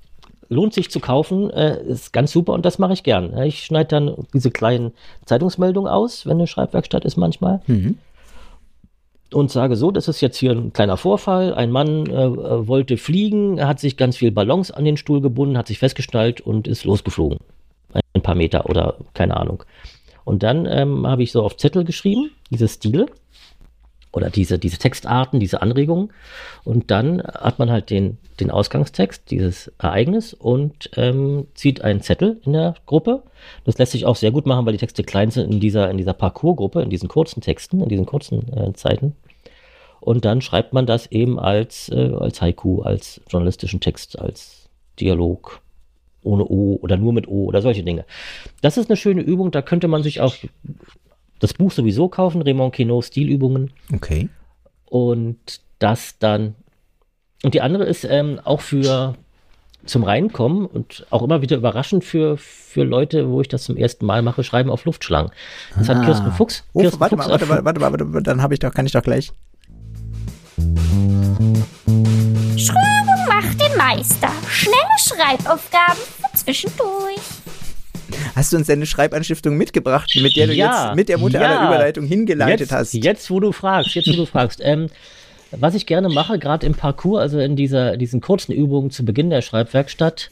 Lohnt 0.47 0.73
sich 0.73 0.91
zu 0.91 0.99
kaufen, 0.99 1.49
äh, 1.49 1.83
ist 1.83 2.13
ganz 2.13 2.31
super 2.31 2.53
und 2.53 2.65
das 2.65 2.77
mache 2.77 2.93
ich 2.93 3.03
gern. 3.03 3.35
Ich 3.43 3.65
schneide 3.65 3.87
dann 3.87 4.15
diese 4.33 4.51
kleinen 4.51 4.93
Zeitungsmeldungen 5.25 5.91
aus, 5.91 6.25
wenn 6.25 6.37
eine 6.37 6.47
Schreibwerkstatt 6.47 7.03
ist 7.03 7.17
manchmal. 7.17 7.61
Und 9.33 9.51
sage 9.51 9.75
so, 9.75 9.91
das 9.91 10.07
ist 10.07 10.21
jetzt 10.21 10.37
hier 10.37 10.51
ein 10.51 10.71
kleiner 10.71 10.97
Vorfall. 10.97 11.53
Ein 11.53 11.71
Mann 11.71 12.05
äh, 12.05 12.25
äh, 12.25 12.67
wollte 12.67 12.97
fliegen, 12.97 13.65
hat 13.65 13.79
sich 13.79 13.97
ganz 13.97 14.17
viel 14.17 14.31
Ballons 14.31 14.71
an 14.71 14.85
den 14.85 14.97
Stuhl 14.97 15.21
gebunden, 15.21 15.57
hat 15.57 15.67
sich 15.67 15.79
festgeschnallt 15.79 16.41
und 16.41 16.67
ist 16.67 16.85
losgeflogen. 16.85 17.39
Ein 18.13 18.21
paar 18.21 18.35
Meter 18.35 18.69
oder 18.69 18.97
keine 19.13 19.37
Ahnung. 19.37 19.63
Und 20.23 20.43
dann 20.43 20.65
ähm, 20.65 21.07
habe 21.07 21.23
ich 21.23 21.31
so 21.31 21.43
auf 21.43 21.57
Zettel 21.57 21.83
geschrieben, 21.83 22.31
diese 22.49 22.67
Stile 22.67 23.07
oder 24.15 24.29
diese, 24.29 24.57
diese 24.57 24.77
Textarten, 24.77 25.39
diese 25.39 25.61
Anregungen. 25.61 26.11
Und 26.63 26.89
dann 26.89 27.21
hat 27.21 27.59
man 27.59 27.69
halt 27.69 27.89
den, 27.89 28.17
den 28.39 28.49
Ausgangstext, 28.49 29.29
dieses 29.29 29.71
Ereignis 29.77 30.33
und 30.33 30.89
ähm, 30.95 31.47
zieht 31.53 31.81
einen 31.81 32.01
Zettel 32.01 32.39
in 32.45 32.53
der 32.53 32.75
Gruppe. 32.85 33.23
Das 33.65 33.77
lässt 33.77 33.91
sich 33.91 34.05
auch 34.05 34.15
sehr 34.15 34.31
gut 34.31 34.45
machen, 34.45 34.65
weil 34.65 34.71
die 34.71 34.79
Texte 34.79 35.03
klein 35.03 35.31
sind 35.31 35.51
in 35.51 35.59
dieser, 35.59 35.91
in 35.91 35.97
dieser 35.97 36.13
Parcours-Gruppe, 36.13 36.81
in 36.81 36.89
diesen 36.89 37.09
kurzen 37.09 37.41
Texten, 37.41 37.81
in 37.81 37.89
diesen 37.89 38.05
kurzen 38.05 38.51
äh, 38.57 38.73
Zeiten. 38.73 39.15
Und 39.99 40.23
dann 40.23 40.41
schreibt 40.41 40.71
man 40.71 40.85
das 40.85 41.11
eben 41.11 41.37
als, 41.37 41.89
äh, 41.89 42.13
als 42.17 42.41
Haiku, 42.41 42.83
als 42.83 43.19
journalistischen 43.27 43.81
Text, 43.81 44.17
als 44.17 44.69
Dialog 44.99 45.59
ohne 46.23 46.45
O 46.45 46.79
oder 46.81 46.95
nur 46.95 47.11
mit 47.11 47.27
O 47.27 47.45
oder 47.45 47.61
solche 47.61 47.83
Dinge. 47.83 48.05
Das 48.61 48.77
ist 48.77 48.89
eine 48.89 48.97
schöne 48.97 49.21
Übung, 49.21 49.51
da 49.51 49.61
könnte 49.61 49.87
man 49.87 50.03
sich 50.03 50.21
auch 50.21 50.35
das 51.39 51.53
Buch 51.53 51.71
sowieso 51.71 52.07
kaufen, 52.09 52.41
Raymond 52.41 52.73
Queneau 52.75 53.01
Stilübungen 53.01 53.71
Okay. 53.93 54.29
und 54.85 55.37
das 55.79 56.17
dann. 56.19 56.55
Und 57.43 57.53
die 57.53 57.61
andere 57.61 57.83
ist 57.83 58.05
ähm, 58.05 58.39
auch 58.43 58.61
für 58.61 59.15
zum 59.85 60.03
Reinkommen 60.03 60.65
und 60.65 61.05
auch 61.11 61.21
immer 61.21 61.41
wieder 61.43 61.57
überraschend 61.57 62.03
für, 62.03 62.37
für 62.37 62.83
Leute, 62.83 63.29
wo 63.29 63.41
ich 63.41 63.47
das 63.49 63.63
zum 63.65 63.77
ersten 63.77 64.05
Mal 64.05 64.23
mache, 64.23 64.43
schreiben 64.43 64.71
auf 64.71 64.85
Luftschlangen. 64.85 65.31
Das 65.77 65.89
hat 65.89 66.03
Kirsten 66.03 66.31
Fuchs. 66.31 66.63
Oh, 66.73 66.79
Kirsten 66.81 66.99
warte, 66.99 67.15
Fuchs 67.17 67.27
mal, 67.27 67.31
warte, 67.33 67.49
warte, 67.49 67.65
warte, 67.65 67.81
warte, 67.81 68.13
warte, 68.13 68.23
dann 68.23 68.41
habe 68.41 68.55
ich 68.55 68.59
doch, 68.59 68.73
kann 68.73 68.87
ich 68.87 68.93
doch 68.93 69.03
gleich. 69.03 69.31
Schröder 72.57 73.25
macht 73.27 73.59
den 73.61 73.77
Meister. 73.77 74.29
Schnelle 74.49 74.75
Schreibaufgaben 74.99 75.97
für 75.99 76.37
zwischendurch. 76.37 77.19
Hast 78.35 78.51
du 78.51 78.57
uns 78.57 78.67
deine 78.67 78.85
Schreibanstiftung 78.85 79.55
mitgebracht, 79.55 80.11
mit 80.21 80.35
der 80.35 80.47
du 80.47 80.53
Ja, 80.53 80.87
jetzt 80.87 80.95
mit 80.95 81.09
der 81.09 81.17
Mutter 81.17 81.41
ja. 81.41 81.57
aller 81.57 81.67
Überleitung 81.67 82.05
hingeleitet 82.05 82.59
jetzt, 82.59 82.71
hast? 82.71 82.93
Jetzt, 82.93 83.31
wo 83.31 83.39
du 83.39 83.51
fragst, 83.51 83.95
jetzt, 83.95 84.09
wo 84.09 84.15
du 84.15 84.25
fragst. 84.25 84.59
Ähm, 84.61 84.87
was 85.51 85.73
ich 85.73 85.85
gerne 85.85 86.09
mache, 86.09 86.37
gerade 86.37 86.65
im 86.65 86.73
Parcours, 86.73 87.21
also 87.21 87.39
in 87.39 87.55
dieser, 87.55 87.95
diesen 87.95 88.19
kurzen 88.19 88.51
Übungen 88.51 88.91
zu 88.91 89.05
Beginn 89.05 89.29
der 89.29 89.41
Schreibwerkstatt, 89.41 90.31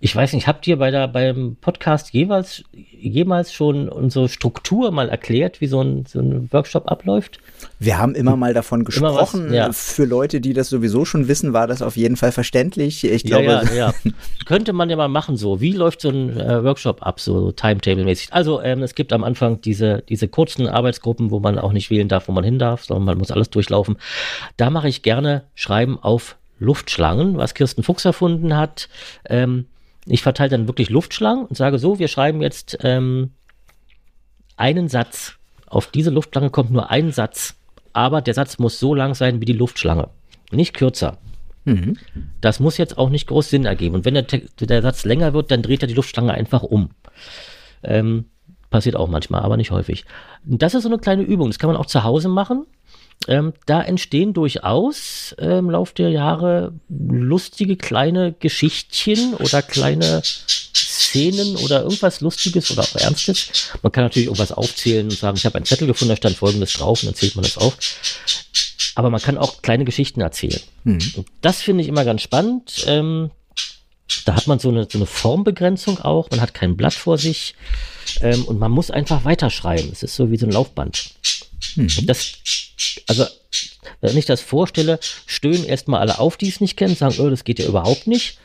ich 0.00 0.14
weiß 0.14 0.32
nicht, 0.32 0.48
habt 0.48 0.66
ihr 0.66 0.76
bei 0.78 0.90
der, 0.90 1.06
beim 1.06 1.56
Podcast 1.60 2.12
jeweils, 2.12 2.64
jemals 2.72 3.52
schon 3.52 3.88
unsere 3.88 4.28
Struktur 4.28 4.90
mal 4.90 5.08
erklärt, 5.08 5.60
wie 5.60 5.68
so 5.68 5.80
ein, 5.80 6.04
so 6.06 6.18
ein 6.20 6.48
Workshop 6.52 6.90
abläuft? 6.90 7.38
Wir 7.80 7.98
haben 7.98 8.14
immer 8.14 8.36
mal 8.36 8.54
davon 8.54 8.80
Immer 8.80 9.14
was, 9.14 9.32
gesprochen. 9.32 9.52
ja. 9.52 9.70
Für 9.72 10.04
Leute, 10.04 10.40
die 10.40 10.52
das 10.52 10.68
sowieso 10.68 11.04
schon 11.04 11.28
wissen, 11.28 11.52
war 11.52 11.66
das 11.66 11.82
auf 11.82 11.96
jeden 11.96 12.16
Fall 12.16 12.32
verständlich. 12.32 13.04
Ich 13.04 13.24
Ja, 13.24 13.40
glaube, 13.40 13.68
ja, 13.74 13.74
ja. 13.90 13.94
Könnte 14.46 14.72
man 14.72 14.88
ja 14.90 14.96
mal 14.96 15.08
machen 15.08 15.36
so. 15.36 15.60
Wie 15.60 15.72
läuft 15.72 16.00
so 16.00 16.08
ein 16.10 16.38
äh, 16.38 16.62
Workshop 16.64 17.02
ab, 17.06 17.20
so 17.20 17.52
Timetable-mäßig? 17.52 18.32
Also 18.32 18.62
ähm, 18.62 18.82
es 18.82 18.94
gibt 18.94 19.12
am 19.12 19.24
Anfang 19.24 19.60
diese, 19.60 20.02
diese 20.08 20.28
kurzen 20.28 20.66
Arbeitsgruppen, 20.68 21.30
wo 21.30 21.40
man 21.40 21.58
auch 21.58 21.72
nicht 21.72 21.90
wählen 21.90 22.08
darf, 22.08 22.28
wo 22.28 22.32
man 22.32 22.44
hin 22.44 22.58
darf, 22.58 22.84
sondern 22.84 23.04
man 23.04 23.18
muss 23.18 23.30
alles 23.30 23.50
durchlaufen. 23.50 23.96
Da 24.56 24.70
mache 24.70 24.88
ich 24.88 25.02
gerne 25.02 25.42
Schreiben 25.54 25.98
auf 25.98 26.36
Luftschlangen, 26.60 27.36
was 27.36 27.54
Kirsten 27.54 27.82
Fuchs 27.82 28.04
erfunden 28.04 28.56
hat. 28.56 28.88
Ähm, 29.28 29.66
Ich 30.06 30.22
verteile 30.22 30.50
dann 30.50 30.68
wirklich 30.68 30.90
Luftschlangen 30.90 31.46
und 31.46 31.56
sage 31.56 31.78
so, 31.78 31.98
wir 31.98 32.08
schreiben 32.08 32.40
jetzt 32.42 32.78
ähm, 32.82 33.30
einen 34.56 34.88
Satz. 34.88 35.34
Auf 35.66 35.88
diese 35.88 36.10
Luftschlange 36.10 36.50
kommt 36.50 36.70
nur 36.70 36.90
ein 36.90 37.10
Satz, 37.10 37.56
aber 37.94 38.20
der 38.20 38.34
Satz 38.34 38.58
muss 38.58 38.78
so 38.78 38.94
lang 38.94 39.14
sein 39.14 39.40
wie 39.40 39.46
die 39.46 39.54
Luftschlange, 39.54 40.08
nicht 40.50 40.74
kürzer. 40.74 41.18
Mhm. 41.64 41.96
Das 42.42 42.60
muss 42.60 42.76
jetzt 42.76 42.98
auch 42.98 43.08
nicht 43.08 43.26
groß 43.26 43.48
Sinn 43.48 43.64
ergeben. 43.64 43.94
Und 43.94 44.04
wenn 44.04 44.14
der, 44.14 44.22
der 44.22 44.82
Satz 44.82 45.04
länger 45.06 45.32
wird, 45.32 45.50
dann 45.50 45.62
dreht 45.62 45.82
er 45.82 45.88
die 45.88 45.94
Luftschlange 45.94 46.34
einfach 46.34 46.62
um. 46.62 46.90
Ähm, 47.82 48.26
passiert 48.68 48.96
auch 48.96 49.08
manchmal, 49.08 49.42
aber 49.42 49.56
nicht 49.56 49.70
häufig. 49.70 50.04
Und 50.46 50.60
Das 50.60 50.74
ist 50.74 50.82
so 50.82 50.88
eine 50.88 50.98
kleine 50.98 51.22
Übung. 51.22 51.48
Das 51.48 51.58
kann 51.58 51.68
man 51.68 51.76
auch 51.76 51.86
zu 51.86 52.04
Hause 52.04 52.28
machen. 52.28 52.66
Ähm, 53.28 53.54
da 53.66 53.80
entstehen 53.80 54.34
durchaus 54.34 55.34
ähm, 55.38 55.58
im 55.60 55.70
Laufe 55.70 55.94
der 55.94 56.10
Jahre 56.10 56.72
lustige 56.88 57.76
kleine 57.76 58.32
Geschichtchen 58.32 59.34
oder 59.34 59.62
kleine 59.62 60.22
Szenen 60.94 61.56
oder 61.56 61.82
irgendwas 61.82 62.20
Lustiges 62.20 62.70
oder 62.70 62.82
auch 62.82 62.96
Ernstes. 62.96 63.70
Man 63.82 63.92
kann 63.92 64.04
natürlich 64.04 64.26
irgendwas 64.26 64.52
aufzählen 64.52 65.06
und 65.06 65.18
sagen, 65.18 65.36
ich 65.36 65.44
habe 65.44 65.56
einen 65.56 65.66
Zettel 65.66 65.86
gefunden, 65.86 66.10
da 66.10 66.16
stand 66.16 66.36
folgendes 66.36 66.72
drauf 66.72 67.02
und 67.02 67.08
dann 67.08 67.14
zählt 67.14 67.34
man 67.36 67.44
das 67.44 67.58
auf. 67.58 67.76
Aber 68.94 69.10
man 69.10 69.20
kann 69.20 69.38
auch 69.38 69.60
kleine 69.62 69.84
Geschichten 69.84 70.20
erzählen. 70.20 70.60
Und 71.16 71.26
das 71.40 71.60
finde 71.60 71.82
ich 71.82 71.88
immer 71.88 72.04
ganz 72.04 72.22
spannend. 72.22 72.84
Ähm, 72.86 73.30
da 74.24 74.34
hat 74.36 74.46
man 74.46 74.58
so 74.58 74.68
eine, 74.68 74.86
so 74.90 74.98
eine 74.98 75.06
Formbegrenzung 75.06 76.00
auch. 76.00 76.30
Man 76.30 76.40
hat 76.40 76.54
kein 76.54 76.76
Blatt 76.76 76.94
vor 76.94 77.18
sich. 77.18 77.54
Ähm, 78.20 78.44
und 78.44 78.58
man 78.58 78.70
muss 78.70 78.90
einfach 78.90 79.24
weiterschreiben. 79.24 79.90
Es 79.92 80.02
ist 80.02 80.14
so 80.14 80.30
wie 80.30 80.36
so 80.36 80.46
ein 80.46 80.52
Laufband. 80.52 81.10
Und 81.76 82.08
Das, 82.08 82.32
also, 83.06 83.26
wenn 84.00 84.16
ich 84.16 84.26
das 84.26 84.40
vorstelle, 84.40 85.00
stöhnen 85.26 85.64
erstmal 85.64 86.00
alle 86.00 86.18
auf, 86.18 86.36
die 86.36 86.48
es 86.48 86.60
nicht 86.60 86.76
kennen, 86.76 86.94
sagen, 86.96 87.16
oh, 87.18 87.30
das 87.30 87.44
geht 87.44 87.58
ja 87.58 87.66
überhaupt 87.66 88.06
nicht. 88.06 88.38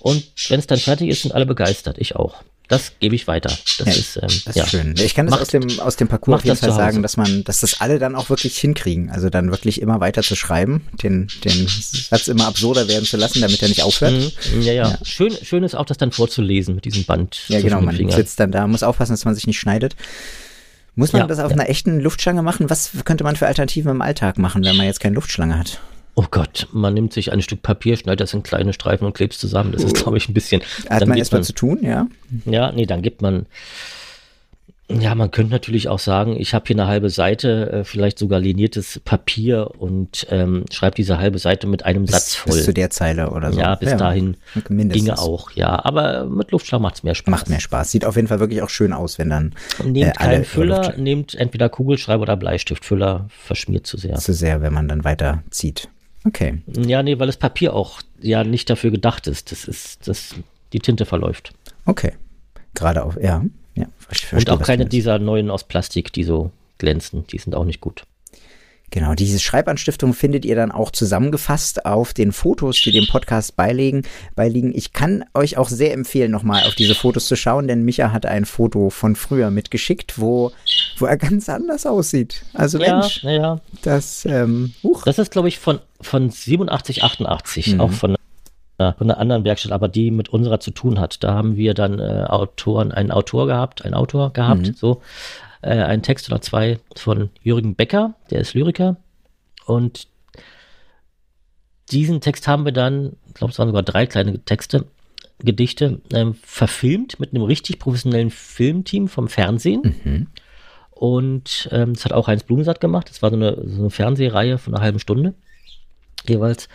Und 0.00 0.24
wenn 0.48 0.58
es 0.60 0.66
dann 0.66 0.78
fertig 0.78 1.08
ist, 1.08 1.22
sind 1.22 1.32
alle 1.32 1.46
begeistert. 1.46 1.98
Ich 1.98 2.16
auch. 2.16 2.42
Das 2.68 2.92
gebe 2.98 3.14
ich 3.14 3.26
weiter. 3.26 3.50
Das 3.78 3.86
Ja, 3.86 3.92
ist, 3.92 4.16
ähm, 4.16 4.22
Das 4.22 4.46
ist 4.46 4.56
ja. 4.56 4.66
schön. 4.66 4.94
Ich 4.98 5.14
kann 5.14 5.26
das 5.26 5.32
Macht- 5.32 5.42
aus 5.42 5.48
dem, 5.48 5.80
aus 5.80 5.96
dem 5.96 6.08
Parcours 6.08 6.38
auf 6.40 6.44
jeden 6.46 6.56
Fall 6.56 6.72
sagen, 6.72 7.02
dass 7.02 7.18
man, 7.18 7.44
dass 7.44 7.60
das 7.60 7.80
alle 7.80 7.98
dann 7.98 8.14
auch 8.14 8.30
wirklich 8.30 8.56
hinkriegen. 8.56 9.10
Also 9.10 9.28
dann 9.28 9.50
wirklich 9.50 9.82
immer 9.82 10.00
weiter 10.00 10.22
zu 10.22 10.34
schreiben, 10.34 10.86
den, 11.02 11.28
den 11.44 11.68
Satz 11.68 12.28
immer 12.28 12.46
absurder 12.46 12.88
werden 12.88 13.04
zu 13.04 13.18
lassen, 13.18 13.42
damit 13.42 13.60
er 13.60 13.68
nicht 13.68 13.82
aufhört. 13.82 14.14
Mhm. 14.54 14.62
Ja, 14.62 14.72
ja. 14.72 14.98
Schön, 15.02 15.36
schön 15.42 15.62
ist 15.62 15.74
auch, 15.74 15.84
das 15.84 15.98
dann 15.98 16.10
vorzulesen 16.10 16.74
mit 16.74 16.86
diesem 16.86 17.04
Band. 17.04 17.40
Ja, 17.48 17.60
genau, 17.60 17.82
man 17.82 17.94
Fingern. 17.96 18.16
sitzt 18.16 18.40
dann 18.40 18.50
da, 18.50 18.66
muss 18.66 18.82
aufpassen, 18.82 19.12
dass 19.12 19.26
man 19.26 19.34
sich 19.34 19.46
nicht 19.46 19.58
schneidet. 19.60 19.94
Muss 20.96 21.12
man 21.12 21.22
Ja, 21.22 21.26
das 21.26 21.40
auf 21.40 21.50
ja. 21.50 21.56
einer 21.58 21.68
echten 21.68 22.00
Luftschlange 22.00 22.40
machen? 22.42 22.70
Was 22.70 22.90
könnte 23.04 23.24
man 23.24 23.36
für 23.36 23.46
Alternativen 23.46 23.90
im 23.90 24.00
Alltag 24.00 24.38
machen, 24.38 24.64
wenn 24.64 24.76
man 24.76 24.86
jetzt 24.86 25.00
keine 25.00 25.16
Luftschlange 25.16 25.58
hat? 25.58 25.80
Oh 26.16 26.26
Gott, 26.30 26.68
man 26.72 26.94
nimmt 26.94 27.12
sich 27.12 27.32
ein 27.32 27.42
Stück 27.42 27.62
Papier, 27.62 27.96
schneidet 27.96 28.20
das 28.20 28.34
in 28.34 28.44
kleine 28.44 28.72
Streifen 28.72 29.04
und 29.04 29.14
klebt 29.14 29.32
es 29.32 29.40
zusammen. 29.40 29.72
Das 29.72 29.82
ist, 29.82 29.94
glaube 29.96 30.16
ich, 30.16 30.28
ein 30.28 30.34
bisschen. 30.34 30.62
Hat 30.88 31.02
dann 31.02 31.08
man 31.08 31.18
erstmal 31.18 31.42
zu 31.42 31.52
tun, 31.52 31.80
ja? 31.82 32.06
Ja, 32.44 32.70
nee, 32.70 32.86
dann 32.86 33.02
gibt 33.02 33.20
man. 33.20 33.46
Ja, 34.86 35.14
man 35.14 35.30
könnte 35.30 35.50
natürlich 35.50 35.88
auch 35.88 35.98
sagen, 35.98 36.36
ich 36.38 36.52
habe 36.52 36.66
hier 36.66 36.76
eine 36.76 36.86
halbe 36.86 37.08
Seite, 37.08 37.72
äh, 37.72 37.84
vielleicht 37.84 38.18
sogar 38.18 38.38
liniertes 38.38 39.00
Papier 39.02 39.70
und 39.78 40.26
ähm, 40.28 40.66
schreibe 40.70 40.94
diese 40.94 41.16
halbe 41.16 41.38
Seite 41.38 41.66
mit 41.66 41.86
einem 41.86 42.06
Satz 42.06 42.24
Bis, 42.26 42.34
voll. 42.34 42.52
bis 42.52 42.64
zu 42.66 42.74
der 42.74 42.90
Zeile 42.90 43.30
oder 43.30 43.50
so. 43.50 43.58
ja, 43.58 43.74
bis 43.76 43.96
dahin 43.96 44.36
mindestens. 44.68 45.04
ginge 45.06 45.18
auch, 45.18 45.50
ja. 45.52 45.82
Aber 45.86 46.26
mit 46.26 46.50
Luftschlag 46.52 46.82
macht 46.82 46.96
es 46.96 47.02
mehr 47.02 47.14
Spaß. 47.14 47.30
Macht 47.30 47.48
mehr 47.48 47.60
Spaß. 47.60 47.90
Sieht 47.92 48.04
auf 48.04 48.16
jeden 48.16 48.28
Fall 48.28 48.40
wirklich 48.40 48.60
auch 48.60 48.68
schön 48.68 48.92
aus, 48.92 49.18
wenn 49.18 49.30
dann 49.30 49.54
Nehmt 49.82 50.10
äh, 50.10 50.12
keinen 50.12 50.44
Füller, 50.44 50.94
nehmt 50.98 51.34
entweder 51.34 51.70
Kugelschreiber 51.70 52.22
oder 52.22 52.36
Bleistiftfüller, 52.36 53.26
verschmiert 53.30 53.86
zu 53.86 53.96
sehr. 53.96 54.16
zu 54.16 54.34
sehr, 54.34 54.60
wenn 54.60 54.74
man 54.74 54.86
dann 54.86 55.02
weiter 55.02 55.42
zieht. 55.50 55.88
Okay. 56.24 56.62
Ja, 56.66 57.02
nee, 57.02 57.18
weil 57.18 57.26
das 57.26 57.36
Papier 57.36 57.74
auch 57.74 58.00
ja 58.20 58.44
nicht 58.44 58.70
dafür 58.70 58.90
gedacht 58.90 59.26
ist. 59.26 59.52
Das 59.52 59.66
ist, 59.66 60.08
das, 60.08 60.34
die 60.72 60.78
Tinte 60.78 61.04
verläuft. 61.04 61.52
Okay. 61.84 62.12
Gerade 62.74 63.04
auf, 63.04 63.16
ja. 63.20 63.44
Ja, 63.74 63.84
ver- 63.98 64.06
verstehe, 64.06 64.38
Und 64.38 64.50
auch 64.50 64.62
keine 64.62 64.86
dieser 64.86 65.18
neuen 65.18 65.50
aus 65.50 65.64
Plastik, 65.64 66.12
die 66.12 66.24
so 66.24 66.50
glänzen. 66.78 67.26
Die 67.26 67.38
sind 67.38 67.54
auch 67.54 67.64
nicht 67.64 67.80
gut. 67.80 68.04
Genau, 68.94 69.14
diese 69.14 69.40
Schreibanstiftung 69.40 70.14
findet 70.14 70.44
ihr 70.44 70.54
dann 70.54 70.70
auch 70.70 70.92
zusammengefasst 70.92 71.84
auf 71.84 72.14
den 72.14 72.30
Fotos, 72.30 72.80
die 72.80 72.92
dem 72.92 73.08
Podcast 73.08 73.56
beilegen, 73.56 74.02
beiliegen. 74.36 74.72
Ich 74.72 74.92
kann 74.92 75.24
euch 75.34 75.56
auch 75.58 75.68
sehr 75.68 75.92
empfehlen, 75.92 76.30
nochmal 76.30 76.62
auf 76.62 76.76
diese 76.76 76.94
Fotos 76.94 77.26
zu 77.26 77.34
schauen, 77.34 77.66
denn 77.66 77.82
Micha 77.84 78.12
hat 78.12 78.24
ein 78.24 78.44
Foto 78.44 78.90
von 78.90 79.16
früher 79.16 79.50
mitgeschickt, 79.50 80.20
wo, 80.20 80.52
wo 80.98 81.06
er 81.06 81.16
ganz 81.16 81.48
anders 81.48 81.86
aussieht. 81.86 82.44
Also 82.54 82.78
Ja, 82.80 83.00
Mensch, 83.00 83.24
naja. 83.24 83.60
das, 83.82 84.24
ähm, 84.26 84.74
huch. 84.84 85.02
Das 85.02 85.18
ist, 85.18 85.32
glaube 85.32 85.48
ich, 85.48 85.58
von, 85.58 85.80
von 86.00 86.30
87, 86.30 87.02
88, 87.02 87.74
Mhm. 87.74 87.80
auch 87.80 87.90
von, 87.90 88.14
von 88.78 88.94
einer 89.10 89.18
anderen 89.18 89.42
Werkstatt, 89.44 89.72
aber 89.72 89.88
die 89.88 90.12
mit 90.12 90.28
unserer 90.28 90.60
zu 90.60 90.70
tun 90.70 91.00
hat. 91.00 91.24
Da 91.24 91.34
haben 91.34 91.56
wir 91.56 91.74
dann 91.74 91.98
äh, 91.98 92.26
Autoren, 92.28 92.92
einen 92.92 93.10
Autor 93.10 93.48
gehabt, 93.48 93.84
einen 93.84 93.94
Autor 93.94 94.32
gehabt, 94.32 94.68
Mhm. 94.68 94.74
so, 94.74 95.02
äh, 95.64 95.82
einen 95.82 96.02
Text 96.02 96.30
oder 96.30 96.40
zwei 96.40 96.78
von 96.96 97.30
Jürgen 97.42 97.74
Becker, 97.74 98.14
der 98.30 98.40
ist 98.40 98.54
Lyriker. 98.54 98.96
Und 99.66 100.08
diesen 101.90 102.20
Text 102.20 102.46
haben 102.48 102.64
wir 102.64 102.72
dann, 102.72 103.16
ich 103.28 103.34
glaube, 103.34 103.52
es 103.52 103.58
waren 103.58 103.68
sogar 103.68 103.82
drei 103.82 104.06
kleine 104.06 104.38
Texte, 104.44 104.86
Gedichte, 105.40 106.00
ähm, 106.12 106.34
verfilmt 106.34 107.18
mit 107.18 107.34
einem 107.34 107.42
richtig 107.42 107.78
professionellen 107.78 108.30
Filmteam 108.30 109.08
vom 109.08 109.28
Fernsehen. 109.28 109.94
Mhm. 110.04 110.26
Und 110.90 111.68
ähm, 111.72 111.94
das 111.94 112.04
hat 112.04 112.12
auch 112.12 112.28
Heinz 112.28 112.44
Blumensatt 112.44 112.80
gemacht. 112.80 113.10
Das 113.10 113.20
war 113.20 113.30
so 113.30 113.36
eine, 113.36 113.56
so 113.68 113.80
eine 113.80 113.90
Fernsehreihe 113.90 114.58
von 114.58 114.74
einer 114.74 114.82
halben 114.82 115.00
Stunde 115.00 115.34
jeweils. 116.28 116.68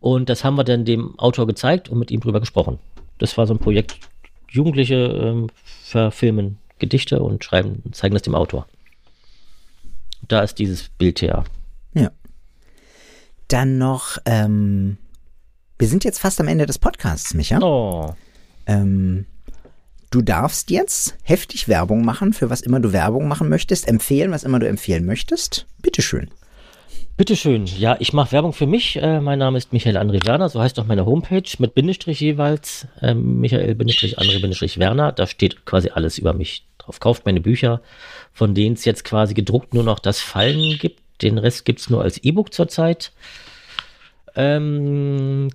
Und 0.00 0.28
das 0.28 0.44
haben 0.44 0.56
wir 0.56 0.64
dann 0.64 0.84
dem 0.84 1.18
Autor 1.18 1.46
gezeigt 1.46 1.88
und 1.88 1.98
mit 1.98 2.10
ihm 2.10 2.20
drüber 2.20 2.40
gesprochen. 2.40 2.78
Das 3.18 3.36
war 3.36 3.46
so 3.46 3.54
ein 3.54 3.58
Projekt. 3.58 3.98
Jugendliche 4.48 4.96
ähm, 4.96 5.46
verfilmen 5.62 6.58
Gedichte 6.80 7.22
und 7.22 7.44
schreiben, 7.44 7.82
zeigen 7.92 8.14
das 8.14 8.22
dem 8.22 8.34
Autor. 8.34 8.66
Da 10.26 10.40
ist 10.40 10.58
dieses 10.58 10.88
Bild 10.88 11.22
her. 11.22 11.44
Ja. 11.94 12.10
Dann 13.48 13.78
noch, 13.78 14.18
ähm, 14.26 14.98
wir 15.78 15.88
sind 15.88 16.04
jetzt 16.04 16.18
fast 16.18 16.40
am 16.40 16.48
Ende 16.48 16.66
des 16.66 16.78
Podcasts, 16.78 17.34
Micha. 17.34 17.60
Oh. 17.60 18.14
Ähm, 18.66 19.26
du 20.10 20.22
darfst 20.22 20.70
jetzt 20.70 21.16
heftig 21.22 21.68
Werbung 21.68 22.04
machen, 22.04 22.32
für 22.32 22.50
was 22.50 22.60
immer 22.60 22.80
du 22.80 22.92
Werbung 22.92 23.28
machen 23.28 23.48
möchtest, 23.48 23.88
empfehlen, 23.88 24.30
was 24.30 24.44
immer 24.44 24.58
du 24.58 24.68
empfehlen 24.68 25.06
möchtest. 25.06 25.66
Bitteschön. 25.82 26.30
Bitteschön. 27.16 27.66
Ja, 27.66 27.96
ich 27.98 28.14
mache 28.14 28.32
Werbung 28.32 28.54
für 28.54 28.66
mich. 28.66 28.96
Äh, 28.96 29.20
mein 29.20 29.38
Name 29.38 29.58
ist 29.58 29.74
Michael 29.74 29.98
André 29.98 30.24
Werner, 30.26 30.48
so 30.48 30.58
heißt 30.60 30.78
auch 30.78 30.86
meine 30.86 31.04
Homepage 31.04 31.42
mit 31.58 31.74
Bindestrich 31.74 32.18
jeweils. 32.20 32.86
Ähm, 33.02 33.40
Michael 33.40 33.74
Bindestrich 33.74 34.18
André 34.18 34.40
Bindestrich 34.40 34.78
Werner. 34.78 35.12
Da 35.12 35.26
steht 35.26 35.66
quasi 35.66 35.90
alles 35.90 36.16
über 36.16 36.32
mich 36.32 36.66
drauf. 36.84 37.00
Kauft 37.00 37.26
meine 37.26 37.40
Bücher, 37.40 37.80
von 38.32 38.54
denen 38.54 38.74
es 38.74 38.84
jetzt 38.84 39.04
quasi 39.04 39.34
gedruckt 39.34 39.74
nur 39.74 39.84
noch 39.84 39.98
das 39.98 40.20
Fallen 40.20 40.78
gibt. 40.78 41.00
Den 41.22 41.38
Rest 41.38 41.64
gibt 41.64 41.80
es 41.80 41.90
nur 41.90 42.02
als 42.02 42.18
E-Book 42.18 42.52
zurzeit. 42.52 43.12
Ähm, 44.34 45.50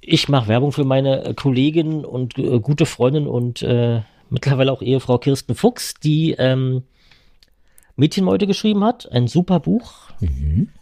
ich 0.00 0.28
mache 0.28 0.48
Werbung 0.48 0.72
für 0.72 0.84
meine 0.84 1.24
äh, 1.24 1.34
Kollegin 1.34 2.04
und 2.04 2.38
äh, 2.38 2.60
gute 2.60 2.86
Freundin 2.86 3.26
und 3.26 3.62
äh, 3.62 4.02
mittlerweile 4.30 4.72
auch 4.72 4.82
Ehefrau 4.82 5.18
Kirsten 5.18 5.54
Fuchs, 5.54 5.94
die 5.94 6.32
ähm, 6.32 6.82
Mädchenmeute 7.96 8.46
geschrieben 8.46 8.84
hat. 8.84 9.10
Ein 9.10 9.26
super 9.26 9.60
Buch. 9.60 10.10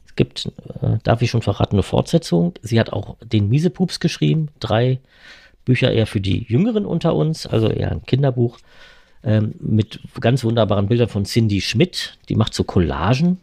Es 0.06 0.16
gibt, 0.16 0.52
äh, 0.82 0.98
darf 1.02 1.22
ich 1.22 1.30
schon 1.30 1.42
verraten, 1.42 1.76
eine 1.76 1.82
Fortsetzung. 1.82 2.54
Sie 2.62 2.80
hat 2.80 2.92
auch 2.92 3.16
den 3.22 3.48
Miesepups 3.48 4.00
geschrieben. 4.00 4.48
Drei 4.60 5.00
Bücher 5.64 5.92
eher 5.92 6.06
für 6.06 6.20
die 6.20 6.44
Jüngeren 6.48 6.84
unter 6.84 7.14
uns, 7.14 7.46
also 7.46 7.68
eher 7.68 7.90
ein 7.90 8.04
Kinderbuch. 8.04 8.58
Ähm, 9.24 9.54
mit 9.58 10.00
ganz 10.20 10.44
wunderbaren 10.44 10.86
Bildern 10.86 11.08
von 11.08 11.24
Cindy 11.24 11.60
Schmidt. 11.60 12.18
Die 12.28 12.36
macht 12.36 12.52
so 12.52 12.64
Collagen. 12.64 13.38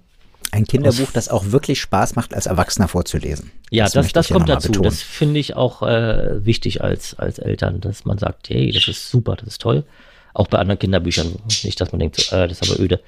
Ein 0.51 0.65
Kinderbuch, 0.65 1.11
das 1.13 1.29
auch 1.29 1.45
wirklich 1.51 1.79
Spaß 1.79 2.15
macht, 2.15 2.33
als 2.33 2.45
Erwachsener 2.45 2.89
vorzulesen. 2.89 3.51
Ja, 3.69 3.87
das, 3.87 4.11
das, 4.11 4.27
hier 4.27 4.35
kommt 4.35 4.49
dazu. 4.49 4.67
betonen. 4.67 4.89
Das 4.89 5.01
finde 5.01 5.39
ich 5.39 5.55
auch 5.55 5.81
äh, 5.81 6.45
wichtig 6.45 6.83
als, 6.83 7.17
als 7.17 7.39
Eltern, 7.39 7.79
dass 7.79 8.03
man 8.03 8.17
sagt, 8.17 8.49
hey, 8.49 8.71
das 8.71 8.87
ist 8.87 9.09
super, 9.09 9.37
das 9.37 9.47
ist 9.47 9.61
toll. 9.61 9.85
Auch 10.33 10.47
bei 10.47 10.59
anderen 10.59 10.77
Kinderbüchern. 10.77 11.35
Nicht, 11.63 11.79
dass 11.79 11.91
man 11.93 11.99
denkt, 11.99 12.17
so, 12.17 12.35
äh, 12.35 12.47
das 12.49 12.61
ist 12.61 12.69
aber 12.69 12.81
öde. 12.81 12.99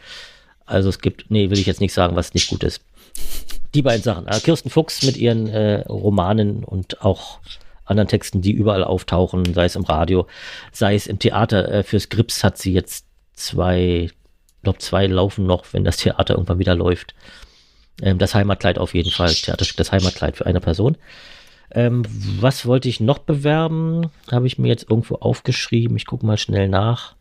Also 0.66 0.88
es 0.88 1.00
gibt, 1.00 1.30
nee, 1.30 1.50
will 1.50 1.60
ich 1.60 1.66
jetzt 1.66 1.82
nicht 1.82 1.94
sagen, 1.94 2.16
was 2.16 2.34
nicht 2.34 2.50
gut 2.50 2.64
ist. 2.64 2.82
Die 3.76 3.82
beiden 3.82 4.04
Sachen. 4.04 4.26
Äh, 4.28 4.40
Kirsten 4.40 4.70
Fuchs 4.70 5.04
mit 5.04 5.18
ihren 5.18 5.48
äh, 5.48 5.82
Romanen 5.82 6.64
und 6.64 7.02
auch 7.02 7.40
anderen 7.86 8.08
Texten, 8.08 8.42
die 8.42 8.52
überall 8.52 8.84
auftauchen, 8.84 9.54
sei 9.54 9.66
es 9.66 9.76
im 9.76 9.84
Radio, 9.84 10.28
sei 10.72 10.96
es 10.96 11.08
im 11.08 11.20
Theater. 11.20 11.70
Äh, 11.70 11.84
fürs 11.84 12.10
Grips 12.10 12.44
hat 12.44 12.58
sie 12.58 12.74
jetzt 12.74 13.06
zwei, 13.34 14.10
ich 14.10 14.62
glaube 14.64 14.80
zwei 14.80 15.08
laufen 15.08 15.46
noch, 15.46 15.66
wenn 15.72 15.84
das 15.84 15.98
Theater 15.98 16.36
irgendwann 16.36 16.60
wieder 16.60 16.76
läuft. 16.76 17.14
Ähm, 18.02 18.18
das 18.18 18.36
Heimatkleid 18.36 18.78
auf 18.78 18.94
jeden 18.94 19.12
Fall. 19.12 19.34
Theaterstück 19.34 19.78
das 19.78 19.92
Heimatkleid 19.92 20.38
für 20.38 20.46
eine 20.46 20.60
Person. 20.60 20.98
Ähm, 21.72 22.04
was 22.40 22.66
wollte 22.66 22.88
ich 22.88 23.00
noch 23.00 23.20
bewerben? 23.20 24.12
Habe 24.32 24.48
ich 24.48 24.58
mir 24.60 24.68
jetzt 24.68 24.90
irgendwo 24.90 25.16
aufgeschrieben. 25.16 25.98
Ich 25.98 26.06
gucke 26.06 26.26
mal 26.26 26.38
schnell 26.38 26.70
nach. 26.70 27.16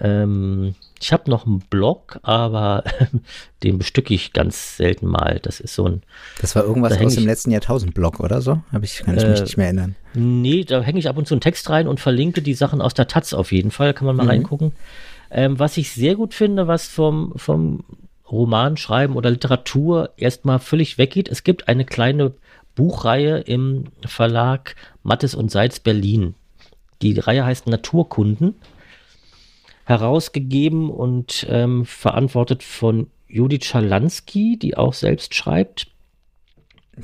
Ähm, 0.00 0.74
ich 1.00 1.12
habe 1.12 1.30
noch 1.30 1.46
einen 1.46 1.60
Blog, 1.60 2.18
aber 2.22 2.84
den 3.62 3.78
bestücke 3.78 4.12
ich 4.14 4.32
ganz 4.32 4.76
selten 4.76 5.06
mal. 5.06 5.40
Das 5.42 5.60
ist 5.60 5.74
so 5.74 5.86
ein. 5.88 6.02
Das 6.40 6.54
war 6.54 6.64
irgendwas 6.64 6.96
Da 6.98 7.04
aus 7.04 7.14
dem 7.14 7.26
letzten 7.26 7.50
Jahrtausend-Blog 7.50 8.20
oder 8.20 8.40
so? 8.42 8.60
Hab 8.72 8.82
ich, 8.82 8.98
kann 9.04 9.16
ich 9.16 9.26
mich 9.26 9.38
Äh, 9.40 9.42
nicht 9.42 9.56
mehr 9.56 9.66
erinnern. 9.66 9.96
Nee, 10.14 10.64
da 10.64 10.80
hänge 10.82 10.98
ich 10.98 11.08
ab 11.08 11.16
und 11.16 11.26
zu 11.26 11.34
einen 11.34 11.40
Text 11.40 11.68
rein 11.70 11.88
und 11.88 12.00
verlinke 12.00 12.42
die 12.42 12.54
Sachen 12.54 12.80
aus 12.80 12.94
der 12.94 13.08
Taz 13.08 13.32
auf 13.34 13.52
jeden 13.52 13.70
Fall. 13.70 13.94
Kann 13.94 14.06
man 14.06 14.16
mal 14.16 14.24
Mhm. 14.24 14.28
reingucken. 14.30 14.72
Ähm, 15.30 15.58
was 15.58 15.76
ich 15.76 15.90
sehr 15.92 16.14
gut 16.14 16.34
finde, 16.34 16.66
was 16.68 16.86
vom, 16.86 17.32
vom 17.36 17.84
Romanschreiben 18.30 19.16
oder 19.16 19.30
Literatur 19.30 20.10
erstmal 20.16 20.58
völlig 20.58 20.98
weggeht. 20.98 21.28
Es 21.28 21.44
gibt 21.44 21.68
eine 21.68 21.84
kleine 21.84 22.32
Buchreihe 22.74 23.38
im 23.38 23.84
Verlag 24.04 24.74
Mattes 25.02 25.34
und 25.34 25.50
Seitz 25.50 25.78
Berlin. 25.80 26.34
Die 27.02 27.18
Reihe 27.18 27.44
heißt 27.44 27.66
Naturkunden. 27.66 28.54
Herausgegeben 29.86 30.90
und 30.90 31.46
ähm, 31.48 31.84
verantwortet 31.84 32.62
von 32.64 33.06
Judith 33.28 33.64
Schalansky, 33.64 34.58
die 34.58 34.76
auch 34.76 34.92
selbst 34.92 35.34
schreibt. 35.34 35.86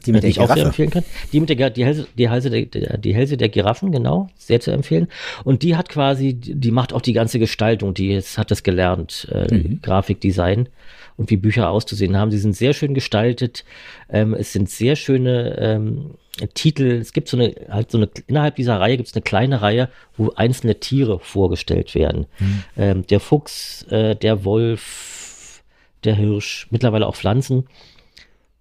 Die 0.07 0.13
mit 0.13 0.23
der 0.23 0.31
ich 0.31 0.41
auch 0.41 0.47
sehr 0.47 0.57
Giraffe. 0.57 0.69
empfehlen 0.69 0.91
kann. 0.91 1.05
Die 1.33 1.41
mit 1.41 1.49
der 1.51 1.71
die 1.71 1.85
Hälse, 1.85 2.09
die, 2.17 2.29
Hälse 2.29 2.51
der, 2.51 2.99
die 2.99 3.15
Hälse 3.15 3.37
der 3.37 3.51
Giraffen, 3.51 3.93
genau, 3.93 4.31
sehr 4.37 4.59
zu 4.59 4.71
empfehlen. 4.71 5.09
Und 5.45 5.63
die 5.63 5.77
hat 5.77 5.91
quasi, 5.91 6.35
die 6.35 6.71
macht 6.71 6.93
auch 6.93 7.03
die 7.03 7.13
ganze 7.13 7.39
Gestaltung, 7.39 7.95
die 7.95 8.13
ist, 8.15 8.37
hat 8.39 8.51
das 8.51 8.63
gelernt, 8.63 9.29
äh, 9.31 9.55
Mhm. 9.55 9.81
Grafikdesign 9.83 10.69
und 11.17 11.31
wie 11.31 11.37
Bücher 11.37 11.71
auszusehen 11.71 12.17
haben. 12.17 12.31
Sie 12.31 12.39
sind 12.39 12.57
sehr 12.57 12.73
schön 12.73 12.95
gestaltet. 12.95 13.65
Ähm, 14.09 14.35
es 14.35 14.53
sind 14.53 14.71
sehr 14.71 14.97
schöne 14.97 15.57
ähm, 15.59 16.15
Titel. 16.55 16.99
Es 17.01 17.13
gibt 17.13 17.29
so 17.29 17.37
eine, 17.37 17.55
halt 17.69 17.91
so 17.91 17.99
eine, 17.99 18.09
innerhalb 18.27 18.57
dieser 18.57 18.81
Reihe 18.81 18.97
gibt 18.97 19.09
es 19.09 19.15
eine 19.15 19.23
kleine 19.23 19.63
Reihe, 19.63 19.89
wo 20.17 20.31
einzelne 20.31 20.81
Tiere 20.81 21.19
vorgestellt 21.19 21.95
werden. 21.95 22.27
Mhm. 22.39 22.65
Ähm, 22.77 23.07
der 23.07 23.21
Fuchs, 23.21 23.83
äh, 23.91 24.17
der 24.17 24.45
Wolf, 24.45 25.63
der 26.05 26.15
Hirsch, 26.15 26.69
mittlerweile 26.71 27.07
auch 27.07 27.17
Pflanzen. 27.17 27.67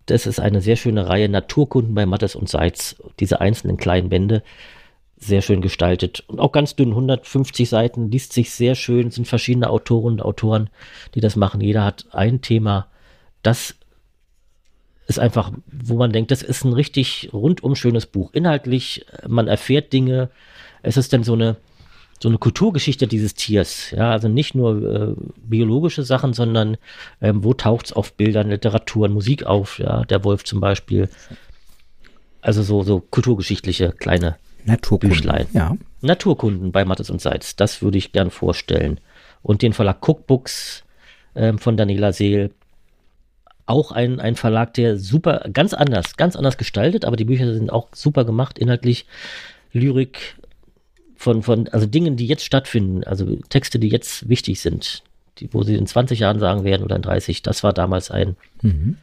Das 0.06 0.26
ist 0.26 0.40
eine 0.40 0.62
sehr 0.62 0.76
schöne 0.76 1.08
Reihe 1.08 1.30
Naturkunden 1.30 1.96
bei 1.96 2.06
Mattes 2.06 2.36
und 2.36 2.50
Seitz. 2.50 2.98
Diese 3.20 3.40
einzelnen 3.40 3.78
kleinen 3.78 4.10
Bände, 4.10 4.44
sehr 5.18 5.44
schön 5.44 5.62
gestaltet 5.62 6.24
und 6.28 6.40
auch 6.40 6.52
ganz 6.52 6.76
dünn, 6.76 6.90
150 6.90 7.70
Seiten, 7.70 8.10
liest 8.10 8.34
sich 8.34 8.52
sehr 8.52 8.74
schön, 8.74 9.08
Es 9.08 9.16
sind 9.16 9.28
verschiedene 9.28 9.70
Autoren 9.70 10.14
und 10.14 10.22
Autoren, 10.24 10.70
die 11.14 11.22
das 11.22 11.36
machen. 11.36 11.62
Jeder 11.62 11.86
hat 11.86 12.08
ein 12.12 12.42
Thema. 12.42 12.88
Das 13.44 13.76
ist 15.12 15.20
einfach, 15.20 15.52
wo 15.68 15.98
man 15.98 16.14
denkt, 16.14 16.32
das 16.32 16.42
ist 16.42 16.64
ein 16.64 16.74
richtig 16.74 17.30
rundum 17.34 17.76
schönes 17.76 18.06
Buch. 18.06 18.32
Inhaltlich, 18.34 19.06
äh, 19.12 19.28
man 19.28 19.48
erfährt 19.48 19.92
Dinge. 19.92 20.30
Es 20.84 20.96
ist 20.96 21.12
dann 21.12 21.24
so 21.24 21.34
eine, 21.34 21.58
so 22.20 22.30
eine 22.30 22.38
Kulturgeschichte 22.38 23.08
dieses 23.08 23.34
Tiers. 23.34 23.92
Ja, 23.92 24.12
also 24.12 24.30
nicht 24.30 24.56
nur 24.56 24.82
äh, 24.84 25.14
biologische 25.46 26.04
Sachen, 26.04 26.34
sondern 26.34 26.78
ähm, 27.22 27.44
wo 27.44 27.54
taucht 27.54 27.88
es 27.88 27.94
auf 27.94 28.14
Bildern, 28.14 28.50
Literatur 28.50 29.06
und 29.06 29.14
Musik 29.14 29.46
auf? 29.46 29.80
Ja, 29.80 30.06
der 30.06 30.24
Wolf 30.24 30.46
zum 30.46 30.62
Beispiel. 30.62 31.10
Also 32.42 32.64
so, 32.64 32.84
so 32.84 33.02
kulturgeschichtliche 33.02 33.92
kleine 33.92 34.38
Naturkunden. 34.66 35.10
Büchlein. 35.10 35.48
Ja. 35.54 35.76
Naturkunden 36.02 36.72
bei 36.72 36.86
Mattes 36.86 37.10
und 37.10 37.20
Seitz. 37.22 37.56
Das 37.56 37.82
würde 37.82 37.98
ich 37.98 38.14
gern 38.14 38.32
vorstellen. 38.32 39.00
Und 39.44 39.62
den 39.62 39.74
Verlag 39.74 40.08
Cookbooks 40.08 40.84
ähm, 41.36 41.60
von 41.60 41.76
Daniela 41.76 42.14
Seel. 42.14 42.52
Auch 43.66 43.92
ein, 43.92 44.20
ein 44.20 44.36
Verlag, 44.36 44.74
der 44.74 44.98
super, 44.98 45.46
ganz 45.54 45.74
anders, 45.74 46.18
ganz 46.18 46.36
anders 46.36 46.58
gestaltet, 46.58 47.06
aber 47.06 47.16
die 47.16 47.26
Bücher 47.26 47.54
sind 47.54 47.72
auch 47.72 47.90
super 47.94 48.26
gemacht, 48.26 48.58
inhaltlich. 48.60 49.06
Lyrik 49.74 50.36
von, 51.16 51.44
von, 51.44 51.68
also 51.70 51.86
Dingen, 51.86 52.18
die 52.18 52.26
jetzt 52.28 52.44
stattfinden, 52.44 53.04
also 53.04 53.38
Texte, 53.50 53.80
die 53.80 53.88
jetzt 53.90 54.28
wichtig 54.28 54.60
sind, 54.60 55.04
die, 55.38 55.54
wo 55.54 55.64
sie 55.64 55.76
in 55.76 55.88
20 55.88 56.20
Jahren 56.20 56.40
sagen 56.40 56.64
werden 56.64 56.84
oder 56.84 56.96
in 56.96 57.02
30, 57.02 57.42
das 57.42 57.64
war 57.64 57.74
damals 57.74 58.12
ein, 58.12 58.36
Mhm. 58.62 58.98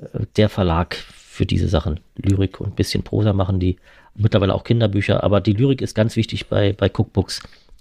äh, 0.00 0.26
der 0.36 0.48
Verlag 0.48 0.96
für 0.96 1.46
diese 1.46 1.68
Sachen. 1.68 2.00
Lyrik 2.16 2.60
und 2.60 2.68
ein 2.72 2.74
bisschen 2.74 3.02
Prosa 3.04 3.32
machen 3.32 3.58
die, 3.60 3.76
mittlerweile 4.14 4.54
auch 4.54 4.64
Kinderbücher, 4.64 5.22
aber 5.24 5.40
die 5.40 5.54
Lyrik 5.54 5.80
ist 5.80 5.94
ganz 5.94 6.16
wichtig 6.16 6.48
bei, 6.48 6.74
bei 6.74 6.90
Cookbooks, 6.90 7.40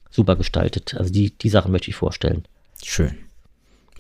super 0.09 0.35
gestaltet. 0.37 0.95
Also 0.95 1.11
die, 1.11 1.31
die 1.31 1.49
Sachen 1.49 1.71
möchte 1.71 1.89
ich 1.89 1.95
vorstellen. 1.95 2.45
Schön. 2.83 3.17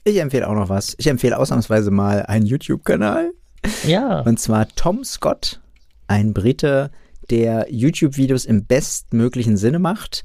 Ich 0.03 0.17
empfehle 0.17 0.47
auch 0.47 0.55
noch 0.55 0.69
was. 0.69 0.95
Ich 0.97 1.07
empfehle 1.07 1.37
ausnahmsweise 1.37 1.91
mal 1.91 2.23
einen 2.23 2.45
YouTube-Kanal. 2.45 3.31
Ja, 3.85 4.21
Und 4.21 4.39
zwar 4.39 4.67
Tom 4.69 5.03
Scott, 5.03 5.61
ein 6.07 6.33
Brite, 6.33 6.89
der 7.29 7.67
YouTube-Videos 7.69 8.45
im 8.45 8.65
bestmöglichen 8.65 9.57
Sinne 9.57 9.77
macht. 9.77 10.23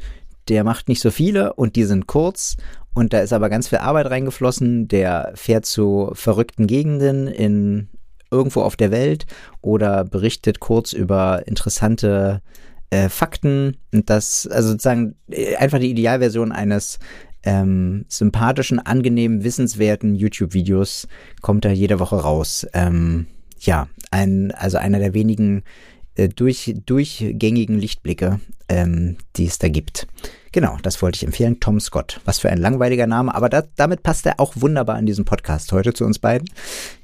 Der 0.48 0.64
macht 0.64 0.88
nicht 0.88 1.00
so 1.00 1.10
viele 1.10 1.52
und 1.54 1.76
die 1.76 1.84
sind 1.84 2.06
kurz. 2.06 2.56
Und 2.94 3.12
da 3.12 3.20
ist 3.20 3.34
aber 3.34 3.50
ganz 3.50 3.68
viel 3.68 3.78
Arbeit 3.78 4.06
reingeflossen. 4.06 4.88
Der 4.88 5.32
fährt 5.34 5.66
zu 5.66 6.10
verrückten 6.14 6.66
Gegenden 6.66 7.28
in 7.28 7.88
irgendwo 8.30 8.62
auf 8.62 8.76
der 8.76 8.90
Welt 8.90 9.26
oder 9.60 10.04
berichtet 10.04 10.58
kurz 10.60 10.94
über 10.94 11.46
interessante 11.46 12.40
äh, 12.90 13.10
Fakten. 13.10 13.76
Und 13.92 14.08
das, 14.08 14.46
also 14.46 14.70
sozusagen 14.70 15.16
äh, 15.30 15.56
einfach 15.56 15.78
die 15.78 15.90
Idealversion 15.90 16.52
eines 16.52 16.98
ähm, 17.46 18.04
sympathischen, 18.08 18.78
angenehmen, 18.78 19.44
wissenswerten 19.44 20.14
YouTube-Videos 20.14 21.08
kommt 21.40 21.64
da 21.64 21.70
jede 21.70 21.98
Woche 22.00 22.16
raus. 22.16 22.66
Ähm, 22.74 23.26
ja, 23.60 23.88
ein, 24.10 24.50
also 24.52 24.76
einer 24.76 24.98
der 24.98 25.14
wenigen 25.14 25.62
äh, 26.16 26.28
durch, 26.28 26.74
durchgängigen 26.84 27.78
Lichtblicke, 27.78 28.40
ähm, 28.68 29.16
die 29.36 29.46
es 29.46 29.58
da 29.58 29.68
gibt. 29.68 30.06
Genau, 30.52 30.76
das 30.82 31.02
wollte 31.02 31.16
ich 31.16 31.24
empfehlen. 31.24 31.60
Tom 31.60 31.78
Scott. 31.80 32.20
Was 32.24 32.38
für 32.38 32.48
ein 32.50 32.58
langweiliger 32.58 33.06
Name, 33.06 33.34
aber 33.34 33.48
da, 33.48 33.62
damit 33.76 34.02
passt 34.02 34.24
er 34.26 34.40
auch 34.40 34.54
wunderbar 34.56 34.98
in 34.98 35.06
diesem 35.06 35.24
Podcast 35.24 35.70
heute 35.72 35.92
zu 35.92 36.04
uns 36.04 36.18
beiden. 36.18 36.48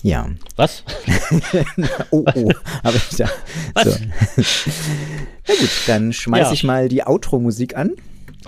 Ja. 0.02 0.28
was? 0.56 0.82
Oh, 2.10 2.24
oh. 2.34 2.50
Aber 2.82 2.96
ich 2.96 3.16
da. 3.16 3.28
Was? 3.74 3.84
So. 3.84 3.90
Na 5.48 5.54
gut, 5.54 5.70
dann 5.86 6.12
schmeiß 6.12 6.48
Ja. 6.48 6.52
ich 6.52 6.64
mal 6.64 6.88
die 6.88 7.04
Outro-Musik 7.06 7.76
an. 7.76 7.92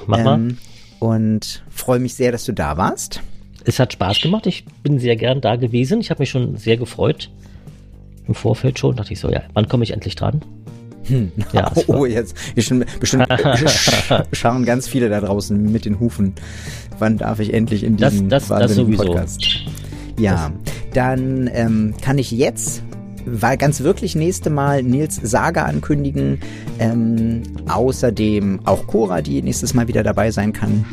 Mach 0.06 0.22
mal. 0.24 0.54
Ähm, 1.00 1.08
und 1.08 1.62
freue 1.70 1.98
mich 1.98 2.14
sehr, 2.14 2.32
dass 2.32 2.44
du 2.44 2.52
da 2.52 2.76
warst. 2.76 3.20
Es 3.64 3.78
hat 3.78 3.92
Spaß 3.94 4.20
gemacht. 4.20 4.46
Ich 4.46 4.64
bin 4.82 4.98
sehr 4.98 5.16
gern 5.16 5.40
da 5.40 5.56
gewesen. 5.56 6.00
Ich 6.00 6.10
habe 6.10 6.20
mich 6.22 6.30
schon 6.30 6.56
sehr 6.56 6.76
gefreut. 6.76 7.30
Im 8.26 8.34
Vorfeld 8.34 8.78
schon 8.78 8.96
dachte 8.96 9.12
ich 9.12 9.20
so, 9.20 9.30
ja, 9.30 9.42
wann 9.54 9.68
komme 9.68 9.84
ich 9.84 9.90
endlich 9.92 10.16
dran? 10.16 10.42
Ja, 11.52 11.70
oh, 11.74 11.88
war- 11.88 11.98
oh, 12.00 12.06
jetzt 12.06 12.34
bestimmt, 12.54 12.86
bestimmt 12.98 13.24
sch- 13.30 14.24
schauen 14.32 14.64
ganz 14.64 14.88
viele 14.88 15.10
da 15.10 15.20
draußen 15.20 15.70
mit 15.70 15.84
den 15.84 16.00
Hufen. 16.00 16.32
Wann 16.98 17.18
darf 17.18 17.40
ich 17.40 17.52
endlich 17.52 17.84
in 17.84 17.98
Das- 17.98 18.12
diesen 18.12 18.30
das- 18.30 18.48
das 18.48 18.74
sowieso. 18.74 19.04
Podcast? 19.04 19.44
Ja, 20.18 20.50
dann 20.94 21.50
ähm, 21.52 21.94
kann 22.00 22.16
ich 22.16 22.30
jetzt, 22.30 22.82
weil 23.26 23.56
ganz 23.56 23.80
wirklich 23.80 24.14
nächste 24.14 24.50
Mal 24.50 24.82
Nils 24.82 25.16
Saga 25.22 25.64
ankündigen. 25.64 26.40
Ähm, 26.78 27.42
außerdem 27.68 28.60
auch 28.64 28.86
Cora, 28.86 29.22
die 29.22 29.42
nächstes 29.42 29.74
Mal 29.74 29.88
wieder 29.88 30.02
dabei 30.02 30.30
sein 30.30 30.52
kann. 30.52 30.84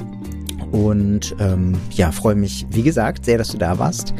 Und 0.71 1.35
ähm, 1.39 1.73
ja, 1.91 2.11
freue 2.11 2.35
mich, 2.35 2.65
wie 2.71 2.83
gesagt, 2.83 3.25
sehr, 3.25 3.37
dass 3.37 3.49
du 3.49 3.57
da 3.57 3.77
warst. 3.77 4.13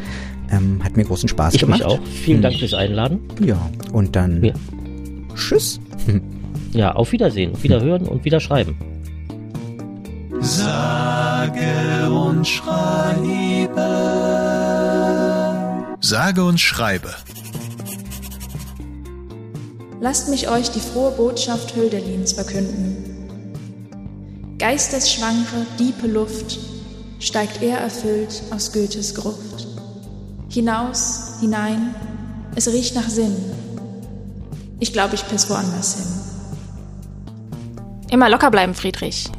Ähm, 0.50 0.80
hat 0.84 0.96
mir 0.98 1.04
großen 1.04 1.28
Spaß 1.28 1.54
Ich 1.54 1.60
gemacht. 1.60 1.78
mich 1.80 1.86
auch. 1.86 1.98
Vielen 2.06 2.38
Hm. 2.38 2.42
Dank 2.42 2.56
fürs 2.56 2.74
Einladen. 2.74 3.20
Ja, 3.42 3.70
und 3.92 4.14
dann 4.16 4.42
Ja. 4.44 4.52
tschüss. 5.34 5.80
Ja, 6.74 6.92
auf 6.92 7.12
Wiedersehen, 7.12 7.52
auf 7.52 7.62
Wiederhören 7.64 8.06
und 8.08 8.24
wieder 8.24 8.40
schreiben. 8.40 8.76
Sage 10.40 12.10
und 12.10 12.48
schreibe. 12.48 13.82
Sage 16.00 16.44
und 16.44 16.58
schreibe. 16.58 17.10
Lasst 20.02 20.28
mich 20.28 20.48
euch 20.48 20.68
die 20.68 20.80
frohe 20.80 21.12
Botschaft 21.12 21.76
Hölderlins 21.76 22.32
verkünden. 22.32 24.56
Geistesschwanke, 24.58 25.64
diepe 25.78 26.08
Luft 26.08 26.58
steigt 27.20 27.62
er 27.62 27.78
erfüllt 27.78 28.42
aus 28.50 28.72
Goethes 28.72 29.14
Gruft. 29.14 29.68
Hinaus, 30.48 31.34
hinein, 31.40 31.94
es 32.56 32.66
riecht 32.66 32.96
nach 32.96 33.08
Sinn. 33.08 33.36
Ich 34.80 34.92
glaube, 34.92 35.14
ich 35.14 35.24
piss 35.28 35.48
woanders 35.48 35.94
hin. 35.94 36.06
Immer 38.10 38.28
locker 38.28 38.50
bleiben, 38.50 38.74
Friedrich. 38.74 39.30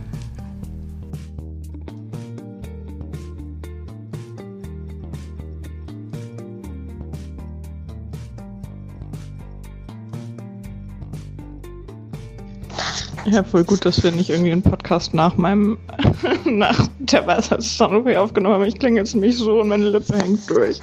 Ja, 13.25 13.43
voll 13.43 13.63
gut, 13.63 13.85
dass 13.85 14.03
wir 14.03 14.11
nicht 14.11 14.29
irgendwie 14.29 14.51
einen 14.51 14.61
Podcast 14.61 15.13
nach 15.13 15.37
meinem, 15.37 15.77
nach 16.45 16.87
der 16.99 17.25
Weisheitszahn-OP 17.25 18.07
aufgenommen 18.17 18.55
haben. 18.55 18.65
Ich 18.65 18.79
klinge 18.79 18.99
jetzt 18.99 19.15
nicht 19.15 19.37
so 19.37 19.61
und 19.61 19.69
meine 19.69 19.89
Lippe 19.89 20.17
hängt 20.17 20.49
durch. 20.49 20.79